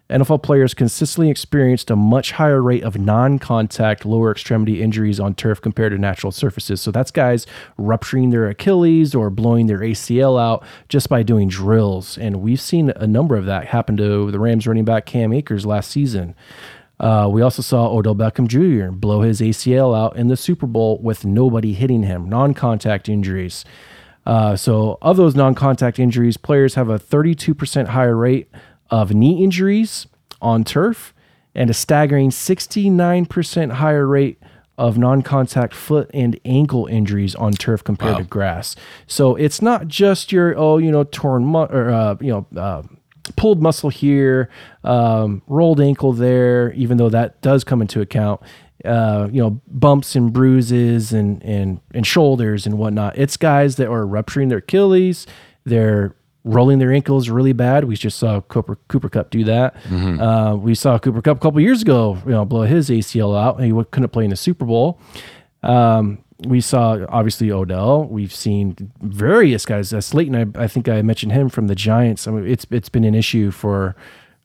NFL 0.10 0.44
players 0.44 0.76
consistently 0.76 1.32
experienced 1.32 1.90
a 1.90 1.96
much 1.96 2.34
higher 2.34 2.62
rate 2.62 2.84
of 2.84 2.96
non 2.96 3.40
contact 3.40 4.06
lower 4.06 4.30
extremity 4.32 4.82
injuries 4.82 5.20
on 5.20 5.34
turf 5.34 5.60
compared 5.60 5.94
to 5.94 5.98
natural 5.98 6.32
surfaces. 6.32 6.80
So 6.80 6.92
that's 6.92 7.10
guys 7.10 7.48
rupturing 7.78 8.30
their 8.30 8.48
Achilles 8.48 9.16
or 9.16 9.32
blowing 9.32 9.66
their 9.66 9.80
ACL 9.80 10.40
out 10.40 10.64
just 10.90 11.10
by 11.10 11.24
doing 11.24 11.48
drills. 11.48 12.20
And 12.20 12.42
we've 12.42 12.62
seen 12.62 12.92
a 12.92 13.08
number 13.08 13.36
of 13.36 13.46
that 13.46 13.68
happen 13.68 13.98
to 13.98 14.30
the 14.30 14.40
Rams 14.40 14.68
running 14.68 14.86
back 14.86 15.08
Cam 15.08 15.34
Akers 15.34 15.66
last 15.66 15.90
season. 15.90 16.36
Uh, 17.00 17.28
we 17.32 17.42
also 17.42 17.62
saw 17.62 17.88
Odell 17.90 18.16
Beckham 18.16 18.48
Jr. 18.48 18.92
blow 18.92 19.22
his 19.22 19.42
ACL 19.42 19.98
out 19.98 20.16
in 20.16 20.28
the 20.28 20.38
Super 20.38 20.66
Bowl 20.66 20.98
with 21.00 21.26
nobody 21.26 21.74
hitting 21.74 22.04
him, 22.04 22.30
non 22.30 22.54
contact 22.54 23.10
injuries. 23.10 23.66
Uh, 24.26 24.56
so, 24.56 24.98
of 25.02 25.18
those 25.18 25.36
non 25.36 25.54
contact 25.56 26.00
injuries, 26.00 26.38
players 26.38 26.76
have 26.76 26.90
a 26.90 26.98
32% 26.98 27.88
higher 27.88 28.16
rate 28.16 28.50
of 28.90 29.14
knee 29.14 29.44
injuries 29.44 30.08
on 30.42 30.64
turf 30.64 31.14
and 31.54 31.70
a 31.70 31.74
staggering 31.74 32.30
69% 32.30 33.72
higher 33.74 34.08
rate 34.08 34.40
of 34.78 34.98
non 34.98 35.22
contact 35.22 35.74
foot 35.74 36.10
and 36.14 36.40
ankle 36.44 36.86
injuries 36.88 37.36
on 37.36 37.52
turf 37.52 37.84
compared 37.84 38.18
to 38.18 38.24
grass. 38.24 38.76
So, 39.06 39.36
it's 39.36 39.62
not 39.62 39.88
just 39.88 40.32
your, 40.32 40.58
oh, 40.58 40.78
you 40.78 40.92
know, 40.92 41.04
torn, 41.04 41.46
mu- 41.46 41.60
or, 41.60 41.92
uh, 41.92 42.16
you 42.20 42.32
know, 42.32 42.60
uh, 42.60 42.84
pulled 43.36 43.62
muscle 43.62 43.90
here, 43.90 44.50
um, 44.84 45.42
rolled 45.48 45.82
ankle 45.82 46.14
there, 46.14 46.72
even 46.74 46.98
though 46.98 47.10
that 47.10 47.42
does 47.42 47.64
come 47.64 47.82
into 47.82 48.02
account. 48.02 48.42
Uh, 48.84 49.30
you 49.32 49.42
know, 49.42 49.60
bumps 49.68 50.16
and 50.16 50.32
bruises 50.32 51.12
and 51.12 51.42
and 51.44 51.80
and 51.94 52.06
shoulders 52.06 52.68
and 52.68 52.78
whatnot. 52.78 53.18
It's 53.18 53.36
guys 53.36 53.78
that 53.78 53.88
are 53.88 54.06
rupturing 54.06 54.50
their 54.50 54.60
Achilles. 54.60 55.26
They're 55.64 56.16
rolling 56.44 56.78
their 56.78 56.94
ankles 56.94 57.28
really 57.28 57.54
bad. 57.54 57.86
We 57.86 57.96
just 57.96 58.20
saw 58.20 58.42
Cooper 58.42 58.78
Cooper 58.88 59.10
Kupp 59.10 59.32
do 59.32 59.44
that. 59.46 59.76
Mm-hmm. 59.84 60.22
Uh, 60.22 60.56
we 60.56 60.76
saw 60.76 61.00
Cooper 61.00 61.22
Kupp 61.22 61.38
a 61.38 61.40
couple 61.40 61.60
years 61.60 61.82
ago, 61.82 62.18
you 62.26 62.32
know, 62.32 62.46
blow 62.46 62.62
his 62.62 62.90
ACL 62.90 63.38
out, 63.38 63.60
and 63.60 63.66
he 63.66 63.84
couldn't 63.92 64.10
play 64.10 64.24
in 64.24 64.30
the 64.30 64.36
Super 64.36 64.66
Bowl. 64.66 65.00
Um, 65.64 66.20
we 66.46 66.62
saw 66.62 67.06
obviously 67.10 67.52
Odell. 67.52 68.06
We've 68.06 68.34
seen 68.34 68.92
various 69.02 69.66
guys. 69.66 69.94
Uh, 69.94 70.02
Slayton, 70.02 70.36
I, 70.36 70.64
I, 70.64 70.68
think 70.68 70.88
I 70.88 71.02
mentioned 71.02 71.32
him 71.32 71.50
from 71.50 71.68
the 71.68 71.76
Giants. 71.76 72.28
I 72.28 72.32
mean, 72.32 72.48
it's 72.48 72.66
it's 72.72 72.90
been 72.90 73.04
an 73.04 73.16
issue 73.16 73.52
for 73.52 73.96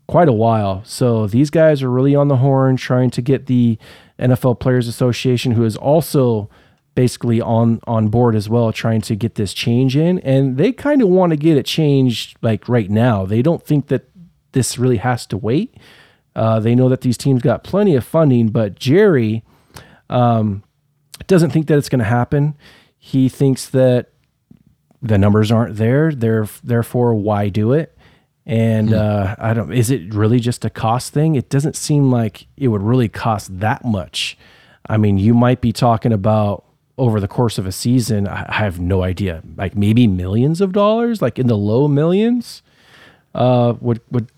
quite 0.06 0.28
a 0.28 0.32
while. 0.32 0.82
So 0.84 1.26
these 1.26 1.50
guys 1.50 1.82
are 1.82 1.90
really 1.90 2.14
on 2.14 2.28
the 2.28 2.38
horn, 2.38 2.76
trying 2.76 3.10
to 3.10 3.22
get 3.22 3.46
the 3.46 3.78
NFL 4.18 4.58
Players 4.60 4.88
Association, 4.88 5.52
who 5.52 5.64
is 5.64 5.76
also 5.76 6.50
basically 6.94 7.40
on 7.40 7.80
on 7.86 8.08
board 8.08 8.34
as 8.34 8.48
well, 8.48 8.72
trying 8.72 9.00
to 9.02 9.14
get 9.14 9.36
this 9.36 9.54
change 9.54 9.96
in. 9.96 10.18
And 10.20 10.56
they 10.56 10.72
kind 10.72 11.02
of 11.02 11.08
want 11.08 11.30
to 11.30 11.36
get 11.36 11.56
it 11.56 11.66
changed 11.66 12.36
like 12.42 12.68
right 12.68 12.90
now. 12.90 13.24
They 13.24 13.42
don't 13.42 13.64
think 13.64 13.88
that 13.88 14.08
this 14.52 14.78
really 14.78 14.98
has 14.98 15.26
to 15.26 15.36
wait. 15.36 15.76
Uh, 16.34 16.60
they 16.60 16.74
know 16.74 16.88
that 16.88 17.02
these 17.02 17.18
teams 17.18 17.42
got 17.42 17.64
plenty 17.64 17.94
of 17.94 18.04
funding, 18.04 18.48
but 18.48 18.76
Jerry. 18.78 19.44
Um, 20.08 20.64
doesn't 21.26 21.50
think 21.50 21.66
that 21.68 21.78
it's 21.78 21.88
going 21.88 22.00
to 22.00 22.04
happen. 22.04 22.56
He 22.98 23.28
thinks 23.28 23.68
that 23.70 24.10
the 25.02 25.18
numbers 25.18 25.50
aren't 25.50 25.76
there. 25.76 26.12
There, 26.12 26.46
therefore, 26.62 27.14
why 27.14 27.48
do 27.48 27.72
it? 27.72 27.96
And 28.46 28.90
hmm. 28.90 28.94
uh, 28.94 29.34
I 29.38 29.54
don't. 29.54 29.72
Is 29.72 29.90
it 29.90 30.12
really 30.14 30.40
just 30.40 30.64
a 30.64 30.70
cost 30.70 31.12
thing? 31.12 31.34
It 31.34 31.48
doesn't 31.48 31.76
seem 31.76 32.10
like 32.10 32.46
it 32.56 32.68
would 32.68 32.82
really 32.82 33.08
cost 33.08 33.60
that 33.60 33.84
much. 33.84 34.36
I 34.86 34.96
mean, 34.96 35.18
you 35.18 35.34
might 35.34 35.60
be 35.60 35.72
talking 35.72 36.12
about 36.12 36.64
over 36.98 37.20
the 37.20 37.28
course 37.28 37.58
of 37.58 37.66
a 37.66 37.72
season. 37.72 38.26
I 38.26 38.52
have 38.52 38.80
no 38.80 39.02
idea. 39.02 39.42
Like 39.56 39.76
maybe 39.76 40.06
millions 40.06 40.60
of 40.60 40.72
dollars, 40.72 41.22
like 41.22 41.38
in 41.38 41.46
the 41.46 41.56
low 41.56 41.86
millions. 41.88 42.62
Uh, 43.34 43.74
would 43.80 44.00
would 44.10 44.30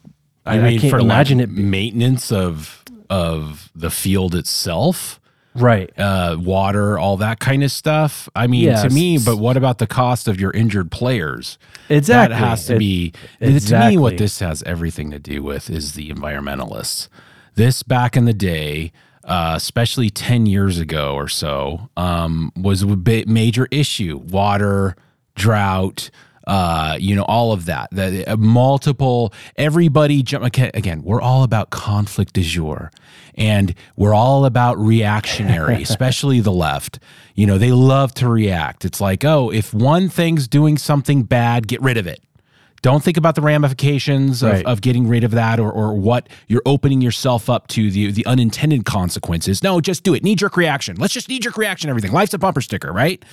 I, 0.45 0.59
mean, 0.59 0.65
I 0.65 0.79
can't 0.79 1.01
imagine 1.01 1.41
it 1.41 1.51
maintenance 1.51 2.31
of 2.31 2.85
of 3.09 3.71
the 3.75 3.91
field 3.91 4.35
itself 4.35 5.21
right 5.55 5.93
uh, 5.99 6.37
water 6.39 6.99
all 6.99 7.17
that 7.17 7.41
kind 7.41 7.63
of 7.63 7.71
stuff. 7.71 8.29
I 8.35 8.47
mean 8.47 8.65
yes. 8.65 8.83
to 8.83 8.91
me 8.91 9.19
but 9.19 9.37
what 9.37 9.57
about 9.57 9.79
the 9.79 9.87
cost 9.87 10.29
of 10.29 10.41
your 10.41 10.51
injured 10.53 10.91
players? 10.91 11.59
Exactly. 11.89 12.35
that 12.35 12.39
has 12.39 12.67
to 12.67 12.77
it, 12.77 12.79
be 12.79 13.13
exactly. 13.41 13.91
to 13.91 13.91
me 13.91 13.99
what 13.99 14.19
this 14.19 14.39
has 14.41 14.63
everything 14.65 15.11
to 15.11 15.19
do 15.19 15.43
with 15.43 15.71
is 15.71 15.95
the 15.95 16.11
environmentalists. 16.11 17.09
This 17.55 17.83
back 17.83 18.17
in 18.17 18.25
the 18.25 18.33
day 18.33 18.93
uh, 19.25 19.55
especially 19.57 20.11
10 20.11 20.47
years 20.47 20.79
ago 20.79 21.15
or 21.15 21.29
so 21.29 21.89
um, 21.97 22.53
was 22.57 22.83
a 22.83 22.97
major 23.27 23.69
issue. 23.71 24.17
Water 24.19 24.97
drought 25.35 26.11
uh, 26.47 26.97
you 26.99 27.15
know, 27.15 27.25
all 27.25 27.53
of 27.53 27.67
that. 27.67 27.89
The, 27.93 28.27
uh, 28.27 28.37
multiple, 28.37 29.33
everybody 29.57 30.23
jump. 30.23 30.45
Again, 30.45 31.03
we're 31.03 31.21
all 31.21 31.43
about 31.43 31.71
conflict 31.71 32.35
du 32.35 32.43
jour, 32.43 32.91
and 33.35 33.75
we're 33.97 34.15
all 34.15 34.45
about 34.45 34.79
reactionary, 34.79 35.83
especially 35.83 36.41
the 36.41 36.53
left. 36.53 36.99
You 37.35 37.47
know, 37.47 37.59
they 37.59 37.73
love 37.73 38.15
to 38.15 38.29
react. 38.29 38.85
It's 38.85 39.01
like, 39.01 39.25
oh, 39.25 39.51
if 39.51 39.73
one 39.73 40.09
thing's 40.09 40.49
doing 40.49 40.79
something 40.79 41.23
bad, 41.23 41.69
get 41.69 41.81
rid 41.81 41.97
of 41.97 42.07
it. 42.07 42.23
Don't 42.83 43.03
think 43.03 43.17
about 43.17 43.37
the 43.37 43.43
ramifications 43.43 44.43
of, 44.43 44.51
right. 44.51 44.67
of 44.67 44.81
getting 44.81 45.07
rid 45.07 45.23
of 45.23 45.31
that 45.31 45.61
or, 45.61 45.71
or 45.71 45.95
what 45.95 46.29
you're 46.49 46.63
opening 46.67 47.01
yourself 47.01 47.49
up 47.49 47.69
to, 47.69 47.93
the, 47.93 48.11
the 48.11 48.27
unintended 48.27 48.85
consequences. 48.85 49.63
No, 49.63 49.81
just 49.81 50.03
do 50.03 50.15
it. 50.15 50.25
Knee 50.25 50.35
jerk 50.35 50.57
reaction. 50.57 50.97
Let's 50.97 51.15
just 51.15 51.29
knee 51.29 51.39
jerk 51.39 51.57
reaction 51.57 51.91
everything. 51.91 52.11
Life's 52.11 52.35
a 52.35 52.39
bumper 52.39 52.61
sticker, 52.61 52.93
right? 52.93 53.25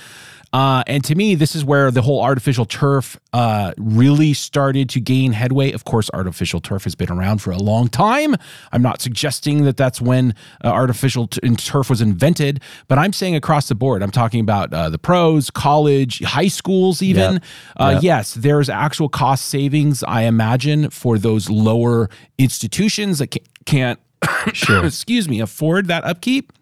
Uh, 0.52 0.82
and 0.88 1.04
to 1.04 1.14
me, 1.14 1.36
this 1.36 1.54
is 1.54 1.64
where 1.64 1.90
the 1.90 2.02
whole 2.02 2.20
artificial 2.22 2.64
turf 2.64 3.18
uh, 3.32 3.72
really 3.78 4.32
started 4.34 4.88
to 4.88 5.00
gain 5.00 5.32
headway. 5.32 5.70
Of 5.70 5.84
course, 5.84 6.10
artificial 6.12 6.60
turf 6.60 6.84
has 6.84 6.96
been 6.96 7.10
around 7.10 7.38
for 7.38 7.52
a 7.52 7.56
long 7.56 7.88
time. 7.88 8.34
I'm 8.72 8.82
not 8.82 9.00
suggesting 9.00 9.62
that 9.64 9.76
that's 9.76 10.00
when 10.00 10.34
uh, 10.64 10.68
artificial 10.68 11.28
t- 11.28 11.40
turf 11.54 11.88
was 11.88 12.00
invented, 12.00 12.60
but 12.88 12.98
I'm 12.98 13.12
saying 13.12 13.36
across 13.36 13.68
the 13.68 13.76
board. 13.76 14.02
I'm 14.02 14.10
talking 14.10 14.40
about 14.40 14.74
uh, 14.74 14.90
the 14.90 14.98
pros, 14.98 15.50
college, 15.50 16.20
high 16.24 16.48
schools, 16.48 17.00
even. 17.00 17.34
Yep. 17.34 17.44
Uh, 17.76 17.90
yep. 17.94 18.02
Yes, 18.02 18.34
there's 18.34 18.68
actual 18.68 19.08
cost 19.08 19.44
savings, 19.44 20.02
I 20.02 20.22
imagine, 20.22 20.90
for 20.90 21.16
those 21.16 21.48
lower 21.48 22.10
institutions 22.38 23.20
that 23.20 23.36
can't, 23.66 24.00
sure. 24.52 24.84
excuse 24.84 25.28
me, 25.28 25.38
afford 25.38 25.86
that 25.86 26.04
upkeep. 26.04 26.52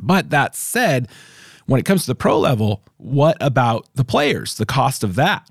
But 0.00 0.30
that 0.30 0.56
said, 0.56 1.08
when 1.66 1.80
it 1.80 1.84
comes 1.84 2.02
to 2.02 2.06
the 2.08 2.14
pro 2.14 2.38
level, 2.38 2.82
what 2.96 3.36
about 3.40 3.88
the 3.94 4.04
players? 4.04 4.56
The 4.56 4.66
cost 4.66 5.04
of 5.04 5.14
that? 5.16 5.48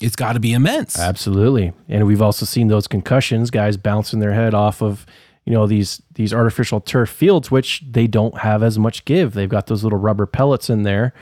It's 0.00 0.16
got 0.16 0.32
to 0.32 0.40
be 0.40 0.52
immense. 0.52 0.98
Absolutely. 0.98 1.72
And 1.88 2.06
we've 2.06 2.22
also 2.22 2.44
seen 2.44 2.68
those 2.68 2.88
concussions, 2.88 3.50
guys 3.50 3.76
bouncing 3.76 4.18
their 4.18 4.32
head 4.32 4.52
off 4.52 4.82
of, 4.82 5.06
you 5.44 5.52
know, 5.52 5.66
these 5.66 6.02
these 6.14 6.34
artificial 6.34 6.80
turf 6.80 7.08
fields 7.08 7.50
which 7.50 7.82
they 7.88 8.06
don't 8.06 8.38
have 8.38 8.62
as 8.62 8.78
much 8.78 9.04
give. 9.04 9.34
They've 9.34 9.48
got 9.48 9.66
those 9.66 9.84
little 9.84 9.98
rubber 9.98 10.26
pellets 10.26 10.68
in 10.68 10.82
there 10.82 11.12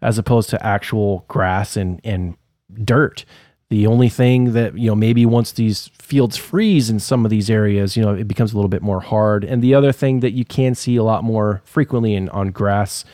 as 0.00 0.16
opposed 0.18 0.48
to 0.50 0.66
actual 0.66 1.24
grass 1.28 1.76
and 1.76 2.00
and 2.04 2.36
dirt. 2.82 3.24
The 3.70 3.86
only 3.86 4.08
thing 4.08 4.52
that, 4.54 4.78
you 4.78 4.88
know, 4.88 4.94
maybe 4.94 5.26
once 5.26 5.52
these 5.52 5.88
fields 5.98 6.38
freeze 6.38 6.88
in 6.88 6.98
some 6.98 7.26
of 7.26 7.30
these 7.30 7.50
areas, 7.50 7.96
you 7.96 8.02
know, 8.02 8.14
it 8.14 8.26
becomes 8.26 8.52
a 8.52 8.56
little 8.56 8.70
bit 8.70 8.80
more 8.80 9.00
hard. 9.00 9.44
And 9.44 9.60
the 9.60 9.74
other 9.74 9.92
thing 9.92 10.20
that 10.20 10.32
you 10.32 10.46
can 10.46 10.74
see 10.74 10.96
a 10.96 11.02
lot 11.02 11.22
more 11.22 11.60
frequently 11.64 12.14
in 12.14 12.30
on 12.30 12.50
grass 12.50 13.04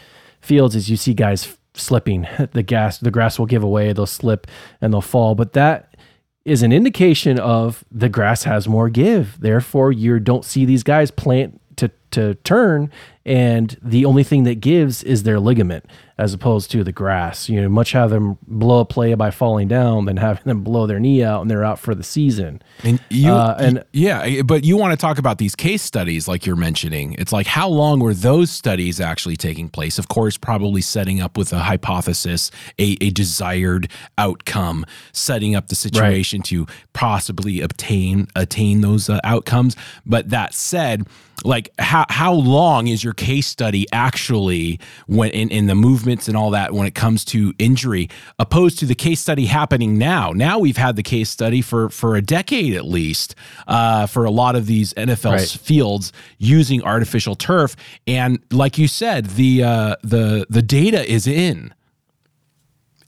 fields 0.40 0.76
is 0.76 0.88
you 0.88 0.96
see 0.96 1.14
guys 1.14 1.57
slipping. 1.74 2.26
The 2.52 2.62
gas, 2.62 2.98
the 2.98 3.11
grass 3.11 3.38
will 3.38 3.46
give 3.46 3.64
away, 3.64 3.92
they'll 3.92 4.07
slip 4.07 4.46
and 4.80 4.92
they'll 4.92 5.00
fall. 5.00 5.34
But 5.34 5.55
that 5.55 5.96
is 6.44 6.62
an 6.62 6.72
indication 6.72 7.40
of 7.40 7.84
the 7.90 8.09
grass 8.09 8.44
has 8.44 8.68
more 8.68 8.88
give. 8.88 9.40
Therefore, 9.40 9.90
you 9.90 10.20
don't 10.20 10.44
see 10.44 10.64
these 10.64 10.84
guys 10.84 11.11
plant 11.11 11.61
to 11.76 11.90
to 12.15 12.35
turn 12.37 12.91
and 13.27 13.77
the 13.83 14.05
only 14.05 14.23
thing 14.23 14.45
that 14.45 14.57
gives 14.57 15.03
is 15.03 15.23
their 15.23 15.41
ligament 15.41 15.87
as 16.19 16.35
opposed 16.35 16.71
to 16.71 16.85
the 16.85 16.93
grass. 16.93 17.49
You 17.49 17.61
know, 17.61 17.69
much 17.71 17.93
have 17.93 18.11
them 18.11 18.37
blow 18.47 18.81
a 18.81 18.85
play 18.85 19.15
by 19.15 19.31
falling 19.31 19.67
down 19.67 20.05
than 20.05 20.19
having 20.19 20.45
them 20.45 20.62
blow 20.62 20.87
their 20.87 21.01
knee 21.01 21.25
out 21.25 21.41
and 21.41 21.51
they're 21.51 21.65
out 21.65 21.79
for 21.79 21.95
the 21.95 22.03
season. 22.03 22.61
And 22.83 23.01
you, 23.09 23.33
uh, 23.33 23.57
and 23.59 23.83
yeah, 23.93 24.43
but 24.43 24.65
you 24.65 24.77
want 24.77 24.93
to 24.93 24.99
talk 24.99 25.17
about 25.17 25.39
these 25.39 25.57
case 25.57 25.81
studies 25.81 26.29
like 26.29 26.45
you're 26.45 26.55
mentioning. 26.55 27.15
It's 27.15 27.33
like 27.33 27.47
how 27.47 27.69
long 27.69 27.99
were 27.99 28.12
those 28.12 28.51
studies 28.51 29.01
actually 29.01 29.37
taking 29.37 29.71
place? 29.71 29.99
Of 29.99 30.09
course, 30.09 30.37
probably 30.37 30.83
setting 30.83 31.23
up 31.23 31.39
with 31.39 31.53
a 31.53 31.61
hypothesis, 31.61 32.51
a, 32.79 32.99
a 33.01 33.09
desired 33.09 33.89
outcome, 34.19 34.85
setting 35.12 35.57
up 35.57 35.69
the 35.69 35.75
situation 35.75 36.41
right. 36.41 36.47
to 36.47 36.67
possibly 36.93 37.62
obtain 37.62 38.29
attain 38.37 38.83
those 38.83 39.09
uh, 39.09 39.19
outcomes. 39.25 39.77
But 40.05 40.29
that 40.29 40.53
said, 40.53 41.07
like 41.43 41.71
how 41.79 42.03
how 42.09 42.32
long 42.32 42.86
is 42.86 43.02
your 43.02 43.12
case 43.12 43.46
study 43.46 43.86
actually 43.92 44.80
when 45.07 45.30
in, 45.30 45.50
in 45.50 45.66
the 45.66 45.74
movements 45.74 46.28
and 46.28 46.36
all 46.36 46.50
that 46.50 46.72
when 46.72 46.86
it 46.86 46.94
comes 46.94 47.24
to 47.26 47.52
injury 47.59 48.09
opposed 48.38 48.78
to 48.80 48.86
the 48.86 48.94
case 48.94 49.20
study 49.20 49.46
happening 49.46 49.98
now? 49.98 50.30
Now 50.32 50.59
we've 50.59 50.76
had 50.76 50.96
the 50.96 51.02
case 51.02 51.30
study 51.30 51.61
for 51.61 51.88
for 51.90 52.16
a 52.16 52.22
decade 52.22 52.74
at 52.74 52.84
least 52.84 53.34
uh, 53.66 54.07
for 54.07 54.24
a 54.24 54.30
lot 54.30 54.57
of 54.57 54.66
these 54.66 54.92
NFL 54.94 55.32
right. 55.32 55.48
fields 55.48 56.12
using 56.38 56.82
artificial 56.82 57.34
turf. 57.34 57.76
And 58.07 58.38
like 58.50 58.78
you 58.78 58.88
said 58.88 59.26
the 59.26 59.62
uh, 59.62 59.96
the 60.02 60.46
the 60.48 60.62
data 60.62 61.11
is 61.11 61.26
in 61.26 61.74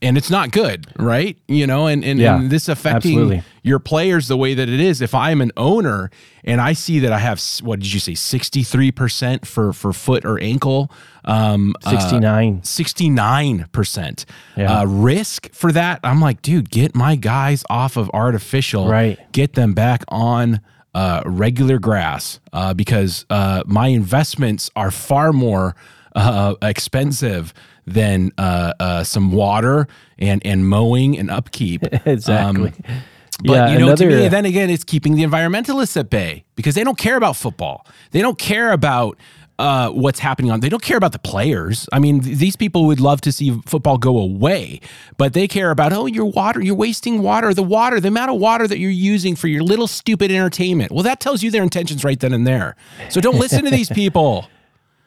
and 0.01 0.17
it's 0.17 0.29
not 0.29 0.51
good, 0.51 0.87
right? 0.97 1.37
You 1.47 1.67
know, 1.67 1.87
and 1.87 2.03
and, 2.03 2.19
yeah, 2.19 2.37
and 2.37 2.49
this 2.49 2.69
affecting 2.69 3.11
absolutely. 3.11 3.43
your 3.63 3.79
players 3.79 4.27
the 4.27 4.37
way 4.37 4.53
that 4.53 4.69
it 4.69 4.79
is. 4.79 5.01
If 5.01 5.15
I'm 5.15 5.41
an 5.41 5.51
owner 5.57 6.09
and 6.43 6.61
I 6.61 6.73
see 6.73 6.99
that 6.99 7.11
I 7.11 7.19
have 7.19 7.41
what 7.61 7.79
did 7.79 7.91
you 7.91 7.99
say, 7.99 8.13
sixty 8.13 8.63
three 8.63 8.91
percent 8.91 9.47
for 9.47 9.73
for 9.73 9.93
foot 9.93 10.25
or 10.25 10.39
ankle, 10.39 10.91
um, 11.25 11.75
sixty 11.81 12.19
nine, 12.19 12.63
sixty 12.63 13.09
nine 13.09 13.67
percent 13.71 14.25
uh, 14.57 14.85
risk 14.87 15.51
for 15.53 15.71
that. 15.71 15.99
I'm 16.03 16.21
like, 16.21 16.41
dude, 16.41 16.69
get 16.69 16.95
my 16.95 17.15
guys 17.15 17.63
off 17.69 17.97
of 17.97 18.09
artificial, 18.13 18.87
right? 18.87 19.19
Get 19.31 19.53
them 19.53 19.73
back 19.73 20.03
on. 20.09 20.61
Uh, 20.95 21.21
regular 21.27 21.77
grass 21.77 22.39
uh, 22.53 22.73
because 22.73 23.23
uh, 23.29 23.61
my 23.67 23.89
investments 23.89 24.71
are 24.75 24.89
far 24.89 25.31
more 25.31 25.75
uh, 26.15 26.55
expensive 26.63 27.53
than 27.87 28.31
uh, 28.37 28.73
uh, 28.79 29.03
some 29.03 29.31
water 29.31 29.87
and 30.19 30.45
and 30.45 30.67
mowing 30.67 31.17
and 31.17 31.31
upkeep. 31.31 31.83
exactly. 32.05 32.73
Um, 32.85 33.01
but 33.43 33.53
yeah, 33.53 33.71
you 33.71 33.79
know, 33.79 33.87
another, 33.87 34.09
to 34.09 34.17
me, 34.17 34.27
then 34.29 34.45
again, 34.45 34.69
it's 34.69 34.83
keeping 34.83 35.15
the 35.15 35.23
environmentalists 35.23 35.95
at 35.95 36.09
bay 36.09 36.43
because 36.55 36.75
they 36.75 36.83
don't 36.83 36.97
care 36.97 37.17
about 37.17 37.35
football. 37.35 37.85
They 38.11 38.21
don't 38.21 38.37
care 38.39 38.71
about 38.71 39.17
uh, 39.59 39.89
what's 39.89 40.19
happening 40.19 40.51
on. 40.51 40.59
They 40.59 40.69
don't 40.69 40.81
care 40.81 40.97
about 40.97 41.11
the 41.11 41.19
players. 41.19 41.87
I 41.91 41.99
mean, 41.99 42.21
th- 42.21 42.37
these 42.37 42.55
people 42.55 42.85
would 42.85 42.99
love 42.99 43.21
to 43.21 43.31
see 43.31 43.59
football 43.65 43.97
go 43.97 44.17
away, 44.17 44.81
but 45.17 45.33
they 45.33 45.47
care 45.47 45.69
about 45.69 45.93
oh, 45.93 46.07
your 46.07 46.25
water, 46.25 46.61
you're 46.61 46.75
wasting 46.75 47.21
water, 47.21 47.53
the 47.53 47.63
water, 47.63 47.99
the 47.99 48.07
amount 48.07 48.31
of 48.31 48.37
water 48.39 48.67
that 48.67 48.79
you're 48.79 48.89
using 48.89 49.35
for 49.35 49.47
your 49.47 49.63
little 49.63 49.87
stupid 49.87 50.31
entertainment. 50.31 50.91
Well, 50.91 51.03
that 51.03 51.19
tells 51.19 51.43
you 51.43 51.51
their 51.51 51.63
intentions 51.63 52.03
right 52.03 52.19
then 52.19 52.33
and 52.33 52.45
there. 52.45 52.75
So 53.09 53.21
don't 53.21 53.37
listen 53.37 53.63
to 53.65 53.71
these 53.71 53.89
people 54.01 54.47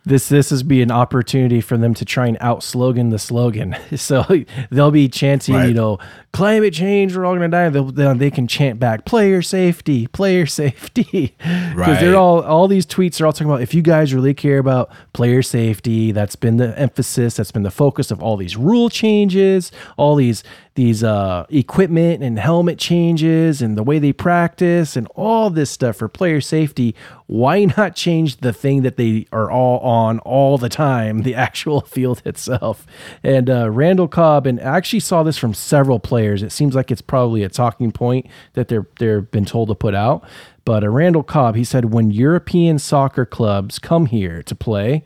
this 0.04 0.28
this 0.28 0.50
is 0.50 0.62
be 0.62 0.80
an 0.82 0.90
opportunity 0.90 1.60
for 1.60 1.76
them 1.76 1.92
to 1.94 2.04
try 2.04 2.26
and 2.26 2.38
out 2.40 2.62
slogan 2.62 3.10
the 3.10 3.18
slogan. 3.18 3.76
So 4.00 4.24
they'll 4.70 4.90
be 4.90 5.08
chanting, 5.08 5.54
right. 5.54 5.68
you 5.68 5.74
know, 5.74 5.98
climate 6.32 6.72
change, 6.72 7.14
we're 7.14 7.26
all 7.26 7.34
gonna 7.34 7.48
die. 7.48 7.68
They'll, 7.68 8.14
they 8.14 8.30
can 8.30 8.46
chant 8.46 8.80
back 8.80 9.04
player 9.04 9.42
safety, 9.42 10.06
player 10.06 10.46
safety, 10.62 11.34
because 11.38 11.76
right. 11.76 12.00
they're 12.00 12.16
all 12.16 12.42
all 12.42 12.66
these 12.66 12.86
tweets 12.86 13.20
are 13.20 13.26
all 13.26 13.32
talking 13.32 13.48
about 13.48 13.62
if 13.62 13.74
you 13.74 13.82
guys 13.82 14.14
really 14.14 14.32
care 14.32 14.58
about 14.58 14.90
player 15.12 15.42
safety, 15.42 16.12
that's 16.12 16.36
been 16.36 16.56
the 16.56 16.78
emphasis, 16.78 17.36
that's 17.36 17.52
been 17.52 17.62
the 17.62 17.70
focus 17.70 18.10
of 18.10 18.22
all 18.22 18.36
these 18.36 18.56
rule 18.56 18.88
changes, 18.88 19.70
all 19.96 20.14
these 20.14 20.42
these 20.74 21.02
uh, 21.02 21.46
equipment 21.50 22.22
and 22.22 22.38
helmet 22.38 22.78
changes 22.78 23.60
and 23.60 23.76
the 23.76 23.82
way 23.82 23.98
they 23.98 24.12
practice 24.12 24.96
and 24.96 25.06
all 25.14 25.50
this 25.50 25.70
stuff 25.70 25.96
for 25.96 26.08
player 26.08 26.40
safety. 26.40 26.94
Why 27.26 27.64
not 27.76 27.96
change 27.96 28.38
the 28.38 28.52
thing 28.52 28.82
that 28.82 28.96
they 28.96 29.26
are 29.32 29.50
all 29.50 29.80
on 29.80 30.20
all 30.20 30.58
the 30.58 30.68
time, 30.68 31.22
the 31.22 31.34
actual 31.34 31.80
field 31.86 32.22
itself? 32.24 32.86
And 33.22 33.50
uh, 33.50 33.70
Randall 33.70 34.08
Cobb, 34.08 34.46
and 34.46 34.60
I 34.60 34.76
actually 34.76 35.00
saw 35.00 35.22
this 35.22 35.36
from 35.36 35.54
several 35.54 35.98
players. 35.98 36.42
It 36.42 36.52
seems 36.52 36.74
like 36.74 36.90
it's 36.90 37.02
probably 37.02 37.42
a 37.42 37.48
talking 37.48 37.92
point 37.92 38.26
that 38.54 38.68
they're 38.68 38.86
they've 38.98 39.30
been 39.30 39.44
told 39.44 39.68
to 39.68 39.74
put 39.74 39.94
out. 39.94 40.24
But 40.64 40.84
uh, 40.84 40.88
Randall 40.88 41.22
Cobb, 41.22 41.56
he 41.56 41.64
said, 41.64 41.86
when 41.86 42.10
European 42.10 42.78
soccer 42.78 43.26
clubs 43.26 43.78
come 43.78 44.06
here 44.06 44.42
to 44.44 44.54
play, 44.54 45.04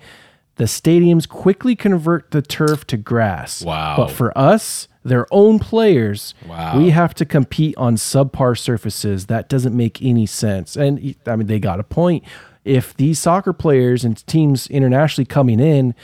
the 0.56 0.64
stadiums 0.64 1.28
quickly 1.28 1.74
convert 1.74 2.30
the 2.30 2.42
turf 2.42 2.86
to 2.88 2.96
grass. 2.96 3.62
Wow. 3.62 3.96
But 3.96 4.10
for 4.10 4.36
us, 4.36 4.88
their 5.04 5.26
own 5.30 5.58
players, 5.58 6.34
wow. 6.46 6.78
we 6.78 6.90
have 6.90 7.14
to 7.14 7.24
compete 7.24 7.76
on 7.76 7.96
subpar 7.96 8.58
surfaces. 8.58 9.26
That 9.26 9.48
doesn't 9.48 9.76
make 9.76 10.02
any 10.02 10.26
sense. 10.26 10.76
And 10.76 11.14
I 11.26 11.36
mean, 11.36 11.46
they 11.46 11.58
got 11.58 11.78
a 11.78 11.84
point. 11.84 12.24
If 12.64 12.96
these 12.96 13.18
soccer 13.18 13.52
players 13.52 14.04
and 14.04 14.26
teams 14.26 14.66
internationally 14.68 15.26
coming 15.26 15.60
in, 15.60 15.94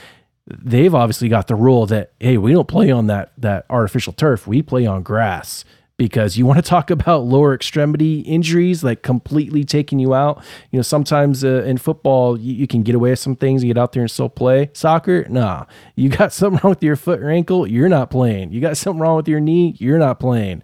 they've 0.47 0.93
obviously 0.93 1.29
got 1.29 1.47
the 1.47 1.55
rule 1.55 1.87
that 1.87 2.13
hey, 2.19 2.37
we 2.37 2.53
don't 2.53 2.67
play 2.67 2.91
on 2.91 3.07
that 3.07 3.33
that 3.37 3.65
artificial 3.69 4.13
turf. 4.13 4.45
We 4.45 4.61
play 4.61 4.85
on 4.85 5.01
grass 5.01 5.65
because 6.01 6.35
you 6.35 6.47
want 6.47 6.57
to 6.57 6.67
talk 6.67 6.89
about 6.99 7.25
lower 7.25 7.53
extremity 7.53 8.21
injuries, 8.21 8.83
like 8.83 9.03
completely 9.03 9.63
taking 9.63 9.99
you 9.99 10.15
out. 10.15 10.43
You 10.71 10.79
know, 10.79 10.83
sometimes 10.83 11.43
uh, 11.43 11.63
in 11.63 11.77
football, 11.77 12.39
you, 12.39 12.53
you, 12.53 12.65
can 12.65 12.81
get 12.81 12.95
away 12.95 13.11
with 13.11 13.19
some 13.19 13.35
things, 13.35 13.63
you 13.63 13.71
get 13.71 13.79
out 13.79 13.91
there 13.91 14.01
and 14.01 14.09
still 14.09 14.27
play. 14.27 14.71
Soccer, 14.73 15.27
nah. 15.29 15.65
You 15.95 16.09
got 16.09 16.33
something 16.33 16.59
wrong 16.63 16.71
with 16.71 16.81
your 16.81 16.95
foot 16.95 17.19
or 17.19 17.29
ankle, 17.29 17.67
you're 17.67 17.87
not 17.87 18.09
playing. 18.09 18.51
You 18.51 18.61
got 18.61 18.77
something 18.77 18.99
wrong 18.99 19.17
with 19.17 19.27
your 19.27 19.39
knee, 19.39 19.75
you're 19.77 19.99
not 19.99 20.19
playing. 20.19 20.63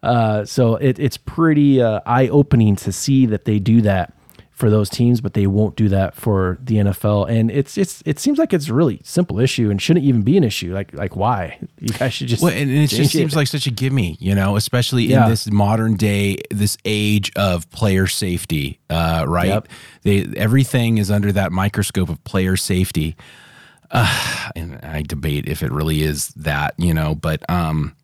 Uh, 0.00 0.44
so 0.44 0.76
it, 0.76 1.00
it's 1.00 1.16
pretty 1.16 1.82
uh, 1.82 1.98
eye 2.06 2.28
opening 2.28 2.76
to 2.76 2.92
see 2.92 3.26
that 3.26 3.46
they 3.46 3.58
do 3.58 3.80
that 3.82 4.14
for 4.58 4.70
those 4.70 4.90
teams, 4.90 5.20
but 5.20 5.34
they 5.34 5.46
won't 5.46 5.76
do 5.76 5.88
that 5.88 6.16
for 6.16 6.58
the 6.60 6.78
NFL. 6.78 7.30
And 7.30 7.48
it's 7.48 7.78
it's 7.78 8.02
it 8.04 8.18
seems 8.18 8.40
like 8.40 8.52
it's 8.52 8.68
a 8.68 8.74
really 8.74 9.00
simple 9.04 9.38
issue 9.38 9.70
and 9.70 9.80
shouldn't 9.80 10.04
even 10.04 10.22
be 10.22 10.36
an 10.36 10.42
issue. 10.42 10.74
Like 10.74 10.92
like 10.92 11.14
why 11.14 11.60
you 11.78 11.94
guys 11.94 12.12
should 12.12 12.26
just 12.26 12.42
well, 12.42 12.52
and 12.52 12.68
it 12.68 12.88
just 12.88 13.12
seems 13.12 13.36
like 13.36 13.46
such 13.46 13.68
a 13.68 13.70
gimme, 13.70 14.16
you 14.18 14.34
know, 14.34 14.56
especially 14.56 15.04
yeah. 15.04 15.22
in 15.22 15.30
this 15.30 15.48
modern 15.48 15.94
day, 15.94 16.38
this 16.50 16.76
age 16.84 17.30
of 17.36 17.70
player 17.70 18.08
safety, 18.08 18.80
uh, 18.90 19.24
right? 19.28 19.46
Yep. 19.46 19.68
They 20.02 20.26
everything 20.36 20.98
is 20.98 21.08
under 21.08 21.30
that 21.30 21.52
microscope 21.52 22.08
of 22.08 22.22
player 22.24 22.56
safety. 22.56 23.16
Uh, 23.92 24.50
and 24.56 24.80
I 24.82 25.02
debate 25.02 25.46
if 25.46 25.62
it 25.62 25.70
really 25.70 26.02
is 26.02 26.30
that, 26.30 26.74
you 26.78 26.92
know, 26.92 27.14
but 27.14 27.48
um, 27.48 27.94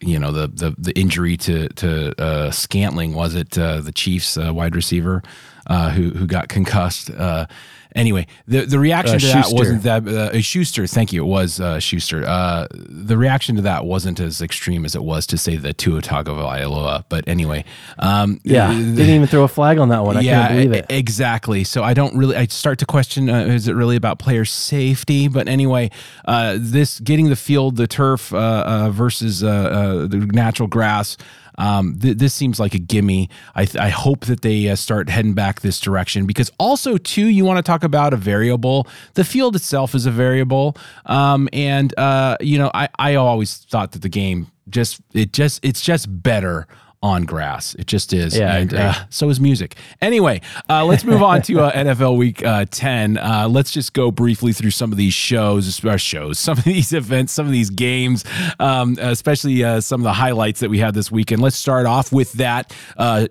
you 0.00 0.18
know 0.18 0.32
the 0.32 0.46
the 0.48 0.74
the 0.78 0.98
injury 0.98 1.36
to 1.36 1.68
to 1.68 2.18
uh, 2.18 2.50
Scantling 2.50 3.12
was 3.12 3.34
it 3.34 3.58
uh, 3.58 3.82
the 3.82 3.92
Chiefs 3.92 4.38
uh, 4.38 4.50
wide 4.54 4.74
receiver 4.74 5.22
uh, 5.66 5.90
who 5.90 6.10
who 6.10 6.26
got 6.26 6.48
concussed. 6.48 7.10
Uh, 7.10 7.46
anyway, 7.94 8.26
the 8.46 8.64
the 8.64 8.78
reaction 8.78 9.16
uh, 9.16 9.18
to 9.18 9.26
that 9.26 9.46
wasn't 9.50 9.82
that 9.82 10.06
uh, 10.06 10.40
Schuster. 10.40 10.86
Thank 10.86 11.12
you. 11.12 11.24
It 11.24 11.28
was 11.28 11.60
uh, 11.60 11.78
Schuster. 11.80 12.24
Uh, 12.24 12.66
the 12.72 13.16
reaction 13.16 13.56
to 13.56 13.62
that 13.62 13.84
wasn't 13.84 14.20
as 14.20 14.40
extreme 14.40 14.84
as 14.84 14.94
it 14.94 15.02
was 15.02 15.26
to 15.28 15.38
say 15.38 15.56
the 15.56 15.72
Tua 15.72 16.02
Tagovailoa. 16.02 17.04
But 17.08 17.28
anyway, 17.28 17.64
um, 17.98 18.40
yeah, 18.44 18.72
didn't 18.72 19.00
even 19.00 19.26
throw 19.26 19.44
a 19.44 19.48
flag 19.48 19.78
on 19.78 19.88
that 19.90 20.04
one. 20.04 20.16
I 20.16 20.20
yeah, 20.20 20.48
believe 20.48 20.72
it. 20.72 20.86
Exactly. 20.88 21.64
So 21.64 21.82
I 21.82 21.94
don't 21.94 22.16
really. 22.16 22.36
I 22.36 22.46
start 22.46 22.78
to 22.80 22.86
question: 22.86 23.28
uh, 23.28 23.44
Is 23.44 23.68
it 23.68 23.74
really 23.74 23.96
about 23.96 24.18
player 24.18 24.44
safety? 24.44 25.28
But 25.28 25.48
anyway, 25.48 25.90
uh, 26.24 26.56
this 26.58 27.00
getting 27.00 27.28
the 27.28 27.36
field, 27.36 27.76
the 27.76 27.86
turf 27.86 28.28
versus 28.28 29.40
the 29.40 30.28
natural 30.32 30.68
grass. 30.68 31.16
Um, 31.60 31.98
th- 32.00 32.16
this 32.16 32.32
seems 32.32 32.58
like 32.58 32.74
a 32.74 32.78
gimme. 32.78 33.28
I, 33.54 33.66
th- 33.66 33.76
I 33.76 33.90
hope 33.90 34.24
that 34.26 34.40
they 34.40 34.68
uh, 34.68 34.76
start 34.76 35.10
heading 35.10 35.34
back 35.34 35.60
this 35.60 35.78
direction 35.78 36.26
because 36.26 36.50
also 36.58 36.96
too, 36.96 37.26
you 37.26 37.44
want 37.44 37.58
to 37.58 37.62
talk 37.62 37.84
about 37.84 38.14
a 38.14 38.16
variable. 38.16 38.86
The 39.14 39.24
field 39.24 39.54
itself 39.54 39.94
is 39.94 40.06
a 40.06 40.10
variable, 40.10 40.76
um, 41.04 41.48
and 41.52 41.96
uh, 41.98 42.38
you 42.40 42.58
know, 42.58 42.70
I 42.72 42.88
I 42.98 43.14
always 43.16 43.58
thought 43.58 43.92
that 43.92 44.02
the 44.02 44.08
game 44.08 44.46
just 44.70 45.00
it 45.12 45.32
just 45.32 45.62
it's 45.62 45.82
just 45.82 46.22
better 46.22 46.66
on 47.02 47.24
grass. 47.24 47.74
It 47.76 47.86
just 47.86 48.12
is. 48.12 48.36
Yeah, 48.36 48.56
and 48.56 48.74
uh, 48.74 48.92
so 49.08 49.30
is 49.30 49.40
music. 49.40 49.76
Anyway, 50.02 50.42
uh, 50.68 50.84
let's 50.84 51.02
move 51.02 51.22
on 51.22 51.40
to 51.42 51.60
uh, 51.60 51.72
NFL 51.74 52.18
Week 52.18 52.44
uh, 52.44 52.66
10. 52.70 53.16
Uh, 53.16 53.48
let's 53.48 53.70
just 53.70 53.94
go 53.94 54.10
briefly 54.10 54.52
through 54.52 54.70
some 54.70 54.92
of 54.92 54.98
these 54.98 55.14
shows, 55.14 55.82
uh, 55.82 55.96
shows, 55.96 56.38
some 56.38 56.58
of 56.58 56.64
these 56.64 56.92
events, 56.92 57.32
some 57.32 57.46
of 57.46 57.52
these 57.52 57.70
games, 57.70 58.24
um, 58.58 58.98
especially 59.00 59.60
some 59.80 60.00
of 60.00 60.04
the 60.04 60.12
highlights 60.12 60.60
that 60.60 60.68
we 60.68 60.78
had 60.78 60.92
this 60.92 61.10
weekend. 61.10 61.40
Let's 61.40 61.56
start 61.56 61.86
off 61.86 62.12
with 62.12 62.32
that 62.34 62.72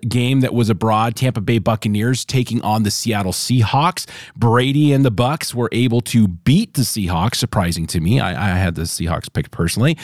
game 0.08 0.40
that 0.40 0.52
was 0.52 0.68
abroad. 0.68 1.14
Tampa 1.14 1.40
Bay 1.40 1.58
Buccaneers 1.58 2.24
taking 2.24 2.60
on 2.62 2.82
the 2.82 2.90
Seattle 2.90 3.32
Seahawks. 3.32 4.06
Brady 4.34 4.92
and 4.92 5.04
the 5.04 5.12
Bucs 5.12 5.54
were 5.54 5.68
able 5.70 6.00
to 6.00 6.26
beat 6.26 6.74
the 6.74 6.82
Seahawks, 6.82 7.36
surprising 7.36 7.86
to 7.88 8.00
me. 8.00 8.18
I, 8.18 8.30
I 8.30 8.56
had 8.56 8.74
the 8.74 8.82
Seahawks 8.82 9.32
picked 9.32 9.52
personally, 9.52 9.96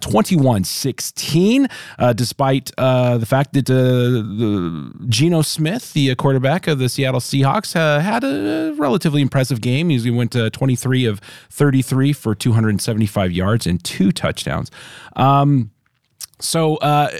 21 0.00 0.64
16, 0.64 1.68
despite 2.16 2.72
uh, 2.78 3.11
the 3.18 3.26
fact 3.26 3.52
that 3.54 3.70
uh, 3.70 5.06
Geno 5.08 5.42
Smith, 5.42 5.92
the 5.92 6.10
uh, 6.10 6.14
quarterback 6.14 6.66
of 6.66 6.78
the 6.78 6.88
Seattle 6.88 7.20
Seahawks, 7.20 7.76
uh, 7.76 8.00
had 8.00 8.24
a 8.24 8.74
relatively 8.76 9.22
impressive 9.22 9.60
game. 9.60 9.90
He 9.90 10.10
went 10.10 10.32
23 10.32 11.06
of 11.06 11.20
33 11.50 12.12
for 12.12 12.34
275 12.34 13.32
yards 13.32 13.66
and 13.66 13.82
two 13.82 14.12
touchdowns. 14.12 14.70
Um, 15.16 15.70
so, 16.42 16.76
uh, 16.76 17.10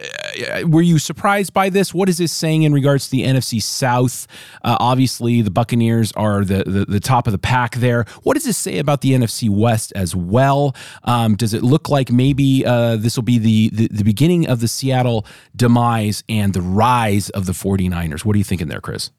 were 0.66 0.82
you 0.82 0.98
surprised 0.98 1.52
by 1.52 1.70
this? 1.70 1.94
What 1.94 2.08
is 2.08 2.18
this 2.18 2.32
saying 2.32 2.62
in 2.62 2.72
regards 2.72 3.06
to 3.06 3.10
the 3.12 3.22
NFC 3.22 3.62
South? 3.62 4.26
Uh, 4.62 4.76
obviously, 4.80 5.42
the 5.42 5.50
Buccaneers 5.50 6.12
are 6.12 6.44
the, 6.44 6.64
the, 6.64 6.84
the 6.84 7.00
top 7.00 7.26
of 7.26 7.32
the 7.32 7.38
pack 7.38 7.76
there. 7.76 8.04
What 8.22 8.34
does 8.34 8.44
this 8.44 8.56
say 8.56 8.78
about 8.78 9.00
the 9.00 9.12
NFC 9.12 9.48
West 9.48 9.92
as 9.94 10.14
well? 10.16 10.74
Um, 11.04 11.36
does 11.36 11.54
it 11.54 11.62
look 11.62 11.88
like 11.88 12.10
maybe 12.10 12.64
uh, 12.66 12.96
this 12.96 13.16
will 13.16 13.22
be 13.22 13.38
the, 13.38 13.70
the, 13.70 13.88
the 13.88 14.04
beginning 14.04 14.48
of 14.48 14.60
the 14.60 14.68
Seattle 14.68 15.26
demise 15.54 16.24
and 16.28 16.52
the 16.52 16.62
rise 16.62 17.30
of 17.30 17.46
the 17.46 17.52
49ers? 17.52 18.24
What 18.24 18.34
are 18.34 18.38
you 18.38 18.44
thinking 18.44 18.68
there, 18.68 18.80
Chris? 18.80 19.10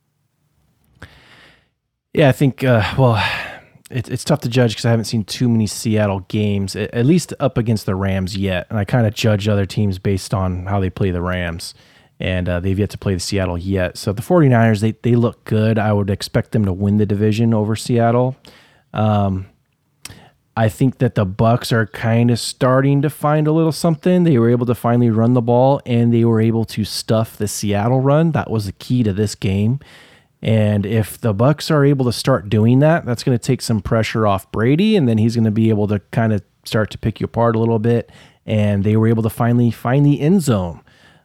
Yeah, 2.14 2.30
I 2.30 2.32
think, 2.32 2.64
uh, 2.64 2.94
well, 2.98 3.24
it, 3.94 4.10
it's 4.10 4.24
tough 4.24 4.40
to 4.42 4.50
judge 4.50 4.72
because 4.72 4.86
I 4.86 4.90
haven't 4.90 5.06
seen 5.06 5.24
too 5.24 5.48
many 5.48 5.68
Seattle 5.68 6.22
games, 6.22 6.76
at 6.76 7.06
least 7.06 7.34
up 7.40 7.58
against 7.58 7.86
the 7.86 7.96
Rams 7.96 8.36
yet. 8.36 8.66
And 8.70 8.80
I 8.80 8.86
kind 8.86 9.06
of 9.06 9.14
judge 9.14 9.48
other 9.48 9.68
teams 9.68 10.00
based 10.00 10.34
on 10.34 10.66
how 10.66 10.80
they 10.80 10.90
play 10.90 11.12
the 11.12 11.22
Rams. 11.22 11.76
And 12.20 12.50
uh, 12.50 12.60
they've 12.60 12.78
yet 12.78 12.90
to 12.92 12.98
play 12.98 13.14
the 13.14 13.20
Seattle 13.20 13.58
yet. 13.58 13.98
So 13.98 14.12
the 14.12 14.22
49ers, 14.22 14.82
they, 14.82 14.92
they 15.04 15.16
look 15.16 15.44
good. 15.46 15.78
I 15.78 15.94
would 15.94 16.10
expect 16.10 16.52
them 16.52 16.66
to 16.66 16.74
win 16.74 16.98
the 16.98 17.06
division 17.06 17.54
over 17.54 17.76
Seattle. 17.76 18.36
Um, 18.94 19.48
I 20.56 20.70
think 20.70 21.00
that 21.00 21.16
the 21.16 21.26
Bucs 21.26 21.72
are 21.72 21.88
kind 21.88 22.32
of 22.32 22.40
starting 22.40 23.02
to 23.02 23.10
find 23.10 23.48
a 23.48 23.52
little 23.52 23.72
something. 23.72 24.24
They 24.24 24.38
were 24.38 24.50
able 24.50 24.68
to 24.68 24.76
finally 24.76 25.10
run 25.10 25.34
the 25.34 25.42
ball 25.42 25.82
and 25.86 26.14
they 26.14 26.26
were 26.26 26.40
able 26.42 26.66
to 26.66 26.86
stuff 26.86 27.38
the 27.38 27.48
Seattle 27.48 28.02
run. 28.02 28.32
That 28.32 28.50
was 28.50 28.68
the 28.68 28.72
key 28.72 29.04
to 29.04 29.14
this 29.14 29.36
game. 29.36 29.80
And 30.44 30.86
if 30.86 31.18
the 31.18 31.34
Bucs 31.34 31.72
are 31.72 31.86
able 31.86 32.06
to 32.06 32.12
start 32.12 32.50
doing 32.50 32.80
that, 32.80 33.06
that's 33.06 33.24
going 33.24 33.38
to 33.38 33.42
take 33.42 33.62
some 33.62 33.80
pressure 33.80 34.28
off 34.28 34.52
Brady, 34.52 34.98
and 34.98 35.08
then 35.08 35.18
he's 35.18 35.36
going 35.36 35.46
to 35.46 35.52
be 35.52 35.70
able 35.70 35.88
to 35.88 36.00
kind 36.12 36.34
of 36.34 36.44
start 36.66 36.92
to 36.92 36.98
pick 36.98 37.22
you 37.22 37.26
apart 37.26 37.56
a 37.56 37.60
little 37.60 37.80
bit. 37.80 38.12
And 38.46 38.84
they 38.84 38.98
were 38.98 39.08
able 39.08 39.24
to 39.24 39.30
finally 39.30 39.72
find 39.72 40.06
the 40.06 40.20
end 40.20 40.42
zone, 40.42 40.82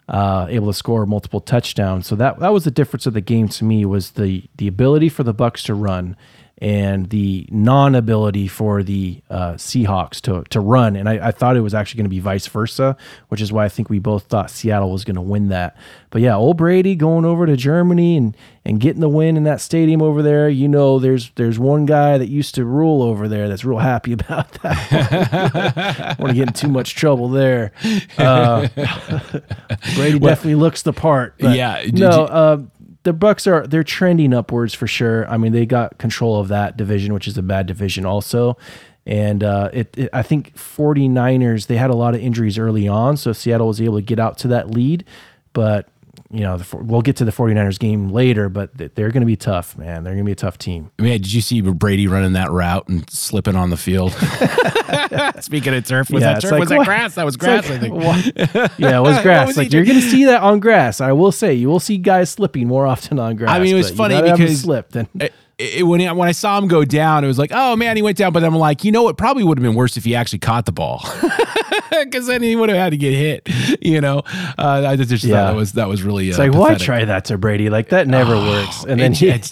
uh, 0.09 0.47
able 0.49 0.69
to 0.69 0.73
score 0.73 1.05
multiple 1.05 1.41
touchdowns. 1.41 2.07
So 2.07 2.14
that 2.14 2.39
that 2.39 2.53
was 2.53 2.62
the 2.62 2.71
difference 2.71 3.07
of 3.07 3.12
the 3.12 3.21
game 3.21 3.49
to 3.49 3.64
me 3.64 3.85
was 3.85 4.12
the 4.12 4.45
the 4.57 4.69
ability 4.69 5.09
for 5.09 5.25
the 5.25 5.35
Bucs 5.35 5.64
to 5.64 5.75
run 5.75 6.16
and 6.61 7.09
the 7.11 7.46
non-ability 7.50 8.48
for 8.48 8.82
the 8.82 9.22
uh, 9.30 9.52
Seahawks 9.52 10.20
to 10.22 10.42
to 10.50 10.61
run. 10.61 10.96
And 10.96 11.09
I, 11.09 11.28
I 11.28 11.30
thought 11.30 11.56
it 11.56 11.61
was 11.61 11.74
actually 11.74 11.98
going 11.98 12.06
to 12.06 12.11
be 12.11 12.20
vice 12.20 12.46
versa, 12.48 12.96
which 13.28 13.40
is 13.40 13.52
why 13.52 13.64
I 13.64 13.68
think 13.68 13.88
we 13.88 13.98
both 13.98 14.24
thought 14.24 14.50
Seattle 14.50 14.90
was 14.90 15.04
going 15.04 15.14
to 15.16 15.20
win 15.22 15.48
that. 15.48 15.76
But 16.11 16.22
yeah, 16.22 16.36
old 16.36 16.56
Brady 16.56 16.94
going 16.96 17.24
over 17.24 17.46
to 17.46 17.56
Germany 17.56 18.16
and 18.16 18.36
and 18.64 18.80
getting 18.80 19.00
the 19.00 19.09
win 19.09 19.36
in 19.36 19.44
that 19.44 19.61
stadium 19.61 20.02
over 20.02 20.22
there. 20.22 20.48
You 20.48 20.68
know, 20.68 20.98
there's 20.98 21.30
there's 21.36 21.59
one 21.59 21.86
guy 21.86 22.18
that 22.18 22.28
used 22.28 22.54
to 22.56 22.64
rule 22.64 23.02
over 23.02 23.28
there 23.28 23.48
that's 23.48 23.64
real 23.64 23.78
happy 23.78 24.12
about 24.14 24.52
that. 24.62 26.16
want 26.18 26.30
to 26.30 26.34
get 26.34 26.48
in 26.48 26.54
too 26.54 26.68
much 26.68 26.94
trouble 26.94 27.28
there. 27.28 27.72
Uh, 28.18 28.68
Brady 29.94 30.18
definitely 30.18 30.54
looks 30.56 30.82
the 30.82 30.92
part. 30.92 31.34
but 31.38 31.56
Yeah, 31.56 31.82
no. 31.92 32.11
you- 32.11 32.16
uh, 32.26 32.59
the 33.09 33.14
Bucs 33.14 33.46
are 33.46 33.66
they're 33.66 33.82
trending 33.82 34.34
upwards 34.34 34.74
for 34.74 34.86
sure. 34.86 35.26
I 35.30 35.38
mean, 35.38 35.52
they 35.52 35.64
got 35.64 35.96
control 35.96 36.38
of 36.38 36.48
that 36.48 36.76
division, 36.76 37.14
which 37.14 37.26
is 37.26 37.38
a 37.38 37.42
bad 37.42 37.66
division 37.66 38.04
also. 38.04 38.59
And 39.06 39.42
uh, 39.42 39.70
it, 39.72 39.96
it, 39.96 40.11
I 40.12 40.22
think 40.22 40.54
49ers, 40.54 41.68
they 41.68 41.78
had 41.78 41.88
a 41.88 41.94
lot 41.94 42.14
of 42.14 42.20
injuries 42.20 42.59
early 42.59 42.86
on, 42.86 43.16
so 43.16 43.32
Seattle 43.32 43.68
was 43.68 43.80
able 43.80 43.96
to 43.96 44.02
get 44.02 44.18
out 44.18 44.36
to 44.38 44.48
that 44.48 44.70
lead. 44.70 45.06
But 45.54 45.88
you 46.31 46.41
know, 46.41 46.59
the, 46.59 46.76
we'll 46.76 47.01
get 47.01 47.16
to 47.16 47.24
the 47.24 47.31
49ers 47.33 47.79
game 47.79 48.11
later, 48.11 48.49
but 48.51 48.76
they're 48.76 49.11
going 49.11 49.22
to 49.22 49.26
be 49.26 49.37
tough, 49.37 49.79
man. 49.79 50.05
They're 50.05 50.12
going 50.12 50.24
to 50.24 50.29
be 50.29 50.33
a 50.33 50.37
tough 50.37 50.59
team. 50.59 50.91
Man, 50.99 51.12
did 51.12 51.33
you 51.33 51.41
see 51.41 51.61
Brady 51.62 52.07
running 52.07 52.35
that 52.35 52.51
route 52.51 52.87
and 52.89 53.09
slipping 53.09 53.57
on 53.57 53.70
the 53.70 53.76
field? 53.79 54.12
Speaking 55.41 55.74
of 55.74 55.85
turf, 55.87 56.11
was 56.11 56.22
Yeah, 56.22 56.35
that 56.35 56.43
turf? 56.43 56.51
like, 56.53 56.61
was 56.61 56.68
that 56.68 56.85
grass? 56.85 57.14
That 57.14 57.24
was 57.24 57.37
grass, 57.37 57.68
like, 57.68 57.79
I 57.79 57.81
think. 57.81 57.95
what? 57.95 58.72
Yeah, 58.79 58.99
it 58.99 59.03
was 59.03 59.20
grass. 59.22 59.47
was 59.49 59.57
like 59.57 59.72
you're 59.72 59.85
going 59.85 60.01
to 60.03 60.11
see 60.11 60.24
that 60.26 60.43
on 60.43 60.61
grass. 60.61 61.01
I 61.01 61.12
will 61.12 61.33
say, 61.33 61.55
you 61.55 61.68
will 61.68 61.81
see 61.81 61.97
guys 61.97 62.31
slipping 62.31 62.66
more 62.68 62.87
often 62.87 63.18
on 63.18 63.37
grass. 63.37 63.51
I 63.51 63.59
mean, 63.61 63.74
it 63.74 63.79
was 63.79 63.91
funny 63.91 64.14
gotta 64.14 64.29
have 64.31 64.41
'em 64.41 64.47
because 64.47 64.61
slipped 64.61 64.97
and 64.97 65.09
it, 65.59 65.80
it- 65.80 65.82
when 65.82 66.00
I, 66.00 66.12
when 66.12 66.28
I 66.28 66.32
saw 66.32 66.56
him 66.59 66.68
go 66.68 66.84
down, 66.84 67.24
it 67.24 67.26
was 67.26 67.38
like, 67.38 67.50
oh 67.52 67.76
man, 67.76 67.96
he 67.96 68.02
went 68.02 68.16
down. 68.16 68.32
But 68.32 68.44
I'm 68.44 68.54
like, 68.56 68.84
you 68.84 68.92
know, 68.92 69.09
it 69.09 69.16
probably 69.16 69.44
would 69.44 69.59
have 69.59 69.62
been 69.62 69.74
worse 69.74 69.96
if 69.96 70.04
he 70.04 70.14
actually 70.14 70.38
caught 70.40 70.66
the 70.66 70.72
ball, 70.72 71.04
because 71.90 72.26
then 72.26 72.42
he 72.42 72.54
would 72.56 72.68
have 72.68 72.78
had 72.78 72.90
to 72.90 72.96
get 72.96 73.12
hit. 73.12 73.48
You 73.80 74.00
know, 74.00 74.22
uh, 74.59 74.84
I 74.86 74.96
just 74.96 75.11
thought 75.11 75.22
Yeah. 75.24 75.44
that 75.44 75.54
was 75.56 75.72
that 75.72 75.88
was 75.88 76.02
really. 76.02 76.28
It's 76.28 76.38
like, 76.38 76.52
why 76.54 76.74
try 76.74 77.04
that 77.04 77.26
to 77.26 77.38
Brady? 77.38 77.70
Like 77.70 77.88
that 77.90 78.06
never 78.09 78.36
works. 78.36 78.84
And 78.84 79.00
then 79.00 79.12
he, 79.12 79.30
and 79.30 79.42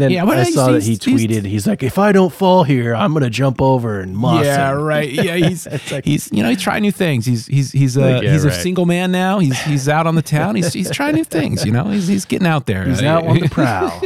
then 0.00 0.10
yeah, 0.10 0.24
but 0.24 0.38
I 0.38 0.44
saw 0.44 0.72
that 0.72 0.82
he 0.82 0.90
he's- 0.90 1.04
he's- 1.04 1.20
tweeted. 1.22 1.44
He's 1.44 1.66
like, 1.66 1.82
if 1.82 1.98
I 1.98 2.12
don't 2.12 2.32
fall 2.32 2.64
here, 2.64 2.94
I'm 2.94 3.12
gonna 3.12 3.30
jump 3.30 3.60
over 3.60 4.00
and 4.00 4.16
moss 4.16 4.44
Yeah, 4.44 4.72
him." 4.72 4.78
right. 4.82 5.10
Yeah, 5.22 5.36
he's 5.36 5.66
like- 5.92 6.04
he's 6.04 6.30
you 6.32 6.42
know 6.42 6.48
he's 6.48 6.60
trying 6.62 6.82
new 6.82 6.92
things. 6.92 7.26
He's 7.26 7.46
he's 7.46 7.72
he's 7.72 7.96
a 7.96 8.00
Like, 8.00 8.22
yeah, 8.22 8.32
he's 8.32 8.44
a 8.44 8.50
single 8.52 8.86
man 8.86 9.12
now. 9.12 9.38
He's 9.38 9.60
he's 9.62 9.88
out 9.88 10.06
on 10.06 10.14
the 10.14 10.22
town. 10.22 10.54
He's 10.56 10.72
he's 10.72 10.90
trying 10.90 11.14
new 11.14 11.24
things. 11.24 11.64
You 11.64 11.72
know, 11.72 11.84
he's 11.84 12.08
he's 12.08 12.24
getting 12.24 12.46
out 12.46 12.66
there. 12.66 12.84
He's 12.86 13.02
out 13.02 13.26
on 13.26 13.38
the 13.38 13.48
prowl. 13.50 14.00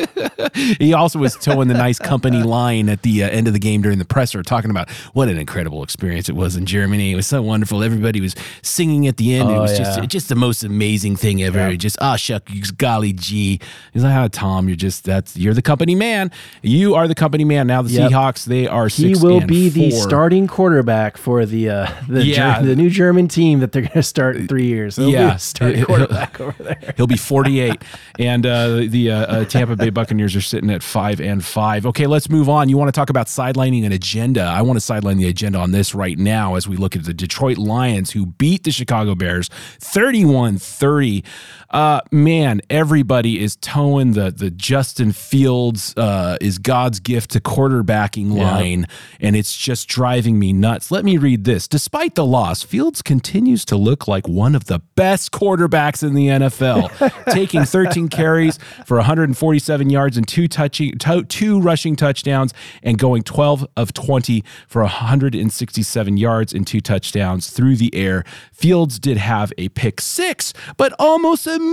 he 0.79 0.93
also 0.95 1.19
was 1.19 1.36
toeing 1.41 1.69
the 1.69 1.75
nice 1.75 1.99
company 1.99 2.43
line 2.59 2.89
at 2.89 3.03
the 3.03 3.25
uh, 3.25 3.29
end 3.29 3.47
of 3.47 3.53
the 3.53 3.59
game 3.59 3.83
during 3.83 3.99
the 3.99 4.05
presser, 4.05 4.43
talking 4.43 4.71
about 4.71 4.91
what 5.13 5.29
an 5.29 5.39
incredible 5.39 5.83
experience 5.83 6.29
it 6.29 6.35
was 6.37 6.57
in 6.57 6.67
Germany. 6.67 7.13
It 7.13 7.17
was 7.17 7.27
so 7.27 7.43
wonderful. 7.43 7.83
Everybody 7.83 8.21
was 8.21 8.35
singing 8.63 9.07
at 9.07 9.17
the 9.17 9.35
end. 9.35 9.51
it 9.51 9.55
Oh, 9.55 9.63
was 9.63 9.77
just 9.77 9.99
yeah. 9.99 10.07
just 10.07 10.29
the 10.29 10.35
most 10.35 10.65
amazing 10.65 11.17
thing 11.17 11.43
ever. 11.43 11.77
Just 11.77 11.97
ah 12.01 12.17
shuck, 12.17 12.49
golly 12.79 13.13
gee. 13.13 13.61
He's 13.93 14.03
like, 14.05 14.15
ah, 14.15 14.29
Tom, 14.31 14.69
you're 14.69 14.77
just 14.77 15.05
that's 15.05 15.37
you're 15.37 15.55
the 15.55 15.63
company 15.63 15.95
man. 15.95 16.31
You 16.63 16.95
are 16.95 17.09
the 17.09 17.15
company 17.15 17.45
man. 17.45 17.67
Now 17.67 17.83
the 17.83 17.91
Yep. 17.91 18.11
Seahawks, 18.11 18.45
they 18.45 18.67
are 18.67 18.89
He 18.89 19.15
will 19.15 19.41
be 19.41 19.69
the 19.69 19.91
starting 19.91 20.47
quarterback 20.47 21.17
for 21.17 21.47
the 21.47 21.71
uh, 21.71 21.91
the, 22.09 22.25
Yeah. 22.25 22.61
Ger- 22.61 22.67
the 22.67 22.77
new 22.77 22.91
German 22.91 23.29
team 23.29 23.61
that 23.61 23.73
they're 23.73 23.83
going 23.83 23.93
to 23.93 24.03
start 24.03 24.37
in 24.37 24.49
three 24.49 24.67
years. 24.67 24.97
He'll 24.97 25.09
Yeah. 25.11 25.37
starting 25.37 25.85
quarterback 25.87 26.41
over 26.41 26.63
there. 26.63 26.95
He'll 26.97 27.07
be 27.07 27.17
48, 27.17 27.83
and 28.19 28.45
uh, 28.47 28.77
the 28.89 29.11
uh, 29.11 29.17
uh, 29.17 29.45
Tampa 29.45 29.77
Bay 29.77 29.91
Buccaneers 29.91 30.35
are 30.37 30.41
sitting 30.41 30.71
at 30.71 30.83
five 30.83 31.21
and 31.27 31.45
five. 31.45 31.87
Okay, 31.87 32.07
let's 32.07 32.29
move 32.31 32.49
on. 32.49 32.69
You 32.69 32.77
want 32.77 32.89
to 32.89 32.99
talk 32.99 33.11
about 33.11 33.27
sidelining 33.27 33.85
an 33.85 33.93
agenda? 33.93 34.43
I 34.43 34.63
want 34.63 34.77
to 34.77 34.81
sideline 34.81 35.17
the 35.17 35.29
agenda 35.29 35.59
on 35.59 35.73
this 35.73 35.95
right 35.95 36.19
now 36.19 36.55
as 36.55 36.69
we 36.69 36.77
look 36.77 36.97
at 36.97 37.05
the 37.05 37.15
Detroit 37.15 37.59
Lions, 37.59 38.13
who 38.13 38.27
beat 38.27 38.65
the 38.65 38.71
Chicago 38.71 39.15
Bears 39.15 39.49
31 39.81 40.59
30. 40.59 41.25
Uh, 41.71 42.01
man, 42.13 42.61
everybody 42.71 43.41
is 43.43 43.57
toeing 43.57 44.13
the 44.13 44.31
the 44.31 44.51
Justin 44.51 45.13
Fields 45.13 45.95
uh, 45.97 46.37
is 46.41 46.59
God's 46.59 47.01
gift 47.01 47.33
to 47.33 47.41
quarterbacking 47.41 48.33
line, 48.33 48.87
and 49.21 49.35
it's 49.35 49.57
just 49.57 49.89
driving 49.89 50.39
me 50.39 50.53
nuts. 50.53 50.91
Let 50.91 51.05
me 51.05 51.19
read 51.19 51.45
this. 51.45 51.67
Despite 51.67 52.15
the 52.15 52.25
loss, 52.25 52.63
Fields 52.63 53.03
continues 53.03 53.65
to 53.67 53.77
look 53.77 54.07
like 54.07 54.29
one 54.29 54.55
of 54.55 54.67
the 54.67 54.79
best 54.95 55.33
quarterbacks 55.33 56.03
in 56.03 56.15
the 56.15 56.29
NFL, 56.29 57.25
taking 57.33 57.65
13 57.65 58.09
carries 58.09 58.59
for 58.85 58.97
147 58.99 59.91
yards 59.91 60.17
and 60.17 60.27
two 60.27 60.49
touching 60.49 60.97
to- 60.99 61.25
two 61.25 61.61
rushing 61.61 61.97
touchdowns, 61.97 62.55
and 62.83 62.99
going 62.99 63.23
12 63.23 63.67
of 63.77 63.93
20 63.93 64.43
for 64.69 64.83
167 64.83 66.17
yards 66.17 66.53
and 66.55 66.67
two 66.67 66.81
touchdowns 66.81 67.51
through 67.51 67.77
the 67.77 67.95
air. 67.95 68.25
Fields 68.53 68.99
did 68.99 69.17
have 69.17 69.53
a 69.59 69.69
pick 69.71 70.01
six, 70.01 70.53
but 70.77 70.95
almost 70.99 71.47
immediately 71.47 71.66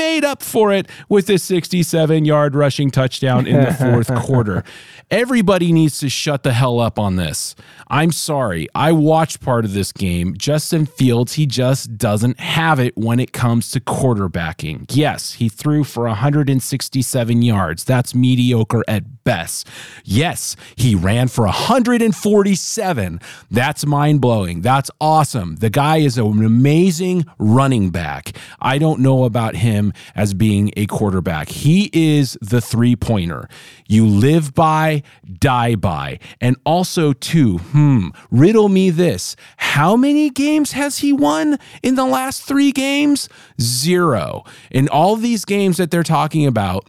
made 0.00 0.24
up 0.24 0.42
for 0.42 0.72
it 0.72 0.88
with 1.08 1.28
a 1.30 1.38
67 1.38 2.24
yard 2.24 2.54
rushing 2.54 2.90
touchdown 2.90 3.46
in 3.46 3.60
the 3.64 3.72
fourth 3.72 4.12
quarter. 4.24 4.64
Everybody 5.10 5.72
needs 5.72 5.98
to 6.00 6.08
shut 6.08 6.44
the 6.44 6.52
hell 6.52 6.78
up 6.78 6.98
on 6.98 7.16
this. 7.16 7.56
I'm 7.88 8.12
sorry. 8.12 8.68
I 8.74 8.92
watched 8.92 9.40
part 9.40 9.64
of 9.64 9.72
this 9.72 9.92
game. 9.92 10.36
Justin 10.36 10.86
Fields, 10.86 11.32
he 11.32 11.46
just 11.46 11.98
doesn't 11.98 12.38
have 12.38 12.78
it 12.78 12.96
when 12.96 13.18
it 13.18 13.32
comes 13.32 13.72
to 13.72 13.80
quarterbacking. 13.80 14.86
Yes, 14.90 15.32
he 15.34 15.48
threw 15.48 15.82
for 15.82 16.04
167 16.04 17.42
yards. 17.42 17.84
That's 17.84 18.14
mediocre 18.14 18.84
at 18.86 19.19
best. 19.24 19.66
Yes, 20.04 20.56
he 20.76 20.94
ran 20.94 21.28
for 21.28 21.44
147. 21.44 23.20
That's 23.50 23.86
mind 23.86 24.20
blowing. 24.20 24.60
That's 24.60 24.90
awesome. 25.00 25.56
The 25.56 25.70
guy 25.70 25.98
is 25.98 26.18
an 26.18 26.44
amazing 26.44 27.26
running 27.38 27.90
back. 27.90 28.36
I 28.60 28.78
don't 28.78 29.00
know 29.00 29.24
about 29.24 29.56
him 29.56 29.92
as 30.14 30.34
being 30.34 30.70
a 30.76 30.86
quarterback. 30.86 31.48
He 31.48 31.90
is 31.92 32.38
the 32.40 32.60
three 32.60 32.96
pointer. 32.96 33.48
You 33.88 34.06
live 34.06 34.54
by, 34.54 35.02
die 35.38 35.74
by. 35.74 36.18
And 36.40 36.56
also, 36.64 37.12
too, 37.12 37.58
hmm, 37.58 38.08
riddle 38.30 38.68
me 38.68 38.90
this. 38.90 39.36
How 39.56 39.96
many 39.96 40.30
games 40.30 40.72
has 40.72 40.98
he 40.98 41.12
won 41.12 41.58
in 41.82 41.94
the 41.94 42.04
last 42.04 42.42
three 42.44 42.72
games? 42.72 43.28
Zero. 43.60 44.44
In 44.70 44.88
all 44.88 45.16
these 45.16 45.44
games 45.44 45.76
that 45.78 45.90
they're 45.90 46.02
talking 46.02 46.46
about, 46.46 46.88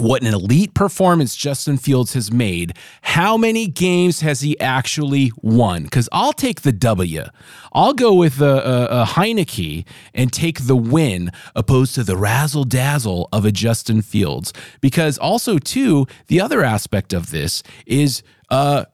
what 0.00 0.22
an 0.22 0.32
elite 0.32 0.74
performance 0.74 1.36
Justin 1.36 1.76
Fields 1.76 2.14
has 2.14 2.32
made. 2.32 2.76
How 3.02 3.36
many 3.36 3.66
games 3.66 4.20
has 4.20 4.40
he 4.40 4.58
actually 4.60 5.32
won? 5.42 5.84
Because 5.84 6.08
I'll 6.12 6.32
take 6.32 6.62
the 6.62 6.72
W. 6.72 7.24
I'll 7.72 7.92
go 7.92 8.14
with 8.14 8.40
a, 8.40 8.44
a, 8.44 9.02
a 9.02 9.04
Heinicke 9.04 9.84
and 10.14 10.32
take 10.32 10.66
the 10.66 10.76
win 10.76 11.30
opposed 11.54 11.94
to 11.96 12.04
the 12.04 12.16
razzle 12.16 12.64
dazzle 12.64 13.28
of 13.32 13.44
a 13.44 13.52
Justin 13.52 14.02
Fields. 14.02 14.52
Because 14.80 15.18
also, 15.18 15.58
too, 15.58 16.06
the 16.28 16.40
other 16.40 16.62
aspect 16.62 17.12
of 17.12 17.30
this 17.30 17.62
is 17.86 18.22
uh, 18.48 18.84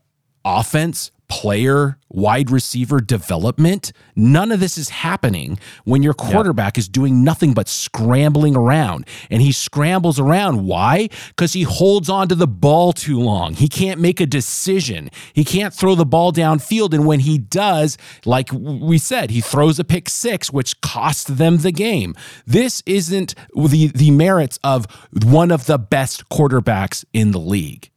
offense, 0.44 1.10
player, 1.28 1.98
wide 2.08 2.50
receiver 2.50 3.00
development. 3.00 3.92
None 4.14 4.52
of 4.52 4.60
this 4.60 4.78
is 4.78 4.88
happening 4.88 5.58
when 5.84 6.02
your 6.02 6.14
quarterback 6.14 6.78
is 6.78 6.88
doing 6.88 7.24
nothing 7.24 7.52
but 7.52 7.68
scrambling 7.68 8.56
around. 8.56 9.06
And 9.30 9.42
he 9.42 9.52
scrambles 9.52 10.18
around. 10.18 10.64
Why? 10.64 11.08
Because 11.28 11.52
he 11.52 11.62
holds 11.62 12.08
on 12.08 12.28
to 12.28 12.34
the 12.34 12.46
ball 12.46 12.92
too 12.92 13.18
long. 13.18 13.54
He 13.54 13.68
can't 13.68 14.00
make 14.00 14.20
a 14.20 14.26
decision. 14.26 15.10
He 15.32 15.44
can't 15.44 15.74
throw 15.74 15.94
the 15.94 16.06
ball 16.06 16.32
downfield. 16.32 16.94
And 16.94 17.06
when 17.06 17.20
he 17.20 17.38
does, 17.38 17.98
like 18.24 18.50
we 18.52 18.98
said, 18.98 19.30
he 19.30 19.40
throws 19.40 19.78
a 19.78 19.84
pick 19.84 20.08
six, 20.08 20.52
which 20.52 20.80
cost 20.80 21.38
them 21.38 21.58
the 21.58 21.72
game. 21.72 22.14
This 22.46 22.82
isn't 22.86 23.34
the, 23.54 23.88
the 23.88 24.10
merits 24.10 24.58
of 24.62 24.86
one 25.24 25.50
of 25.50 25.66
the 25.66 25.78
best 25.78 26.28
quarterbacks 26.28 27.04
in 27.12 27.32
the 27.32 27.40
league. 27.40 27.90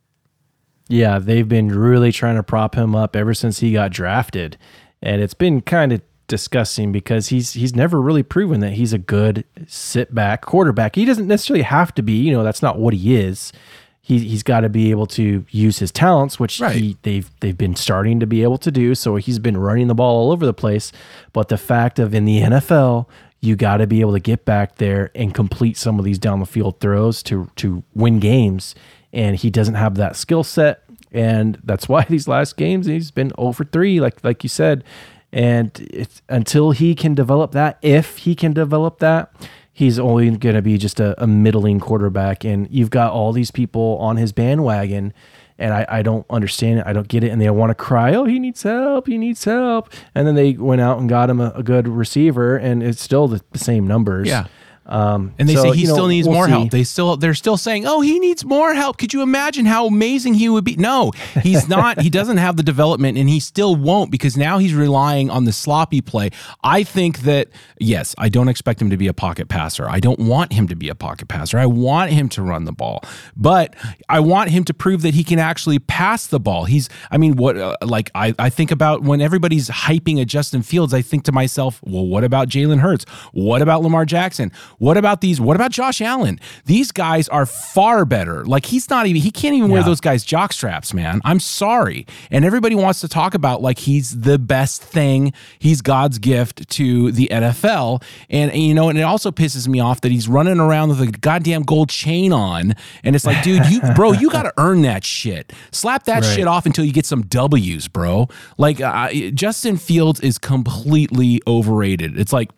Yeah, 0.90 1.20
they've 1.20 1.48
been 1.48 1.70
really 1.70 2.12
trying 2.12 2.36
to 2.36 2.44
prop 2.44 2.76
him 2.76 2.96
up 2.96 3.16
ever 3.16 3.34
since 3.34 3.60
he 3.60 3.72
got 3.72 3.92
drafted, 3.92 4.58
and 5.02 5.22
it's 5.22 5.34
been 5.36 5.62
kind 5.62 5.94
of 5.94 6.02
disgusting 6.28 6.92
because 6.92 7.30
he's 7.30 7.54
he's 7.54 7.76
never 7.76 8.02
really 8.02 8.24
proven 8.24 8.60
that 8.60 8.72
he's 8.74 8.92
a 8.92 8.98
good 8.98 9.46
sit 9.68 10.14
back 10.14 10.42
quarterback. 10.46 10.96
He 10.96 11.06
doesn't 11.06 11.28
necessarily 11.28 11.64
have 11.64 11.94
to 11.96 12.02
be, 12.04 12.14
you 12.14 12.32
know, 12.34 12.44
that's 12.44 12.62
not 12.62 12.78
what 12.80 12.94
he 12.94 13.16
is. 13.16 13.54
He 14.02 14.20
he's 14.20 14.42
got 14.44 14.62
to 14.62 14.70
be 14.70 14.90
able 14.92 15.06
to 15.08 15.46
use 15.52 15.78
his 15.80 15.92
talents, 15.92 16.40
which 16.40 16.60
Right. 16.60 16.76
he 16.76 16.98
they've 17.04 17.30
they've 17.42 17.58
been 17.58 17.76
starting 17.76 18.20
to 18.20 18.26
be 18.28 18.42
able 18.44 18.58
to 18.60 18.72
do. 18.72 18.96
So 18.96 19.16
he's 19.18 19.38
been 19.40 19.58
running 19.58 19.88
the 19.88 19.96
ball 19.96 20.24
all 20.26 20.32
over 20.32 20.46
the 20.46 20.54
place. 20.54 20.92
But 21.34 21.50
the 21.50 21.58
fact 21.58 22.00
of 22.00 22.14
in 22.16 22.26
the 22.26 22.40
NFL, 22.42 23.08
you 23.42 23.56
got 23.56 23.78
to 23.78 23.88
be 23.88 24.02
able 24.02 24.14
to 24.14 24.20
get 24.20 24.46
back 24.46 24.78
there 24.78 25.12
and 25.14 25.34
complete 25.34 25.78
some 25.78 26.00
of 26.00 26.06
these 26.06 26.18
down 26.20 26.40
the 26.40 26.46
field 26.48 26.80
throws 26.80 27.22
to 27.24 27.50
to 27.58 27.84
win 27.94 28.20
games. 28.20 28.74
And 29.12 29.36
he 29.36 29.50
doesn't 29.50 29.76
have 29.76 29.96
that 29.96 30.16
skill 30.16 30.44
set, 30.44 30.84
and 31.12 31.60
that's 31.64 31.90
why 31.90 32.04
these 32.10 32.28
last 32.28 32.58
games 32.58 32.86
he's 32.86 33.12
been 33.12 33.32
over 33.38 33.64
three, 33.64 34.00
like 34.00 34.24
like 34.24 34.44
you 34.44 34.50
said. 34.50 34.84
And 35.32 35.72
it's 35.92 36.22
until 36.30 36.72
he 36.72 36.96
can 36.96 37.14
develop 37.16 37.52
that, 37.52 37.78
if 37.82 38.20
he 38.20 38.34
can 38.36 38.52
develop 38.54 39.00
that, 39.00 39.32
he's 39.72 40.00
only 40.00 40.30
going 40.38 40.56
to 40.56 40.62
be 40.62 40.78
just 40.78 41.00
a, 41.00 41.22
a 41.24 41.28
middling 41.28 41.80
quarterback. 41.80 42.44
And 42.44 42.68
you've 42.72 42.90
got 42.90 43.14
all 43.14 43.32
these 43.32 43.52
people 43.52 43.98
on 44.00 44.18
his 44.18 44.32
bandwagon. 44.32 45.14
and 45.60 45.74
I, 45.74 45.86
I 45.88 46.02
don't 46.02 46.26
understand 46.30 46.80
it. 46.80 46.88
I 46.88 46.94
don't 46.94 47.08
get 47.08 47.24
it. 47.24 47.30
And 47.30 47.40
they 47.40 47.50
want 47.50 47.70
to 47.70 47.76
cry, 47.76 48.16
oh, 48.16 48.24
he 48.26 48.40
needs 48.40 48.64
help. 48.64 49.08
He 49.08 49.18
needs 49.18 49.44
help. 49.44 49.94
And 50.16 50.26
then 50.26 50.36
they 50.36 50.54
went 50.54 50.82
out 50.82 50.98
and 51.00 51.08
got 51.08 51.30
him 51.30 51.40
a, 51.42 51.52
a 51.56 51.62
good 51.64 51.88
receiver, 51.88 52.58
and 52.58 52.82
it's 52.82 53.02
still 53.02 53.28
the, 53.28 53.42
the 53.52 53.60
same 53.60 53.86
numbers. 53.86 54.28
Yeah. 54.28 54.48
Um, 54.90 55.34
And 55.38 55.48
they 55.48 55.54
so, 55.56 55.64
say 55.64 55.72
he 55.76 55.82
you 55.84 55.88
know, 55.88 55.94
still 55.94 56.08
needs 56.08 56.28
we'll 56.28 56.36
more 56.36 56.46
see. 56.46 56.52
help. 56.52 56.72
They 56.72 56.84
still 56.84 57.16
they're 57.16 57.36
still 57.36 57.58
saying, 57.58 57.86
"Oh, 57.86 58.02
he 58.02 58.18
needs 58.20 58.44
more 58.44 58.74
help." 58.74 58.98
Could 58.98 59.14
you 59.14 59.22
imagine 59.22 59.66
how 59.66 59.86
amazing 59.86 60.34
he 60.34 60.50
would 60.50 60.64
be? 60.64 60.76
No, 60.78 61.12
he's 61.44 61.70
not. 61.78 62.02
he 62.02 62.10
doesn't 62.10 62.38
have 62.38 62.58
the 62.58 62.64
development 62.64 63.18
and 63.18 63.30
he 63.30 63.40
still 63.40 63.76
won't 63.76 64.10
because 64.10 64.36
now 64.36 64.58
he's 64.58 64.74
relying 64.74 65.30
on 65.30 65.46
the 65.46 65.52
sloppy 65.52 66.02
play. 66.02 66.32
I 66.64 66.82
think 66.84 67.20
that 67.20 67.50
yes, 67.80 68.16
I 68.18 68.30
don't 68.30 68.48
expect 68.50 68.82
him 68.82 68.90
to 68.90 68.98
be 68.98 69.08
a 69.08 69.14
pocket 69.14 69.48
passer. 69.48 69.88
I 69.88 70.00
don't 70.00 70.20
want 70.20 70.54
him 70.54 70.68
to 70.70 70.76
be 70.76 70.90
a 70.90 70.96
pocket 70.96 71.28
passer. 71.28 71.60
I 71.60 71.68
want 71.68 72.12
him 72.12 72.28
to 72.30 72.42
run 72.42 72.66
the 72.66 72.72
ball. 72.74 73.04
But 73.38 73.76
I 74.10 74.20
want 74.22 74.50
him 74.50 74.64
to 74.66 74.74
prove 74.74 75.04
that 75.04 75.14
he 75.14 75.24
can 75.24 75.38
actually 75.38 75.78
pass 75.78 76.26
the 76.26 76.40
ball. 76.40 76.66
He's 76.66 76.90
I 77.12 77.18
mean, 77.18 77.36
what 77.36 77.58
uh, 77.58 77.76
like 77.84 78.10
I 78.16 78.34
I 78.40 78.50
think 78.50 78.72
about 78.72 79.04
when 79.04 79.22
everybody's 79.22 79.70
hyping 79.70 80.20
a 80.20 80.26
Justin 80.26 80.64
Fields, 80.64 80.94
I 80.96 81.04
think 81.04 81.26
to 81.26 81.32
myself, 81.32 81.80
well, 81.84 82.08
what 82.08 82.24
about 82.24 82.50
Jalen 82.50 82.80
Hurts? 82.80 83.06
What 83.34 83.62
about 83.62 83.84
Lamar 83.84 84.06
Jackson? 84.06 84.52
What 84.80 84.98
about 84.98 85.22
these? 85.22 85.40
What 85.40 85.56
about 85.56 85.72
Josh 85.72 86.02
Allen? 86.02 86.40
These 86.66 86.92
guys 86.92 87.30
are 87.30 87.46
far 87.46 88.04
better. 88.06 88.44
Like 88.46 88.66
he's 88.66 88.90
not 88.90 89.06
even 89.06 89.22
he 89.22 89.30
can't 89.32 89.54
even 89.56 89.70
wear 89.70 89.84
those 89.84 90.02
guys 90.02 90.24
jock 90.24 90.52
straps, 90.54 90.94
man. 90.94 91.22
I'm 91.24 91.40
sorry. 91.40 92.08
And 92.32 92.44
everybody 92.44 92.76
wants 92.76 93.02
to 93.02 93.08
talk 93.08 93.34
about 93.34 93.62
like 93.62 93.80
he's 93.80 94.22
the 94.22 94.40
best 94.40 94.82
thing. 94.82 95.34
He's 95.60 95.82
God's 95.82 96.18
gift 96.18 96.70
to 96.72 97.12
the 97.12 97.28
NFL. 97.32 98.02
And, 98.30 98.52
and, 98.52 98.62
you 98.62 98.74
know, 98.74 98.90
and 98.90 98.98
it 98.98 99.04
also 99.04 99.32
pisses 99.32 99.68
me 99.68 99.80
off 99.80 100.02
that 100.02 100.12
he's 100.12 100.28
running 100.28 100.60
around 100.60 100.90
with 100.90 101.02
a 101.02 101.08
goddamn 101.08 101.64
gold 101.64 101.90
chain 101.90 102.32
on. 102.34 102.74
And 103.04 103.16
it's 103.16 103.26
like, 103.26 103.44
dude, 103.44 103.66
you 103.68 103.82
bro, 103.96 104.14
you 104.14 104.30
got 104.30 104.44
to 104.44 104.54
earn 104.58 104.82
that 104.84 105.04
shit. 105.04 105.54
Slap 105.72 106.06
that 106.06 106.24
Right. 106.24 106.36
shit 106.36 106.48
off 106.48 106.66
until 106.66 106.84
you 106.86 106.92
get 106.94 107.06
some 107.06 107.22
W's, 107.24 107.88
bro. 107.88 108.28
Like 108.58 108.82
uh, 108.82 109.12
Justin 109.34 109.78
Fields 109.78 110.20
is 110.22 110.38
completely 110.38 111.42
overrated. 111.48 112.18
It's 112.20 112.32
like 112.34 112.50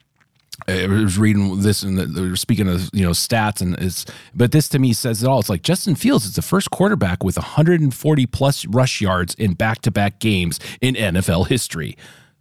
I 0.67 0.87
was 0.87 1.17
reading 1.17 1.61
this 1.61 1.83
and 1.83 1.97
they 1.97 2.21
were 2.21 2.35
speaking 2.35 2.67
of 2.67 2.89
you 2.93 3.03
know 3.03 3.11
stats 3.11 3.61
and 3.61 3.77
it's 3.79 4.05
but 4.33 4.51
this 4.51 4.67
to 4.69 4.79
me 4.79 4.93
says 4.93 5.23
it 5.23 5.27
all. 5.27 5.39
It's 5.39 5.49
like 5.49 5.63
Justin 5.63 5.95
Fields 5.95 6.25
is 6.25 6.35
the 6.35 6.41
first 6.41 6.71
quarterback 6.71 7.23
with 7.23 7.37
140 7.37 8.25
plus 8.27 8.65
rush 8.65 9.01
yards 9.01 9.33
in 9.35 9.53
back 9.53 9.81
to 9.81 9.91
back 9.91 10.19
games 10.19 10.59
in 10.81 10.95
NFL 10.95 11.47
history. 11.47 11.97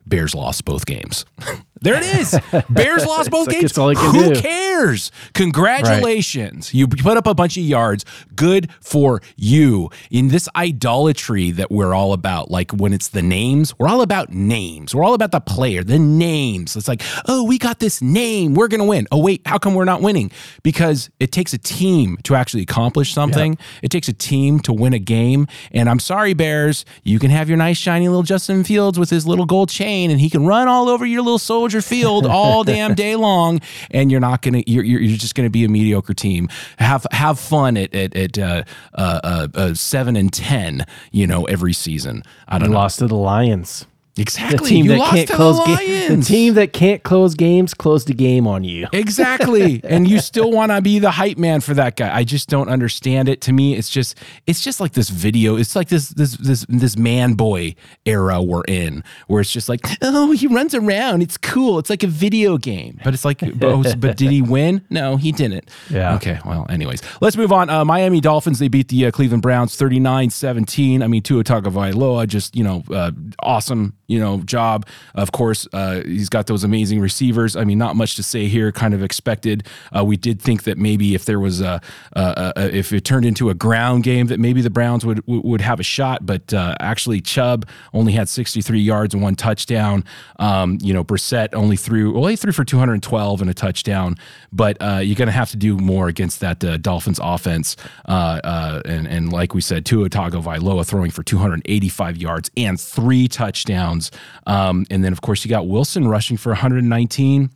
Bears 0.06 0.34
lost 0.34 0.64
both 0.64 0.86
games. 0.86 1.24
there 1.80 1.96
it 1.96 2.04
is. 2.04 2.38
Bears 2.70 3.06
lost 3.06 3.30
both 3.30 3.48
games. 3.48 3.74
Who 3.74 4.34
do. 4.34 4.40
cares? 4.40 5.10
Congratulations. 5.32 6.74
You 6.74 6.86
put 6.88 7.16
up 7.16 7.26
a 7.26 7.34
bunch 7.34 7.56
of 7.56 7.62
yards. 7.62 8.04
Good 8.34 8.70
for 8.80 9.22
you. 9.36 9.90
In 10.10 10.28
this 10.28 10.48
idolatry 10.54 11.50
that 11.52 11.70
we're 11.70 11.94
all 11.94 12.12
about, 12.12 12.50
like 12.50 12.72
when 12.72 12.92
it's 12.92 13.08
the 13.08 13.22
names, 13.22 13.78
we're 13.78 13.88
all 13.88 14.02
about 14.02 14.30
names. 14.30 14.94
We're 14.94 15.04
all 15.04 15.14
about 15.14 15.32
the 15.32 15.40
player, 15.40 15.82
the 15.82 15.98
names. 15.98 16.76
It's 16.76 16.88
like, 16.88 17.02
oh, 17.26 17.44
we 17.44 17.56
got 17.56 17.78
this 17.78 18.02
name. 18.02 18.54
We're 18.54 18.68
going 18.68 18.80
to 18.80 18.86
win. 18.86 19.06
Oh, 19.10 19.18
wait, 19.18 19.40
how 19.46 19.56
come 19.56 19.74
we're 19.74 19.84
not 19.84 20.02
winning? 20.02 20.30
Because 20.62 21.08
it 21.18 21.32
takes 21.32 21.54
a 21.54 21.58
team 21.58 22.18
to 22.24 22.34
actually 22.34 22.62
accomplish 22.62 23.14
something. 23.14 23.56
It 23.82 23.90
takes 23.90 24.08
a 24.08 24.12
team 24.12 24.60
to 24.60 24.72
win 24.72 24.92
a 24.92 24.98
game. 24.98 25.46
And 25.72 25.88
I'm 25.88 25.98
sorry, 25.98 26.34
Bears, 26.34 26.84
you 27.04 27.18
can 27.18 27.30
have 27.30 27.48
your 27.48 27.56
nice, 27.56 27.78
shiny 27.78 28.08
little 28.08 28.22
Justin 28.22 28.64
Fields 28.64 28.98
with 28.98 29.08
his 29.08 29.26
little 29.26 29.46
gold 29.46 29.70
chain 29.70 30.10
and 30.10 30.20
he 30.20 30.28
can 30.28 30.44
run 30.44 30.68
all 30.68 30.88
over 30.88 31.06
your 31.06 31.22
little 31.22 31.38
soldier 31.38 31.69
field 31.82 32.26
all 32.26 32.64
damn 32.64 32.94
day 32.94 33.16
long. 33.16 33.60
And 33.90 34.10
you're 34.10 34.20
not 34.20 34.42
to, 34.62 34.70
you're, 34.70 34.84
you're 34.84 35.00
you're 35.00 35.16
just 35.16 35.34
to 35.46 35.50
be 35.50 35.64
a 35.64 35.68
mediocre 35.68 36.14
team. 36.14 36.48
Have, 36.78 37.06
have 37.12 37.38
fun 37.38 37.76
at, 37.76 37.94
at, 37.94 38.16
at 38.16 38.38
uh, 38.38 38.62
uh, 38.94 39.20
uh, 39.22 39.48
uh, 39.54 39.74
seven 39.74 40.16
and 40.16 40.32
10, 40.32 40.86
you 41.12 41.26
know, 41.26 41.44
every 41.44 41.72
season. 41.72 42.22
I 42.48 42.58
don't 42.58 42.68
You 42.68 42.74
know. 42.74 42.80
lost 42.80 42.98
to 42.98 43.06
the 43.06 43.14
Lions. 43.16 43.86
The 44.20 44.22
Exactly. 44.22 44.68
team 44.68 44.84
you 44.84 44.90
that 44.92 44.98
lost 44.98 45.14
can't 45.14 45.28
to 45.28 45.34
close 45.34 45.58
the 45.58 45.64
ga- 45.64 46.08
the 46.16 46.22
team 46.22 46.54
that 46.54 46.72
can't 46.74 47.02
close 47.02 47.34
games 47.34 47.72
closed 47.72 48.06
the 48.06 48.12
game 48.14 48.46
on 48.46 48.64
you. 48.64 48.86
Exactly. 48.92 49.80
and 49.82 50.06
you 50.08 50.18
still 50.20 50.50
want 50.58 50.72
to 50.72 50.82
be 50.82 50.98
the 50.98 51.10
hype 51.10 51.38
man 51.38 51.60
for 51.60 51.72
that 51.74 51.96
guy. 51.96 52.14
I 52.14 52.24
just 52.24 52.48
don't 52.48 52.68
understand 52.68 53.28
it. 53.28 53.40
To 53.42 53.52
me, 53.52 53.74
it's 53.76 53.88
just 53.88 54.16
it's 54.46 54.60
just 54.62 54.78
like 54.80 54.92
this 54.92 55.08
video. 55.08 55.56
It's 55.56 55.74
like 55.74 55.88
this 55.88 56.10
this 56.10 56.36
this 56.36 56.66
this 56.68 56.96
man 56.98 57.32
boy 57.34 57.74
era 58.04 58.42
we're 58.42 58.62
in 58.68 59.02
where 59.26 59.40
it's 59.40 59.52
just 59.52 59.68
like, 59.68 59.80
"Oh, 60.02 60.32
he 60.32 60.46
runs 60.46 60.74
around. 60.74 61.22
It's 61.22 61.36
cool. 61.38 61.78
It's 61.78 61.88
like 61.90 62.02
a 62.02 62.06
video 62.06 62.58
game." 62.58 63.00
But 63.02 63.14
it's 63.14 63.24
like 63.24 63.42
oh, 63.62 63.82
but 63.98 64.16
did 64.16 64.30
he 64.30 64.42
win? 64.42 64.84
No, 64.90 65.16
he 65.16 65.32
didn't. 65.32 65.70
Yeah. 65.88 66.14
Okay. 66.16 66.38
Well, 66.44 66.66
anyways, 66.68 67.00
let's 67.22 67.36
move 67.36 67.52
on. 67.52 67.70
Uh, 67.70 67.84
Miami 67.84 68.20
Dolphins 68.20 68.58
they 68.58 68.68
beat 68.68 68.88
the 68.88 69.06
uh, 69.06 69.10
Cleveland 69.10 69.42
Browns 69.42 69.76
39-17. 69.76 71.02
I 71.02 71.06
mean, 71.06 71.22
Tua 71.22 71.42
Tagovailoa 71.44 72.26
just, 72.26 72.54
you 72.56 72.64
know, 72.64 72.82
uh, 72.90 73.10
awesome, 73.42 73.94
you 74.10 74.18
know, 74.18 74.38
job. 74.38 74.86
Of 75.14 75.30
course, 75.30 75.68
uh, 75.72 76.02
he's 76.02 76.28
got 76.28 76.48
those 76.48 76.64
amazing 76.64 77.00
receivers. 77.00 77.54
I 77.54 77.62
mean, 77.62 77.78
not 77.78 77.94
much 77.94 78.16
to 78.16 78.24
say 78.24 78.48
here. 78.48 78.72
Kind 78.72 78.92
of 78.92 79.04
expected. 79.04 79.66
Uh, 79.96 80.04
we 80.04 80.16
did 80.16 80.42
think 80.42 80.64
that 80.64 80.76
maybe 80.76 81.14
if 81.14 81.26
there 81.26 81.38
was 81.38 81.60
a, 81.60 81.80
uh, 82.16 82.52
uh, 82.56 82.68
if 82.72 82.92
it 82.92 83.04
turned 83.04 83.24
into 83.24 83.50
a 83.50 83.54
ground 83.54 84.02
game, 84.02 84.26
that 84.26 84.40
maybe 84.40 84.62
the 84.62 84.70
Browns 84.70 85.06
would 85.06 85.22
would 85.26 85.60
have 85.60 85.78
a 85.78 85.84
shot. 85.84 86.26
But 86.26 86.52
uh, 86.52 86.74
actually, 86.80 87.20
Chubb 87.20 87.68
only 87.94 88.12
had 88.12 88.28
63 88.28 88.80
yards 88.80 89.14
and 89.14 89.22
one 89.22 89.36
touchdown. 89.36 90.04
Um, 90.40 90.78
you 90.82 90.92
know, 90.92 91.04
Brissett 91.04 91.54
only 91.54 91.76
threw 91.76 92.12
well, 92.12 92.26
he 92.26 92.34
threw 92.34 92.52
for 92.52 92.64
212 92.64 93.40
and 93.40 93.50
a 93.50 93.54
touchdown. 93.54 94.16
But 94.52 94.76
uh, 94.80 94.98
you're 95.04 95.14
going 95.14 95.26
to 95.26 95.32
have 95.32 95.50
to 95.50 95.56
do 95.56 95.76
more 95.76 96.08
against 96.08 96.40
that 96.40 96.64
uh, 96.64 96.78
Dolphins 96.78 97.20
offense. 97.22 97.76
Uh, 98.06 98.82
and 98.84 99.06
and 99.06 99.32
like 99.32 99.54
we 99.54 99.60
said, 99.60 99.86
Tua 99.86 100.10
Tagovailoa 100.10 100.84
throwing 100.84 101.12
for 101.12 101.22
285 101.22 102.16
yards 102.16 102.50
and 102.56 102.80
three 102.80 103.28
touchdowns. 103.28 103.99
Um, 104.46 104.86
and 104.90 105.04
then 105.04 105.12
of 105.12 105.20
course 105.20 105.44
you 105.44 105.48
got 105.50 105.66
Wilson 105.66 106.08
rushing 106.08 106.36
for 106.36 106.50
119. 106.50 107.50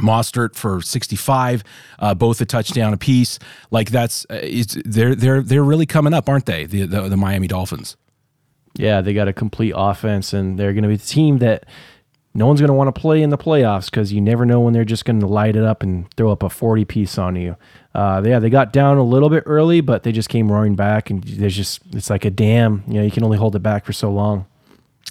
Mostert 0.00 0.54
for 0.54 0.80
65, 0.80 1.62
uh, 1.98 2.14
both 2.14 2.40
a 2.40 2.46
touchdown 2.46 2.94
apiece. 2.94 3.38
Like 3.70 3.90
that's 3.90 4.24
uh, 4.30 4.64
they're 4.86 5.14
they're 5.14 5.42
they're 5.42 5.62
really 5.62 5.84
coming 5.84 6.14
up, 6.14 6.26
aren't 6.26 6.46
they? 6.46 6.64
The 6.64 6.86
the, 6.86 7.08
the 7.08 7.16
Miami 7.18 7.48
Dolphins. 7.48 7.98
Yeah, 8.76 9.00
they 9.00 9.12
got 9.12 9.28
a 9.28 9.32
complete 9.34 9.74
offense, 9.76 10.32
and 10.32 10.58
they're 10.58 10.72
going 10.72 10.84
to 10.84 10.88
be 10.88 10.96
the 10.96 11.06
team 11.06 11.38
that 11.38 11.66
no 12.32 12.46
one's 12.46 12.60
going 12.60 12.68
to 12.68 12.74
want 12.74 12.94
to 12.94 12.98
play 12.98 13.22
in 13.22 13.30
the 13.30 13.38
playoffs 13.38 13.86
because 13.86 14.12
you 14.12 14.20
never 14.20 14.46
know 14.46 14.60
when 14.60 14.72
they're 14.72 14.84
just 14.84 15.04
going 15.04 15.18
to 15.20 15.26
light 15.26 15.56
it 15.56 15.64
up 15.64 15.82
and 15.82 16.12
throw 16.14 16.30
up 16.30 16.42
a 16.42 16.48
40 16.48 16.84
piece 16.84 17.18
on 17.18 17.34
you. 17.34 17.56
Uh, 17.92 18.22
yeah, 18.24 18.38
they 18.38 18.48
got 18.48 18.72
down 18.72 18.98
a 18.98 19.02
little 19.02 19.28
bit 19.28 19.42
early, 19.46 19.80
but 19.80 20.04
they 20.04 20.12
just 20.12 20.28
came 20.28 20.50
roaring 20.50 20.76
back, 20.76 21.10
and 21.10 21.24
there's 21.24 21.56
just, 21.56 21.80
it's 21.92 22.08
like 22.08 22.24
a 22.24 22.30
dam. 22.30 22.84
You 22.86 22.94
know, 22.94 23.02
you 23.02 23.10
can 23.10 23.24
only 23.24 23.36
hold 23.36 23.56
it 23.56 23.60
back 23.60 23.84
for 23.84 23.92
so 23.92 24.12
long. 24.12 24.46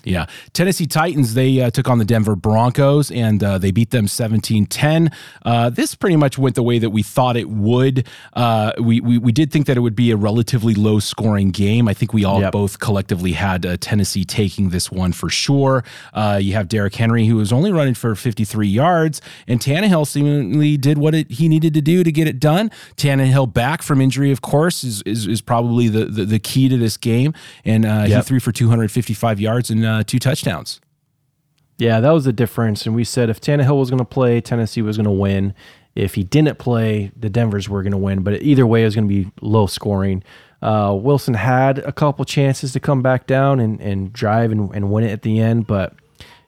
Yeah. 0.05 0.27
Tennessee 0.53 0.85
Titans, 0.85 1.33
they 1.33 1.59
uh, 1.61 1.71
took 1.71 1.89
on 1.89 1.97
the 1.97 2.05
Denver 2.05 2.35
Broncos 2.35 3.11
and 3.11 3.43
uh, 3.43 3.57
they 3.57 3.71
beat 3.71 3.89
them 3.91 4.07
17 4.07 4.65
10. 4.65 5.11
Uh, 5.45 5.69
this 5.69 5.93
pretty 5.93 6.15
much 6.15 6.37
went 6.37 6.55
the 6.55 6.63
way 6.63 6.79
that 6.79 6.91
we 6.91 7.03
thought 7.03 7.35
it 7.35 7.49
would. 7.49 8.07
Uh, 8.33 8.71
we, 8.79 9.01
we, 9.01 9.17
we 9.17 9.31
did 9.33 9.51
think 9.51 9.65
that 9.67 9.75
it 9.75 9.81
would 9.81 9.95
be 9.95 10.11
a 10.11 10.15
relatively 10.15 10.73
low 10.73 10.99
scoring 10.99 11.51
game. 11.51 11.87
I 11.87 11.93
think 11.93 12.13
we 12.13 12.23
all 12.23 12.39
Yep. 12.39 12.51
both 12.53 12.79
collectively 12.79 13.33
had 13.33 13.65
uh, 13.65 13.75
Tennessee 13.79 14.23
taking 14.23 14.69
this 14.69 14.89
one 14.89 15.11
for 15.11 15.29
sure. 15.29 15.83
Uh, 16.13 16.39
you 16.41 16.53
have 16.53 16.69
Derrick 16.69 16.95
Henry, 16.95 17.25
who 17.25 17.35
was 17.35 17.51
only 17.51 17.71
running 17.71 17.93
for 17.93 18.15
53 18.15 18.67
yards, 18.67 19.21
and 19.47 19.59
Tannehill 19.59 20.07
seemingly 20.07 20.77
did 20.77 20.97
what 20.97 21.13
it, 21.13 21.29
he 21.29 21.49
needed 21.49 21.73
to 21.73 21.81
do 21.81 22.03
to 22.05 22.11
get 22.11 22.27
it 22.27 22.39
done. 22.39 22.71
Tannehill 22.95 23.53
back 23.53 23.81
from 23.81 23.99
injury, 23.99 24.31
of 24.31 24.41
course, 24.41 24.83
is, 24.85 25.01
is, 25.01 25.27
is 25.27 25.41
probably 25.41 25.89
the, 25.89 26.05
the, 26.05 26.23
the 26.23 26.39
key 26.39 26.69
to 26.69 26.77
this 26.77 26.95
game. 26.95 27.33
And 27.65 27.85
uh, 27.85 28.03
he 28.03 28.21
threw 28.21 28.39
for 28.39 28.53
255 28.53 29.39
yards 29.41 29.69
and 29.69 29.85
uh, 29.89 30.03
two 30.03 30.19
touchdowns. 30.19 30.79
Yeah, 31.77 32.01
that 32.01 32.11
was 32.11 32.25
the 32.25 32.33
difference. 32.33 32.85
And 32.85 32.93
we 32.93 33.03
said 33.03 33.29
if 33.29 33.39
Tannehill 33.39 33.79
was 33.79 33.89
going 33.89 33.99
to 33.99 34.05
play, 34.05 34.41
Tennessee 34.41 34.81
was 34.81 34.97
going 34.97 35.05
to 35.05 35.11
win. 35.11 35.53
If 35.95 36.15
he 36.15 36.23
didn't 36.23 36.59
play, 36.59 37.11
the 37.15 37.29
Denvers 37.29 37.67
were 37.69 37.81
going 37.81 37.93
to 37.93 37.97
win. 37.97 38.21
But 38.21 38.41
either 38.41 38.67
way, 38.67 38.81
it 38.81 38.85
was 38.85 38.95
going 38.95 39.07
to 39.07 39.13
be 39.13 39.31
low 39.41 39.65
scoring. 39.65 40.23
Uh, 40.61 40.97
Wilson 40.99 41.35
had 41.35 41.79
a 41.79 41.93
couple 41.93 42.25
chances 42.25 42.73
to 42.73 42.79
come 42.81 43.01
back 43.01 43.27
down 43.27 43.61
and, 43.61 43.79
and 43.79 44.11
drive 44.11 44.51
and, 44.51 44.73
and 44.75 44.91
win 44.91 45.05
it 45.05 45.11
at 45.11 45.21
the 45.21 45.39
end, 45.39 45.67
but 45.67 45.93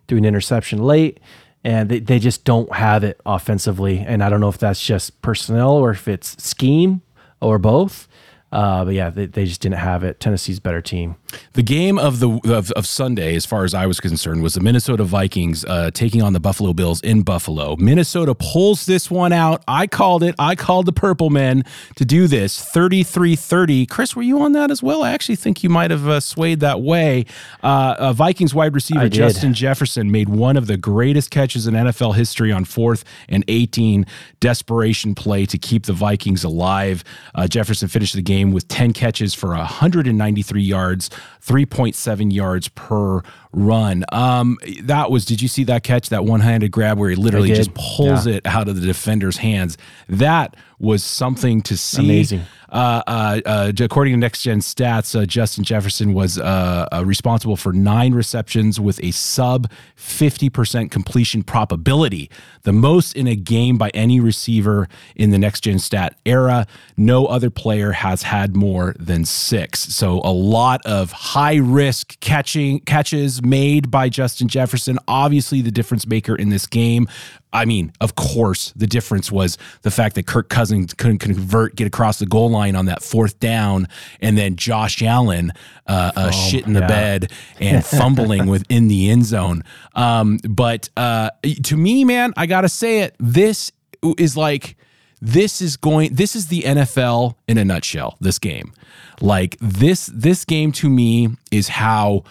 threw 0.07 0.17
an 0.17 0.25
interception 0.25 0.83
late. 0.83 1.19
And 1.63 1.89
they, 1.89 1.99
they 1.99 2.19
just 2.19 2.43
don't 2.43 2.73
have 2.73 3.03
it 3.03 3.21
offensively. 3.25 3.99
And 3.99 4.23
I 4.23 4.29
don't 4.29 4.41
know 4.41 4.49
if 4.49 4.57
that's 4.57 4.85
just 4.85 5.21
personnel 5.21 5.75
or 5.75 5.91
if 5.91 6.07
it's 6.07 6.41
scheme 6.43 7.01
or 7.39 7.57
both. 7.57 8.07
Uh, 8.51 8.83
but 8.83 8.93
yeah, 8.93 9.09
they, 9.09 9.27
they 9.27 9.45
just 9.45 9.61
didn't 9.61 9.77
have 9.77 10.03
it. 10.03 10.19
Tennessee's 10.19 10.59
better 10.59 10.81
team. 10.81 11.15
The 11.53 11.63
game 11.63 11.97
of 11.97 12.19
the 12.19 12.29
of, 12.45 12.71
of, 12.71 12.86
Sunday, 12.86 13.36
as 13.36 13.45
far 13.45 13.63
as 13.63 13.73
I 13.73 13.86
was 13.86 13.99
concerned, 13.99 14.41
was 14.41 14.53
the 14.53 14.61
Minnesota 14.61 15.03
Vikings 15.03 15.65
uh, 15.65 15.91
taking 15.93 16.21
on 16.21 16.34
the 16.34 16.39
Buffalo 16.39 16.73
Bills 16.73 17.01
in 17.01 17.23
Buffalo. 17.23 17.75
Minnesota 17.77 18.36
pulls 18.36 18.86
this 18.86 19.11
one 19.11 19.34
out. 19.34 19.63
I 19.67 19.88
called 19.88 20.23
it. 20.23 20.36
I 20.39 20.55
called 20.55 20.86
the 20.86 20.93
Purple 20.93 21.29
Men 21.29 21.63
to 21.95 22.05
do 22.05 22.27
this 22.27 22.63
33-30. 22.73 23.88
Chris, 23.89 24.15
were 24.15 24.21
you 24.21 24.41
on 24.41 24.53
that 24.53 24.71
as 24.71 24.82
well? 24.82 25.03
I 25.03 25.11
actually 25.11 25.36
think 25.36 25.63
you 25.63 25.69
might 25.69 25.91
have 25.91 26.07
uh, 26.07 26.19
swayed 26.19 26.59
that 26.61 26.82
way. 26.82 27.25
Uh, 27.63 27.95
uh 27.97 28.13
Vikings 28.13 28.53
wide 28.53 28.73
receiver 28.73 29.09
Justin 29.09 29.53
Jefferson 29.53 30.11
made 30.11 30.29
one 30.29 30.57
of 30.57 30.67
the 30.67 30.77
greatest 30.77 31.32
catches 31.32 31.67
in 31.67 31.73
NFL 31.73 32.15
history 32.15 32.51
on 32.51 32.65
fourth 32.65 33.03
and 33.29 33.43
18 33.47 34.05
desperation 34.39 35.15
play 35.15 35.45
to 35.45 35.57
keep 35.57 35.86
the 35.86 35.93
Vikings 35.93 36.43
alive. 36.43 37.03
Uh, 37.36 37.47
Jefferson 37.47 37.88
finished 37.88 38.15
the 38.15 38.21
game 38.21 38.51
with 38.51 38.67
10 38.67 38.93
catches 38.93 39.34
for 39.34 39.49
193 39.49 40.61
yards. 40.61 41.09
3.7 41.45 42.34
yards 42.34 42.67
per 42.69 43.22
run. 43.54 44.06
Um, 44.12 44.58
that 44.84 45.12
was, 45.12 45.26
did 45.26 45.41
you 45.41 45.47
see 45.47 45.64
that 45.66 45.84
catch, 45.84 46.10
that 46.10 46.26
one 46.26 46.39
handed 46.39 46.72
grab 46.72 46.97
where 46.97 47.10
he 47.10 47.16
literally 47.16 47.54
just 47.54 47.74
pulls 47.74 48.28
yeah. 48.28 48.36
it 48.36 48.45
out 48.45 48.68
of 48.68 48.76
the 48.76 48.86
defender's 48.86 49.38
hands? 49.38 49.78
That 50.08 50.56
was 50.80 51.04
something 51.04 51.62
to 51.62 51.78
see. 51.78 52.04
Amazing. 52.04 52.41
Uh, 52.72 53.04
uh, 53.06 53.41
uh, 53.45 53.72
according 53.82 54.14
to 54.14 54.18
Next 54.18 54.41
Gen 54.41 54.60
Stats, 54.60 55.20
uh, 55.20 55.26
Justin 55.26 55.64
Jefferson 55.64 56.14
was 56.14 56.39
uh, 56.39 56.88
uh, 56.91 57.04
responsible 57.06 57.58
for 57.58 57.74
nine 57.74 58.14
receptions 58.14 58.80
with 58.80 59.04
a 59.04 59.12
sub 59.12 59.70
50% 59.97 60.89
completion 60.89 61.43
probability, 61.43 62.32
the 62.64 62.72
most 62.72 63.14
in 63.16 63.28
a 63.28 63.36
game 63.36 63.78
by 63.78 63.89
any 63.93 64.22
receiver 64.22 64.88
in 65.16 65.32
the 65.32 65.38
Next 65.38 65.62
Gen 65.62 65.80
Stat 65.80 66.16
era. 66.26 66.66
No 66.95 67.26
other 67.26 67.49
player 67.49 67.91
has 67.91 68.24
had 68.24 68.56
more 68.56 68.95
than 68.97 69.26
six. 69.26 69.82
So 69.82 70.22
a 70.24 70.32
lot 70.32 70.82
of 70.86 71.12
high 71.12 71.58
risk 71.58 72.20
catching 72.22 72.80
catches 72.82 73.40
made 73.45 73.91
by 73.91 74.09
Justin 74.09 74.47
Jefferson. 74.47 74.97
Obviously, 75.07 75.61
the 75.61 75.71
difference 75.71 76.07
maker 76.07 76.35
in 76.35 76.49
this 76.49 76.67
game. 76.67 77.07
I 77.53 77.65
mean, 77.65 77.91
of 77.99 78.15
course, 78.15 78.71
the 78.75 78.87
difference 78.87 79.31
was 79.31 79.57
the 79.81 79.91
fact 79.91 80.15
that 80.15 80.25
Kirk 80.25 80.49
Cousins 80.49 80.93
couldn't 80.93 81.17
convert, 81.17 81.75
get 81.75 81.85
across 81.85 82.19
the 82.19 82.25
goal 82.25 82.49
line 82.49 82.75
on 82.75 82.85
that 82.85 83.03
fourth 83.03 83.39
down, 83.39 83.87
and 84.21 84.37
then 84.37 84.55
Josh 84.55 85.01
Allen 85.01 85.51
uh, 85.85 86.11
uh, 86.15 86.27
oh, 86.27 86.31
shit 86.31 86.65
in 86.65 86.73
the 86.73 86.79
yeah. 86.81 86.87
bed 86.87 87.31
and 87.59 87.85
fumbling 87.85 88.47
within 88.47 88.87
the 88.87 89.09
end 89.09 89.25
zone. 89.25 89.63
Um, 89.95 90.37
but 90.47 90.89
uh, 90.95 91.31
to 91.63 91.75
me, 91.75 92.05
man, 92.05 92.33
I 92.37 92.45
gotta 92.45 92.69
say 92.69 93.01
it. 93.01 93.15
This 93.19 93.71
is 94.17 94.37
like 94.37 94.77
this 95.21 95.61
is 95.61 95.77
going. 95.77 96.15
This 96.15 96.35
is 96.35 96.47
the 96.47 96.61
NFL 96.61 97.35
in 97.47 97.57
a 97.57 97.65
nutshell. 97.65 98.17
This 98.19 98.39
game, 98.39 98.73
like 99.21 99.55
this, 99.61 100.07
this 100.07 100.45
game 100.45 100.71
to 100.73 100.89
me 100.89 101.29
is 101.51 101.67
how 101.67 102.23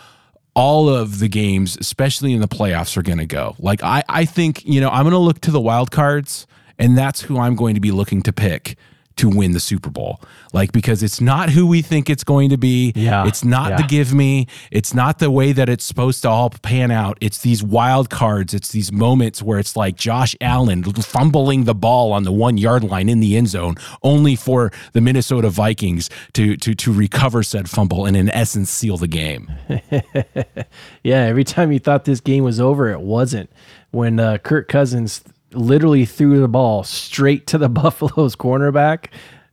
all 0.60 0.90
of 0.90 1.20
the 1.20 1.28
games, 1.28 1.78
especially 1.80 2.34
in 2.34 2.42
the 2.42 2.48
playoffs, 2.48 2.94
are 2.98 3.02
going 3.02 3.18
to 3.18 3.26
go. 3.26 3.56
Like 3.58 3.82
I, 3.82 4.04
I 4.08 4.26
think 4.26 4.62
you 4.66 4.80
know 4.80 4.90
I'm 4.90 5.04
going 5.04 5.12
to 5.12 5.18
look 5.18 5.40
to 5.42 5.50
the 5.50 5.60
wild 5.60 5.90
cards, 5.90 6.46
and 6.78 6.98
that's 6.98 7.22
who 7.22 7.38
I'm 7.38 7.56
going 7.56 7.74
to 7.76 7.80
be 7.80 7.90
looking 7.90 8.20
to 8.22 8.32
pick 8.32 8.76
to 9.20 9.28
win 9.28 9.52
the 9.52 9.60
Super 9.60 9.90
Bowl. 9.90 10.20
Like 10.52 10.72
because 10.72 11.02
it's 11.02 11.20
not 11.20 11.50
who 11.50 11.66
we 11.66 11.82
think 11.82 12.08
it's 12.08 12.24
going 12.24 12.48
to 12.50 12.56
be. 12.56 12.92
Yeah. 12.96 13.26
It's 13.26 13.44
not 13.44 13.70
yeah. 13.70 13.76
the 13.76 13.82
give 13.82 14.14
me. 14.14 14.46
It's 14.70 14.94
not 14.94 15.18
the 15.18 15.30
way 15.30 15.52
that 15.52 15.68
it's 15.68 15.84
supposed 15.84 16.22
to 16.22 16.30
all 16.30 16.50
pan 16.50 16.90
out. 16.90 17.18
It's 17.20 17.38
these 17.38 17.62
wild 17.62 18.08
cards. 18.08 18.54
It's 18.54 18.72
these 18.72 18.90
moments 18.90 19.42
where 19.42 19.58
it's 19.58 19.76
like 19.76 19.96
Josh 19.96 20.34
Allen 20.40 20.82
fumbling 20.82 21.64
the 21.64 21.74
ball 21.74 22.12
on 22.12 22.24
the 22.24 22.32
one 22.32 22.56
yard 22.56 22.82
line 22.82 23.08
in 23.08 23.20
the 23.20 23.36
end 23.36 23.48
zone, 23.48 23.76
only 24.02 24.36
for 24.36 24.72
the 24.92 25.00
Minnesota 25.02 25.50
Vikings 25.50 26.08
to 26.32 26.56
to 26.56 26.74
to 26.74 26.92
recover 26.92 27.42
said 27.42 27.68
fumble 27.68 28.06
and 28.06 28.16
in 28.16 28.30
essence 28.30 28.70
seal 28.70 28.96
the 28.96 29.06
game. 29.06 29.50
yeah, 31.02 31.24
every 31.24 31.44
time 31.44 31.70
you 31.72 31.78
thought 31.78 32.06
this 32.06 32.20
game 32.20 32.42
was 32.42 32.58
over, 32.58 32.90
it 32.90 33.00
wasn't. 33.00 33.50
When 33.90 34.20
uh, 34.20 34.38
Kirk 34.38 34.68
Cousins 34.68 35.22
literally 35.52 36.04
threw 36.04 36.40
the 36.40 36.48
ball 36.48 36.84
straight 36.84 37.46
to 37.48 37.58
the 37.58 37.68
Buffalo's 37.68 38.36
cornerback. 38.36 39.06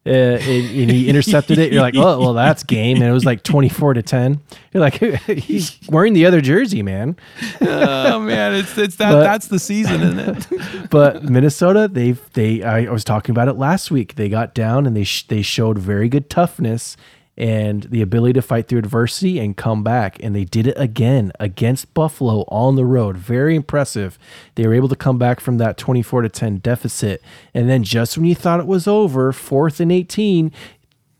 Uh, 0.05 0.39
and, 0.39 0.79
and, 0.79 0.89
he 0.89 1.09
intercepted 1.09 1.57
it. 1.57 1.73
You're 1.73 1.81
like, 1.81 1.95
oh, 1.97 2.17
well, 2.21 2.33
that's 2.33 2.63
game. 2.63 2.95
And 2.95 3.05
it 3.05 3.11
was 3.11 3.25
like 3.25 3.43
24 3.43 3.95
to 3.95 4.01
10. 4.01 4.41
You're 4.71 4.79
like, 4.79 4.93
he's 5.25 5.77
wearing 5.89 6.13
the 6.13 6.25
other 6.25 6.39
jersey, 6.39 6.81
man. 6.81 7.17
oh 7.59 8.17
man, 8.21 8.53
it's 8.53 8.77
it's 8.77 8.95
that 8.97 9.11
but, 9.11 9.23
that's 9.23 9.49
the 9.49 9.59
season, 9.59 10.01
isn't 10.01 10.51
it? 10.51 10.89
but 10.89 11.23
Minnesota, 11.23 11.89
they've 11.91 12.21
they 12.33 12.63
I 12.63 12.89
was 12.89 13.03
talking 13.03 13.33
about 13.33 13.49
it 13.49 13.55
last 13.55 13.91
week. 13.91 14.15
They 14.15 14.29
got 14.29 14.55
down 14.55 14.85
and 14.85 14.95
they 14.95 15.03
sh- 15.03 15.27
they 15.27 15.41
showed 15.41 15.77
very 15.77 16.07
good 16.07 16.29
toughness 16.29 16.95
and 17.37 17.83
the 17.83 18.01
ability 18.01 18.33
to 18.33 18.41
fight 18.41 18.67
through 18.67 18.79
adversity 18.79 19.39
and 19.39 19.55
come 19.55 19.83
back. 19.83 20.17
And 20.23 20.35
they 20.35 20.43
did 20.43 20.67
it 20.67 20.77
again 20.77 21.31
against 21.39 21.93
Buffalo 21.93 22.41
on 22.47 22.75
the 22.75 22.85
road. 22.85 23.17
Very 23.17 23.55
impressive. 23.55 24.17
They 24.55 24.65
were 24.65 24.73
able 24.73 24.89
to 24.89 24.95
come 24.95 25.19
back 25.19 25.39
from 25.39 25.57
that 25.59 25.77
24 25.77 26.23
to 26.23 26.29
10 26.29 26.57
deficit. 26.57 27.21
And 27.53 27.69
then 27.69 27.83
just 27.83 28.17
when 28.17 28.25
you 28.25 28.35
thought 28.35 28.59
it 28.59 28.65
was 28.65 28.87
over, 28.87 29.31
fourth 29.31 29.79
and 29.79 29.91
18, 29.91 30.51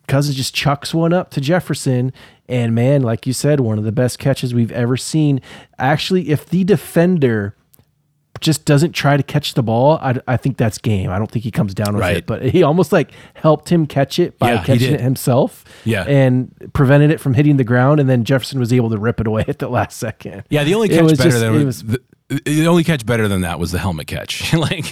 Cousins 0.08 0.38
just 0.38 0.56
chucks 0.56 0.94
one 0.94 1.14
up 1.14 1.30
to 1.32 1.42
Jefferson. 1.42 2.12
And 2.50 2.74
man, 2.74 3.04
like 3.04 3.28
you 3.28 3.34
said, 3.34 3.60
one 3.60 3.78
of 3.78 3.84
the 3.84 3.92
best 3.92 4.18
catches 4.18 4.54
we've 4.54 4.72
ever 4.72 4.98
seen. 4.98 5.42
Actually, 5.78 6.30
if 6.30 6.46
the 6.46 6.64
defender 6.64 7.57
just 8.40 8.66
doesn't 8.66 8.94
try 8.94 9.18
to 9.18 9.24
catch 9.24 9.54
the 9.54 9.64
ball, 9.64 9.98
I, 10.02 10.20
I 10.28 10.38
think 10.38 10.58
that's 10.58 10.78
game. 10.78 11.10
I 11.10 11.18
don't 11.18 11.30
think 11.30 11.44
he 11.44 11.52
comes 11.52 11.74
down 11.74 11.94
with 11.94 12.02
right. 12.02 12.18
it, 12.18 12.26
but 12.26 12.42
he 12.44 12.64
almost 12.64 12.92
like 12.92 13.12
helped 13.36 13.70
him 13.70 13.86
catch 13.86 14.20
it 14.20 14.38
by 14.40 14.54
yeah, 14.54 14.64
catching 14.64 14.94
it 14.94 15.02
himself. 15.02 15.64
Yeah. 15.86 16.04
And 16.04 16.72
prevented 16.74 17.12
it 17.12 17.20
from 17.20 17.34
hitting 17.34 17.58
the 17.58 17.64
ground. 17.64 18.00
And 18.00 18.10
then 18.10 18.24
Jefferson 18.24 18.60
was 18.60 18.72
able 18.74 18.90
to 18.90 18.98
rip 18.98 19.20
it 19.20 19.28
away 19.28 19.46
at 19.48 19.60
the 19.60 19.70
last 19.70 19.98
second. 19.98 20.44
Yeah. 20.50 20.64
The 20.64 20.76
only 20.76 20.90
catch 20.90 21.18
better 21.18 21.24
just, 21.24 21.40
than 21.40 21.66
was, 21.66 21.84
the, 21.84 22.02
the 22.30 22.68
only 22.68 22.84
catch 22.84 23.06
better 23.06 23.30
than 23.30 23.42
that 23.42 23.58
was 23.58 23.72
the 23.72 23.80
helmet 23.80 24.08
catch. 24.08 24.54
like, 24.54 24.86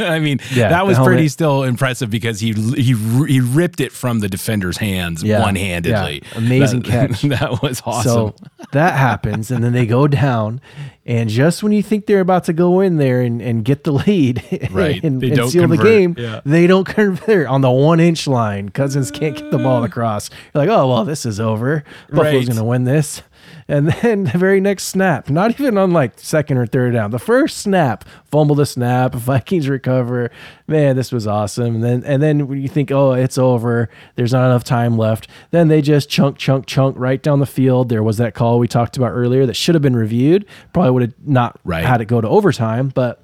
I 0.00 0.18
mean, 0.18 0.40
yeah, 0.52 0.70
that 0.70 0.86
was 0.86 0.98
pretty 0.98 1.28
still 1.28 1.62
impressive 1.62 2.10
because 2.10 2.40
he 2.40 2.52
he 2.52 2.94
he 3.26 3.40
ripped 3.40 3.80
it 3.80 3.92
from 3.92 4.18
the 4.18 4.28
defender's 4.28 4.76
hands 4.76 5.22
yeah, 5.22 5.40
one 5.40 5.54
handedly. 5.54 6.22
Yeah. 6.32 6.38
Amazing 6.38 6.80
that, 6.82 7.10
catch. 7.10 7.22
that 7.22 7.62
was 7.62 7.80
awesome. 7.86 8.10
So 8.10 8.34
that 8.72 8.94
happens, 8.94 9.52
and 9.52 9.62
then 9.62 9.72
they 9.72 9.86
go 9.86 10.08
down, 10.08 10.60
and 11.06 11.30
just 11.30 11.62
when 11.62 11.70
you 11.70 11.82
think 11.82 12.06
they're 12.06 12.20
about 12.20 12.44
to 12.44 12.52
go 12.52 12.80
in 12.80 12.96
there 12.96 13.20
and, 13.20 13.40
and 13.40 13.64
get 13.64 13.84
the 13.84 13.92
lead 13.92 14.42
right. 14.72 15.02
and, 15.04 15.22
and 15.22 15.50
seal 15.50 15.62
convert. 15.62 15.78
the 15.78 15.84
game, 15.84 16.14
yeah. 16.18 16.40
they 16.44 16.66
don't 16.66 16.86
convert 16.86 17.46
on 17.46 17.60
the 17.60 17.70
one 17.70 18.00
inch 18.00 18.26
line. 18.26 18.68
Cousins 18.68 19.12
can't 19.12 19.36
get 19.36 19.52
the 19.52 19.58
ball 19.58 19.82
uh. 19.82 19.86
across. 19.86 20.28
You're 20.52 20.66
like, 20.66 20.76
oh 20.76 20.88
well, 20.88 21.04
this 21.04 21.24
is 21.24 21.38
over. 21.38 21.84
Buffalo's 22.08 22.34
right. 22.34 22.46
going 22.46 22.58
to 22.58 22.64
win 22.64 22.82
this. 22.82 23.22
And 23.70 23.86
then 23.86 24.24
the 24.24 24.36
very 24.36 24.60
next 24.60 24.86
snap, 24.86 25.30
not 25.30 25.52
even 25.52 25.78
on 25.78 25.92
like 25.92 26.18
second 26.18 26.58
or 26.58 26.66
third 26.66 26.92
down, 26.92 27.12
the 27.12 27.20
first 27.20 27.58
snap, 27.58 28.04
fumble 28.24 28.56
the 28.56 28.66
snap, 28.66 29.14
Vikings 29.14 29.68
recover. 29.68 30.32
Man, 30.66 30.96
this 30.96 31.12
was 31.12 31.24
awesome. 31.24 31.76
And 31.76 31.84
then 31.84 32.02
and 32.04 32.20
then 32.20 32.48
when 32.48 32.60
you 32.60 32.66
think, 32.66 32.90
oh, 32.90 33.12
it's 33.12 33.38
over, 33.38 33.88
there's 34.16 34.32
not 34.32 34.46
enough 34.46 34.64
time 34.64 34.98
left, 34.98 35.28
then 35.52 35.68
they 35.68 35.82
just 35.82 36.10
chunk, 36.10 36.36
chunk, 36.36 36.66
chunk 36.66 36.96
right 36.98 37.22
down 37.22 37.38
the 37.38 37.46
field. 37.46 37.90
There 37.90 38.02
was 38.02 38.16
that 38.16 38.34
call 38.34 38.58
we 38.58 38.66
talked 38.66 38.96
about 38.96 39.12
earlier 39.12 39.46
that 39.46 39.54
should 39.54 39.76
have 39.76 39.82
been 39.82 39.94
reviewed. 39.94 40.46
Probably 40.72 40.90
would 40.90 41.02
have 41.02 41.14
not 41.24 41.60
right. 41.64 41.84
had 41.84 42.00
it 42.00 42.06
go 42.06 42.20
to 42.20 42.28
overtime, 42.28 42.88
but 42.88 43.22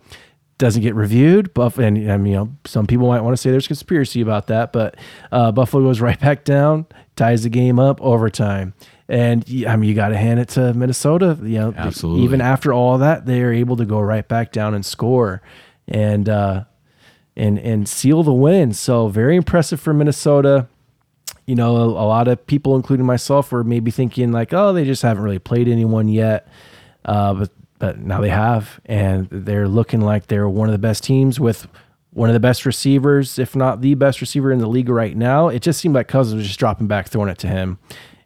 doesn't 0.59 0.82
get 0.82 0.94
reviewed. 0.94 1.53
Buff 1.55 1.76
and, 1.76 1.99
and 1.99 2.28
you 2.28 2.34
know 2.34 2.53
some 2.64 2.86
people 2.86 3.09
might 3.09 3.22
want 3.22 3.32
to 3.32 3.36
say 3.36 3.51
there's 3.51 3.66
conspiracy 3.66 4.20
about 4.20 4.47
that, 4.47 4.72
but 4.72 4.94
uh, 5.32 5.51
Buffalo 5.51 5.82
goes 5.82 6.01
right 6.01 6.20
back 6.20 6.44
down, 6.44 6.86
ties 7.16 7.42
the 7.42 7.51
game 7.51 7.80
up, 7.80 8.01
overtime. 8.01 8.74
And 9.09 9.44
I 9.66 9.76
mean, 9.76 9.88
you 9.88 9.94
got 9.94 10.09
to 10.09 10.16
hand 10.16 10.40
it 10.40 10.48
to 10.50 10.74
Minnesota. 10.74 11.38
You 11.40 11.59
know, 11.59 11.74
Absolutely. 11.76 12.24
even 12.24 12.40
after 12.40 12.72
all 12.72 12.98
that, 12.98 13.24
they 13.24 13.42
are 13.42 13.52
able 13.52 13.76
to 13.76 13.84
go 13.84 14.00
right 14.00 14.26
back 14.26 14.50
down 14.50 14.74
and 14.74 14.84
score, 14.84 15.42
and 15.86 16.28
uh, 16.28 16.64
and 17.36 17.59
and 17.59 17.88
seal 17.88 18.24
the 18.24 18.32
win. 18.32 18.72
So 18.72 19.07
very 19.09 19.36
impressive 19.36 19.80
for 19.80 19.94
Minnesota. 19.94 20.66
You 21.46 21.54
know, 21.54 21.76
a, 21.76 21.86
a, 21.86 22.07
lot 22.07 22.26
of 22.26 22.44
people, 22.48 22.74
including 22.74 23.07
myself, 23.07 23.52
were 23.52 23.62
maybe 23.62 23.92
thinking 23.92 24.32
like, 24.32 24.52
oh, 24.52 24.72
they 24.72 24.84
just 24.84 25.02
haven't 25.02 25.22
really 25.22 25.38
played 25.38 25.68
anyone 25.68 26.09
yet. 26.09 26.48
Uh, 27.04 27.34
but 27.34 27.50
but 27.78 27.98
now 28.00 28.20
they 28.20 28.30
have, 28.30 28.80
and 28.86 29.28
they're 29.30 29.68
looking 29.68 30.00
like 30.00 30.26
they're 30.26 30.48
one 30.48 30.68
of 30.68 30.72
the 30.72 30.78
best 30.78 31.04
teams 31.04 31.38
with 31.38 31.68
one 32.11 32.28
of 32.28 32.34
the 32.34 32.40
best 32.40 32.66
receivers, 32.66 33.38
if 33.38 33.54
not 33.54 33.82
the 33.82 33.94
best 33.94 34.20
receiver 34.20 34.50
in 34.50 34.59
the 34.59 34.66
league 34.66 34.88
right 34.88 35.16
now. 35.16 35.46
It 35.46 35.62
just 35.62 35.78
seemed 35.78 35.94
like 35.94 36.09
Cousins 36.09 36.38
was 36.38 36.46
just 36.48 36.59
dropping 36.59 36.88
back, 36.88 37.07
throwing 37.07 37.28
it 37.28 37.38
to 37.38 37.46
him 37.46 37.78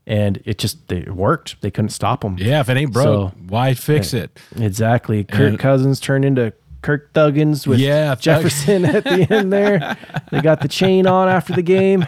and 0.06 0.42
it 0.44 0.58
just 0.58 0.90
it 0.90 1.14
worked. 1.14 1.60
They 1.60 1.70
couldn't 1.70 1.90
stop 1.90 2.24
him. 2.24 2.36
Yeah, 2.38 2.60
if 2.60 2.68
it 2.68 2.76
ain't 2.76 2.92
broke, 2.92 3.32
so, 3.32 3.36
why 3.48 3.74
fix 3.74 4.14
it? 4.14 4.38
Exactly. 4.56 5.24
Kirk 5.24 5.50
and, 5.50 5.58
Cousins 5.58 6.00
turned 6.00 6.24
into 6.24 6.52
Kirk 6.82 7.12
Thuggins 7.12 7.66
with 7.66 7.78
yeah, 7.78 8.14
Jefferson 8.14 8.84
at 8.84 9.04
the 9.04 9.26
end 9.30 9.52
there. 9.52 9.96
They 10.30 10.40
got 10.40 10.60
the 10.60 10.68
chain 10.68 11.08
on 11.08 11.28
after 11.28 11.52
the 11.52 11.62
game. 11.62 12.06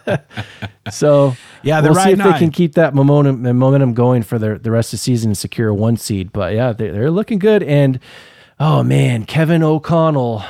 so 0.92 1.36
yeah, 1.64 1.80
we'll 1.80 1.96
see 1.96 2.12
if 2.12 2.18
they 2.18 2.38
can 2.38 2.52
keep 2.52 2.74
that 2.74 2.94
momentum 2.94 3.42
momentum 3.42 3.92
going 3.92 4.22
for 4.22 4.38
the 4.38 4.56
the 4.56 4.70
rest 4.70 4.92
of 4.92 5.00
the 5.00 5.02
season 5.02 5.30
and 5.30 5.38
secure 5.38 5.70
a 5.70 5.74
one 5.74 5.96
seed. 5.96 6.32
But 6.32 6.54
yeah, 6.54 6.72
they're, 6.72 6.92
they're 6.92 7.10
looking 7.10 7.40
good. 7.40 7.64
And 7.64 7.98
oh 8.60 8.84
man, 8.84 9.24
Kevin 9.24 9.64
O'Connell, 9.64 10.44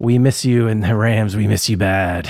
we 0.00 0.18
miss 0.18 0.44
you, 0.44 0.66
and 0.66 0.82
the 0.82 0.96
Rams, 0.96 1.36
we 1.36 1.46
miss 1.46 1.68
you 1.68 1.76
bad. 1.76 2.28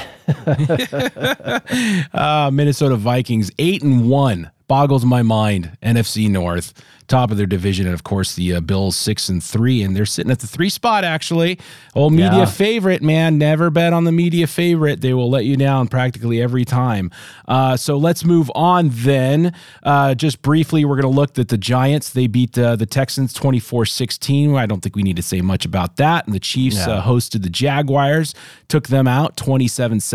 Uh, 2.12 2.50
Minnesota 2.52 2.96
Vikings 2.96 3.50
eight 3.58 3.82
and 3.82 4.08
one 4.08 4.50
boggles 4.66 5.04
my 5.04 5.22
mind. 5.22 5.76
NFC 5.82 6.28
North 6.28 6.74
top 7.08 7.30
of 7.30 7.38
their 7.38 7.46
division, 7.46 7.86
and 7.86 7.94
of 7.94 8.04
course 8.04 8.34
the 8.34 8.54
uh, 8.54 8.60
Bills 8.60 8.94
six 8.94 9.28
and 9.28 9.42
three, 9.42 9.82
and 9.82 9.96
they're 9.96 10.06
sitting 10.06 10.30
at 10.30 10.38
the 10.38 10.46
three 10.46 10.68
spot 10.68 11.04
actually. 11.04 11.58
Old 11.94 12.12
media 12.12 12.40
yeah. 12.40 12.44
favorite, 12.44 13.02
man. 13.02 13.38
Never 13.38 13.70
bet 13.70 13.92
on 13.92 14.04
the 14.04 14.12
media 14.12 14.46
favorite; 14.46 15.00
they 15.00 15.14
will 15.14 15.30
let 15.30 15.44
you 15.44 15.56
down 15.56 15.88
practically 15.88 16.40
every 16.40 16.64
time. 16.64 17.10
Uh, 17.48 17.76
so 17.76 17.96
let's 17.96 18.24
move 18.24 18.50
on 18.54 18.90
then. 18.92 19.54
Uh, 19.82 20.14
just 20.14 20.42
briefly, 20.42 20.84
we're 20.84 21.00
going 21.00 21.10
to 21.10 21.16
look 21.16 21.38
at 21.38 21.48
the 21.48 21.58
Giants. 21.58 22.10
They 22.10 22.26
beat 22.26 22.56
uh, 22.58 22.76
the 22.76 22.86
Texans 22.86 23.32
24-16. 23.34 24.54
I 24.56 24.66
don't 24.66 24.80
think 24.80 24.94
we 24.94 25.02
need 25.02 25.16
to 25.16 25.22
say 25.22 25.40
much 25.40 25.64
about 25.64 25.96
that. 25.96 26.26
And 26.26 26.34
the 26.34 26.40
Chiefs 26.40 26.76
yeah. 26.76 26.90
Uh, 26.90 27.02
hosted 27.02 27.42
the 27.42 27.50
Jaguars, 27.50 28.34
took 28.68 28.88
them 28.88 29.08
out 29.08 29.36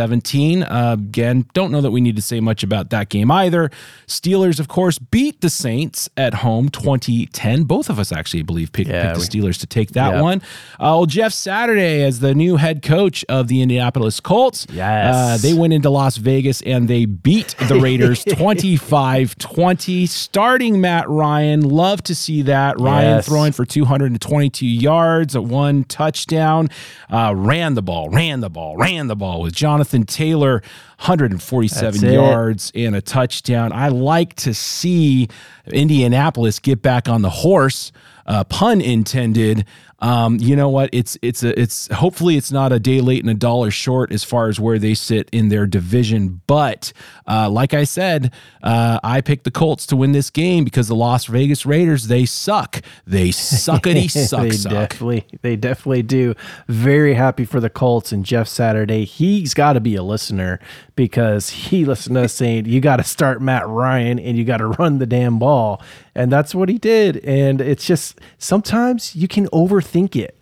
27-17. 0.07 0.63
Uh, 0.69 0.93
again, 0.93 1.45
don't 1.53 1.71
know 1.71 1.81
that 1.81 1.91
we 1.91 2.01
need 2.01 2.15
to 2.15 2.21
say 2.21 2.39
much 2.39 2.63
about 2.63 2.89
that 2.91 3.09
game 3.09 3.31
either. 3.31 3.69
Steelers, 4.07 4.59
of 4.59 4.67
course, 4.67 4.99
beat 4.99 5.41
the 5.41 5.49
Saints 5.49 6.09
at 6.17 6.35
home 6.35 6.69
2010. 6.69 7.63
Both 7.63 7.89
of 7.89 7.99
us 7.99 8.11
actually 8.11 8.43
believe 8.43 8.71
picked, 8.71 8.89
yeah, 8.89 9.13
picked 9.13 9.31
the 9.31 9.39
Steelers 9.39 9.59
to 9.59 9.67
take 9.67 9.91
that 9.91 10.21
one. 10.21 10.41
Uh, 10.79 10.95
well, 10.97 11.05
Jeff 11.05 11.33
Saturday 11.33 12.03
as 12.03 12.19
the 12.19 12.33
new 12.33 12.57
head 12.57 12.81
coach 12.81 13.25
of 13.29 13.47
the 13.47 13.61
Indianapolis 13.61 14.19
Colts. 14.19 14.67
Yes. 14.69 15.15
Uh, 15.15 15.37
they 15.41 15.53
went 15.53 15.73
into 15.73 15.89
Las 15.89 16.17
Vegas 16.17 16.61
and 16.63 16.87
they 16.87 17.05
beat 17.05 17.55
the 17.67 17.79
Raiders 17.79 18.23
25 18.29 19.37
20. 19.37 20.05
Starting 20.05 20.81
Matt 20.81 21.09
Ryan. 21.09 21.61
Love 21.61 22.03
to 22.03 22.15
see 22.15 22.41
that. 22.43 22.79
Ryan 22.79 23.17
yes. 23.17 23.27
throwing 23.27 23.51
for 23.51 23.65
222 23.65 24.65
yards, 24.65 25.37
one 25.37 25.83
touchdown. 25.85 26.69
Uh, 27.09 27.33
ran 27.35 27.73
the 27.75 27.81
ball, 27.81 28.09
ran 28.09 28.39
the 28.39 28.49
ball, 28.49 28.77
ran 28.77 29.07
the 29.07 29.15
ball 29.15 29.41
with 29.41 29.53
Jonathan 29.53 29.92
Taylor. 30.01 30.63
147 31.03 32.13
yards 32.13 32.71
and 32.73 32.95
a 32.95 33.01
touchdown. 33.01 33.73
I 33.73 33.89
like 33.89 34.35
to 34.35 34.53
see 34.53 35.27
Indianapolis 35.67 36.59
get 36.59 36.81
back 36.81 37.09
on 37.09 37.23
the 37.23 37.29
horse, 37.29 37.91
uh, 38.25 38.45
pun 38.45 38.79
intended, 38.79 39.65
um, 40.03 40.37
you 40.41 40.57
know 40.57 40.67
what? 40.67 40.89
It's 40.91 41.17
it's 41.21 41.43
a 41.43 41.57
it's 41.57 41.87
hopefully 41.87 42.35
it's 42.35 42.51
not 42.51 42.73
a 42.73 42.79
day 42.79 42.99
late 42.99 43.21
and 43.21 43.29
a 43.29 43.33
dollar 43.33 43.71
short 43.71 44.11
as 44.11 44.21
far 44.21 44.49
as 44.49 44.59
where 44.59 44.77
they 44.77 44.93
sit 44.95 45.29
in 45.31 45.47
their 45.47 45.65
division. 45.65 46.41
But 46.45 46.91
uh, 47.25 47.49
like 47.49 47.73
I 47.73 47.85
said, 47.85 48.33
uh, 48.61 48.99
I 49.01 49.21
picked 49.21 49.45
the 49.45 49.51
Colts 49.51 49.85
to 49.87 49.95
win 49.95 50.11
this 50.11 50.29
game 50.29 50.65
because 50.65 50.89
the 50.89 50.95
Las 50.95 51.27
Vegas 51.27 51.65
Raiders 51.65 52.07
they 52.07 52.25
suck. 52.25 52.81
They 53.07 53.29
suckity 53.29 54.11
suck. 54.27 54.41
they 54.41 54.51
suck. 54.51 54.73
definitely 54.73 55.25
they 55.41 55.55
definitely 55.55 56.03
do. 56.03 56.35
Very 56.67 57.13
happy 57.13 57.45
for 57.45 57.61
the 57.61 57.69
Colts 57.69 58.11
and 58.11 58.25
Jeff 58.25 58.49
Saturday. 58.49 59.05
He's 59.05 59.53
got 59.53 59.73
to 59.73 59.79
be 59.79 59.95
a 59.95 60.03
listener 60.03 60.59
because 60.97 61.49
he 61.49 61.85
listened 61.85 62.15
to 62.15 62.23
us 62.23 62.33
saying 62.33 62.65
you 62.65 62.81
got 62.81 62.97
to 62.97 63.05
start 63.05 63.41
Matt 63.41 63.65
Ryan 63.69 64.19
and 64.19 64.37
you 64.37 64.43
got 64.43 64.57
to 64.57 64.67
run 64.67 64.99
the 64.99 65.05
damn 65.05 65.39
ball, 65.39 65.81
and 66.13 66.29
that's 66.29 66.53
what 66.53 66.67
he 66.67 66.77
did. 66.77 67.23
And 67.23 67.61
it's 67.61 67.85
just 67.85 68.19
sometimes 68.37 69.15
you 69.15 69.29
can 69.29 69.47
overthink 69.47 69.92
it. 69.95 70.37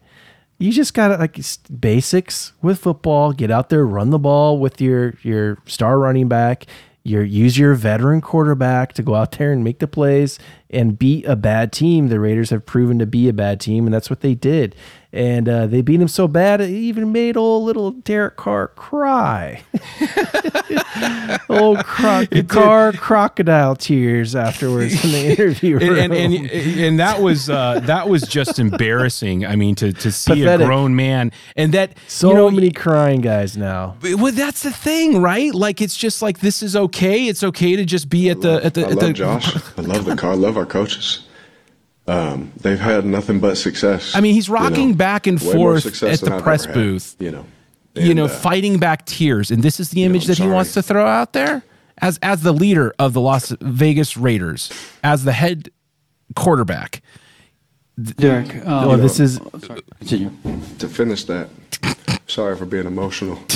You 0.57 0.71
just 0.71 0.93
got 0.93 1.07
to 1.07 1.17
like 1.17 1.39
basics 1.79 2.53
with 2.61 2.79
football. 2.79 3.33
Get 3.33 3.49
out 3.49 3.69
there, 3.69 3.85
run 3.85 4.11
the 4.11 4.19
ball 4.19 4.59
with 4.59 4.79
your 4.79 5.15
your 5.23 5.57
star 5.65 5.97
running 5.99 6.27
back. 6.27 6.65
Your 7.03 7.23
use 7.23 7.57
your 7.57 7.73
veteran 7.73 8.21
quarterback 8.21 8.93
to 8.93 9.01
go 9.01 9.15
out 9.15 9.31
there 9.33 9.51
and 9.51 9.63
make 9.63 9.79
the 9.79 9.87
plays 9.87 10.37
and 10.71 10.97
beat 10.97 11.25
a 11.25 11.35
bad 11.35 11.71
team. 11.71 12.07
The 12.07 12.19
Raiders 12.19 12.49
have 12.49 12.65
proven 12.65 12.99
to 12.99 13.05
be 13.05 13.29
a 13.29 13.33
bad 13.33 13.59
team, 13.59 13.85
and 13.85 13.93
that's 13.93 14.09
what 14.09 14.21
they 14.21 14.35
did 14.35 14.75
and 15.13 15.49
uh, 15.49 15.67
they 15.67 15.81
beat 15.81 15.99
him 15.99 16.07
so 16.07 16.27
bad 16.27 16.61
it 16.61 16.69
even 16.69 17.11
made 17.11 17.35
old 17.35 17.65
little 17.65 17.91
Derek 17.91 18.37
Carr 18.37 18.69
cry. 18.69 19.61
old 21.49 21.83
cro- 21.83 22.25
Carr 22.47 22.93
crocodile 22.93 23.75
tears 23.75 24.35
afterwards 24.35 25.03
in 25.03 25.11
the 25.11 25.25
interview 25.31 25.79
room. 25.79 25.97
And, 25.97 26.13
and, 26.13 26.33
and, 26.33 26.79
and 26.79 26.99
that 26.99 27.21
was 27.21 27.49
uh, 27.49 27.81
that 27.81 28.07
was 28.07 28.21
just 28.21 28.57
embarrassing. 28.57 29.45
I 29.45 29.55
mean, 29.55 29.75
to 29.75 29.91
to 29.91 30.11
see 30.11 30.33
Pathetic. 30.33 30.63
a 30.63 30.67
grown 30.67 30.95
man 30.95 31.31
and 31.57 31.73
that 31.73 31.97
so 32.07 32.29
you 32.29 32.35
know, 32.35 32.49
many 32.49 32.71
crying 32.71 33.21
guys 33.21 33.57
now. 33.57 33.97
Well, 34.01 34.31
that's 34.31 34.63
the 34.63 34.71
thing, 34.71 35.21
right? 35.21 35.53
Like 35.53 35.81
it's 35.81 35.97
just 35.97 36.21
like 36.21 36.39
this 36.39 36.63
is 36.63 36.75
okay. 36.75 37.27
It's 37.27 37.43
okay 37.43 37.75
to 37.75 37.83
just 37.83 38.09
be 38.09 38.29
at 38.29 38.41
the 38.41 38.63
at 38.63 38.75
the. 38.75 38.81
I 38.81 38.91
at 38.91 38.95
love 38.95 39.07
the, 39.07 39.13
Josh. 39.13 39.55
I 39.77 39.81
love 39.81 40.05
the 40.05 40.15
car. 40.15 40.31
I 40.31 40.35
love 40.35 40.57
our 40.61 40.65
coaches 40.65 41.27
um, 42.07 42.51
they've 42.57 42.79
had 42.79 43.05
nothing 43.05 43.39
but 43.39 43.55
success. 43.55 44.15
I 44.15 44.21
mean, 44.21 44.33
he's 44.33 44.49
rocking 44.49 44.81
you 44.81 44.89
know, 44.89 44.97
back 44.97 45.27
and 45.27 45.41
forth 45.41 45.85
at 46.03 46.19
the 46.19 46.35
I've 46.35 46.43
press 46.43 46.65
booth. 46.65 47.15
Had, 47.17 47.25
you 47.25 47.31
know, 47.31 47.45
and, 47.95 48.05
you 48.05 48.15
know, 48.15 48.25
uh, 48.25 48.29
fighting 48.29 48.79
back 48.79 49.05
tears, 49.05 49.51
and 49.51 49.61
this 49.61 49.79
is 49.79 49.91
the 49.91 50.03
image 50.03 50.23
know, 50.23 50.27
that 50.27 50.35
sorry. 50.37 50.49
he 50.49 50.53
wants 50.53 50.73
to 50.73 50.81
throw 50.81 51.05
out 51.05 51.33
there 51.33 51.63
as 51.99 52.17
as 52.21 52.41
the 52.41 52.53
leader 52.53 52.93
of 52.97 53.13
the 53.13 53.21
Las 53.21 53.53
Vegas 53.61 54.17
Raiders, 54.17 54.71
as 55.03 55.23
the 55.23 55.31
head 55.31 55.69
quarterback. 56.35 57.01
Derek, 58.01 58.55
um, 58.65 58.89
oh, 58.89 58.97
this 58.97 59.19
is 59.19 59.39
oh, 59.39 59.59
sorry. 59.59 59.81
to 60.79 60.87
finish 60.87 61.25
that. 61.25 61.49
Sorry 62.25 62.57
for 62.57 62.65
being 62.65 62.87
emotional. 62.87 63.39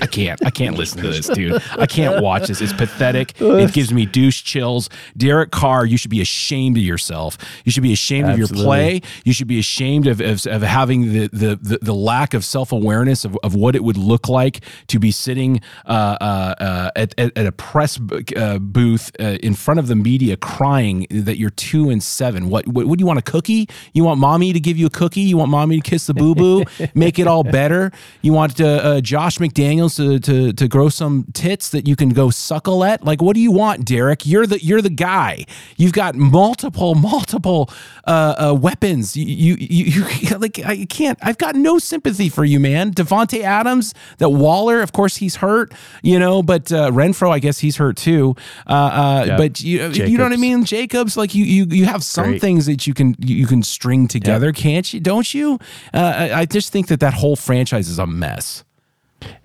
I 0.00 0.06
can't. 0.06 0.44
I 0.44 0.50
can't 0.50 0.76
listen 0.76 1.02
to 1.02 1.08
this, 1.08 1.28
dude. 1.34 1.62
I 1.78 1.86
can't 1.86 2.22
watch 2.22 2.48
this. 2.48 2.60
It's 2.60 2.72
pathetic. 2.72 3.40
It 3.40 3.72
gives 3.72 3.92
me 3.92 4.06
douche 4.06 4.42
chills. 4.42 4.88
Derek 5.16 5.50
Carr, 5.50 5.86
you 5.86 5.96
should 5.96 6.10
be 6.10 6.20
ashamed 6.20 6.76
of 6.76 6.82
yourself. 6.82 7.38
You 7.64 7.72
should 7.72 7.82
be 7.82 7.92
ashamed 7.92 8.28
Absolutely. 8.28 8.54
of 8.54 8.58
your 8.58 8.64
play. 8.64 9.02
You 9.24 9.32
should 9.32 9.48
be 9.48 9.58
ashamed 9.58 10.06
of, 10.06 10.20
of, 10.20 10.46
of 10.46 10.62
having 10.62 11.12
the, 11.12 11.28
the, 11.28 11.56
the, 11.56 11.78
the, 11.82 11.94
lack 11.94 12.34
of 12.34 12.44
self 12.44 12.72
awareness 12.72 13.24
of, 13.24 13.36
of 13.42 13.54
what 13.54 13.74
it 13.74 13.82
would 13.82 13.96
look 13.96 14.28
like 14.28 14.60
to 14.88 14.98
be 14.98 15.10
sitting 15.10 15.60
uh, 15.86 16.16
uh, 16.20 16.54
uh, 16.60 16.90
at, 16.96 17.14
at, 17.18 17.36
at, 17.36 17.46
a 17.46 17.52
press 17.52 17.98
uh, 18.36 18.58
booth 18.58 19.10
uh, 19.20 19.38
in 19.42 19.54
front 19.54 19.80
of 19.80 19.88
the 19.88 19.96
media 19.96 20.36
crying 20.36 21.06
that 21.10 21.38
you're 21.38 21.50
two 21.50 21.90
and 21.90 22.02
seven. 22.02 22.48
What, 22.48 22.68
what, 22.68 22.86
what 22.86 22.98
do 22.98 23.02
you 23.02 23.06
want? 23.06 23.18
A 23.18 23.22
cookie? 23.22 23.68
You 23.92 24.04
want 24.04 24.20
mommy 24.20 24.52
to 24.52 24.60
give 24.60 24.76
you 24.76 24.86
a 24.86 24.90
cookie? 24.90 25.22
You 25.22 25.36
want 25.36 25.50
mommy 25.50 25.80
to 25.80 25.90
kiss 25.90 26.06
the 26.06 26.14
boo 26.14 26.34
boo? 26.34 26.64
Make 26.94 27.18
it 27.18 27.26
all 27.26 27.42
better? 27.42 27.90
You 28.22 28.32
want 28.32 28.60
uh, 28.60 29.00
Josh 29.00 29.38
McDaniels? 29.38 29.87
To, 29.96 30.18
to 30.20 30.52
to 30.52 30.68
grow 30.68 30.88
some 30.88 31.26
tits 31.32 31.70
that 31.70 31.86
you 31.86 31.96
can 31.96 32.10
go 32.10 32.30
suckle 32.30 32.84
at? 32.84 33.04
Like, 33.04 33.22
what 33.22 33.34
do 33.34 33.40
you 33.40 33.52
want, 33.52 33.84
Derek? 33.84 34.26
You're 34.26 34.46
the 34.46 34.62
you're 34.62 34.82
the 34.82 34.90
guy. 34.90 35.44
You've 35.76 35.92
got 35.92 36.14
multiple 36.14 36.94
multiple 37.08 37.70
uh, 38.06 38.50
uh, 38.50 38.54
weapons. 38.54 39.16
You, 39.16 39.56
you 39.58 40.06
you 40.06 40.38
like 40.38 40.58
I 40.64 40.84
can't. 40.86 41.18
I've 41.22 41.38
got 41.38 41.54
no 41.54 41.78
sympathy 41.78 42.28
for 42.28 42.44
you, 42.44 42.60
man. 42.60 42.92
Davante 42.92 43.42
Adams, 43.42 43.94
that 44.18 44.30
Waller, 44.30 44.80
of 44.82 44.92
course 44.92 45.16
he's 45.16 45.36
hurt, 45.36 45.72
you 46.02 46.18
know, 46.18 46.42
but 46.42 46.70
uh, 46.72 46.90
Renfrow, 46.90 47.30
I 47.30 47.38
guess 47.38 47.58
he's 47.58 47.76
hurt 47.76 47.96
too. 47.96 48.34
Uh, 48.66 48.72
uh, 48.72 49.24
yep. 49.26 49.38
But 49.38 49.60
you 49.60 49.78
Jacobs. 49.90 50.10
you 50.10 50.18
know 50.18 50.24
what 50.24 50.32
I 50.32 50.36
mean? 50.36 50.64
Jacobs, 50.64 51.16
like 51.16 51.34
you 51.34 51.44
you 51.44 51.66
you 51.70 51.86
have 51.86 52.02
some 52.02 52.30
Great. 52.30 52.40
things 52.40 52.66
that 52.66 52.86
you 52.86 52.94
can 52.94 53.14
you 53.18 53.46
can 53.46 53.62
string 53.62 54.08
together, 54.08 54.46
yep. 54.46 54.56
can't 54.56 54.92
you? 54.92 55.00
Don't 55.00 55.32
you? 55.34 55.58
Uh, 55.92 56.28
I 56.32 56.46
just 56.46 56.72
think 56.72 56.88
that 56.88 57.00
that 57.00 57.14
whole 57.14 57.36
franchise 57.36 57.88
is 57.88 57.98
a 57.98 58.06
mess. 58.06 58.64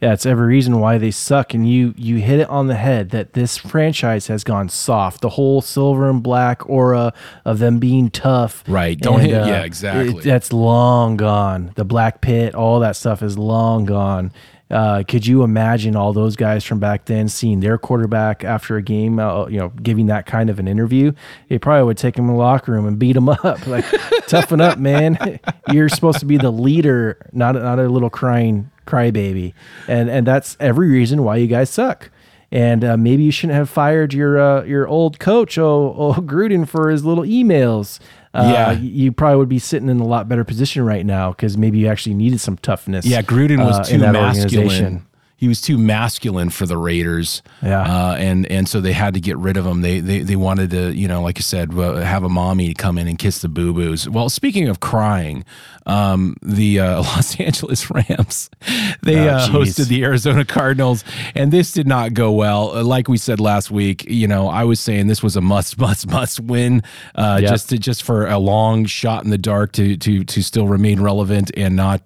Yeah, 0.02 0.14
it's 0.14 0.26
every 0.26 0.48
reason 0.48 0.80
why 0.80 0.98
they 0.98 1.12
suck, 1.12 1.54
and 1.54 1.68
you 1.68 1.94
you 1.98 2.18
hit 2.18 2.40
it 2.40 2.50
on 2.50 2.68
the 2.68 2.76
head 2.76 3.10
that 3.10 3.34
this 3.34 3.58
franchise 3.58 4.28
has 4.28 4.44
gone 4.44 4.70
soft. 4.70 5.22
The 5.22 5.30
whole 5.30 5.62
silver 5.62 6.10
and 6.10 6.22
black 6.22 6.68
aura 6.70 7.14
of 7.46 7.60
them 7.60 7.80
being 7.80 8.10
tough, 8.10 8.64
right? 8.68 9.00
Don't 9.00 9.22
and, 9.22 9.30
hit, 9.30 9.42
uh, 9.42 9.48
yeah, 9.48 9.64
exactly. 9.64 10.18
It, 10.18 10.24
that's 10.24 10.54
long 10.54 11.18
gone. 11.18 11.72
The 11.76 11.86
black 11.86 12.22
pit, 12.22 12.54
all 12.54 12.80
that 12.82 12.96
stuff 12.96 13.24
is 13.24 13.38
long 13.38 13.86
gone. 13.86 14.32
Uh, 14.74 15.04
could 15.08 15.26
you 15.28 15.44
imagine 15.44 15.96
all 15.96 16.14
those 16.14 16.36
guys 16.36 16.64
from 16.64 16.80
back 16.80 17.06
then 17.06 17.30
seeing 17.30 17.60
their 17.60 17.78
quarterback 17.78 18.44
after 18.44 18.76
a 18.76 18.82
game, 18.82 19.20
uh, 19.20 19.46
you 19.46 19.60
know, 19.60 19.70
giving 19.70 20.08
that 20.08 20.26
kind 20.26 20.50
of 20.50 20.58
an 20.58 20.68
interview? 20.68 21.12
They 21.48 21.60
probably 21.60 21.84
would 21.84 21.98
take 22.00 22.18
him 22.18 22.26
in 22.26 22.32
the 22.32 22.38
locker 22.38 22.72
room 22.72 22.88
and 22.88 22.98
beat 22.98 23.16
him 23.16 23.30
up, 23.30 23.44
like 23.68 23.86
toughen 24.26 24.62
up, 24.62 24.80
man. 24.80 25.40
You're 25.72 25.90
supposed 25.90 26.20
to 26.22 26.26
be 26.26 26.38
the 26.38 26.52
leader, 26.52 27.24
not 27.32 27.54
not 27.54 27.78
a 27.78 27.88
little 27.88 28.10
crying 28.10 28.72
crybaby, 28.88 29.54
and 29.88 30.10
and 30.10 30.26
that's 30.26 30.58
every 30.60 30.90
reason 30.90 31.24
why 31.24 31.36
you 31.36 31.46
guys 31.46 31.70
suck. 31.70 32.10
And 32.52 32.84
uh, 32.84 32.98
maybe 32.98 33.24
you 33.24 33.32
shouldn't 33.32 33.58
have 33.58 33.70
fired 33.70 34.12
your 34.12 34.40
uh, 34.40 34.64
your 34.64 34.88
old 34.88 35.20
coach, 35.20 35.60
oh, 35.60 35.96
oh 35.96 36.14
Gruden, 36.14 36.68
for 36.68 36.90
his 36.90 37.06
little 37.06 37.24
emails. 37.24 38.00
Uh, 38.34 38.52
yeah, 38.52 38.72
you 38.72 39.12
probably 39.12 39.38
would 39.38 39.50
be 39.50 39.60
sitting 39.60 39.90
in 39.90 40.00
a 40.00 40.06
lot 40.06 40.28
better 40.28 40.44
position 40.44 40.84
right 40.84 41.06
now 41.06 41.32
because 41.32 41.58
maybe 41.58 41.78
you 41.78 41.88
actually 41.88 42.16
needed 42.16 42.40
some 42.40 42.58
toughness. 42.58 43.06
Yeah, 43.06 43.22
Gruden 43.22 43.64
was 43.64 43.80
uh, 43.80 43.84
too 43.84 44.00
masculine 44.00 45.06
he 45.44 45.50
was 45.50 45.60
too 45.60 45.78
masculine 45.78 46.50
for 46.50 46.66
the 46.66 46.78
Raiders. 46.78 47.42
Yeah, 47.62 47.82
uh, 47.82 48.16
and 48.16 48.50
and 48.50 48.66
so 48.70 48.80
they 48.80 48.94
had 48.94 49.14
to 49.16 49.20
get 49.20 49.38
rid 49.38 49.58
of 49.58 49.66
him. 49.66 49.82
They 49.82 50.00
they 50.00 50.22
they 50.22 50.38
wanted 50.38 50.70
to, 50.70 50.94
you 50.94 51.10
know, 51.10 51.22
like 51.22 51.38
I 51.38 51.42
said, 51.42 51.78
uh, 51.78 51.96
have 51.96 52.24
a 52.24 52.30
mommy 52.30 52.74
come 52.74 52.98
in 52.98 53.10
and 53.10 53.20
kiss 53.20 53.40
the 53.40 53.50
boo 53.50 53.74
boos. 53.74 54.08
Well, 54.08 54.30
speaking 54.30 54.70
of 54.70 54.80
crying, 54.80 55.44
um, 55.86 56.36
the 56.42 56.80
uh, 56.80 57.02
Los 57.02 57.40
Angeles 57.40 57.90
Rams 57.90 58.50
they 59.02 59.30
oh, 59.30 59.34
uh, 59.34 59.48
hosted 59.48 59.88
the 59.88 60.04
Arizona 60.04 60.46
Cardinals, 60.46 61.04
and 61.36 61.52
this 61.52 61.72
did 61.72 61.88
not 61.88 62.14
go 62.14 62.32
well. 62.32 62.76
Uh, 62.76 62.84
like 62.84 63.08
we 63.08 63.18
said 63.18 63.40
last 63.40 63.72
week, 63.72 64.06
you 64.06 64.28
know, 64.28 64.48
I 64.48 64.64
was 64.64 64.80
saying 64.80 65.08
this 65.08 65.24
was 65.24 65.36
a 65.36 65.42
must 65.42 65.78
must 65.80 66.08
must 66.08 66.40
win, 66.40 66.84
uh, 67.16 67.40
yep. 67.42 67.50
just 67.50 67.70
to, 67.70 67.78
just 67.78 68.04
for 68.04 68.28
a 68.28 68.38
long 68.38 68.86
shot 68.86 69.24
in 69.24 69.30
the 69.30 69.38
dark 69.38 69.72
to 69.74 69.98
to 69.98 70.24
to 70.24 70.42
still 70.42 70.68
remain 70.68 71.02
relevant 71.02 71.52
and 71.58 71.76
not 71.76 72.06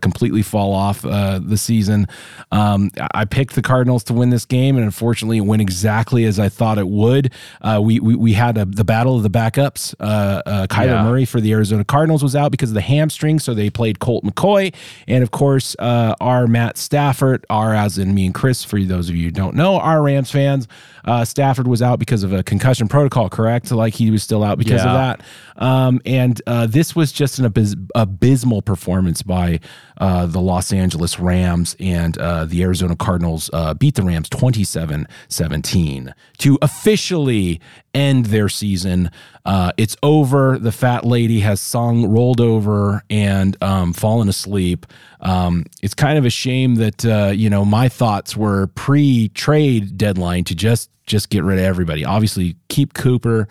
completely 0.00 0.42
fall 0.42 0.72
off 0.72 1.02
the 1.02 1.56
season. 1.56 2.06
Um, 2.52 2.90
I 3.12 3.24
picked 3.24 3.54
the 3.54 3.62
Cardinals 3.62 4.04
to 4.04 4.14
win 4.14 4.30
this 4.30 4.44
game, 4.44 4.76
and 4.76 4.84
unfortunately, 4.84 5.38
it 5.38 5.42
went 5.42 5.62
exactly 5.62 6.24
as 6.24 6.38
I 6.38 6.48
thought 6.48 6.78
it 6.78 6.88
would. 6.88 7.32
Uh, 7.60 7.80
we, 7.82 8.00
we 8.00 8.14
we 8.14 8.32
had 8.32 8.58
a, 8.58 8.64
the 8.64 8.84
battle 8.84 9.16
of 9.16 9.22
the 9.22 9.30
backups. 9.30 9.94
Uh, 10.00 10.42
uh, 10.46 10.66
Kyler 10.66 10.86
Yeah. 10.86 11.02
Murray 11.04 11.24
for 11.24 11.40
the 11.40 11.52
Arizona 11.52 11.84
Cardinals 11.84 12.22
was 12.22 12.36
out 12.36 12.50
because 12.50 12.70
of 12.70 12.74
the 12.74 12.80
hamstring, 12.96 13.38
so 13.38 13.54
they 13.54 13.70
played 13.70 13.98
Colt 13.98 14.24
McCoy, 14.24 14.74
and 15.06 15.22
of 15.22 15.30
course, 15.30 15.76
uh, 15.78 16.14
our 16.20 16.46
Matt 16.46 16.76
Stafford, 16.76 17.44
our 17.50 17.74
as 17.74 17.98
in 17.98 18.14
me 18.14 18.26
and 18.26 18.34
Chris, 18.34 18.64
for 18.64 18.80
those 18.80 19.08
of 19.08 19.16
you 19.16 19.24
who 19.24 19.30
don't 19.30 19.54
know, 19.54 19.78
our 19.78 20.02
Rams 20.02 20.30
fans, 20.30 20.68
uh, 21.04 21.24
Stafford 21.24 21.68
was 21.68 21.82
out 21.82 21.98
because 21.98 22.24
of 22.24 22.32
a 22.32 22.42
concussion 22.42 22.88
protocol. 22.88 23.28
Correct, 23.28 23.70
like 23.70 23.94
he 23.94 24.10
was 24.10 24.22
still 24.22 24.42
out 24.42 24.58
because 24.58 24.82
of 24.82 24.92
that. 24.92 25.22
Um, 25.56 26.00
and 26.04 26.40
uh, 26.46 26.66
this 26.66 26.94
was 26.94 27.12
just 27.12 27.38
an 27.38 27.50
abys- 27.50 27.90
abysmal 27.94 28.62
performance 28.62 29.22
by 29.22 29.60
uh, 29.98 30.26
the 30.26 30.40
Los 30.40 30.72
Angeles 30.72 31.18
Rams, 31.18 31.76
and 31.80 32.18
uh, 32.18 32.44
the 32.44 32.62
Arizona 32.62 32.96
Cardinals 32.96 33.48
uh, 33.52 33.74
beat 33.74 33.94
the 33.94 34.02
Rams 34.02 34.28
27 34.28 35.06
17 35.28 36.14
to 36.38 36.58
officially 36.60 37.60
end 37.96 38.26
their 38.26 38.48
season. 38.48 39.10
Uh, 39.44 39.72
it's 39.76 39.96
over. 40.02 40.58
The 40.58 40.70
fat 40.70 41.04
lady 41.04 41.40
has 41.40 41.60
sung, 41.60 42.06
rolled 42.06 42.40
over, 42.40 43.02
and 43.08 43.56
um, 43.62 43.92
fallen 43.92 44.28
asleep. 44.28 44.86
Um, 45.20 45.64
it's 45.82 45.94
kind 45.94 46.18
of 46.18 46.26
a 46.26 46.30
shame 46.30 46.76
that 46.76 47.04
uh, 47.04 47.32
you 47.34 47.48
know 47.48 47.64
my 47.64 47.88
thoughts 47.88 48.36
were 48.36 48.68
pre-trade 48.68 49.96
deadline 49.96 50.44
to 50.44 50.54
just 50.54 50.90
just 51.06 51.30
get 51.30 51.42
rid 51.42 51.58
of 51.58 51.64
everybody. 51.64 52.04
Obviously, 52.04 52.56
keep 52.68 52.92
Cooper, 52.92 53.48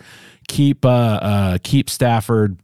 keep 0.48 0.84
uh, 0.84 0.88
uh, 0.88 1.58
keep 1.62 1.90
Stafford. 1.90 2.56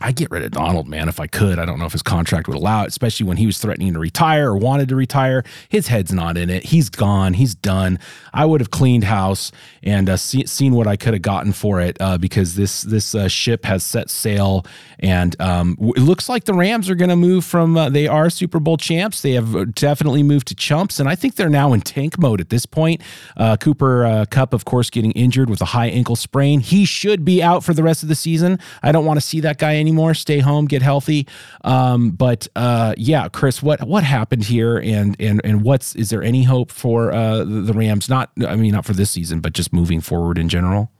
I 0.00 0.12
get 0.12 0.30
rid 0.30 0.42
of 0.42 0.50
Donald, 0.50 0.88
man, 0.88 1.08
if 1.08 1.18
I 1.18 1.26
could. 1.26 1.58
I 1.58 1.64
don't 1.64 1.78
know 1.78 1.86
if 1.86 1.92
his 1.92 2.02
contract 2.02 2.48
would 2.48 2.56
allow 2.56 2.84
it, 2.84 2.88
especially 2.88 3.26
when 3.26 3.38
he 3.38 3.46
was 3.46 3.58
threatening 3.58 3.94
to 3.94 3.98
retire 3.98 4.50
or 4.50 4.56
wanted 4.56 4.90
to 4.90 4.96
retire. 4.96 5.42
His 5.70 5.86
head's 5.86 6.12
not 6.12 6.36
in 6.36 6.50
it. 6.50 6.64
He's 6.64 6.90
gone. 6.90 7.32
He's 7.32 7.54
done. 7.54 7.98
I 8.34 8.44
would 8.44 8.60
have 8.60 8.70
cleaned 8.70 9.04
house 9.04 9.52
and 9.82 10.10
uh, 10.10 10.18
see, 10.18 10.44
seen 10.46 10.74
what 10.74 10.86
I 10.86 10.96
could 10.96 11.14
have 11.14 11.22
gotten 11.22 11.52
for 11.52 11.80
it 11.80 11.96
uh, 11.98 12.18
because 12.18 12.56
this 12.56 12.82
this 12.82 13.14
uh, 13.14 13.28
ship 13.28 13.64
has 13.64 13.84
set 13.84 14.10
sail. 14.10 14.66
And 14.98 15.38
um, 15.40 15.76
it 15.80 16.00
looks 16.00 16.28
like 16.28 16.44
the 16.44 16.54
Rams 16.54 16.90
are 16.90 16.94
going 16.94 17.08
to 17.08 17.16
move 17.16 17.44
from. 17.44 17.76
Uh, 17.76 17.88
they 17.88 18.06
are 18.06 18.28
Super 18.28 18.60
Bowl 18.60 18.76
champs. 18.76 19.22
They 19.22 19.32
have 19.32 19.74
definitely 19.74 20.22
moved 20.22 20.48
to 20.48 20.54
chumps, 20.54 21.00
and 21.00 21.08
I 21.08 21.14
think 21.14 21.36
they're 21.36 21.48
now 21.48 21.72
in 21.72 21.80
tank 21.80 22.18
mode 22.18 22.40
at 22.40 22.50
this 22.50 22.66
point. 22.66 23.00
Uh, 23.36 23.56
Cooper 23.56 24.04
uh, 24.04 24.24
Kupp, 24.26 24.52
of 24.52 24.64
course, 24.64 24.90
getting 24.90 25.12
injured 25.12 25.48
with 25.48 25.60
a 25.62 25.66
high 25.66 25.88
ankle 25.88 26.16
sprain. 26.16 26.60
He 26.60 26.84
should 26.84 27.24
be 27.24 27.42
out 27.42 27.64
for 27.64 27.72
the 27.72 27.82
rest 27.82 28.02
of 28.02 28.08
the 28.08 28.14
season. 28.14 28.58
I 28.82 28.92
don't 28.92 29.04
want 29.04 29.18
to 29.18 29.26
see 29.26 29.40
that 29.40 29.58
guy 29.58 29.76
anymore. 29.76 29.85
Stay 30.14 30.38
home, 30.38 30.66
get 30.66 30.82
healthy. 30.82 31.26
Um, 31.64 32.10
but 32.10 32.48
uh, 32.56 32.94
yeah, 32.96 33.28
Chris, 33.28 33.62
what 33.62 33.86
what 33.86 34.04
happened 34.04 34.44
here, 34.44 34.78
and 34.78 35.16
and 35.20 35.40
and 35.44 35.62
what's 35.62 35.94
is 35.96 36.10
there 36.10 36.22
any 36.22 36.44
hope 36.44 36.70
for 36.70 37.12
uh, 37.12 37.38
the, 37.38 37.44
the 37.44 37.72
Rams? 37.72 38.08
Not, 38.08 38.30
I 38.46 38.56
mean, 38.56 38.72
not 38.72 38.84
for 38.84 38.92
this 38.92 39.10
season, 39.10 39.40
but 39.40 39.52
just 39.52 39.72
moving 39.72 40.00
forward 40.00 40.38
in 40.38 40.48
general. 40.48 40.90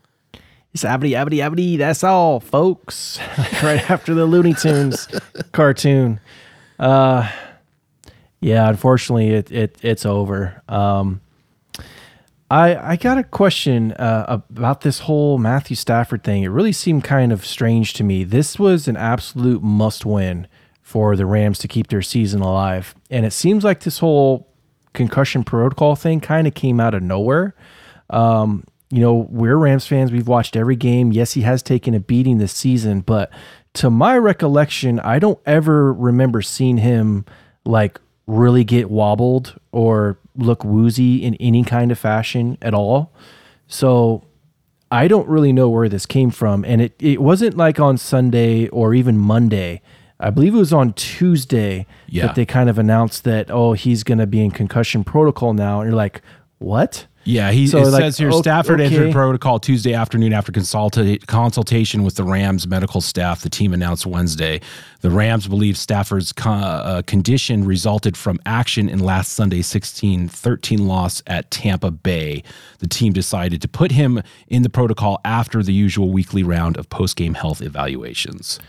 It's 0.74 0.84
abity, 0.84 1.12
abity, 1.12 1.38
abity. 1.38 1.78
That's 1.78 2.04
all, 2.04 2.38
folks. 2.40 3.18
right 3.62 3.90
after 3.90 4.12
the 4.12 4.26
Looney 4.26 4.52
Tunes 4.52 5.08
cartoon. 5.52 6.20
Uh, 6.78 7.30
yeah, 8.40 8.68
unfortunately, 8.68 9.30
it, 9.30 9.50
it 9.50 9.78
it's 9.82 10.04
over. 10.04 10.62
Um, 10.68 11.22
I 12.50 12.92
I 12.92 12.96
got 12.96 13.18
a 13.18 13.24
question 13.24 13.92
uh, 13.92 14.40
about 14.50 14.82
this 14.82 15.00
whole 15.00 15.38
Matthew 15.38 15.76
Stafford 15.76 16.22
thing. 16.22 16.42
It 16.42 16.48
really 16.48 16.72
seemed 16.72 17.04
kind 17.04 17.32
of 17.32 17.44
strange 17.44 17.92
to 17.94 18.04
me. 18.04 18.24
This 18.24 18.58
was 18.58 18.88
an 18.88 18.96
absolute 18.96 19.62
must 19.62 20.06
win 20.06 20.46
for 20.82 21.16
the 21.16 21.26
Rams 21.26 21.58
to 21.60 21.68
keep 21.68 21.88
their 21.88 22.02
season 22.02 22.40
alive, 22.40 22.94
and 23.10 23.26
it 23.26 23.32
seems 23.32 23.64
like 23.64 23.80
this 23.80 23.98
whole 23.98 24.48
concussion 24.92 25.44
protocol 25.44 25.94
thing 25.96 26.20
kind 26.20 26.46
of 26.46 26.54
came 26.54 26.80
out 26.80 26.94
of 26.94 27.02
nowhere. 27.02 27.54
Um, 28.10 28.64
you 28.90 29.00
know, 29.00 29.26
we're 29.28 29.56
Rams 29.56 29.86
fans. 29.86 30.12
We've 30.12 30.28
watched 30.28 30.56
every 30.56 30.76
game. 30.76 31.12
Yes, 31.12 31.32
he 31.32 31.42
has 31.42 31.62
taken 31.62 31.92
a 31.94 32.00
beating 32.00 32.38
this 32.38 32.52
season, 32.52 33.00
but 33.00 33.30
to 33.74 33.90
my 33.90 34.16
recollection, 34.16 35.00
I 35.00 35.18
don't 35.18 35.38
ever 35.44 35.92
remember 35.92 36.40
seeing 36.40 36.78
him 36.78 37.26
like 37.64 38.00
really 38.26 38.64
get 38.64 38.90
wobbled 38.90 39.58
or 39.72 40.18
look 40.36 40.64
woozy 40.64 41.22
in 41.22 41.34
any 41.36 41.64
kind 41.64 41.90
of 41.92 41.98
fashion 41.98 42.58
at 42.62 42.74
all. 42.74 43.12
So 43.66 44.24
I 44.90 45.08
don't 45.08 45.28
really 45.28 45.52
know 45.52 45.68
where 45.68 45.88
this 45.88 46.06
came 46.06 46.30
from. 46.30 46.64
And 46.64 46.80
it, 46.80 46.94
it 47.00 47.20
wasn't 47.20 47.56
like 47.56 47.80
on 47.80 47.98
Sunday 47.98 48.68
or 48.68 48.94
even 48.94 49.18
Monday. 49.18 49.82
I 50.18 50.30
believe 50.30 50.54
it 50.54 50.58
was 50.58 50.72
on 50.72 50.92
Tuesday 50.94 51.86
Yeah. 52.08 52.26
that 52.26 52.36
they 52.36 52.46
kind 52.46 52.70
of 52.70 52.78
announced 52.78 53.24
that, 53.24 53.50
oh, 53.50 53.72
he's 53.74 54.02
going 54.02 54.18
to 54.18 54.26
be 54.26 54.42
in 54.42 54.50
concussion 54.50 55.04
protocol 55.04 55.52
now. 55.52 55.80
And 55.80 55.90
you're 55.90 55.96
like, 55.96 56.22
what? 56.58 57.06
Yeah, 57.26 57.50
he 57.50 57.66
So, 57.66 57.78
it 57.78 57.88
like, 57.88 58.02
says 58.02 58.18
here 58.18 58.30
o- 58.30 58.40
Stafford 58.40 58.80
entered 58.80 59.10
protocol 59.12 59.58
Tuesday 59.58 59.92
afternoon 59.94 60.32
after 60.32 60.52
consulta- 60.52 61.26
consultation 61.26 62.04
with 62.04 62.14
the 62.14 62.22
Rams 62.22 62.68
medical 62.68 63.00
staff. 63.00 63.42
The 63.42 63.50
team 63.50 63.74
announced 63.74 64.06
Wednesday. 64.06 64.60
The 65.00 65.10
Rams 65.10 65.48
believe 65.48 65.76
Stafford's 65.76 66.32
co- 66.32 66.50
uh, 66.52 67.02
condition 67.02 67.64
resulted 67.64 68.16
from 68.16 68.38
action 68.46 68.88
in 68.88 69.00
last 69.00 69.32
Sunday's 69.32 69.66
16-13 69.66 70.86
loss 70.86 71.20
at 71.26 71.50
Tampa 71.50 71.90
Bay. 71.90 72.44
The 72.78 72.86
team 72.86 73.12
decided 73.12 73.60
to 73.60 73.68
put 73.68 73.90
him 73.90 74.22
in 74.46 74.62
the 74.62 74.70
protocol 74.70 75.20
after 75.24 75.64
the 75.64 75.72
usual 75.72 76.10
weekly 76.12 76.44
round 76.44 76.76
of 76.76 76.88
post-game 76.90 77.34
health 77.34 77.60
evaluations. 77.60 78.60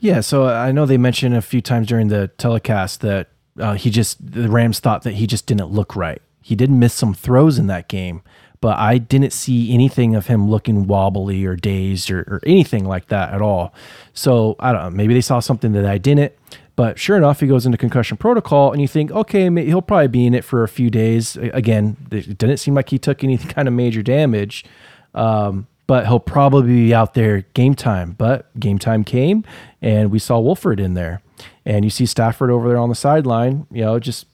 Yeah, 0.00 0.20
so 0.20 0.48
I 0.48 0.72
know 0.72 0.86
they 0.86 0.96
mentioned 0.96 1.34
a 1.34 1.42
few 1.42 1.60
times 1.60 1.88
during 1.88 2.08
the 2.08 2.28
telecast 2.38 3.02
that 3.02 3.28
uh, 3.60 3.74
he 3.74 3.90
just 3.90 4.32
the 4.32 4.48
Rams 4.48 4.80
thought 4.80 5.02
that 5.02 5.14
he 5.14 5.26
just 5.26 5.44
didn't 5.46 5.70
look 5.70 5.94
right. 5.94 6.22
He 6.48 6.56
did 6.56 6.70
miss 6.70 6.94
some 6.94 7.12
throws 7.12 7.58
in 7.58 7.66
that 7.66 7.88
game, 7.88 8.22
but 8.62 8.78
I 8.78 8.96
didn't 8.96 9.34
see 9.34 9.74
anything 9.74 10.14
of 10.14 10.28
him 10.28 10.48
looking 10.48 10.86
wobbly 10.86 11.44
or 11.44 11.56
dazed 11.56 12.10
or, 12.10 12.20
or 12.20 12.40
anything 12.46 12.86
like 12.86 13.08
that 13.08 13.34
at 13.34 13.42
all. 13.42 13.74
So 14.14 14.56
I 14.58 14.72
don't 14.72 14.82
know. 14.82 14.88
Maybe 14.88 15.12
they 15.12 15.20
saw 15.20 15.40
something 15.40 15.72
that 15.72 15.84
I 15.84 15.98
didn't. 15.98 16.32
But 16.74 16.98
sure 16.98 17.18
enough, 17.18 17.40
he 17.40 17.46
goes 17.46 17.66
into 17.66 17.76
concussion 17.76 18.16
protocol, 18.16 18.72
and 18.72 18.80
you 18.80 18.88
think, 18.88 19.10
okay, 19.10 19.50
he'll 19.66 19.82
probably 19.82 20.08
be 20.08 20.24
in 20.24 20.32
it 20.32 20.42
for 20.42 20.62
a 20.62 20.68
few 20.68 20.88
days. 20.88 21.36
Again, 21.36 21.98
it 22.10 22.38
didn't 22.38 22.56
seem 22.56 22.72
like 22.72 22.88
he 22.88 22.98
took 22.98 23.22
any 23.22 23.36
kind 23.56 23.68
of 23.68 23.74
major 23.74 24.02
damage. 24.02 24.64
Um, 25.14 25.66
but 25.86 26.06
he'll 26.06 26.18
probably 26.18 26.86
be 26.86 26.94
out 26.94 27.12
there 27.12 27.42
game 27.52 27.74
time. 27.74 28.12
But 28.12 28.58
game 28.58 28.78
time 28.78 29.04
came, 29.04 29.44
and 29.82 30.10
we 30.10 30.18
saw 30.18 30.38
Wolford 30.38 30.80
in 30.80 30.94
there, 30.94 31.20
and 31.66 31.84
you 31.84 31.90
see 31.90 32.06
Stafford 32.06 32.50
over 32.50 32.68
there 32.68 32.78
on 32.78 32.88
the 32.88 32.94
sideline. 32.94 33.66
You 33.70 33.82
know, 33.82 33.98
just 33.98 34.24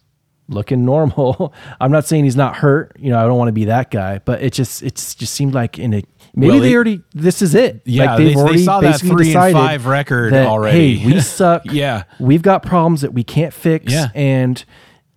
looking 0.48 0.84
normal. 0.84 1.52
I'm 1.80 1.90
not 1.92 2.04
saying 2.06 2.24
he's 2.24 2.36
not 2.36 2.56
hurt. 2.56 2.96
You 2.98 3.10
know, 3.10 3.18
I 3.18 3.26
don't 3.26 3.38
want 3.38 3.48
to 3.48 3.52
be 3.52 3.66
that 3.66 3.90
guy, 3.90 4.20
but 4.24 4.42
it 4.42 4.52
just 4.52 4.82
it's 4.82 5.14
just 5.14 5.34
seemed 5.34 5.54
like 5.54 5.78
in 5.78 5.94
a 5.94 6.02
maybe 6.34 6.50
Well, 6.52 6.60
they 6.60 6.72
it- 6.72 6.74
already 6.74 7.00
this 7.14 7.42
is 7.42 7.54
it. 7.54 7.82
Yeah, 7.84 8.14
like 8.14 8.18
they- 8.18 8.34
they 8.34 8.58
saw 8.64 8.80
that 8.80 9.00
three 9.00 9.34
and 9.34 9.52
five 9.52 9.86
record 9.86 10.32
that, 10.32 10.46
already. 10.46 10.96
Hey, 10.98 11.06
we 11.14 11.20
suck. 11.20 11.62
Yeah. 11.66 12.04
we've 12.18 12.42
got 12.42 12.62
problems 12.62 13.00
that 13.02 13.12
we 13.14 13.24
can't 13.24 13.52
fix. 13.54 13.92
Yeah. 13.92 14.08
and 14.14 14.64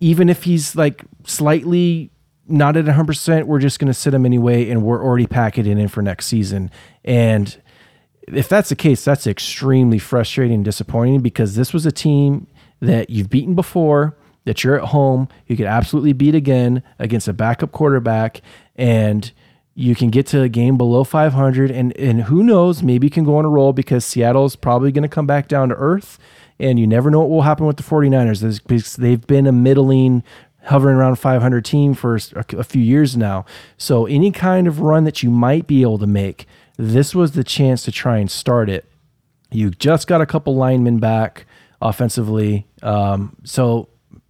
even 0.00 0.28
if 0.28 0.44
he's 0.44 0.76
like 0.76 1.04
slightly 1.24 2.10
not 2.50 2.76
at 2.78 2.86
100%, 2.86 3.44
we're 3.44 3.58
just 3.58 3.78
going 3.78 3.88
to 3.88 3.92
sit 3.94 4.14
him 4.14 4.24
anyway, 4.24 4.70
and 4.70 4.82
we're 4.82 5.04
already 5.04 5.26
packing 5.26 5.66
it 5.66 5.76
in 5.76 5.86
for 5.88 6.00
next 6.00 6.24
season. 6.26 6.70
And 7.04 7.60
if 8.26 8.48
that's 8.48 8.70
the 8.70 8.76
case, 8.76 9.04
that's 9.04 9.26
extremely 9.26 9.98
frustrating 9.98 10.54
and 10.54 10.64
disappointing 10.64 11.20
because 11.20 11.56
this 11.56 11.74
was 11.74 11.84
a 11.84 11.92
team 11.92 12.46
that 12.80 13.10
you've 13.10 13.28
beaten 13.28 13.54
before, 13.54 14.16
that 14.48 14.64
you're 14.64 14.80
at 14.80 14.88
home, 14.88 15.28
you 15.46 15.58
could 15.58 15.66
absolutely 15.66 16.14
beat 16.14 16.34
again 16.34 16.82
against 16.98 17.28
a 17.28 17.34
backup 17.34 17.70
quarterback, 17.70 18.40
and 18.76 19.30
you 19.74 19.94
can 19.94 20.08
get 20.08 20.26
to 20.28 20.40
a 20.40 20.48
game 20.48 20.78
below 20.78 21.04
500. 21.04 21.70
And, 21.70 21.94
and 21.98 22.22
who 22.22 22.42
knows, 22.42 22.82
maybe 22.82 23.06
you 23.06 23.10
can 23.10 23.24
go 23.24 23.36
on 23.36 23.44
a 23.44 23.48
roll 23.48 23.74
because 23.74 24.06
Seattle's 24.06 24.56
probably 24.56 24.90
going 24.90 25.02
to 25.02 25.08
come 25.08 25.26
back 25.26 25.48
down 25.48 25.68
to 25.68 25.74
earth. 25.74 26.18
And 26.58 26.80
you 26.80 26.86
never 26.86 27.10
know 27.10 27.20
what 27.20 27.28
will 27.28 27.42
happen 27.42 27.66
with 27.66 27.76
the 27.76 27.82
49ers 27.82 28.62
because 28.66 28.96
they've 28.96 29.24
been 29.24 29.46
a 29.46 29.52
middling, 29.52 30.24
hovering 30.64 30.96
around 30.96 31.16
500 31.16 31.62
team 31.62 31.92
for 31.92 32.18
a 32.34 32.64
few 32.64 32.82
years 32.82 33.18
now. 33.18 33.44
So 33.76 34.06
any 34.06 34.32
kind 34.32 34.66
of 34.66 34.80
run 34.80 35.04
that 35.04 35.22
you 35.22 35.28
might 35.30 35.66
be 35.66 35.82
able 35.82 35.98
to 35.98 36.06
make, 36.06 36.46
this 36.78 37.14
was 37.14 37.32
the 37.32 37.44
chance 37.44 37.82
to 37.84 37.92
try 37.92 38.16
and 38.16 38.30
start 38.30 38.70
it. 38.70 38.90
You 39.50 39.70
just 39.70 40.08
got 40.08 40.22
a 40.22 40.26
couple 40.26 40.56
linemen 40.56 41.00
back 41.00 41.46
offensively, 41.80 42.66
um, 42.82 43.36
so 43.44 43.88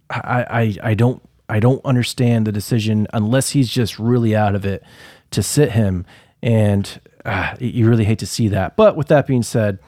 I, 0.09 0.45
I 0.49 0.89
I 0.91 0.93
don't 0.93 1.21
I 1.47 1.59
don't 1.59 1.83
understand 1.85 2.47
the 2.47 2.51
decision 2.51 3.07
unless 3.13 3.51
he's 3.51 3.69
just 3.69 3.99
really 3.99 4.35
out 4.35 4.55
of 4.55 4.65
it 4.65 4.83
to 5.31 5.43
sit 5.43 5.71
him, 5.71 6.05
and 6.41 6.99
uh, 7.25 7.55
you 7.59 7.87
really 7.87 8.05
hate 8.05 8.19
to 8.19 8.27
see 8.27 8.47
that. 8.49 8.75
But 8.75 8.95
with 8.95 9.07
that 9.07 9.27
being 9.27 9.43
said, 9.43 9.79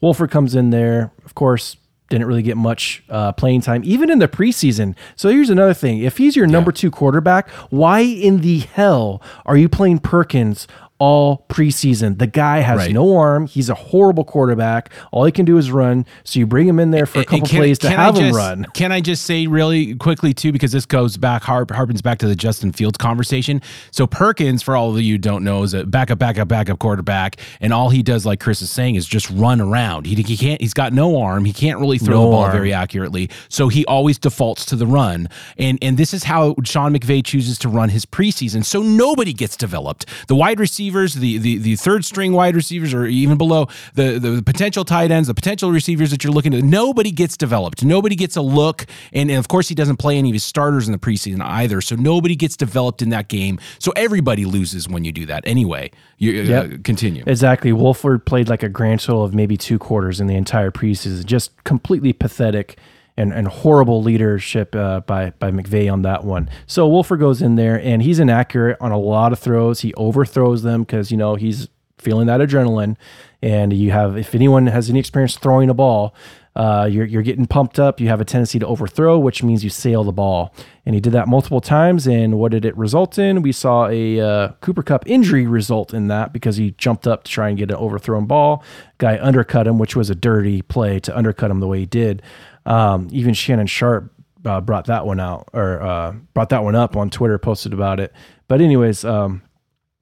Wolford 0.00 0.30
comes 0.30 0.54
in 0.54 0.70
there, 0.70 1.12
of 1.24 1.34
course. 1.34 1.76
Didn't 2.10 2.26
really 2.26 2.42
get 2.42 2.56
much 2.56 3.04
uh, 3.10 3.32
playing 3.32 3.60
time, 3.60 3.82
even 3.84 4.08
in 4.08 4.18
the 4.18 4.28
preseason. 4.28 4.96
So 5.14 5.28
here's 5.28 5.50
another 5.50 5.74
thing: 5.74 5.98
if 5.98 6.16
he's 6.16 6.36
your 6.36 6.46
number 6.46 6.72
two 6.72 6.90
quarterback, 6.90 7.50
why 7.68 8.00
in 8.00 8.40
the 8.40 8.60
hell 8.60 9.20
are 9.44 9.58
you 9.58 9.68
playing 9.68 9.98
Perkins 9.98 10.66
all 10.98 11.44
preseason. 11.48 12.18
The 12.18 12.26
guy 12.26 12.58
has 12.58 12.78
Right. 12.78 12.92
no 12.92 13.16
arm. 13.16 13.46
He's 13.46 13.68
a 13.68 13.74
horrible 13.74 14.24
quarterback. 14.24 14.90
All 15.12 15.24
he 15.24 15.32
can 15.32 15.44
do 15.44 15.56
is 15.58 15.70
run. 15.70 16.04
So 16.24 16.40
you 16.40 16.46
bring 16.46 16.66
him 16.68 16.78
in 16.80 16.90
there 16.90 17.06
for 17.06 17.20
a 17.20 17.24
couple 17.24 17.46
can- 17.46 17.58
plays 17.58 17.78
to 17.80 17.90
have 17.90 18.16
him 18.16 18.34
run. 18.34 18.66
Can 18.74 18.90
I 18.92 19.00
just 19.00 19.24
say 19.24 19.46
really 19.46 19.94
quickly 19.94 20.34
too, 20.34 20.50
because 20.52 20.72
this 20.72 20.86
goes 20.86 21.16
back 21.16 21.42
harp, 21.44 21.68
harpens 21.70 22.02
back 22.02 22.18
to 22.18 22.26
the 22.26 22.34
Justin 22.36 22.72
Fields 22.72 22.98
conversation. 22.98 23.62
So 23.90 24.06
Perkins, 24.06 24.62
for 24.62 24.76
all 24.76 24.90
of 24.90 25.00
you 25.00 25.14
who 25.14 25.18
don't 25.18 25.44
know, 25.44 25.62
is 25.62 25.74
a 25.74 25.84
backup, 25.84 26.18
backup, 26.18 26.48
backup 26.48 26.78
quarterback, 26.78 27.36
and 27.60 27.72
all 27.72 27.90
he 27.90 28.02
does, 28.02 28.26
like 28.26 28.40
Chris 28.40 28.60
is 28.62 28.70
saying, 28.70 28.96
is 28.96 29.06
just 29.06 29.30
run 29.30 29.60
around. 29.60 30.06
He, 30.06 30.14
he 30.16 30.36
can't. 30.36 30.60
He's 30.60 30.74
got 30.74 30.92
no 30.92 31.20
arm. 31.20 31.44
He 31.44 31.52
can't 31.52 31.78
really 31.78 31.98
throw 31.98 32.14
No 32.16 32.24
the 32.24 32.30
ball 32.32 32.42
arm. 32.44 32.52
very 32.52 32.72
accurately. 32.72 33.30
So 33.48 33.68
he 33.68 33.84
always 33.86 34.18
defaults 34.18 34.64
to 34.66 34.76
the 34.76 34.86
run, 34.86 35.28
and 35.56 35.78
and 35.80 35.96
this 35.96 36.12
is 36.12 36.24
how 36.24 36.56
Sean 36.64 36.92
McVay 36.92 37.24
chooses 37.24 37.56
to 37.58 37.68
run 37.68 37.90
his 37.90 38.04
preseason. 38.04 38.64
So 38.64 38.82
nobody 38.82 39.32
gets 39.32 39.56
developed. 39.56 40.06
The 40.26 40.34
wide 40.34 40.58
receivers, 40.88 41.14
the 41.14 41.38
the, 41.38 41.58
the 41.58 41.76
third 41.76 42.04
string 42.04 42.32
wide 42.32 42.54
receivers, 42.54 42.94
or 42.94 43.06
even 43.06 43.38
below 43.38 43.68
the, 43.94 44.18
the 44.18 44.42
potential 44.42 44.84
tight 44.84 45.10
ends, 45.10 45.28
the 45.28 45.34
potential 45.34 45.70
receivers 45.70 46.10
that 46.10 46.24
you're 46.24 46.32
looking 46.32 46.54
at, 46.54 46.62
nobody 46.62 47.10
gets 47.10 47.36
developed. 47.36 47.84
Nobody 47.84 48.16
gets 48.16 48.36
a 48.36 48.42
look, 48.42 48.86
and, 49.12 49.30
and 49.30 49.38
of 49.38 49.48
course 49.48 49.68
he 49.68 49.74
doesn't 49.74 49.96
play 49.96 50.16
any 50.16 50.30
of 50.30 50.34
his 50.34 50.44
starters 50.44 50.88
in 50.88 50.92
the 50.92 50.98
preseason 50.98 51.42
either. 51.42 51.80
So 51.80 51.96
nobody 51.96 52.36
gets 52.36 52.56
developed 52.56 53.02
in 53.02 53.10
that 53.10 53.28
game. 53.28 53.58
So 53.78 53.92
everybody 53.96 54.44
loses 54.44 54.88
when 54.88 55.04
you 55.04 55.12
do 55.12 55.26
that. 55.26 55.42
Anyway, 55.46 55.90
you 56.18 56.54
uh, 56.54 56.68
continue. 56.84 57.24
Exactly. 57.26 57.72
Wolford 57.72 58.24
played 58.24 58.48
like 58.48 58.62
a 58.62 58.68
grand 58.68 59.00
total 59.00 59.24
of 59.24 59.34
maybe 59.34 59.56
two 59.56 59.78
quarters 59.78 60.20
in 60.20 60.26
the 60.26 60.34
entire 60.34 60.70
preseason. 60.70 61.24
Just 61.24 61.52
completely 61.64 62.12
pathetic 62.12 62.78
and, 63.18 63.32
and 63.32 63.48
horrible 63.48 64.00
leadership 64.00 64.74
uh, 64.74 65.00
by 65.00 65.30
by 65.38 65.50
McVay 65.50 65.92
on 65.92 66.02
that 66.02 66.24
one. 66.24 66.48
So 66.66 66.86
Wolford 66.86 67.20
goes 67.20 67.42
in 67.42 67.56
there 67.56 67.78
and 67.80 68.00
he's 68.00 68.20
inaccurate 68.20 68.78
on 68.80 68.92
a 68.92 68.98
lot 68.98 69.32
of 69.32 69.40
throws. 69.40 69.80
He 69.80 69.92
overthrows 69.94 70.62
them 70.62 70.82
because 70.82 71.10
you 71.10 71.16
know 71.16 71.34
he's 71.34 71.68
feeling 71.98 72.28
that 72.28 72.40
adrenaline. 72.40 72.96
And 73.42 73.72
you 73.72 73.90
have 73.90 74.16
if 74.16 74.34
anyone 74.34 74.68
has 74.68 74.88
any 74.88 75.00
experience 75.00 75.36
throwing 75.36 75.68
a 75.68 75.74
ball, 75.74 76.14
uh, 76.58 76.88
you're, 76.90 77.04
you're 77.04 77.22
getting 77.22 77.46
pumped 77.46 77.78
up. 77.78 78.00
You 78.00 78.08
have 78.08 78.20
a 78.20 78.24
tendency 78.24 78.58
to 78.58 78.66
overthrow, 78.66 79.16
which 79.16 79.44
means 79.44 79.62
you 79.62 79.70
sail 79.70 80.02
the 80.02 80.10
ball. 80.10 80.52
And 80.84 80.94
he 80.94 81.00
did 81.00 81.12
that 81.12 81.28
multiple 81.28 81.60
times. 81.60 82.08
And 82.08 82.36
what 82.36 82.50
did 82.50 82.64
it 82.64 82.76
result 82.76 83.16
in? 83.16 83.42
We 83.42 83.52
saw 83.52 83.86
a 83.86 84.20
uh, 84.20 84.48
Cooper 84.60 84.82
Kupp 84.82 85.06
injury 85.06 85.46
result 85.46 85.94
in 85.94 86.08
that 86.08 86.32
because 86.32 86.56
he 86.56 86.72
jumped 86.72 87.06
up 87.06 87.22
to 87.24 87.30
try 87.30 87.48
and 87.48 87.56
get 87.56 87.70
an 87.70 87.76
overthrown 87.76 88.26
ball. 88.26 88.64
Guy 88.98 89.20
undercut 89.22 89.68
him, 89.68 89.78
which 89.78 89.94
was 89.94 90.10
a 90.10 90.16
dirty 90.16 90.62
play 90.62 90.98
to 91.00 91.16
undercut 91.16 91.48
him 91.48 91.60
the 91.60 91.68
way 91.68 91.78
he 91.80 91.86
did. 91.86 92.22
Um, 92.66 93.08
even 93.10 93.34
Shannon 93.34 93.66
Sharpe 93.66 94.12
uh, 94.44 94.60
brought 94.60 94.86
that 94.86 95.06
one 95.06 95.20
out 95.20 95.48
or 95.52 95.82
uh, 95.82 96.12
brought 96.34 96.50
that 96.50 96.64
one 96.64 96.74
up 96.74 96.96
on 96.96 97.10
Twitter, 97.10 97.38
posted 97.38 97.72
about 97.72 98.00
it. 98.00 98.12
But 98.46 98.60
anyways, 98.60 99.04
um, 99.04 99.42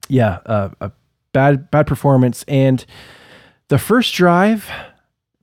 yeah, 0.07 0.39
uh, 0.45 0.69
a 0.81 0.91
bad 1.33 1.69
bad 1.71 1.87
performance. 1.87 2.43
And 2.47 2.85
the 3.67 3.77
first 3.77 4.13
drive, 4.13 4.69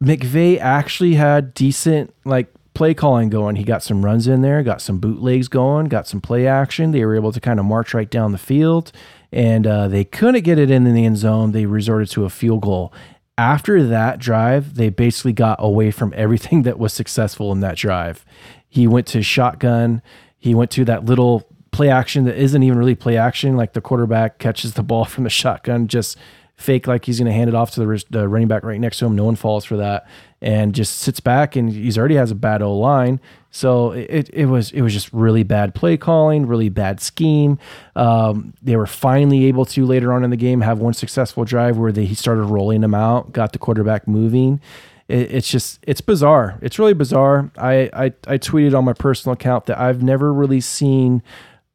McVay 0.02 0.58
actually 0.58 1.14
had 1.14 1.54
decent 1.54 2.14
like 2.24 2.52
play 2.74 2.92
calling 2.94 3.30
going. 3.30 3.56
He 3.56 3.64
got 3.64 3.82
some 3.82 4.04
runs 4.04 4.26
in 4.26 4.42
there, 4.42 4.62
got 4.62 4.80
some 4.80 4.98
bootlegs 4.98 5.48
going, 5.48 5.86
got 5.86 6.06
some 6.06 6.20
play 6.20 6.46
action. 6.46 6.90
They 6.90 7.04
were 7.04 7.14
able 7.14 7.32
to 7.32 7.40
kind 7.40 7.60
of 7.60 7.66
march 7.66 7.94
right 7.94 8.10
down 8.10 8.32
the 8.32 8.38
field, 8.38 8.92
and 9.32 9.66
uh, 9.66 9.88
they 9.88 10.04
couldn't 10.04 10.42
get 10.42 10.58
it 10.58 10.70
in, 10.70 10.86
in 10.86 10.94
the 10.94 11.04
end 11.04 11.18
zone. 11.18 11.52
They 11.52 11.66
resorted 11.66 12.10
to 12.10 12.24
a 12.24 12.30
field 12.30 12.62
goal. 12.62 12.92
After 13.36 13.82
that 13.82 14.20
drive, 14.20 14.74
they 14.74 14.90
basically 14.90 15.32
got 15.32 15.56
away 15.58 15.90
from 15.90 16.12
everything 16.16 16.62
that 16.62 16.78
was 16.78 16.92
successful 16.92 17.50
in 17.50 17.60
that 17.60 17.76
drive. 17.76 18.24
He 18.68 18.86
went 18.86 19.06
to 19.08 19.22
shotgun. 19.22 20.02
He 20.38 20.54
went 20.54 20.70
to 20.72 20.84
that 20.84 21.04
little 21.04 21.48
play 21.72 21.90
action 21.90 22.24
that 22.24 22.36
isn't 22.36 22.62
even 22.62 22.78
really 22.78 22.94
play 22.94 23.16
action. 23.16 23.56
Like 23.56 23.72
the 23.72 23.80
quarterback 23.80 24.38
catches 24.38 24.74
the 24.74 24.82
ball 24.82 25.04
from 25.04 25.24
the 25.24 25.30
shotgun, 25.30 25.88
just 25.88 26.16
fake 26.56 26.86
like 26.86 27.04
he's 27.04 27.18
going 27.18 27.26
to 27.26 27.32
hand 27.32 27.48
it 27.48 27.54
off 27.54 27.72
to 27.72 27.80
the, 27.84 28.04
the 28.10 28.28
running 28.28 28.46
back 28.46 28.62
right 28.62 28.80
next 28.80 28.98
to 28.98 29.06
him. 29.06 29.16
No 29.16 29.24
one 29.24 29.36
falls 29.36 29.64
for 29.64 29.76
that, 29.78 30.06
and 30.40 30.74
just 30.74 30.98
sits 30.98 31.18
back. 31.18 31.56
And 31.56 31.72
he's 31.72 31.98
already 31.98 32.14
has 32.14 32.30
a 32.30 32.36
bad 32.36 32.62
O 32.62 32.76
line, 32.76 33.20
so 33.54 33.92
it, 33.92 34.28
it 34.32 34.46
was 34.46 34.72
it 34.72 34.82
was 34.82 34.92
just 34.92 35.12
really 35.12 35.44
bad 35.44 35.76
play 35.76 35.96
calling, 35.96 36.46
really 36.46 36.70
bad 36.70 37.00
scheme. 37.00 37.60
Um, 37.94 38.52
they 38.60 38.74
were 38.74 38.84
finally 38.84 39.44
able 39.44 39.64
to 39.66 39.86
later 39.86 40.12
on 40.12 40.24
in 40.24 40.30
the 40.30 40.36
game 40.36 40.60
have 40.62 40.80
one 40.80 40.92
successful 40.92 41.44
drive 41.44 41.78
where 41.78 41.92
they 41.92 42.04
he 42.04 42.16
started 42.16 42.42
rolling 42.42 42.80
them 42.80 42.96
out, 42.96 43.30
got 43.30 43.52
the 43.52 43.60
quarterback 43.60 44.08
moving. 44.08 44.60
It, 45.06 45.32
it's 45.32 45.48
just 45.48 45.78
it's 45.86 46.00
bizarre. 46.00 46.58
It's 46.62 46.80
really 46.80 46.94
bizarre. 46.94 47.48
I, 47.56 47.90
I 47.92 48.04
I 48.26 48.38
tweeted 48.38 48.76
on 48.76 48.84
my 48.84 48.92
personal 48.92 49.34
account 49.34 49.66
that 49.66 49.78
I've 49.78 50.02
never 50.02 50.32
really 50.32 50.60
seen 50.60 51.22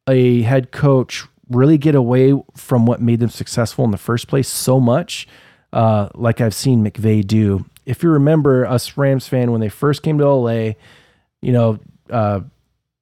a 0.05 0.41
head 0.41 0.71
coach 0.71 1.23
really 1.49 1.77
get 1.77 1.95
away 1.95 2.33
from 2.57 2.87
what 2.87 3.01
made 3.01 3.21
them 3.21 3.29
successful 3.29 3.85
in 3.85 3.91
the 3.91 3.97
first 3.97 4.27
place 4.27 4.49
so 4.49 4.81
much, 4.81 5.29
uh, 5.71 6.09
like 6.13 6.41
I've 6.41 6.53
seen 6.53 6.83
McVay 6.83 7.25
do. 7.25 7.65
If 7.85 8.03
you 8.03 8.09
remember, 8.09 8.65
us 8.65 8.97
Rams 8.97 9.29
fan 9.29 9.53
when 9.53 9.61
they 9.61 9.69
first 9.69 10.03
came 10.03 10.17
to 10.17 10.27
LA, 10.27 10.73
you 11.41 11.51
know, 11.51 11.79
uh, 12.09 12.41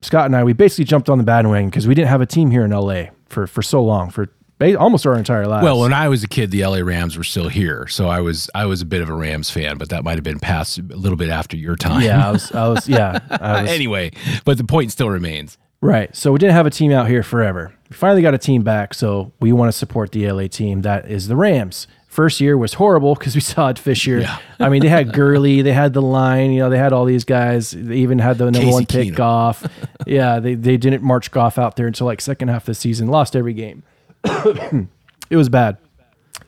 Scott 0.02 0.26
and 0.26 0.36
I, 0.36 0.44
we 0.44 0.54
basically 0.54 0.86
jumped 0.86 1.10
on 1.10 1.18
the 1.18 1.24
bandwagon 1.24 1.70
because 1.70 1.88
we 1.88 1.96
didn't 1.96 2.10
have 2.10 2.22
a 2.22 2.26
team 2.26 2.52
here 2.52 2.64
in 2.66 2.72
LA 2.72 3.06
for 3.28 3.48
for 3.48 3.62
so 3.62 3.84
long, 3.84 4.10
for 4.10 4.30
almost 4.78 5.06
our 5.06 5.18
entire 5.18 5.48
lives. 5.48 5.64
Well, 5.64 5.80
when 5.80 5.94
I 5.94 6.10
was 6.10 6.24
a 6.24 6.28
kid, 6.28 6.52
the 6.52 6.66
LA 6.66 6.80
Rams 6.80 7.18
were 7.18 7.24
still 7.24 7.50
here, 7.50 7.88
so 7.88 8.08
I 8.08 8.22
was 8.22 8.50
I 8.56 8.66
was 8.66 8.82
a 8.82 8.86
bit 8.86 9.02
of 9.02 9.10
a 9.10 9.14
Rams 9.14 9.50
fan, 9.50 9.78
but 9.78 9.90
that 9.90 10.04
might 10.04 10.16
have 10.16 10.24
been 10.24 10.40
past 10.40 10.78
a 10.78 10.82
little 10.82 11.18
bit 11.18 11.30
after 11.30 11.58
your 11.58 11.76
time. 11.76 12.02
yeah, 12.02 12.28
I 12.28 12.32
was, 12.32 12.52
I 12.52 12.68
was, 12.68 12.88
yeah, 12.88 13.20
I 13.30 13.62
was, 13.64 13.72
anyway, 13.72 14.12
but 14.46 14.58
the 14.58 14.64
point 14.64 14.92
still 14.92 15.10
remains. 15.10 15.58
Right. 15.80 16.16
So 16.16 16.32
we 16.32 16.40
didn't 16.40 16.54
have 16.54 16.66
a 16.66 16.72
team 16.72 16.92
out 16.92 17.08
here 17.08 17.22
forever. 17.22 17.74
We 17.90 17.96
finally 17.96 18.22
got 18.24 18.34
a 18.34 18.40
team 18.40 18.64
back, 18.64 18.94
so 18.94 19.32
we 19.40 19.52
want 19.52 19.70
to 19.72 19.78
support 19.78 20.12
the 20.12 20.30
LA 20.30 20.48
team. 20.48 20.82
That 20.82 21.10
is 21.10 21.28
the 21.28 21.36
Rams. 21.36 21.88
First 22.18 22.42
year 22.42 22.58
was 22.58 22.74
horrible 22.74 23.14
because 23.14 23.36
we 23.36 23.42
saw 23.54 23.70
it 23.70 23.78
Fisher. 23.78 24.22
Yeah. 24.22 24.40
I 24.60 24.70
mean, 24.70 24.82
they 24.82 24.90
had 24.90 25.14
Gurley, 25.14 25.62
they 25.62 25.72
had 25.72 25.94
the 25.94 26.02
line, 26.02 26.50
you 26.50 26.62
know, 26.62 26.70
they 26.72 26.80
had 26.80 26.92
all 26.92 27.06
these 27.06 27.24
guys. 27.24 27.70
They 27.70 27.98
even 27.98 28.18
had 28.18 28.40
the 28.40 28.46
number 28.46 28.58
Casey 28.58 28.72
one 28.72 28.86
pick 28.88 29.10
Keenum. 29.10 29.16
Goff. 29.16 29.68
yeah, 30.08 30.40
they, 30.40 30.56
they 30.56 30.78
didn't 30.78 31.04
march 31.04 31.30
Goff 31.30 31.60
out 31.60 31.76
there 31.76 31.86
until 31.86 32.08
like 32.08 32.20
second 32.20 32.48
half 32.48 32.64
of 32.64 32.66
the 32.66 32.74
season. 32.74 33.08
Lost 33.08 33.36
every 33.36 33.54
game. 33.54 33.84
it 34.24 35.36
was 35.36 35.48
bad. 35.48 35.78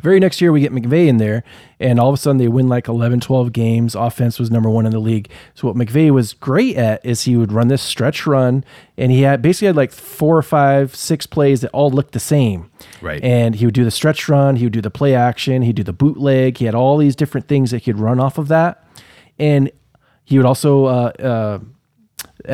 Very 0.02 0.20
next 0.20 0.40
year, 0.40 0.52
we 0.52 0.62
get 0.62 0.72
McVay 0.72 1.08
in 1.08 1.18
there, 1.18 1.44
and 1.80 2.00
all 2.00 2.08
of 2.08 2.14
a 2.14 2.18
sudden 2.18 2.38
they 2.38 2.48
win 2.48 2.70
like 2.70 2.88
11, 2.88 3.20
12 3.20 3.52
games. 3.52 3.96
Offense 3.96 4.40
was 4.40 4.50
number 4.50 4.70
one 4.70 4.86
in 4.86 4.92
the 4.92 5.00
league. 5.00 5.30
So, 5.56 5.68
what 5.68 5.76
McVay 5.76 6.10
was 6.12 6.34
great 6.34 6.78
at 6.78 7.06
is 7.06 7.24
he 7.24 7.36
would 7.36 7.52
run 7.52 7.68
this 7.68 7.82
stretch 7.82 8.26
run, 8.26 8.64
and 8.98 9.12
he 9.12 9.24
had 9.24 9.42
basically 9.42 9.68
had 9.68 9.76
like 9.76 9.92
four 9.92 10.38
or 10.38 10.42
five, 10.42 10.96
six 10.96 11.26
plays 11.26 11.62
that 11.62 11.72
all 11.72 11.92
looked 11.92 12.14
the 12.14 12.20
same. 12.20 12.72
Right. 13.02 13.22
And 13.22 13.56
he 13.56 13.66
would 13.66 13.76
do 13.76 13.84
the 13.84 13.92
stretch 13.92 14.30
run, 14.30 14.56
he 14.56 14.66
would 14.66 14.74
do 14.74 14.82
the 14.82 14.92
play 14.92 15.16
action, 15.16 15.64
he'd 15.64 15.76
do 15.76 15.84
the 15.84 15.94
bootleg. 15.94 16.58
He 16.58 16.66
had 16.66 16.76
all 16.76 16.98
these 16.98 17.16
different 17.16 17.48
things 17.48 17.72
that 17.72 17.80
he 17.80 17.92
could 17.92 18.00
run 18.00 18.20
off 18.20 18.38
of 18.38 18.48
that. 18.48 18.86
And 19.38 19.72
he 20.24 20.38
would 20.38 20.46
also, 20.46 20.86
uh, 20.86 21.12
uh, 21.20 21.60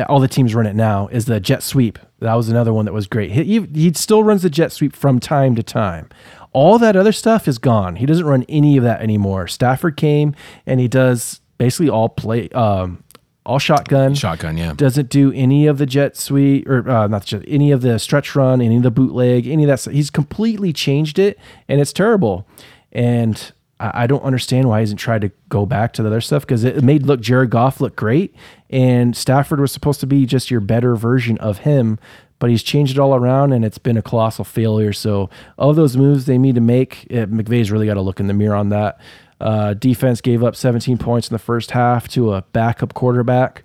all 0.08 0.18
the 0.18 0.28
teams 0.28 0.54
run 0.54 0.66
it 0.66 0.74
now 0.74 1.08
is 1.08 1.26
the 1.26 1.40
jet 1.40 1.62
sweep. 1.62 1.98
That 2.20 2.34
was 2.34 2.48
another 2.48 2.72
one 2.72 2.86
that 2.86 2.94
was 2.94 3.06
great. 3.06 3.30
He, 3.30 3.44
he, 3.44 3.60
he 3.74 3.92
still 3.92 4.24
runs 4.24 4.42
the 4.42 4.50
jet 4.50 4.72
sweep 4.72 4.96
from 4.96 5.20
time 5.20 5.54
to 5.56 5.62
time. 5.62 6.08
All 6.56 6.78
that 6.78 6.96
other 6.96 7.12
stuff 7.12 7.46
is 7.46 7.58
gone. 7.58 7.96
He 7.96 8.06
doesn't 8.06 8.24
run 8.24 8.46
any 8.48 8.78
of 8.78 8.84
that 8.84 9.02
anymore. 9.02 9.46
Stafford 9.46 9.98
came 9.98 10.34
and 10.64 10.80
he 10.80 10.88
does 10.88 11.42
basically 11.58 11.90
all 11.90 12.08
play, 12.08 12.48
um, 12.48 13.04
all 13.44 13.58
shotgun. 13.58 14.14
Shotgun, 14.14 14.56
yeah. 14.56 14.72
Doesn't 14.72 15.10
do 15.10 15.30
any 15.32 15.66
of 15.66 15.76
the 15.76 15.84
jet 15.84 16.16
sweep 16.16 16.66
or 16.66 16.88
uh, 16.88 17.08
not 17.08 17.20
the 17.20 17.26
jet, 17.26 17.44
any 17.46 17.72
of 17.72 17.82
the 17.82 17.98
stretch 17.98 18.34
run, 18.34 18.62
any 18.62 18.78
of 18.78 18.82
the 18.84 18.90
bootleg, 18.90 19.46
any 19.46 19.64
of 19.64 19.68
that. 19.68 19.80
Stuff. 19.80 19.92
He's 19.92 20.08
completely 20.08 20.72
changed 20.72 21.18
it, 21.18 21.38
and 21.68 21.78
it's 21.78 21.92
terrible. 21.92 22.46
And 22.90 23.52
I, 23.78 24.04
I 24.04 24.06
don't 24.06 24.22
understand 24.22 24.66
why 24.66 24.78
he 24.78 24.82
hasn't 24.82 24.98
tried 24.98 25.20
to 25.20 25.32
go 25.50 25.66
back 25.66 25.92
to 25.92 26.02
the 26.02 26.08
other 26.08 26.22
stuff 26.22 26.42
because 26.42 26.64
it 26.64 26.82
made 26.82 27.02
look 27.04 27.20
Jared 27.20 27.50
Goff 27.50 27.82
look 27.82 27.96
great, 27.96 28.34
and 28.70 29.14
Stafford 29.14 29.60
was 29.60 29.72
supposed 29.72 30.00
to 30.00 30.06
be 30.06 30.24
just 30.24 30.50
your 30.50 30.60
better 30.60 30.96
version 30.96 31.36
of 31.38 31.58
him. 31.58 31.98
But 32.38 32.50
he's 32.50 32.62
changed 32.62 32.92
it 32.92 32.98
all 32.98 33.14
around, 33.14 33.52
and 33.52 33.64
it's 33.64 33.78
been 33.78 33.96
a 33.96 34.02
colossal 34.02 34.44
failure. 34.44 34.92
So, 34.92 35.30
all 35.58 35.72
those 35.72 35.96
moves 35.96 36.26
they 36.26 36.36
need 36.36 36.54
to 36.56 36.60
make, 36.60 37.06
eh, 37.10 37.24
McVay's 37.24 37.70
really 37.70 37.86
got 37.86 37.94
to 37.94 38.02
look 38.02 38.20
in 38.20 38.26
the 38.26 38.34
mirror 38.34 38.54
on 38.56 38.68
that. 38.68 39.00
Uh, 39.40 39.72
defense 39.74 40.20
gave 40.20 40.42
up 40.44 40.54
17 40.56 40.98
points 40.98 41.28
in 41.28 41.34
the 41.34 41.38
first 41.38 41.70
half 41.70 42.08
to 42.08 42.34
a 42.34 42.42
backup 42.52 42.92
quarterback 42.94 43.62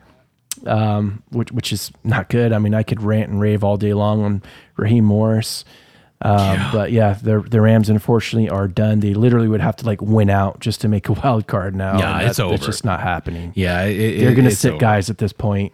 um, 0.67 1.23
which 1.29 1.51
which 1.51 1.71
is 1.73 1.91
not 2.03 2.29
good. 2.29 2.53
I 2.53 2.59
mean, 2.59 2.73
I 2.73 2.83
could 2.83 3.01
rant 3.01 3.29
and 3.29 3.39
rave 3.39 3.63
all 3.63 3.77
day 3.77 3.93
long 3.93 4.23
on 4.23 4.43
Raheem 4.75 5.05
Morris. 5.05 5.63
Um, 6.23 6.59
But 6.71 6.91
yeah, 6.91 7.13
the 7.13 7.41
the 7.41 7.61
Rams 7.61 7.89
unfortunately 7.89 8.49
are 8.49 8.67
done. 8.67 8.99
They 8.99 9.13
literally 9.13 9.47
would 9.47 9.61
have 9.61 9.75
to 9.77 9.85
like 9.85 10.01
win 10.01 10.29
out 10.29 10.59
just 10.59 10.81
to 10.81 10.87
make 10.87 11.09
a 11.09 11.13
wild 11.13 11.47
card 11.47 11.75
now. 11.75 11.97
Yeah, 11.97 12.19
it's 12.29 12.39
over. 12.39 12.53
It's 12.55 12.65
just 12.65 12.85
not 12.85 12.99
happening. 13.01 13.53
Yeah, 13.55 13.83
it, 13.85 14.19
They're 14.19 14.31
it- 14.31 14.35
going 14.35 14.47
to 14.49 14.55
sit 14.55 14.71
over. 14.73 14.79
guys 14.79 15.09
at 15.09 15.17
this 15.17 15.33
point. 15.33 15.73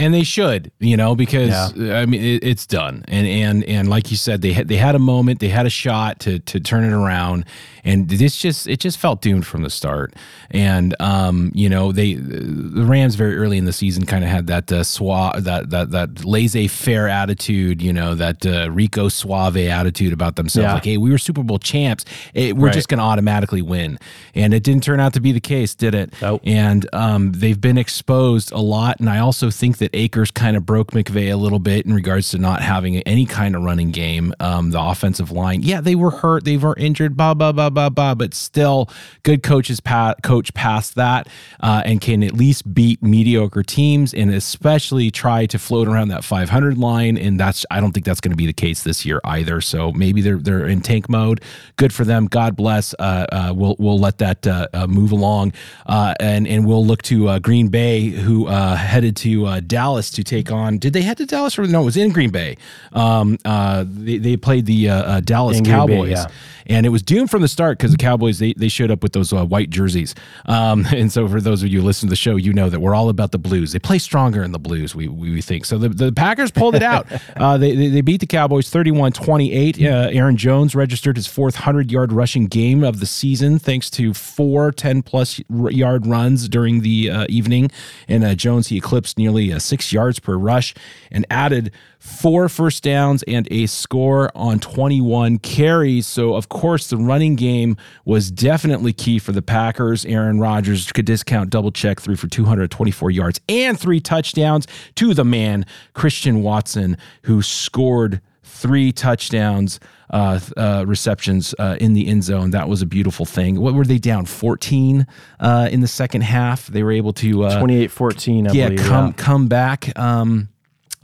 And 0.00 0.14
they 0.14 0.22
should, 0.24 0.70
you 0.80 0.96
know, 0.96 1.14
because 1.14 1.52
I 1.78 2.06
mean 2.06 2.22
it, 2.22 2.42
it's 2.44 2.66
done, 2.66 3.04
and 3.08 3.26
and 3.26 3.64
and 3.64 3.88
like 3.88 4.10
you 4.10 4.16
said, 4.16 4.42
they 4.42 4.52
had 4.52 4.68
they 4.68 4.76
had 4.76 4.94
a 4.94 4.98
moment, 4.98 5.40
they 5.40 5.48
had 5.48 5.66
a 5.66 5.70
shot 5.70 6.20
to 6.20 6.38
to 6.40 6.60
turn 6.60 6.84
it 6.84 6.92
around, 6.92 7.44
and 7.84 8.08
this 8.08 8.36
just 8.36 8.66
it 8.66 8.80
just 8.80 8.98
felt 8.98 9.20
doomed 9.22 9.46
from 9.46 9.62
the 9.62 9.70
start, 9.70 10.14
and 10.50 10.94
um, 11.00 11.52
you 11.54 11.68
know, 11.68 11.92
they 11.92 12.14
the 12.14 12.84
Rams 12.84 13.14
very 13.14 13.36
early 13.36 13.58
in 13.58 13.64
the 13.64 13.72
season 13.72 14.06
kind 14.06 14.24
of 14.24 14.30
had 14.30 14.46
that 14.48 14.72
uh, 14.72 14.82
suave, 14.84 15.44
that 15.44 15.70
that 15.70 15.90
that 15.90 16.24
laissez 16.24 16.66
faire 16.68 17.08
attitude, 17.08 17.82
you 17.82 17.92
know, 17.92 18.14
that 18.14 18.44
uh, 18.46 18.70
Rico 18.70 19.08
Suave 19.08 19.56
attitude 19.56 20.12
about 20.12 20.36
themselves, 20.36 20.64
Yeah. 20.64 20.74
like, 20.74 20.84
hey, 20.84 20.96
we 20.96 21.10
were 21.10 21.18
Super 21.18 21.42
Bowl 21.42 21.58
champs, 21.58 22.04
it, 22.34 22.56
we're 22.56 22.66
Right. 22.66 22.74
just 22.74 22.88
going 22.88 22.98
to 22.98 23.04
automatically 23.04 23.62
win, 23.62 23.98
and 24.34 24.54
it 24.54 24.62
didn't 24.62 24.82
turn 24.84 25.00
out 25.00 25.12
to 25.14 25.20
be 25.20 25.32
the 25.32 25.40
case, 25.40 25.74
did 25.74 25.94
it? 25.94 26.12
Nope. 26.22 26.40
and 26.44 26.88
um, 26.92 27.32
they've 27.32 27.60
been 27.60 27.78
exposed 27.78 28.52
a 28.52 28.58
lot. 28.58 28.98
And 29.00 29.08
I 29.10 29.18
also 29.18 29.50
think 29.50 29.78
that 29.78 29.89
Akers 29.92 30.30
kind 30.30 30.56
of 30.56 30.66
broke 30.66 30.92
McVay 30.92 31.32
a 31.32 31.36
little 31.36 31.58
bit 31.58 31.86
in 31.86 31.92
regards 31.92 32.30
to 32.30 32.38
not 32.38 32.62
having 32.62 32.96
any 32.98 33.26
kind 33.26 33.56
of 33.56 33.62
running 33.62 33.90
game. 33.90 34.34
Um, 34.40 34.70
the 34.70 34.80
offensive 34.80 35.30
line, 35.30 35.62
yeah, 35.62 35.80
they 35.80 35.94
were 35.94 36.10
hurt, 36.10 36.44
they 36.44 36.56
were 36.56 36.74
injured, 36.76 37.16
blah 37.16 37.34
blah 37.34 37.52
blah 37.52 37.70
blah 37.70 37.88
blah, 37.88 38.14
but 38.14 38.34
still, 38.34 38.88
good 39.22 39.42
coaches 39.42 39.80
pa- 39.80 40.14
coach 40.22 40.54
past 40.54 40.94
that 40.94 41.28
uh, 41.60 41.82
and 41.84 42.00
can 42.00 42.22
at 42.22 42.32
least 42.32 42.72
beat 42.72 43.02
mediocre 43.02 43.62
teams, 43.62 44.14
and 44.14 44.32
especially 44.32 45.10
try 45.10 45.46
to 45.46 45.58
float 45.58 45.88
around 45.88 46.08
that 46.08 46.24
500 46.24 46.78
line. 46.78 47.16
And 47.16 47.38
that's 47.38 47.66
I 47.70 47.80
don't 47.80 47.92
think 47.92 48.06
that's 48.06 48.20
going 48.20 48.32
to 48.32 48.36
be 48.36 48.46
the 48.46 48.52
case 48.52 48.82
this 48.82 49.04
year 49.04 49.20
either. 49.24 49.60
So 49.60 49.92
maybe 49.92 50.20
they're 50.20 50.38
they're 50.38 50.66
in 50.66 50.80
tank 50.80 51.08
mode. 51.08 51.42
Good 51.76 51.92
for 51.92 52.04
them. 52.04 52.26
God 52.26 52.56
bless. 52.56 52.94
Uh, 52.98 53.26
uh, 53.32 53.52
we'll 53.54 53.76
we'll 53.78 53.98
let 53.98 54.18
that 54.18 54.46
uh, 54.46 54.68
uh, 54.72 54.86
move 54.86 55.12
along, 55.12 55.52
uh, 55.86 56.14
and 56.20 56.46
and 56.46 56.66
we'll 56.66 56.84
look 56.84 57.02
to 57.02 57.38
Green 57.40 57.68
Bay, 57.68 58.08
who 58.08 58.46
headed 58.46 59.16
to 59.16 59.60
Dallas 59.70 60.10
to 60.10 60.24
take 60.24 60.50
on. 60.50 60.78
Did 60.78 60.92
they 60.92 61.02
head 61.02 61.16
to 61.18 61.26
Dallas 61.26 61.58
or 61.58 61.66
no? 61.66 61.82
It 61.82 61.84
was 61.84 61.96
in 61.96 62.10
Green 62.10 62.30
Bay. 62.30 62.56
Um, 62.92 63.38
uh, 63.44 63.84
they, 63.86 64.18
they 64.18 64.36
played 64.36 64.66
the 64.66 64.90
uh, 64.90 65.02
uh, 65.02 65.20
Dallas 65.20 65.56
In 65.58 65.64
Green 65.64 65.86
Bay, 65.86 65.94
Cowboys. 65.94 66.10
yeah. 66.10 66.26
And 66.66 66.86
it 66.86 66.90
was 66.90 67.02
doomed 67.02 67.30
from 67.30 67.42
the 67.42 67.48
start 67.48 67.78
because 67.78 67.90
the 67.90 67.96
Cowboys 67.96 68.38
they, 68.38 68.52
they 68.52 68.68
showed 68.68 68.92
up 68.92 69.02
with 69.02 69.12
those 69.12 69.32
uh, 69.32 69.44
white 69.44 69.70
jerseys. 69.70 70.14
Um, 70.46 70.86
and 70.92 71.10
so 71.10 71.26
for 71.28 71.40
those 71.40 71.62
of 71.62 71.68
you 71.68 71.80
who 71.80 71.86
listen 71.86 72.08
to 72.08 72.10
the 72.10 72.16
show, 72.16 72.36
you 72.36 72.52
know 72.52 72.68
that 72.68 72.80
we're 72.80 72.94
all 72.94 73.08
about 73.08 73.32
the 73.32 73.38
Blues. 73.38 73.72
They 73.72 73.78
play 73.78 73.98
stronger 73.98 74.42
in 74.42 74.52
the 74.52 74.58
Blues, 74.58 74.94
we, 74.94 75.08
we, 75.08 75.32
we 75.32 75.40
think. 75.40 75.64
So 75.64 75.78
the, 75.78 75.88
the 75.88 76.12
Packers 76.12 76.50
pulled 76.50 76.74
it 76.74 76.82
out. 76.82 77.06
uh, 77.36 77.56
they, 77.56 77.74
they 77.74 77.88
they 77.88 78.00
beat 78.02 78.20
the 78.20 78.26
Cowboys 78.26 78.70
31-28. 78.70 79.80
Uh, 79.82 80.10
Aaron 80.10 80.36
Jones 80.36 80.74
registered 80.74 81.16
his 81.16 81.26
fourth 81.26 81.56
100-yard 81.56 82.12
rushing 82.12 82.46
game 82.46 82.82
of 82.84 83.00
the 83.00 83.06
season 83.06 83.58
thanks 83.58 83.90
to 83.90 84.14
four 84.14 84.72
10-plus 84.72 85.40
yard 85.48 86.06
runs 86.06 86.48
during 86.48 86.80
the 86.80 87.10
uh, 87.10 87.26
evening. 87.28 87.70
And 88.08 88.24
uh, 88.24 88.34
Jones, 88.34 88.68
he 88.68 88.76
eclipsed 88.76 89.18
nearly 89.18 89.52
uh, 89.52 89.58
six 89.60 89.92
yards 89.92 90.18
per 90.18 90.36
rush 90.36 90.74
and 91.10 91.26
added 91.30 91.72
four 91.98 92.48
first 92.48 92.82
downs 92.82 93.22
and 93.24 93.46
a 93.50 93.66
score 93.66 94.30
on 94.34 94.58
21 94.58 95.38
carries. 95.38 96.06
So, 96.06 96.34
of 96.34 96.48
course, 96.48 96.88
the 96.88 96.96
running 96.96 97.36
game 97.36 97.76
was 98.04 98.30
definitely 98.30 98.92
key 98.92 99.18
for 99.18 99.32
the 99.32 99.42
Packers. 99.42 100.04
Aaron 100.06 100.40
Rodgers 100.40 100.90
could 100.92 101.04
discount 101.04 101.50
double 101.50 101.70
check 101.70 102.00
three 102.00 102.16
for 102.16 102.28
224 102.28 103.10
yards 103.10 103.40
and 103.48 103.78
three 103.78 104.00
touchdowns 104.00 104.66
to 104.96 105.14
the 105.14 105.24
man, 105.24 105.66
Christian 105.92 106.42
Watson, 106.42 106.96
who 107.22 107.42
scored 107.42 108.20
three 108.60 108.92
touchdowns. 108.92 109.80
Uh, 110.12 110.40
uh, 110.56 110.84
receptions 110.88 111.54
uh, 111.60 111.76
in 111.80 111.92
the 111.92 112.08
end 112.08 112.24
zone. 112.24 112.50
That 112.50 112.68
was 112.68 112.82
a 112.82 112.86
beautiful 112.86 113.24
thing. 113.24 113.60
What 113.60 113.74
were 113.74 113.84
they 113.84 113.98
down? 113.98 114.26
14 114.26 115.06
uh, 115.38 115.68
in 115.70 115.82
the 115.82 115.86
second 115.86 116.22
half. 116.22 116.66
They 116.66 116.82
were 116.82 116.90
able 116.90 117.12
to 117.12 117.44
uh, 117.44 117.62
28-14, 117.62 118.50
I 118.50 118.52
yeah, 118.52 118.68
believe. 118.70 118.88
come 118.88 119.06
yeah. 119.06 119.12
come 119.12 119.46
back 119.46 119.96
um, 119.96 120.48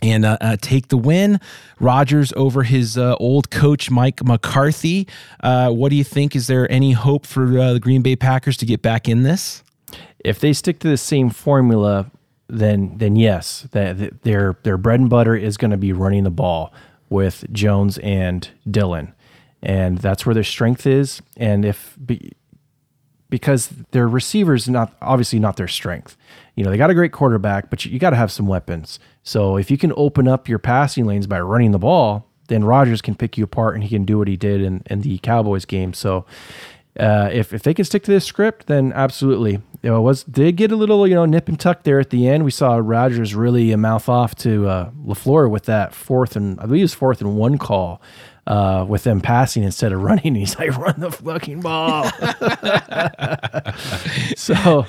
and 0.03 0.25
uh, 0.25 0.39
uh, 0.41 0.57
take 0.61 0.89
the 0.89 0.97
win. 0.97 1.39
Rodgers 1.79 2.33
over 2.33 2.65
his 2.65 2.99
uh, 2.99 3.15
old 3.21 3.53
coach 3.53 3.93
Mike 3.93 4.25
McCarthy. 4.25 5.07
Uh, 5.39 5.71
what 5.71 5.91
do 5.91 5.95
you 5.95 6.03
think? 6.03 6.35
Is 6.35 6.49
there 6.49 6.69
any 6.69 6.91
hope 6.91 7.27
for 7.27 7.57
uh, 7.57 7.75
the 7.75 7.81
Green 7.81 8.03
Bay 8.03 8.17
Packers 8.17 8.57
to 8.57 8.67
get 8.67 8.83
back 8.83 9.09
in 9.09 9.23
this? 9.23 9.63
if 10.27 10.41
they 10.41 10.53
stick 10.53 10.81
to 10.81 10.89
the 10.89 10.97
same 10.97 11.31
formula, 11.31 12.11
then 12.49 12.99
then 12.99 13.17
yes, 13.17 13.67
that 13.71 14.23
their 14.23 14.57
their 14.65 14.77
bread 14.77 15.01
and 15.01 15.09
butter 15.09 15.37
is 15.37 15.57
going 15.57 15.71
to 15.71 15.77
be 15.77 15.93
running 15.93 16.25
the 16.25 16.31
ball 16.31 16.73
with 17.09 17.45
Jones 17.53 17.99
and 17.99 18.49
Dillon. 18.71 19.15
and 19.63 19.99
that's 19.99 20.25
where 20.27 20.35
their 20.35 20.45
strength 20.45 20.87
is. 20.87 21.23
And 21.37 21.65
if 21.65 21.97
be, 22.05 22.33
because 23.29 23.69
their 23.91 24.07
receivers 24.07 24.69
not 24.69 24.95
obviously 25.03 25.39
not 25.39 25.57
their 25.57 25.69
strength, 25.69 26.17
you 26.55 26.65
know 26.65 26.71
they 26.71 26.77
got 26.77 26.91
a 26.91 26.95
great 26.95 27.13
quarterback, 27.13 27.71
but 27.71 27.85
you, 27.85 27.91
you 27.91 27.99
got 27.99 28.11
to 28.11 28.17
have 28.17 28.31
some 28.31 28.47
weapons. 28.47 28.99
So 29.23 29.57
if 29.57 29.71
you 29.71 29.79
can 29.79 29.93
open 29.97 30.29
up 30.29 30.49
your 30.49 30.59
passing 30.59 31.07
lanes 31.07 31.27
by 31.27 31.41
running 31.41 31.73
the 31.73 31.79
ball, 31.79 32.29
then 32.49 32.65
Rodgers 32.65 33.03
can 33.03 33.15
pick 33.17 33.37
you 33.37 33.45
apart 33.45 33.75
and 33.75 33.83
he 33.83 33.91
can 33.91 34.05
do 34.05 34.19
what 34.19 34.29
he 34.29 34.37
did 34.37 34.61
in, 34.61 34.83
in 34.89 35.01
the 35.01 35.19
Cowboys 35.19 35.65
game. 35.65 35.93
So 35.93 36.25
uh, 36.99 37.29
if 37.33 37.53
if 37.53 37.63
they 37.63 37.75
can 37.75 37.85
stick 37.85 38.03
to 38.05 38.11
this 38.11 38.25
script, 38.25 38.67
then 38.67 38.93
absolutely. 38.93 39.61
You 39.83 39.91
know, 39.91 39.99
it 39.99 40.03
was 40.03 40.25
did 40.25 40.57
get 40.57 40.73
a 40.73 40.77
little 40.77 41.07
you 41.07 41.15
know 41.15 41.27
nip 41.27 41.49
and 41.49 41.59
tuck 41.59 41.85
there 41.85 42.01
at 42.01 42.11
the 42.11 42.29
end. 42.29 42.45
We 42.45 42.51
saw 42.51 42.77
Rodgers 42.77 43.35
really 43.35 43.75
mouth 43.77 44.09
off 44.09 44.35
to 44.37 44.69
uh, 44.69 44.91
LaFleur 45.05 45.51
with 45.51 45.65
that 45.65 45.95
fourth 45.95 46.37
and 46.37 46.59
I 46.61 46.67
believe 46.67 46.81
it 46.81 46.85
was 46.85 46.95
fourth 46.95 47.21
and 47.21 47.37
one 47.37 47.59
call. 47.59 48.01
Uh, 48.47 48.87
with 48.89 49.03
them 49.03 49.21
passing 49.21 49.65
instead 49.65 49.93
of 49.93 50.01
running, 50.03 50.37
he's 50.37 50.57
like, 50.57 50.77
"Run 50.79 51.01
the 51.01 51.11
fucking 51.11 51.63
ball." 51.63 52.05
so, 54.37 54.87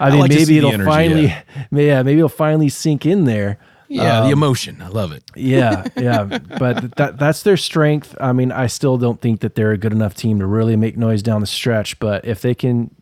I 0.00 0.10
mean, 0.10 0.18
like 0.18 0.30
maybe 0.30 0.58
it'll 0.58 0.72
energy, 0.72 0.90
finally, 0.90 1.26
yeah. 1.26 1.42
yeah, 1.70 2.02
maybe 2.02 2.18
it'll 2.18 2.28
finally 2.28 2.68
sink 2.68 3.06
in 3.06 3.24
there. 3.24 3.60
Yeah, 3.88 4.22
the 4.22 4.30
emotion. 4.30 4.82
I 4.82 4.88
love 4.88 5.12
it. 5.12 5.22
Yeah, 5.34 5.86
yeah, 5.96 6.24
but 6.58 6.96
that 6.96 7.18
that's 7.18 7.42
their 7.42 7.56
strength. 7.56 8.14
I 8.20 8.32
mean, 8.32 8.52
I 8.52 8.66
still 8.66 8.98
don't 8.98 9.20
think 9.20 9.40
that 9.40 9.54
they're 9.54 9.72
a 9.72 9.78
good 9.78 9.92
enough 9.92 10.14
team 10.14 10.38
to 10.40 10.46
really 10.46 10.76
make 10.76 10.96
noise 10.96 11.22
down 11.22 11.40
the 11.40 11.46
stretch. 11.46 11.98
But 11.98 12.24
if 12.24 12.40
they 12.42 12.54
can 12.54 12.94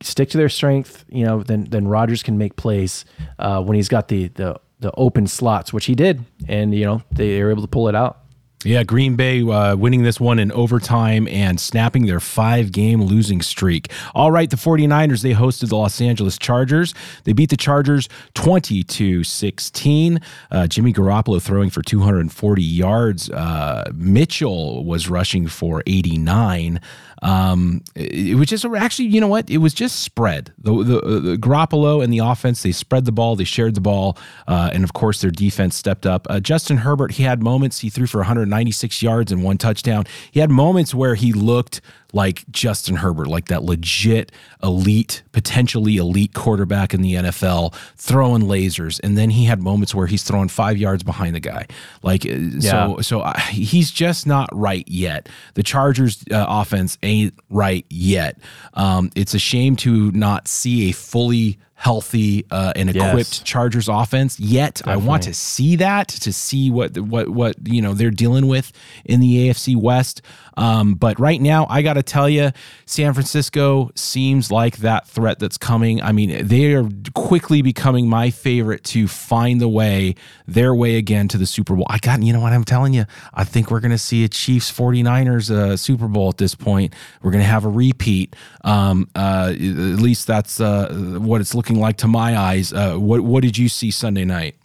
stick 0.00 0.30
to 0.30 0.38
their 0.38 0.48
strength, 0.48 1.04
you 1.08 1.24
know, 1.24 1.42
then 1.42 1.64
then 1.64 1.86
Rodgers 1.88 2.22
can 2.22 2.38
make 2.38 2.56
plays 2.56 3.04
uh, 3.38 3.62
when 3.62 3.76
he's 3.76 3.88
got 3.88 4.08
the 4.08 4.28
the 4.28 4.60
the 4.80 4.92
open 4.96 5.26
slots, 5.26 5.72
which 5.72 5.86
he 5.86 5.94
did, 5.94 6.24
and 6.48 6.74
you 6.74 6.84
know 6.84 7.02
they 7.12 7.42
were 7.42 7.50
able 7.50 7.62
to 7.62 7.68
pull 7.68 7.88
it 7.88 7.94
out. 7.94 8.21
Yeah, 8.64 8.84
Green 8.84 9.16
Bay 9.16 9.42
uh, 9.42 9.74
winning 9.76 10.04
this 10.04 10.20
one 10.20 10.38
in 10.38 10.52
overtime 10.52 11.26
and 11.28 11.58
snapping 11.58 12.06
their 12.06 12.20
five 12.20 12.70
game 12.70 13.02
losing 13.02 13.42
streak. 13.42 13.90
All 14.14 14.30
right, 14.30 14.48
the 14.48 14.56
49ers, 14.56 15.22
they 15.22 15.32
hosted 15.32 15.70
the 15.70 15.76
Los 15.76 16.00
Angeles 16.00 16.38
Chargers. 16.38 16.94
They 17.24 17.32
beat 17.32 17.50
the 17.50 17.56
Chargers 17.56 18.08
20 18.34 18.84
to 18.84 19.24
16. 19.24 20.20
Uh, 20.50 20.66
Jimmy 20.68 20.92
Garoppolo 20.92 21.42
throwing 21.42 21.70
for 21.70 21.82
240 21.82 22.62
yards. 22.62 23.30
Uh, 23.30 23.90
Mitchell 23.94 24.84
was 24.84 25.08
rushing 25.08 25.48
for 25.48 25.82
89. 25.86 26.80
Um, 27.22 27.82
it, 27.94 28.36
was 28.36 28.48
just 28.48 28.64
actually, 28.64 29.06
you 29.06 29.20
know 29.20 29.28
what? 29.28 29.48
It 29.48 29.58
was 29.58 29.72
just 29.72 30.00
spread. 30.00 30.52
The, 30.58 30.72
the, 30.72 31.20
the 31.20 31.36
Garoppolo 31.36 32.02
and 32.02 32.12
the 32.12 32.18
offense, 32.18 32.62
they 32.62 32.72
spread 32.72 33.04
the 33.04 33.12
ball, 33.12 33.36
they 33.36 33.44
shared 33.44 33.74
the 33.74 33.80
ball, 33.80 34.18
uh, 34.48 34.70
and 34.72 34.82
of 34.82 34.92
course 34.92 35.20
their 35.20 35.30
defense 35.30 35.76
stepped 35.76 36.04
up. 36.04 36.26
Uh, 36.28 36.40
Justin 36.40 36.78
Herbert, 36.78 37.12
he 37.12 37.22
had 37.22 37.42
moments. 37.42 37.78
He 37.78 37.90
threw 37.90 38.06
for 38.06 38.18
196 38.18 39.02
yards 39.02 39.30
and 39.30 39.44
one 39.44 39.56
touchdown. 39.56 40.04
He 40.32 40.40
had 40.40 40.50
moments 40.50 40.94
where 40.94 41.14
he 41.14 41.32
looked 41.32 41.80
like 42.12 42.44
Justin 42.50 42.96
Herbert, 42.96 43.26
like 43.28 43.46
that 43.48 43.62
legit 43.62 44.32
elite, 44.62 45.22
potentially 45.32 45.96
elite 45.96 46.34
quarterback 46.34 46.92
in 46.94 47.02
the 47.02 47.14
NFL, 47.14 47.74
throwing 47.96 48.42
lasers. 48.42 49.00
And 49.02 49.16
then 49.16 49.30
he 49.30 49.44
had 49.44 49.60
moments 49.62 49.94
where 49.94 50.06
he's 50.06 50.22
throwing 50.22 50.48
five 50.48 50.76
yards 50.76 51.02
behind 51.02 51.34
the 51.34 51.40
guy. 51.40 51.66
Like 52.02 52.24
uh, 52.26 52.28
so, 52.60 52.96
Yeah. 52.96 52.96
so 53.00 53.22
I, 53.22 53.38
he's 53.40 53.90
just 53.90 54.26
not 54.26 54.48
right 54.52 54.86
yet. 54.86 55.28
The 55.54 55.62
Chargers 55.62 56.22
uh, 56.30 56.44
offense 56.48 56.98
ain't 57.02 57.34
right 57.50 57.86
yet. 57.88 58.38
Um, 58.74 59.10
it's 59.16 59.34
a 59.34 59.38
shame 59.38 59.76
to 59.76 60.10
not 60.12 60.48
see 60.48 60.90
a 60.90 60.92
fully 60.92 61.58
healthy 61.82 62.46
uh, 62.52 62.72
and 62.76 62.94
Yes. 62.94 63.08
equipped 63.10 63.44
Chargers 63.44 63.88
offense 63.88 64.38
yet. 64.38 64.80
I 64.86 64.96
want 64.96 65.24
to 65.24 65.34
see 65.34 65.74
that 65.76 66.06
to 66.08 66.32
see 66.32 66.70
what 66.70 66.96
what 66.96 67.28
what 67.28 67.56
you 67.66 67.82
know 67.82 67.92
they're 67.92 68.12
dealing 68.12 68.46
with 68.46 68.70
in 69.04 69.18
the 69.18 69.48
AFC 69.48 69.74
West. 69.74 70.22
Um, 70.56 70.94
but 70.94 71.18
right 71.18 71.40
now, 71.40 71.66
I 71.68 71.82
got 71.82 71.94
to 71.94 72.02
tell 72.02 72.28
you, 72.28 72.50
San 72.86 73.14
Francisco 73.14 73.90
seems 73.96 74.50
like 74.52 74.76
that 74.78 75.08
threat 75.08 75.38
that's 75.40 75.56
coming. 75.58 76.00
I 76.02 76.12
mean, 76.12 76.46
they 76.46 76.74
are 76.74 76.88
quickly 77.14 77.62
becoming 77.62 78.06
my 78.08 78.30
favorite 78.30 78.84
to 78.84 79.08
find 79.08 79.60
the 79.60 79.68
way, 79.68 80.14
their 80.46 80.74
way 80.74 80.96
again 80.96 81.26
to 81.28 81.38
the 81.38 81.46
Super 81.46 81.74
Bowl. 81.74 81.86
I 81.88 81.96
got, 81.98 82.22
you 82.22 82.34
know 82.34 82.40
what 82.40 82.52
I'm 82.52 82.64
telling 82.64 82.92
you? 82.92 83.06
I 83.32 83.44
think 83.44 83.70
we're 83.70 83.80
going 83.80 83.92
to 83.92 83.98
see 83.98 84.24
a 84.24 84.28
Chiefs 84.28 84.70
49ers 84.70 85.50
uh, 85.50 85.76
Super 85.78 86.06
Bowl 86.06 86.28
at 86.28 86.36
this 86.36 86.54
point. 86.54 86.94
We're 87.22 87.30
going 87.30 87.42
to 87.42 87.48
have 87.48 87.64
a 87.64 87.70
repeat. 87.70 88.36
Um, 88.62 89.08
uh, 89.16 89.52
at 89.52 89.58
least 89.58 90.26
that's 90.26 90.60
uh, 90.60 90.92
what 91.18 91.40
it's 91.40 91.54
looking 91.54 91.71
like 91.78 91.96
to 91.98 92.08
my 92.08 92.36
eyes. 92.36 92.72
Uh, 92.72 92.96
what, 92.96 93.20
what 93.22 93.42
did 93.42 93.58
you 93.58 93.68
see 93.68 93.90
Sunday 93.90 94.24
night? 94.24 94.56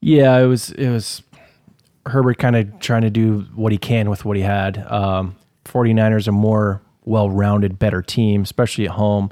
Yeah, 0.00 0.38
it 0.38 0.46
was 0.46 0.70
it 0.72 0.90
was 0.90 1.22
Herbert 2.06 2.38
kind 2.38 2.56
of 2.56 2.78
trying 2.78 3.02
to 3.02 3.10
do 3.10 3.46
what 3.54 3.72
he 3.72 3.78
can 3.78 4.10
with 4.10 4.24
what 4.24 4.36
he 4.36 4.42
had. 4.42 4.78
Um, 4.90 5.36
49ers 5.64 6.28
are 6.28 6.32
more 6.32 6.82
well-rounded, 7.04 7.78
better 7.78 8.02
team, 8.02 8.42
especially 8.42 8.84
at 8.84 8.92
home. 8.92 9.30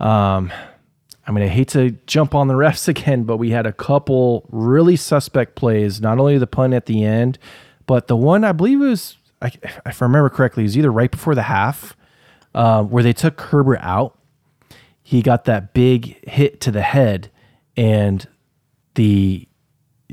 Um, 0.00 0.52
I 1.26 1.32
mean, 1.32 1.44
I 1.44 1.48
hate 1.48 1.68
to 1.68 1.92
jump 2.06 2.34
on 2.34 2.48
the 2.48 2.54
refs 2.64 2.88
again, 2.88 3.24
but 3.24 3.36
we 3.36 3.50
had 3.50 3.66
a 3.66 3.72
couple 3.72 4.48
really 4.50 4.96
suspect 4.96 5.54
plays. 5.54 6.00
Not 6.00 6.18
only 6.18 6.38
the 6.38 6.46
punt 6.46 6.74
at 6.74 6.86
the 6.86 7.04
end, 7.04 7.38
but 7.86 8.08
the 8.08 8.16
one 8.16 8.44
I 8.44 8.52
believe 8.52 8.80
was, 8.80 9.16
if 9.42 10.02
I 10.02 10.04
remember 10.04 10.28
correctly, 10.28 10.64
it 10.64 10.66
was 10.66 10.78
either 10.78 10.92
right 10.92 11.10
before 11.10 11.34
the 11.34 11.42
half 11.42 11.96
uh, 12.54 12.82
where 12.82 13.02
they 13.02 13.12
took 13.12 13.40
Herbert 13.40 13.80
out. 13.80 14.18
He 15.10 15.22
got 15.22 15.44
that 15.46 15.74
big 15.74 16.24
hit 16.28 16.60
to 16.60 16.70
the 16.70 16.82
head, 16.82 17.32
and 17.76 18.28
the 18.94 19.48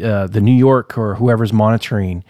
uh, 0.04 0.26
the 0.26 0.42
New 0.42 0.56
York 0.56 0.98
or 0.98 1.14
whoever's 1.14 1.54
monitoring 1.54 2.24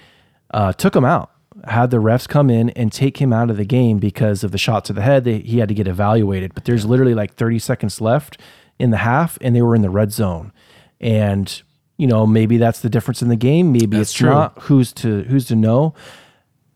uh, 0.52 0.74
took 0.74 0.94
him 0.94 1.06
out. 1.06 1.32
Had 1.64 1.92
the 1.92 1.98
refs 1.98 2.28
come 2.28 2.50
in 2.50 2.72
and 2.72 2.92
take 2.92 3.22
him 3.22 3.32
out 3.32 3.50
of 3.50 3.56
the 3.56 3.64
game 3.64 4.00
because 4.00 4.44
of 4.44 4.52
the 4.52 4.58
shot 4.58 4.84
to 4.84 4.92
the 4.92 5.02
head. 5.02 5.24
They, 5.24 5.40
he 5.40 5.60
had 5.60 5.70
to 5.70 5.74
get 5.74 5.88
evaluated. 5.88 6.54
But 6.54 6.66
there's 6.66 6.84
literally 6.84 7.14
like 7.14 7.36
30 7.36 7.58
seconds 7.60 8.02
left 8.02 8.38
in 8.78 8.92
the 8.92 8.98
half, 8.98 9.38
and 9.40 9.56
they 9.56 9.62
were 9.62 9.74
in 9.74 9.82
the 9.82 9.90
red 9.90 10.12
zone. 10.12 10.52
And 11.00 11.62
you 11.96 12.06
know, 12.06 12.28
maybe 12.28 12.58
that's 12.58 12.82
the 12.82 12.90
difference 12.90 13.22
in 13.22 13.30
the 13.30 13.38
game. 13.38 13.72
Maybe 13.72 13.96
That's 13.96 14.10
it's 14.10 14.14
true. 14.14 14.30
not. 14.30 14.64
Who's 14.64 14.92
to 14.96 15.24
who's 15.24 15.46
to 15.46 15.56
know? 15.56 15.94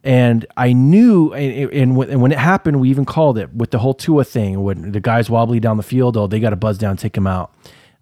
And 0.03 0.45
I 0.57 0.73
knew, 0.73 1.31
and, 1.33 1.71
and 1.71 1.95
when 1.95 2.09
and 2.09 2.21
when 2.21 2.31
it 2.31 2.39
happened, 2.39 2.79
we 2.79 2.89
even 2.89 3.05
called 3.05 3.37
it 3.37 3.53
with 3.53 3.69
the 3.69 3.79
whole 3.79 3.93
Tua 3.93 4.23
thing. 4.23 4.63
When 4.63 4.93
the 4.93 4.99
guys 4.99 5.29
wobbly 5.29 5.59
down 5.59 5.77
the 5.77 5.83
field, 5.83 6.17
oh, 6.17 6.27
they 6.27 6.39
got 6.39 6.49
to 6.49 6.55
buzz 6.55 6.77
down, 6.77 6.97
take 6.97 7.15
him 7.15 7.27
out. 7.27 7.53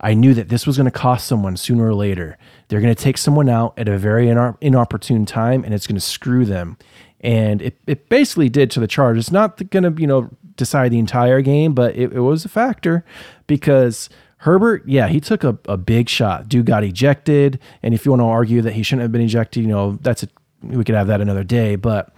I 0.01 0.13
knew 0.13 0.34
that 0.34 0.47
this 0.47 0.65
was 0.65 0.77
going 0.77 0.85
to 0.85 0.91
cost 0.91 1.27
someone 1.27 1.57
sooner 1.57 1.85
or 1.85 1.93
later. 1.93 2.38
They're 2.69 2.80
going 2.80 2.95
to 2.95 3.03
take 3.03 3.17
someone 3.17 3.49
out 3.49 3.77
at 3.77 3.89
a 3.89 3.97
very 3.97 4.27
inop- 4.27 4.57
inopportune 4.61 5.26
time, 5.26 5.65
and 5.65 5.73
it's 5.73 5.88
going 5.88 5.95
to 5.95 6.01
screw 6.01 6.45
them. 6.45 6.77
And 7.19 7.61
it, 7.61 7.77
it 7.85 8.07
basically 8.07 8.47
did 8.47 8.71
to 8.71 8.80
the 8.80 8.88
charge. 8.88 9.17
It's 9.17 9.31
not 9.31 9.69
going 9.69 9.84
to 9.84 10.01
you 10.01 10.07
know 10.07 10.30
decide 10.55 10.91
the 10.91 10.99
entire 10.99 11.41
game, 11.41 11.73
but 11.73 11.95
it, 11.97 12.13
it 12.13 12.21
was 12.21 12.45
a 12.45 12.49
factor 12.49 13.03
because 13.45 14.09
Herbert, 14.38 14.84
yeah, 14.85 15.09
he 15.09 15.19
took 15.19 15.43
a, 15.43 15.57
a 15.65 15.76
big 15.76 16.07
shot. 16.07 16.47
Dude 16.47 16.65
got 16.65 16.85
ejected, 16.85 17.59
and 17.84 17.93
if 17.93 18.05
you 18.05 18.11
want 18.11 18.21
to 18.21 18.26
argue 18.26 18.61
that 18.61 18.71
he 18.71 18.84
shouldn't 18.84 19.01
have 19.01 19.11
been 19.11 19.21
ejected, 19.21 19.63
you 19.63 19.69
know 19.69 19.97
that's 20.01 20.23
a 20.23 20.30
we 20.61 20.84
could 20.84 20.95
have 20.95 21.07
that 21.07 21.22
another 21.22 21.44
day. 21.44 21.76
But 21.76 22.14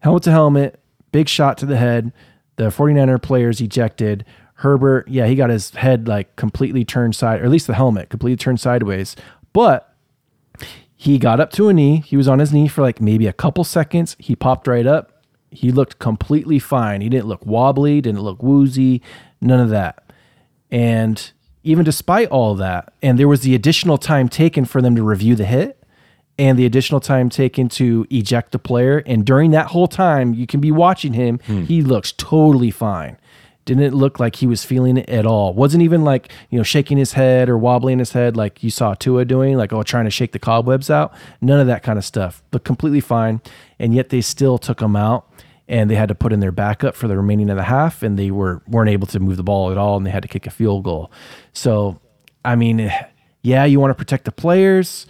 helmet 0.00 0.22
to 0.24 0.30
helmet, 0.30 0.80
big 1.12 1.28
shot 1.28 1.58
to 1.58 1.66
the 1.66 1.76
head. 1.76 2.12
The 2.56 2.64
49er 2.64 3.22
players 3.22 3.60
ejected. 3.60 4.24
Herbert, 4.54 5.08
yeah, 5.08 5.26
he 5.26 5.34
got 5.34 5.50
his 5.50 5.70
head 5.70 6.06
like 6.06 6.36
completely 6.36 6.84
turned 6.84 7.16
side, 7.16 7.40
or 7.40 7.44
at 7.44 7.50
least 7.50 7.66
the 7.66 7.74
helmet 7.74 8.10
completely 8.10 8.36
turned 8.36 8.60
sideways. 8.60 9.16
But 9.52 9.94
he 10.94 11.18
got 11.18 11.40
up 11.40 11.50
to 11.52 11.68
a 11.68 11.74
knee. 11.74 12.02
He 12.06 12.16
was 12.16 12.28
on 12.28 12.38
his 12.38 12.52
knee 12.52 12.68
for 12.68 12.82
like 12.82 13.00
maybe 13.00 13.26
a 13.26 13.32
couple 13.32 13.64
seconds. 13.64 14.16
He 14.18 14.36
popped 14.36 14.66
right 14.66 14.86
up. 14.86 15.24
He 15.50 15.70
looked 15.70 15.98
completely 15.98 16.58
fine. 16.58 17.00
He 17.00 17.08
didn't 17.08 17.26
look 17.26 17.44
wobbly, 17.44 18.00
didn't 18.00 18.22
look 18.22 18.42
woozy, 18.42 19.02
none 19.40 19.60
of 19.60 19.70
that. 19.70 20.02
And 20.70 21.30
even 21.62 21.84
despite 21.84 22.28
all 22.28 22.54
that, 22.56 22.92
and 23.02 23.18
there 23.18 23.28
was 23.28 23.42
the 23.42 23.54
additional 23.54 23.98
time 23.98 24.28
taken 24.28 24.64
for 24.64 24.82
them 24.82 24.96
to 24.96 25.02
review 25.02 25.36
the 25.36 25.44
hit 25.44 25.83
and 26.38 26.58
the 26.58 26.66
additional 26.66 27.00
time 27.00 27.28
taken 27.28 27.68
to 27.68 28.06
eject 28.10 28.52
the 28.52 28.58
player. 28.58 29.02
And 29.06 29.24
during 29.24 29.52
that 29.52 29.68
whole 29.68 29.86
time, 29.86 30.34
you 30.34 30.46
can 30.46 30.60
be 30.60 30.72
watching 30.72 31.12
him. 31.12 31.40
Hmm. 31.46 31.64
He 31.64 31.82
looks 31.82 32.12
totally 32.12 32.70
fine. 32.70 33.18
Didn't 33.64 33.94
look 33.94 34.20
like 34.20 34.36
he 34.36 34.46
was 34.46 34.62
feeling 34.62 34.98
it 34.98 35.08
at 35.08 35.24
all. 35.24 35.54
Wasn't 35.54 35.82
even 35.82 36.04
like, 36.04 36.30
you 36.50 36.58
know, 36.58 36.62
shaking 36.62 36.98
his 36.98 37.12
head 37.12 37.48
or 37.48 37.56
wobbling 37.56 37.98
his 37.98 38.12
head 38.12 38.36
like 38.36 38.62
you 38.62 38.68
saw 38.68 38.94
Tua 38.94 39.24
doing, 39.24 39.56
like, 39.56 39.72
oh, 39.72 39.82
trying 39.82 40.04
to 40.04 40.10
shake 40.10 40.32
the 40.32 40.38
cobwebs 40.38 40.90
out. 40.90 41.14
None 41.40 41.60
of 41.60 41.66
that 41.68 41.82
kind 41.82 41.98
of 41.98 42.04
stuff. 42.04 42.42
Looked 42.52 42.66
completely 42.66 43.00
fine. 43.00 43.40
And 43.78 43.94
yet 43.94 44.10
they 44.10 44.20
still 44.20 44.58
took 44.58 44.82
him 44.82 44.96
out 44.96 45.30
and 45.66 45.88
they 45.88 45.94
had 45.94 46.08
to 46.08 46.14
put 46.14 46.32
in 46.32 46.40
their 46.40 46.52
backup 46.52 46.94
for 46.94 47.08
the 47.08 47.16
remaining 47.16 47.48
of 47.48 47.56
the 47.56 47.62
half 47.62 48.02
and 48.02 48.18
they 48.18 48.30
were 48.30 48.62
weren't 48.68 48.90
able 48.90 49.06
to 49.06 49.18
move 49.18 49.38
the 49.38 49.42
ball 49.42 49.70
at 49.70 49.78
all 49.78 49.96
and 49.96 50.04
they 50.04 50.10
had 50.10 50.22
to 50.22 50.28
kick 50.28 50.46
a 50.46 50.50
field 50.50 50.84
goal. 50.84 51.10
So, 51.54 52.00
I 52.44 52.56
mean, 52.56 52.92
yeah, 53.42 53.64
you 53.64 53.80
want 53.80 53.90
to 53.90 53.94
protect 53.94 54.26
the 54.26 54.32
players. 54.32 55.06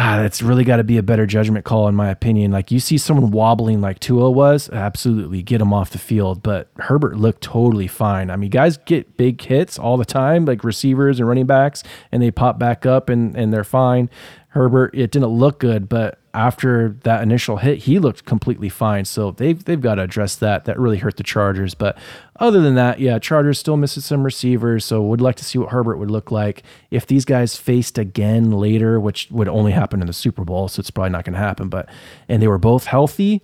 Ah, 0.00 0.18
that's 0.18 0.42
really 0.42 0.62
got 0.62 0.76
to 0.76 0.84
be 0.84 0.96
a 0.96 1.02
better 1.02 1.26
judgment 1.26 1.64
call, 1.64 1.88
in 1.88 1.94
my 1.96 2.08
opinion. 2.08 2.52
Like 2.52 2.70
you 2.70 2.78
see 2.78 2.98
someone 2.98 3.32
wobbling 3.32 3.80
like 3.80 3.98
Tua 3.98 4.30
was, 4.30 4.70
absolutely 4.70 5.42
get 5.42 5.60
him 5.60 5.74
off 5.74 5.90
the 5.90 5.98
field. 5.98 6.40
But 6.40 6.70
Herbert 6.78 7.16
looked 7.16 7.42
totally 7.42 7.88
fine. 7.88 8.30
I 8.30 8.36
mean, 8.36 8.50
guys 8.50 8.76
get 8.76 9.16
big 9.16 9.42
hits 9.42 9.76
all 9.76 9.96
the 9.96 10.04
time, 10.04 10.44
like 10.44 10.62
receivers 10.62 11.18
and 11.18 11.28
running 11.28 11.46
backs, 11.46 11.82
and 12.12 12.22
they 12.22 12.30
pop 12.30 12.60
back 12.60 12.86
up 12.86 13.08
and, 13.08 13.36
and 13.36 13.52
they're 13.52 13.64
fine. 13.64 14.08
Herbert, 14.52 14.94
it 14.94 15.10
didn't 15.10 15.28
look 15.28 15.58
good, 15.58 15.88
but 15.88 16.18
after 16.32 16.96
that 17.02 17.22
initial 17.22 17.58
hit, 17.58 17.78
he 17.80 17.98
looked 17.98 18.24
completely 18.24 18.68
fine. 18.68 19.04
So 19.04 19.32
they've 19.32 19.62
they've 19.62 19.80
got 19.80 19.96
to 19.96 20.02
address 20.02 20.36
that. 20.36 20.64
That 20.64 20.78
really 20.78 20.98
hurt 20.98 21.16
the 21.16 21.22
Chargers. 21.22 21.74
But 21.74 21.98
other 22.40 22.60
than 22.60 22.74
that, 22.76 22.98
yeah, 22.98 23.18
Chargers 23.18 23.58
still 23.58 23.76
misses 23.76 24.06
some 24.06 24.22
receivers. 24.24 24.84
So 24.84 25.02
would 25.02 25.20
like 25.20 25.36
to 25.36 25.44
see 25.44 25.58
what 25.58 25.70
Herbert 25.70 25.98
would 25.98 26.10
look 26.10 26.30
like 26.30 26.62
if 26.90 27.06
these 27.06 27.24
guys 27.24 27.56
faced 27.56 27.98
again 27.98 28.50
later, 28.50 28.98
which 28.98 29.28
would 29.30 29.48
only 29.48 29.72
happen 29.72 30.00
in 30.00 30.06
the 30.06 30.12
Super 30.12 30.44
Bowl. 30.44 30.68
So 30.68 30.80
it's 30.80 30.90
probably 30.90 31.10
not 31.10 31.24
going 31.24 31.34
to 31.34 31.40
happen. 31.40 31.68
But 31.68 31.88
and 32.28 32.40
they 32.40 32.48
were 32.48 32.58
both 32.58 32.84
healthy. 32.84 33.42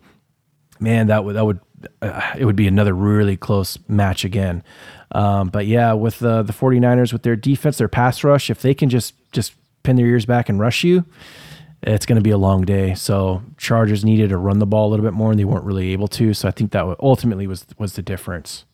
Man, 0.80 1.08
that 1.08 1.24
would 1.24 1.36
that 1.36 1.44
would 1.44 1.60
uh, 2.00 2.34
it 2.38 2.44
would 2.44 2.56
be 2.56 2.66
another 2.66 2.94
really 2.94 3.36
close 3.36 3.78
match 3.88 4.24
again. 4.24 4.62
Um, 5.12 5.48
but 5.48 5.66
yeah, 5.66 5.92
with 5.92 6.22
uh, 6.24 6.42
the 6.42 6.52
49ers 6.52 7.12
with 7.12 7.24
their 7.24 7.36
defense, 7.36 7.78
their 7.78 7.88
pass 7.88 8.24
rush, 8.24 8.50
if 8.50 8.62
they 8.62 8.72
can 8.72 8.88
just 8.88 9.14
just 9.32 9.52
pin 9.84 9.96
their 9.96 10.06
ears 10.06 10.26
back 10.26 10.48
and 10.48 10.58
rush 10.58 10.82
you, 10.82 11.04
it's 11.82 12.06
going 12.06 12.16
to 12.16 12.22
be 12.22 12.30
a 12.30 12.38
long 12.38 12.62
day. 12.62 12.94
So 12.94 13.42
Chargers 13.56 14.04
needed 14.04 14.30
to 14.30 14.36
run 14.36 14.58
the 14.58 14.66
ball 14.66 14.88
a 14.88 14.90
little 14.90 15.04
bit 15.04 15.12
more, 15.12 15.30
and 15.30 15.38
they 15.38 15.44
weren't 15.44 15.64
really 15.64 15.92
able 15.92 16.08
to. 16.08 16.34
So 16.34 16.48
I 16.48 16.50
think 16.50 16.72
that 16.72 16.96
ultimately 17.00 17.46
was 17.46 17.66
was 17.78 17.92
the 17.94 18.02
difference. 18.02 18.64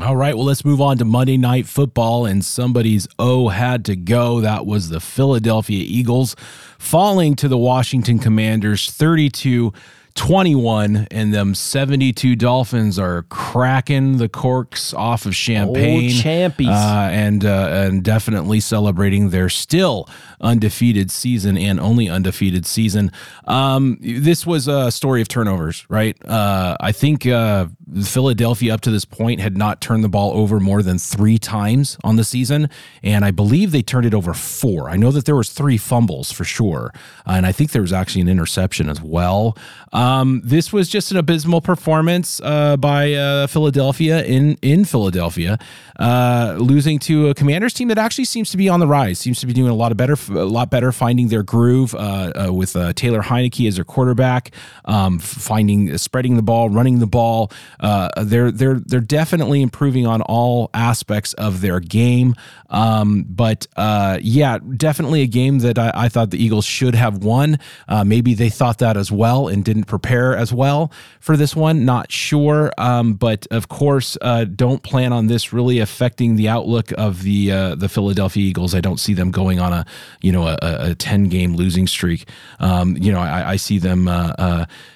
All 0.00 0.14
right, 0.14 0.36
well, 0.36 0.44
let's 0.44 0.64
move 0.64 0.80
on 0.80 0.96
to 0.98 1.04
Monday 1.04 1.36
Night 1.36 1.66
Football, 1.66 2.24
and 2.24 2.44
somebody's 2.44 3.08
O 3.18 3.48
had 3.48 3.84
to 3.86 3.96
go. 3.96 4.40
That 4.40 4.64
was 4.64 4.90
the 4.90 5.00
Philadelphia 5.00 5.84
Eagles 5.84 6.36
falling 6.78 7.34
to 7.34 7.48
the 7.48 7.58
Washington 7.58 8.20
Commanders 8.20 8.92
32 8.92 9.72
21, 10.18 11.06
and 11.12 11.32
them 11.32 11.54
72 11.54 12.34
Dolphins 12.34 12.98
are 12.98 13.22
cracking 13.28 14.16
the 14.18 14.28
corks 14.28 14.92
off 14.92 15.26
of 15.26 15.36
champagne. 15.36 16.10
champies. 16.10 16.66
Uh, 16.68 17.08
and, 17.12 17.44
uh, 17.44 17.68
and 17.70 18.02
definitely 18.02 18.58
celebrating 18.58 19.30
their 19.30 19.48
still 19.48 20.08
undefeated 20.40 21.12
season 21.12 21.56
and 21.56 21.78
only 21.78 22.08
undefeated 22.08 22.66
season. 22.66 23.12
Um, 23.44 23.96
this 24.00 24.44
was 24.44 24.66
a 24.66 24.90
story 24.90 25.22
of 25.22 25.28
turnovers, 25.28 25.86
right? 25.88 26.16
Uh, 26.28 26.76
I 26.80 26.90
think 26.90 27.24
uh, 27.24 27.66
Philadelphia 28.04 28.74
up 28.74 28.80
to 28.82 28.90
this 28.90 29.04
point 29.04 29.40
had 29.40 29.56
not 29.56 29.80
turned 29.80 30.04
the 30.04 30.08
ball 30.08 30.32
over 30.32 30.60
more 30.60 30.82
than 30.82 30.98
three 30.98 31.38
times 31.38 31.96
on 32.04 32.16
the 32.16 32.24
season, 32.24 32.68
and 33.02 33.24
I 33.24 33.30
believe 33.30 33.72
they 33.72 33.82
turned 33.82 34.06
it 34.06 34.14
over 34.14 34.34
four. 34.34 34.90
I 34.90 34.96
know 34.96 35.10
that 35.10 35.24
there 35.24 35.36
was 35.36 35.50
three 35.50 35.78
fumbles 35.78 36.30
for 36.30 36.44
sure, 36.44 36.92
and 37.26 37.46
I 37.46 37.52
think 37.52 37.72
there 37.72 37.82
was 37.82 37.92
actually 37.92 38.22
an 38.22 38.28
interception 38.28 38.88
as 38.88 39.00
well. 39.00 39.56
Um, 39.92 40.42
this 40.44 40.72
was 40.72 40.88
just 40.88 41.10
an 41.10 41.16
abysmal 41.16 41.60
performance 41.60 42.40
uh, 42.42 42.76
by 42.76 43.14
uh, 43.14 43.46
Philadelphia 43.46 44.22
in 44.24 44.58
in 44.62 44.84
Philadelphia, 44.84 45.58
uh, 45.98 46.56
losing 46.58 46.98
to 47.00 47.28
a 47.28 47.34
Commanders 47.34 47.72
team 47.72 47.88
that 47.88 47.98
actually 47.98 48.24
seems 48.24 48.50
to 48.50 48.56
be 48.56 48.68
on 48.68 48.80
the 48.80 48.86
rise. 48.86 49.18
Seems 49.18 49.40
to 49.40 49.46
be 49.46 49.52
doing 49.52 49.70
a 49.70 49.74
lot 49.74 49.90
of 49.90 49.96
better, 49.96 50.16
a 50.30 50.44
lot 50.44 50.70
better, 50.70 50.92
finding 50.92 51.28
their 51.28 51.42
groove 51.42 51.94
uh, 51.94 51.98
uh, 51.98 52.52
with 52.52 52.76
uh, 52.76 52.92
Taylor 52.92 53.22
Heinicke 53.22 53.66
as 53.66 53.76
their 53.76 53.84
quarterback, 53.84 54.52
um, 54.84 55.18
finding 55.18 55.96
spreading 55.96 56.36
the 56.36 56.42
ball, 56.42 56.68
running 56.68 56.98
the 56.98 57.06
ball. 57.06 57.50
Uh, 57.80 58.08
they're 58.24 58.50
they're 58.50 58.80
they're 58.80 59.00
definitely 59.00 59.62
improving 59.62 60.06
on 60.06 60.22
all 60.22 60.70
aspects 60.74 61.32
of 61.34 61.60
their 61.60 61.80
game. 61.80 62.34
Um, 62.70 63.24
but 63.28 63.66
uh, 63.76 64.18
yeah, 64.20 64.58
definitely 64.76 65.22
a 65.22 65.26
game 65.26 65.60
that 65.60 65.78
I, 65.78 65.90
I 65.94 66.08
thought 66.08 66.30
the 66.30 66.42
Eagles 66.42 66.64
should 66.64 66.94
have 66.94 67.24
won. 67.24 67.58
Uh, 67.88 68.04
maybe 68.04 68.34
they 68.34 68.50
thought 68.50 68.78
that 68.78 68.96
as 68.96 69.10
well 69.10 69.48
and 69.48 69.64
didn't 69.64 69.84
prepare 69.84 70.36
as 70.36 70.52
well 70.52 70.92
for 71.20 71.36
this 71.36 71.56
one. 71.56 71.84
Not 71.84 72.12
sure. 72.12 72.72
Um, 72.78 73.14
but 73.14 73.46
of 73.50 73.68
course, 73.68 74.18
uh, 74.20 74.44
don't 74.44 74.82
plan 74.82 75.12
on 75.12 75.28
this 75.28 75.52
really 75.52 75.78
affecting 75.78 76.36
the 76.36 76.48
outlook 76.48 76.92
of 76.98 77.22
the 77.22 77.52
uh, 77.52 77.74
the 77.74 77.88
Philadelphia 77.88 78.44
Eagles. 78.44 78.74
I 78.74 78.80
don't 78.80 79.00
see 79.00 79.14
them 79.14 79.30
going 79.30 79.60
on 79.60 79.72
a 79.72 79.86
you 80.20 80.32
know 80.32 80.46
a, 80.46 80.58
a 80.62 80.94
ten 80.94 81.24
game 81.24 81.54
losing 81.54 81.86
streak. 81.86 82.28
Um, 82.60 82.96
you 82.96 83.12
know, 83.12 83.20
I, 83.20 83.52
I 83.52 83.56
see 83.56 83.78
them 83.78 84.08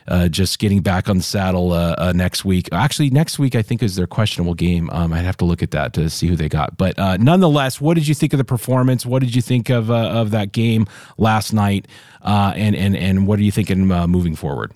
uh, 0.09 0.29
just 0.29 0.59
getting 0.59 0.81
back 0.81 1.09
on 1.09 1.19
the 1.19 1.23
saddle 1.23 1.73
uh, 1.73 1.95
uh, 1.99 2.13
next 2.15 2.45
week. 2.45 2.69
Actually, 2.73 3.11
next 3.11 3.39
week 3.39 3.55
I 3.55 3.63
think 3.63 3.83
is 3.83 3.97
their 3.97 4.07
questionable 4.07 4.55
game. 4.55 4.91
Um, 4.91 5.13
I'd 5.13 5.25
have 5.25 5.37
to 5.39 5.45
look 5.45 5.63
at 5.63 5.71
that 5.73 5.93
to 5.95 6.11
see 6.11 6.29
who 6.29 6.37
they 6.37 6.49
got. 6.49 6.77
But 6.77 6.99
uh, 6.99 7.17
nonetheless, 7.19 7.81
what 7.81 7.95
did 7.95 8.09
you 8.09 8.15
think 8.15 8.33
of 8.33 8.39
the 8.39 8.45
performance? 8.45 9.07
What 9.07 9.21
did 9.21 9.35
you 9.35 9.43
think 9.43 9.71
of 9.71 9.91
of 9.91 10.31
that 10.31 10.53
game 10.53 10.87
last 11.19 11.53
night? 11.53 11.87
And 12.23 12.75
and 12.77 12.97
and 12.97 13.27
what 13.27 13.39
are 13.39 13.43
you 13.43 13.53
thinking 13.53 13.87
moving 13.87 14.37
forward? 14.37 14.73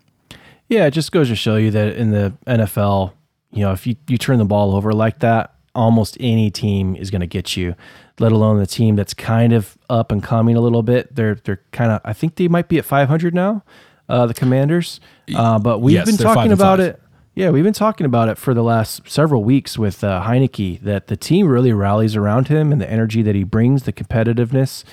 Yeah, 0.68 0.86
it 0.86 0.90
just 0.90 1.12
goes 1.12 1.28
to 1.28 1.36
show 1.36 1.56
you 1.56 1.70
that 1.70 1.96
in 1.96 2.10
the 2.10 2.34
NFL, 2.46 3.12
you 3.52 3.60
know, 3.60 3.72
if 3.72 3.86
you, 3.86 3.96
you 4.08 4.18
turn 4.18 4.38
the 4.38 4.44
ball 4.44 4.74
over 4.74 4.92
like 4.92 5.20
that, 5.20 5.54
almost 5.74 6.16
any 6.18 6.50
team 6.50 6.96
is 6.96 7.10
going 7.10 7.20
to 7.20 7.26
get 7.26 7.56
you. 7.56 7.76
Let 8.18 8.32
alone 8.32 8.58
the 8.58 8.66
team 8.66 8.96
that's 8.96 9.14
kind 9.14 9.52
of 9.52 9.76
up 9.90 10.10
and 10.10 10.22
coming 10.22 10.56
a 10.56 10.60
little 10.60 10.82
bit. 10.82 11.14
They're 11.14 11.34
they're 11.36 11.60
kind 11.70 11.92
of. 11.92 12.00
I 12.04 12.14
think 12.14 12.36
they 12.36 12.48
might 12.48 12.68
be 12.68 12.78
at 12.78 12.84
500 12.84 13.34
now, 13.34 13.62
uh, 14.08 14.26
the 14.26 14.34
Commanders. 14.34 15.00
Uh, 15.34 15.58
but 15.58 15.80
we've 15.80 15.94
Yes, 15.94 16.06
been 16.06 16.16
talking 16.16 16.52
about 16.52 16.78
five. 16.78 16.88
it. 16.88 17.02
Yeah, 17.34 17.50
we've 17.50 17.64
been 17.64 17.74
talking 17.74 18.06
about 18.06 18.30
it 18.30 18.38
for 18.38 18.54
the 18.54 18.62
last 18.62 19.02
several 19.10 19.44
weeks 19.44 19.76
with 19.76 20.02
uh, 20.02 20.22
Heinicke 20.22 20.80
that 20.80 21.08
the 21.08 21.18
team 21.18 21.48
really 21.48 21.72
rallies 21.72 22.16
around 22.16 22.48
him 22.48 22.72
and 22.72 22.80
the 22.80 22.90
energy 22.90 23.20
that 23.20 23.34
he 23.34 23.44
brings, 23.44 23.82
the 23.82 23.92
competitiveness. 23.92 24.84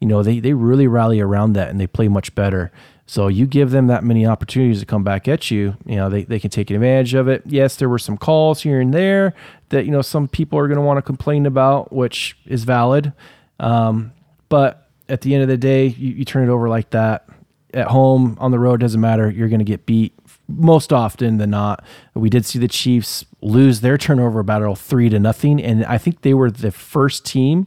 You 0.00 0.08
know, 0.08 0.24
they, 0.24 0.40
they 0.40 0.52
really 0.52 0.88
rally 0.88 1.20
around 1.20 1.52
that 1.52 1.68
and 1.68 1.78
they 1.80 1.86
play 1.86 2.08
much 2.08 2.34
better. 2.34 2.72
So 3.06 3.28
you 3.28 3.46
give 3.46 3.70
them 3.70 3.86
that 3.86 4.02
many 4.02 4.26
opportunities 4.26 4.80
to 4.80 4.86
come 4.86 5.04
back 5.04 5.28
at 5.28 5.50
you, 5.50 5.76
you 5.86 5.94
know, 5.94 6.08
they, 6.08 6.24
they 6.24 6.40
can 6.40 6.50
take 6.50 6.70
advantage 6.70 7.14
of 7.14 7.28
it. 7.28 7.42
Yes, 7.46 7.76
there 7.76 7.88
were 7.88 7.98
some 8.00 8.16
calls 8.16 8.62
here 8.62 8.80
and 8.80 8.92
there 8.92 9.34
that, 9.68 9.84
you 9.84 9.92
know, 9.92 10.02
some 10.02 10.26
people 10.26 10.58
are 10.58 10.66
going 10.66 10.78
to 10.78 10.82
want 10.82 10.98
to 10.98 11.02
complain 11.02 11.46
about, 11.46 11.92
which 11.92 12.36
is 12.46 12.64
valid. 12.64 13.12
Um, 13.60 14.12
but 14.48 14.88
at 15.08 15.20
the 15.20 15.34
end 15.34 15.42
of 15.42 15.48
the 15.48 15.56
day, 15.56 15.86
you, 15.86 16.14
you 16.14 16.24
turn 16.24 16.48
it 16.48 16.50
over 16.50 16.68
like 16.68 16.90
that 16.90 17.28
at 17.74 17.88
home, 17.88 18.36
on 18.40 18.50
the 18.50 18.58
road, 18.58 18.80
doesn't 18.80 19.00
matter. 19.00 19.30
You're 19.30 19.48
going 19.48 19.58
to 19.60 19.64
get 19.64 19.86
beat 19.86 20.12
most 20.48 20.92
often 20.92 21.38
than 21.38 21.50
not. 21.50 21.84
We 22.14 22.28
did 22.30 22.44
see 22.44 22.58
the 22.58 22.68
Chiefs 22.68 23.24
lose 23.40 23.80
their 23.80 23.96
turnover 23.98 24.42
battle 24.42 24.74
three 24.74 25.08
to 25.08 25.18
nothing, 25.18 25.62
and 25.62 25.84
I 25.86 25.98
think 25.98 26.22
they 26.22 26.34
were 26.34 26.50
the 26.50 26.70
first 26.72 27.24
team 27.24 27.66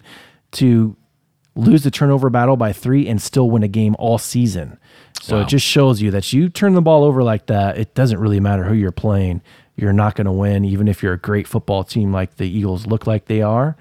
to 0.53 0.95
lose 1.55 1.83
the 1.83 1.91
turnover 1.91 2.29
battle 2.29 2.57
by 2.57 2.73
three 2.73 3.07
and 3.07 3.21
still 3.21 3.49
win 3.49 3.63
a 3.63 3.67
game 3.67 3.95
all 3.97 4.17
season. 4.17 4.77
So 5.21 5.37
Wow. 5.37 5.43
it 5.43 5.47
just 5.47 5.65
shows 5.65 6.01
you 6.01 6.11
that 6.11 6.33
you 6.33 6.49
turn 6.49 6.73
the 6.73 6.81
ball 6.81 7.03
over 7.03 7.23
like 7.23 7.45
that, 7.47 7.77
it 7.77 7.95
doesn't 7.95 8.19
really 8.19 8.39
matter 8.41 8.65
who 8.65 8.73
you're 8.73 8.91
playing. 8.91 9.41
You're 9.77 9.93
not 9.93 10.15
going 10.15 10.25
to 10.25 10.31
win, 10.31 10.63
even 10.65 10.87
if 10.87 11.01
you're 11.01 11.13
a 11.13 11.17
great 11.17 11.47
football 11.47 11.83
team 11.83 12.11
like 12.11 12.35
the 12.35 12.47
Eagles 12.47 12.85
look 12.87 13.07
like 13.07 13.25
they 13.25 13.41
are. 13.41 13.75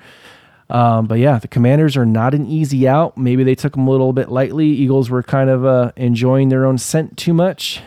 Um, 0.74 1.06
but 1.06 1.20
yeah, 1.20 1.38
the 1.38 1.46
Commanders 1.46 1.96
are 1.96 2.04
not 2.04 2.34
an 2.34 2.46
easy 2.46 2.88
out. 2.88 3.16
Maybe 3.16 3.44
they 3.44 3.54
took 3.54 3.74
them 3.74 3.86
a 3.86 3.90
little 3.92 4.12
bit 4.12 4.28
lightly. 4.28 4.66
Eagles 4.66 5.08
were 5.08 5.22
kind 5.22 5.48
of 5.48 5.64
uh, 5.64 5.92
enjoying 5.94 6.48
their 6.48 6.66
own 6.66 6.78
scent 6.78 7.16
too 7.16 7.32
much, 7.32 7.80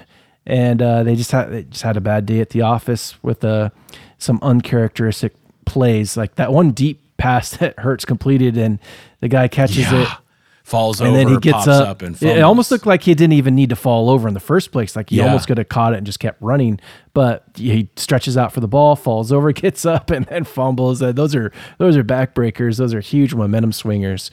and 0.45 0.81
uh, 0.81 1.03
they 1.03 1.17
just 1.17 1.33
had 1.33 1.51
they 1.51 1.63
just 1.63 1.83
had 1.83 1.97
a 1.97 2.01
bad 2.01 2.25
day 2.25 2.39
at 2.39 2.51
the 2.51 2.61
office 2.61 3.21
with 3.21 3.43
uh, 3.43 3.71
some 4.19 4.39
uncharacteristic 4.41 5.33
plays, 5.65 6.15
like 6.15 6.35
that 6.35 6.53
one 6.53 6.71
deep 6.71 7.01
pass 7.17 7.51
that 7.57 7.77
Hurts 7.77 8.05
completed, 8.05 8.57
and 8.57 8.79
the 9.19 9.27
guy 9.27 9.49
catches 9.49 9.91
it. 9.91 10.07
Falls 10.67 10.99
And 10.99 11.11
over, 11.11 11.17
then 11.17 11.27
he 11.29 11.37
gets 11.37 11.53
pops 11.59 11.67
up. 11.69 11.87
up, 11.87 12.01
and 12.01 12.13
it, 12.21 12.39
it 12.39 12.41
almost 12.41 12.71
looked 12.71 12.85
like 12.85 13.01
he 13.03 13.15
didn't 13.15 13.31
even 13.31 13.55
need 13.55 13.69
to 13.69 13.75
fall 13.77 14.09
over 14.09 14.27
in 14.27 14.33
the 14.33 14.41
first 14.41 14.73
place. 14.73 14.97
Like 14.97 15.09
he 15.09 15.15
Yeah. 15.15 15.27
almost 15.27 15.47
could 15.47 15.57
have 15.57 15.69
caught 15.69 15.93
it 15.93 15.97
and 15.97 16.05
just 16.05 16.19
kept 16.19 16.41
running. 16.41 16.77
But 17.13 17.45
he 17.55 17.89
stretches 17.95 18.35
out 18.35 18.51
for 18.51 18.59
the 18.59 18.67
ball, 18.67 18.97
falls 18.97 19.31
over, 19.31 19.51
gets 19.53 19.85
up, 19.85 20.09
and 20.09 20.25
then 20.25 20.43
fumbles. 20.43 21.01
Uh, 21.01 21.13
those 21.13 21.33
are 21.35 21.53
those 21.77 21.95
are 21.95 22.03
backbreakers. 22.03 22.77
Those 22.79 22.93
are 22.93 22.99
huge 22.99 23.33
momentum 23.33 23.71
swingers. 23.71 24.29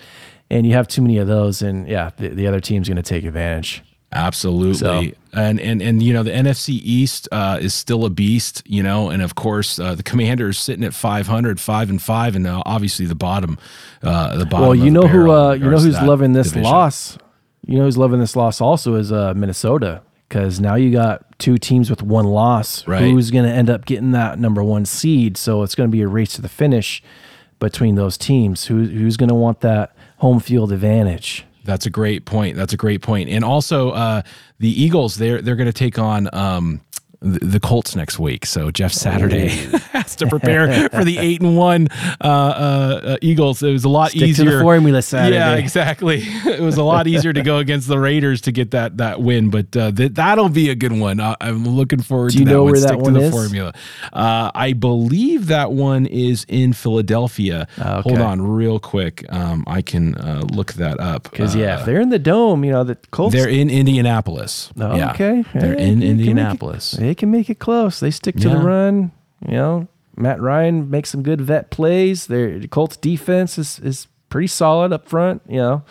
And 0.51 0.67
you 0.67 0.73
have 0.73 0.89
too 0.89 1.03
many 1.03 1.19
of 1.19 1.29
those, 1.29 1.63
and 1.63 1.87
yeah, 1.89 2.11
the, 2.17 2.29
the 2.31 2.49
other 2.49 2.59
team's 2.61 2.89
going 2.89 2.97
to 2.97 3.03
take 3.03 3.23
advantage. 3.25 3.85
Absolutely. 4.15 4.75
So- 4.75 5.11
And 5.33 5.59
and 5.61 5.83
and 5.83 6.01
you 6.03 6.13
know 6.15 6.23
the 6.23 6.31
NFC 6.31 6.81
East 6.83 7.29
uh, 7.33 7.59
is 7.61 7.75
still 7.75 8.05
a 8.05 8.11
beast, 8.11 8.63
you 8.67 8.83
know, 8.85 9.11
and 9.11 9.21
of 9.21 9.35
course 9.35 9.79
uh, 9.81 9.95
the 9.97 10.03
Commanders 10.05 10.59
sitting 10.59 10.85
at 10.85 10.95
500, 10.95 11.59
5 11.61 11.91
and 11.91 12.01
5 12.01 12.37
and 12.37 12.45
now 12.45 12.63
obviously 12.65 13.05
the 13.07 13.17
bottom 13.17 13.59
uh 14.05 14.37
the 14.39 14.47
bottom 14.47 14.67
Well, 14.69 14.75
you 14.77 14.91
know 14.93 15.09
who 15.09 15.33
uh, 15.33 15.53
you 15.55 15.69
know 15.69 15.79
who's 15.79 16.01
loving 16.01 16.33
this 16.35 16.49
division. 16.53 16.71
loss. 16.71 17.19
You 17.67 17.79
know 17.79 17.85
who's 17.85 17.99
loving 17.99 18.21
this 18.21 18.37
loss 18.37 18.61
also 18.61 18.95
is 18.95 19.11
uh, 19.11 19.33
Minnesota 19.35 20.03
because 20.29 20.61
now 20.61 20.75
you 20.77 20.93
got 20.93 21.25
two 21.41 21.59
teams 21.59 21.91
with 21.91 22.03
one 22.03 22.27
loss. 22.27 22.87
Right. 22.87 23.03
Who's 23.03 23.31
going 23.31 23.47
to 23.47 23.51
end 23.53 23.69
up 23.71 23.87
getting 23.87 24.13
that 24.13 24.39
number 24.39 24.63
one 24.63 24.85
seed? 24.85 25.37
So 25.37 25.63
it's 25.65 25.75
going 25.75 25.91
to 25.91 25.93
be 25.93 26.03
a 26.03 26.09
race 26.09 26.35
to 26.35 26.43
the 26.43 26.49
finish 26.49 27.03
between 27.59 27.95
those 27.97 28.17
teams. 28.19 28.67
Who 28.67 28.85
who's 28.85 29.17
going 29.17 29.31
to 29.31 29.35
want 29.35 29.61
that 29.63 29.97
home 30.19 30.39
field 30.41 30.71
advantage? 30.73 31.45
That's 31.65 31.87
a 31.87 31.91
great 31.91 32.25
point. 32.25 32.57
That's 32.57 32.73
a 32.73 32.77
great 32.77 33.03
point. 33.03 33.29
And 33.31 33.45
also, 33.45 33.91
uh, 33.91 34.23
the 34.59 34.83
Eagles 34.83 35.17
they're 35.17 35.43
they're 35.43 35.57
going 35.57 35.67
to 35.67 35.73
take 35.73 35.99
on 35.99 36.29
um, 36.33 36.81
the, 37.25 37.61
Colts 37.61 37.97
next 37.97 38.19
week. 38.19 38.45
So 38.47 38.71
Jeff 38.71 38.93
Saturday 38.93 39.49
has 39.93 40.15
to 40.17 40.27
prepare 40.27 40.89
for 40.91 41.05
the 41.05 41.19
eight 41.19 41.41
and 41.41 41.57
one 41.57 41.89
uh, 42.21 42.25
uh, 42.25 43.01
uh, 43.05 43.17
Eagles. 43.23 43.63
It 43.63 43.73
was 43.73 43.85
a 43.85 43.89
lot 43.89 44.11
Stick 44.11 44.21
to 44.21 44.27
easier. 44.27 44.57
the 44.59 44.61
formula 44.63 45.01
Saturday. 45.03 45.37
Yeah, 45.37 45.55
exactly. 45.55 46.23
It 46.55 46.61
was 46.61 46.77
a 46.77 46.85
lot 46.85 47.07
easier 47.07 47.33
to 47.33 47.43
go 47.43 47.59
against 47.59 47.89
the 47.89 47.99
Raiders 47.99 48.41
to 48.43 48.53
get 48.53 48.71
that 48.73 48.99
that 48.99 49.21
win, 49.21 49.51
but 49.51 49.77
uh, 49.77 49.91
th- 49.91 50.13
that'll 50.15 50.49
be 50.49 50.71
a 50.71 50.75
good 50.75 50.93
one. 50.93 51.19
Uh, 51.19 51.35
I'm 51.41 51.65
looking 51.67 52.01
forward 52.01 52.31
Do 52.31 52.35
to 52.35 52.39
you 52.41 52.45
that 52.45 52.51
know 52.53 52.63
one. 52.65 52.73
where 52.73 52.81
that 52.81 52.89
Stick 52.91 53.01
one 53.01 53.15
to 53.15 53.21
the 53.21 53.27
is? 53.27 53.33
formula. 53.33 53.73
Uh, 54.13 54.51
I 54.55 54.73
believe 54.73 55.47
that 55.49 55.73
one 55.73 56.07
is 56.07 56.45
in 56.49 56.73
Philadelphia. 56.75 57.67
Ah, 57.79 58.03
Hold 58.03 58.19
on, 58.21 58.43
real 58.43 58.79
quick. 58.79 59.25
Um, 59.33 59.65
I 59.67 59.83
can 59.83 60.15
uh, 60.17 60.43
look 60.53 60.75
that 60.75 61.01
up 61.01 61.25
Because 61.25 61.57
yeah, 61.57 61.81
if 61.81 61.87
they're 61.87 62.01
in 62.01 62.11
the 62.11 62.19
dome, 62.19 62.65
you 62.65 62.71
know 62.73 62.85
the 62.85 62.97
Colts. 63.11 63.35
they're 63.35 63.49
in 63.49 63.69
Indianapolis. 63.71 64.71
Oh, 64.79 64.95
Yeah. 64.97 65.11
okay. 65.13 65.45
They're 65.55 65.75
Hey, 65.77 65.89
in 65.89 66.01
can 66.01 66.03
it- 66.03 66.11
Indianapolis. 66.11 66.97
They 67.15 67.21
can 67.21 67.31
make 67.31 67.49
it 67.49 67.61
close. 67.61 68.01
They 68.01 68.11
stick 68.11 68.35
to 68.41 68.49
Yeah. 68.49 68.55
the 68.57 68.61
run. 68.65 69.13
You 69.47 69.55
know, 69.55 69.89
Matt 70.17 70.41
Ryan 70.41 70.91
makes 70.91 71.11
some 71.11 71.23
good 71.23 71.41
vet 71.41 71.71
plays. 71.71 72.27
Their 72.27 72.59
Colts 72.67 72.97
defense 72.97 73.57
is 73.57 73.79
is 73.79 74.09
pretty 74.31 74.49
solid 74.49 74.93
up 74.93 75.07
front. 75.09 75.41
You 75.49 75.59
know, 75.59 75.83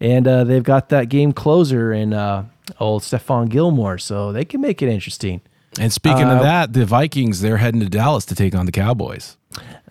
and 0.00 0.26
uh, 0.26 0.44
they've 0.44 0.62
got 0.62 0.88
that 0.88 1.10
game 1.10 1.34
closer 1.34 1.92
in 1.92 2.14
uh, 2.14 2.46
old 2.78 3.02
Stephon 3.02 3.50
Gilmore, 3.50 3.98
so 3.98 4.32
they 4.32 4.46
can 4.46 4.62
make 4.62 4.80
it 4.80 4.88
interesting. 4.88 5.42
And 5.80 5.92
speaking 5.92 6.24
Uh, 6.28 6.36
of 6.36 6.42
that, 6.42 6.72
the 6.72 6.84
Vikings 6.84 7.40
they're 7.40 7.56
heading 7.56 7.80
to 7.80 7.88
Dallas 7.88 8.24
to 8.26 8.34
take 8.34 8.54
on 8.54 8.66
the 8.66 8.72
Cowboys. 8.72 9.36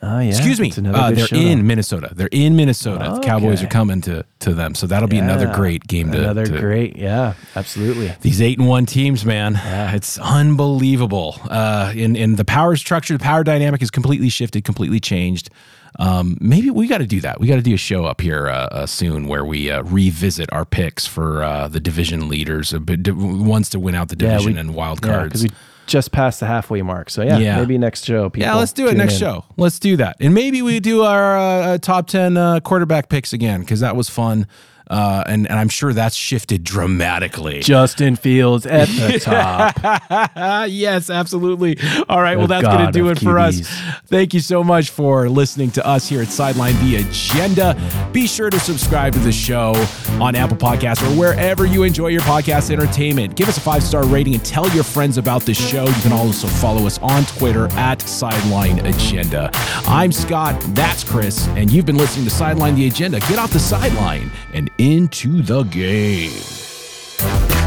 Oh 0.01 0.19
yeah. 0.19 0.29
Excuse 0.29 0.61
me, 0.61 0.71
uh, 0.71 1.11
they're 1.11 1.27
showdown. 1.27 1.45
in 1.47 1.67
Minnesota. 1.67 2.11
They're 2.15 2.29
in 2.31 2.55
Minnesota. 2.55 3.11
The 3.15 3.19
Cowboys 3.19 3.61
are 3.61 3.67
coming 3.67 3.99
to 4.01 4.23
to 4.39 4.53
them, 4.53 4.73
so 4.73 4.87
that'll 4.87 5.09
be 5.09 5.17
another 5.17 5.47
great 5.53 5.85
game 5.87 6.11
to 6.13 6.19
Another 6.19 6.45
to- 6.45 6.57
great, 6.59 6.95
yeah, 6.95 7.33
absolutely. 7.57 8.13
These 8.21 8.41
eight 8.41 8.57
and 8.59 8.67
one 8.69 8.85
teams, 8.85 9.25
man, 9.25 9.59
it's 9.93 10.17
unbelievable. 10.17 11.35
Uh, 11.49 11.91
in 11.95 12.15
in 12.15 12.35
the 12.37 12.45
power 12.45 12.75
structure, 12.77 13.17
the 13.17 13.23
power 13.23 13.43
dynamic 13.43 13.81
is 13.81 13.91
completely 13.91 14.29
shifted, 14.29 14.63
completely 14.63 14.99
changed. 15.01 15.49
Um, 15.97 16.37
maybe 16.39 16.69
we 16.69 16.87
got 16.87 16.99
to 16.99 17.07
do 17.07 17.19
that. 17.21 17.39
We 17.41 17.47
got 17.47 17.55
to 17.55 17.61
do 17.61 17.73
a 17.73 17.77
show 17.77 18.05
up 18.05 18.21
here 18.21 18.47
uh, 18.47 18.67
uh, 18.71 18.85
soon 18.85 19.27
where 19.27 19.43
we 19.43 19.69
uh, 19.71 19.81
revisit 19.83 20.47
our 20.53 20.63
picks 20.63 21.05
for 21.05 21.43
uh, 21.43 21.67
the 21.67 21.79
division 21.81 22.29
leaders, 22.29 22.73
uh, 22.73 22.79
ones 23.15 23.69
to 23.71 23.79
win 23.79 23.95
out 23.95 24.07
the 24.09 24.15
division 24.15 24.57
and 24.57 24.73
wild 24.75 25.01
cards. 25.01 25.43
we 25.43 25.49
just 25.89 26.11
past 26.11 26.39
the 26.39 26.45
halfway 26.45 26.81
mark. 26.81 27.09
So 27.09 27.21
yeah, 27.23 27.37
Yeah. 27.37 27.57
maybe 27.57 27.77
next 27.77 28.05
show. 28.05 28.29
People 28.29 28.47
Yeah, 28.47 28.55
let's 28.55 28.71
do 28.73 28.85
it 28.85 28.91
tune 28.91 28.97
next 28.99 29.13
in. 29.15 29.19
show. 29.19 29.45
Let's 29.57 29.79
do 29.79 29.97
that, 29.97 30.15
and 30.21 30.33
maybe 30.33 30.61
we 30.61 30.79
do 30.79 31.03
our 31.03 31.37
uh, 31.37 31.41
uh, 31.43 31.77
top 31.79 32.07
ten 32.07 32.37
uh, 32.37 32.59
quarterback 32.61 33.09
picks 33.09 33.33
again 33.33 33.59
because 33.61 33.81
that 33.81 33.95
was 33.95 34.09
fun, 34.09 34.47
uh, 34.89 35.23
and 35.27 35.47
and 35.49 35.59
I'm 35.59 35.69
sure 35.69 35.93
that's 35.93 36.15
shifted 36.15 36.63
dramatically. 36.63 37.59
Justin 37.61 38.15
Fields 38.15 38.65
at 38.65 38.87
the 38.87 39.19
top. 39.21 40.67
Yes, 40.69 41.09
absolutely. 41.09 41.77
All 42.07 42.21
right, 42.21 42.37
well, 42.37 42.47
that's 42.47 42.65
going 42.65 42.85
to 42.85 42.91
do 42.91 43.09
it 43.09 43.19
for 43.19 43.37
us. 43.39 43.61
Thank 44.07 44.33
you 44.33 44.39
so 44.39 44.63
much 44.63 44.89
for 44.89 45.29
listening 45.29 45.71
to 45.71 45.85
us 45.85 46.07
here 46.09 46.21
at 46.21 46.29
Sideline 46.29 46.75
The 46.85 46.97
Agenda. 46.97 47.75
Be 48.11 48.27
sure 48.27 48.49
to 48.49 48.59
subscribe 48.59 49.13
to 49.13 49.19
the 49.19 49.31
show 49.31 49.73
on 50.19 50.35
Apple 50.35 50.57
Podcasts 50.57 51.03
or 51.03 51.19
wherever 51.19 51.65
you 51.65 51.83
enjoy 51.83 52.07
your 52.07 52.21
podcast 52.21 52.71
entertainment. 52.71 53.35
Give 53.35 53.47
us 53.47 53.57
a 53.57 53.61
five 53.61 53.83
star 53.83 54.05
rating 54.05 54.33
and 54.33 54.43
tell 54.43 54.67
your 54.69 54.83
friends 54.83 55.17
about 55.17 55.43
the 55.43 55.53
show. 55.53 55.85
You 55.85 56.01
can 56.01 56.13
also 56.13 56.47
follow 56.47 56.85
us 56.87 56.97
on 56.99 57.25
Twitter 57.25 57.71
at 57.73 58.01
Sideline 58.01 58.85
Agenda. 58.85 59.49
I'm 59.85 60.11
Scott, 60.11 60.59
that's 60.69 61.03
Chris, 61.03 61.47
and 61.49 61.71
you've 61.71 61.85
been 61.85 61.97
listening 61.97 62.25
to 62.25 62.31
Sideline 62.31 62.75
The 62.75 62.87
Agenda. 62.87 63.19
Get 63.21 63.37
off 63.37 63.51
the 63.53 63.59
sideline 63.59 64.31
and 64.53 64.69
into 64.79 65.41
the 65.41 65.63
game. 65.63 67.58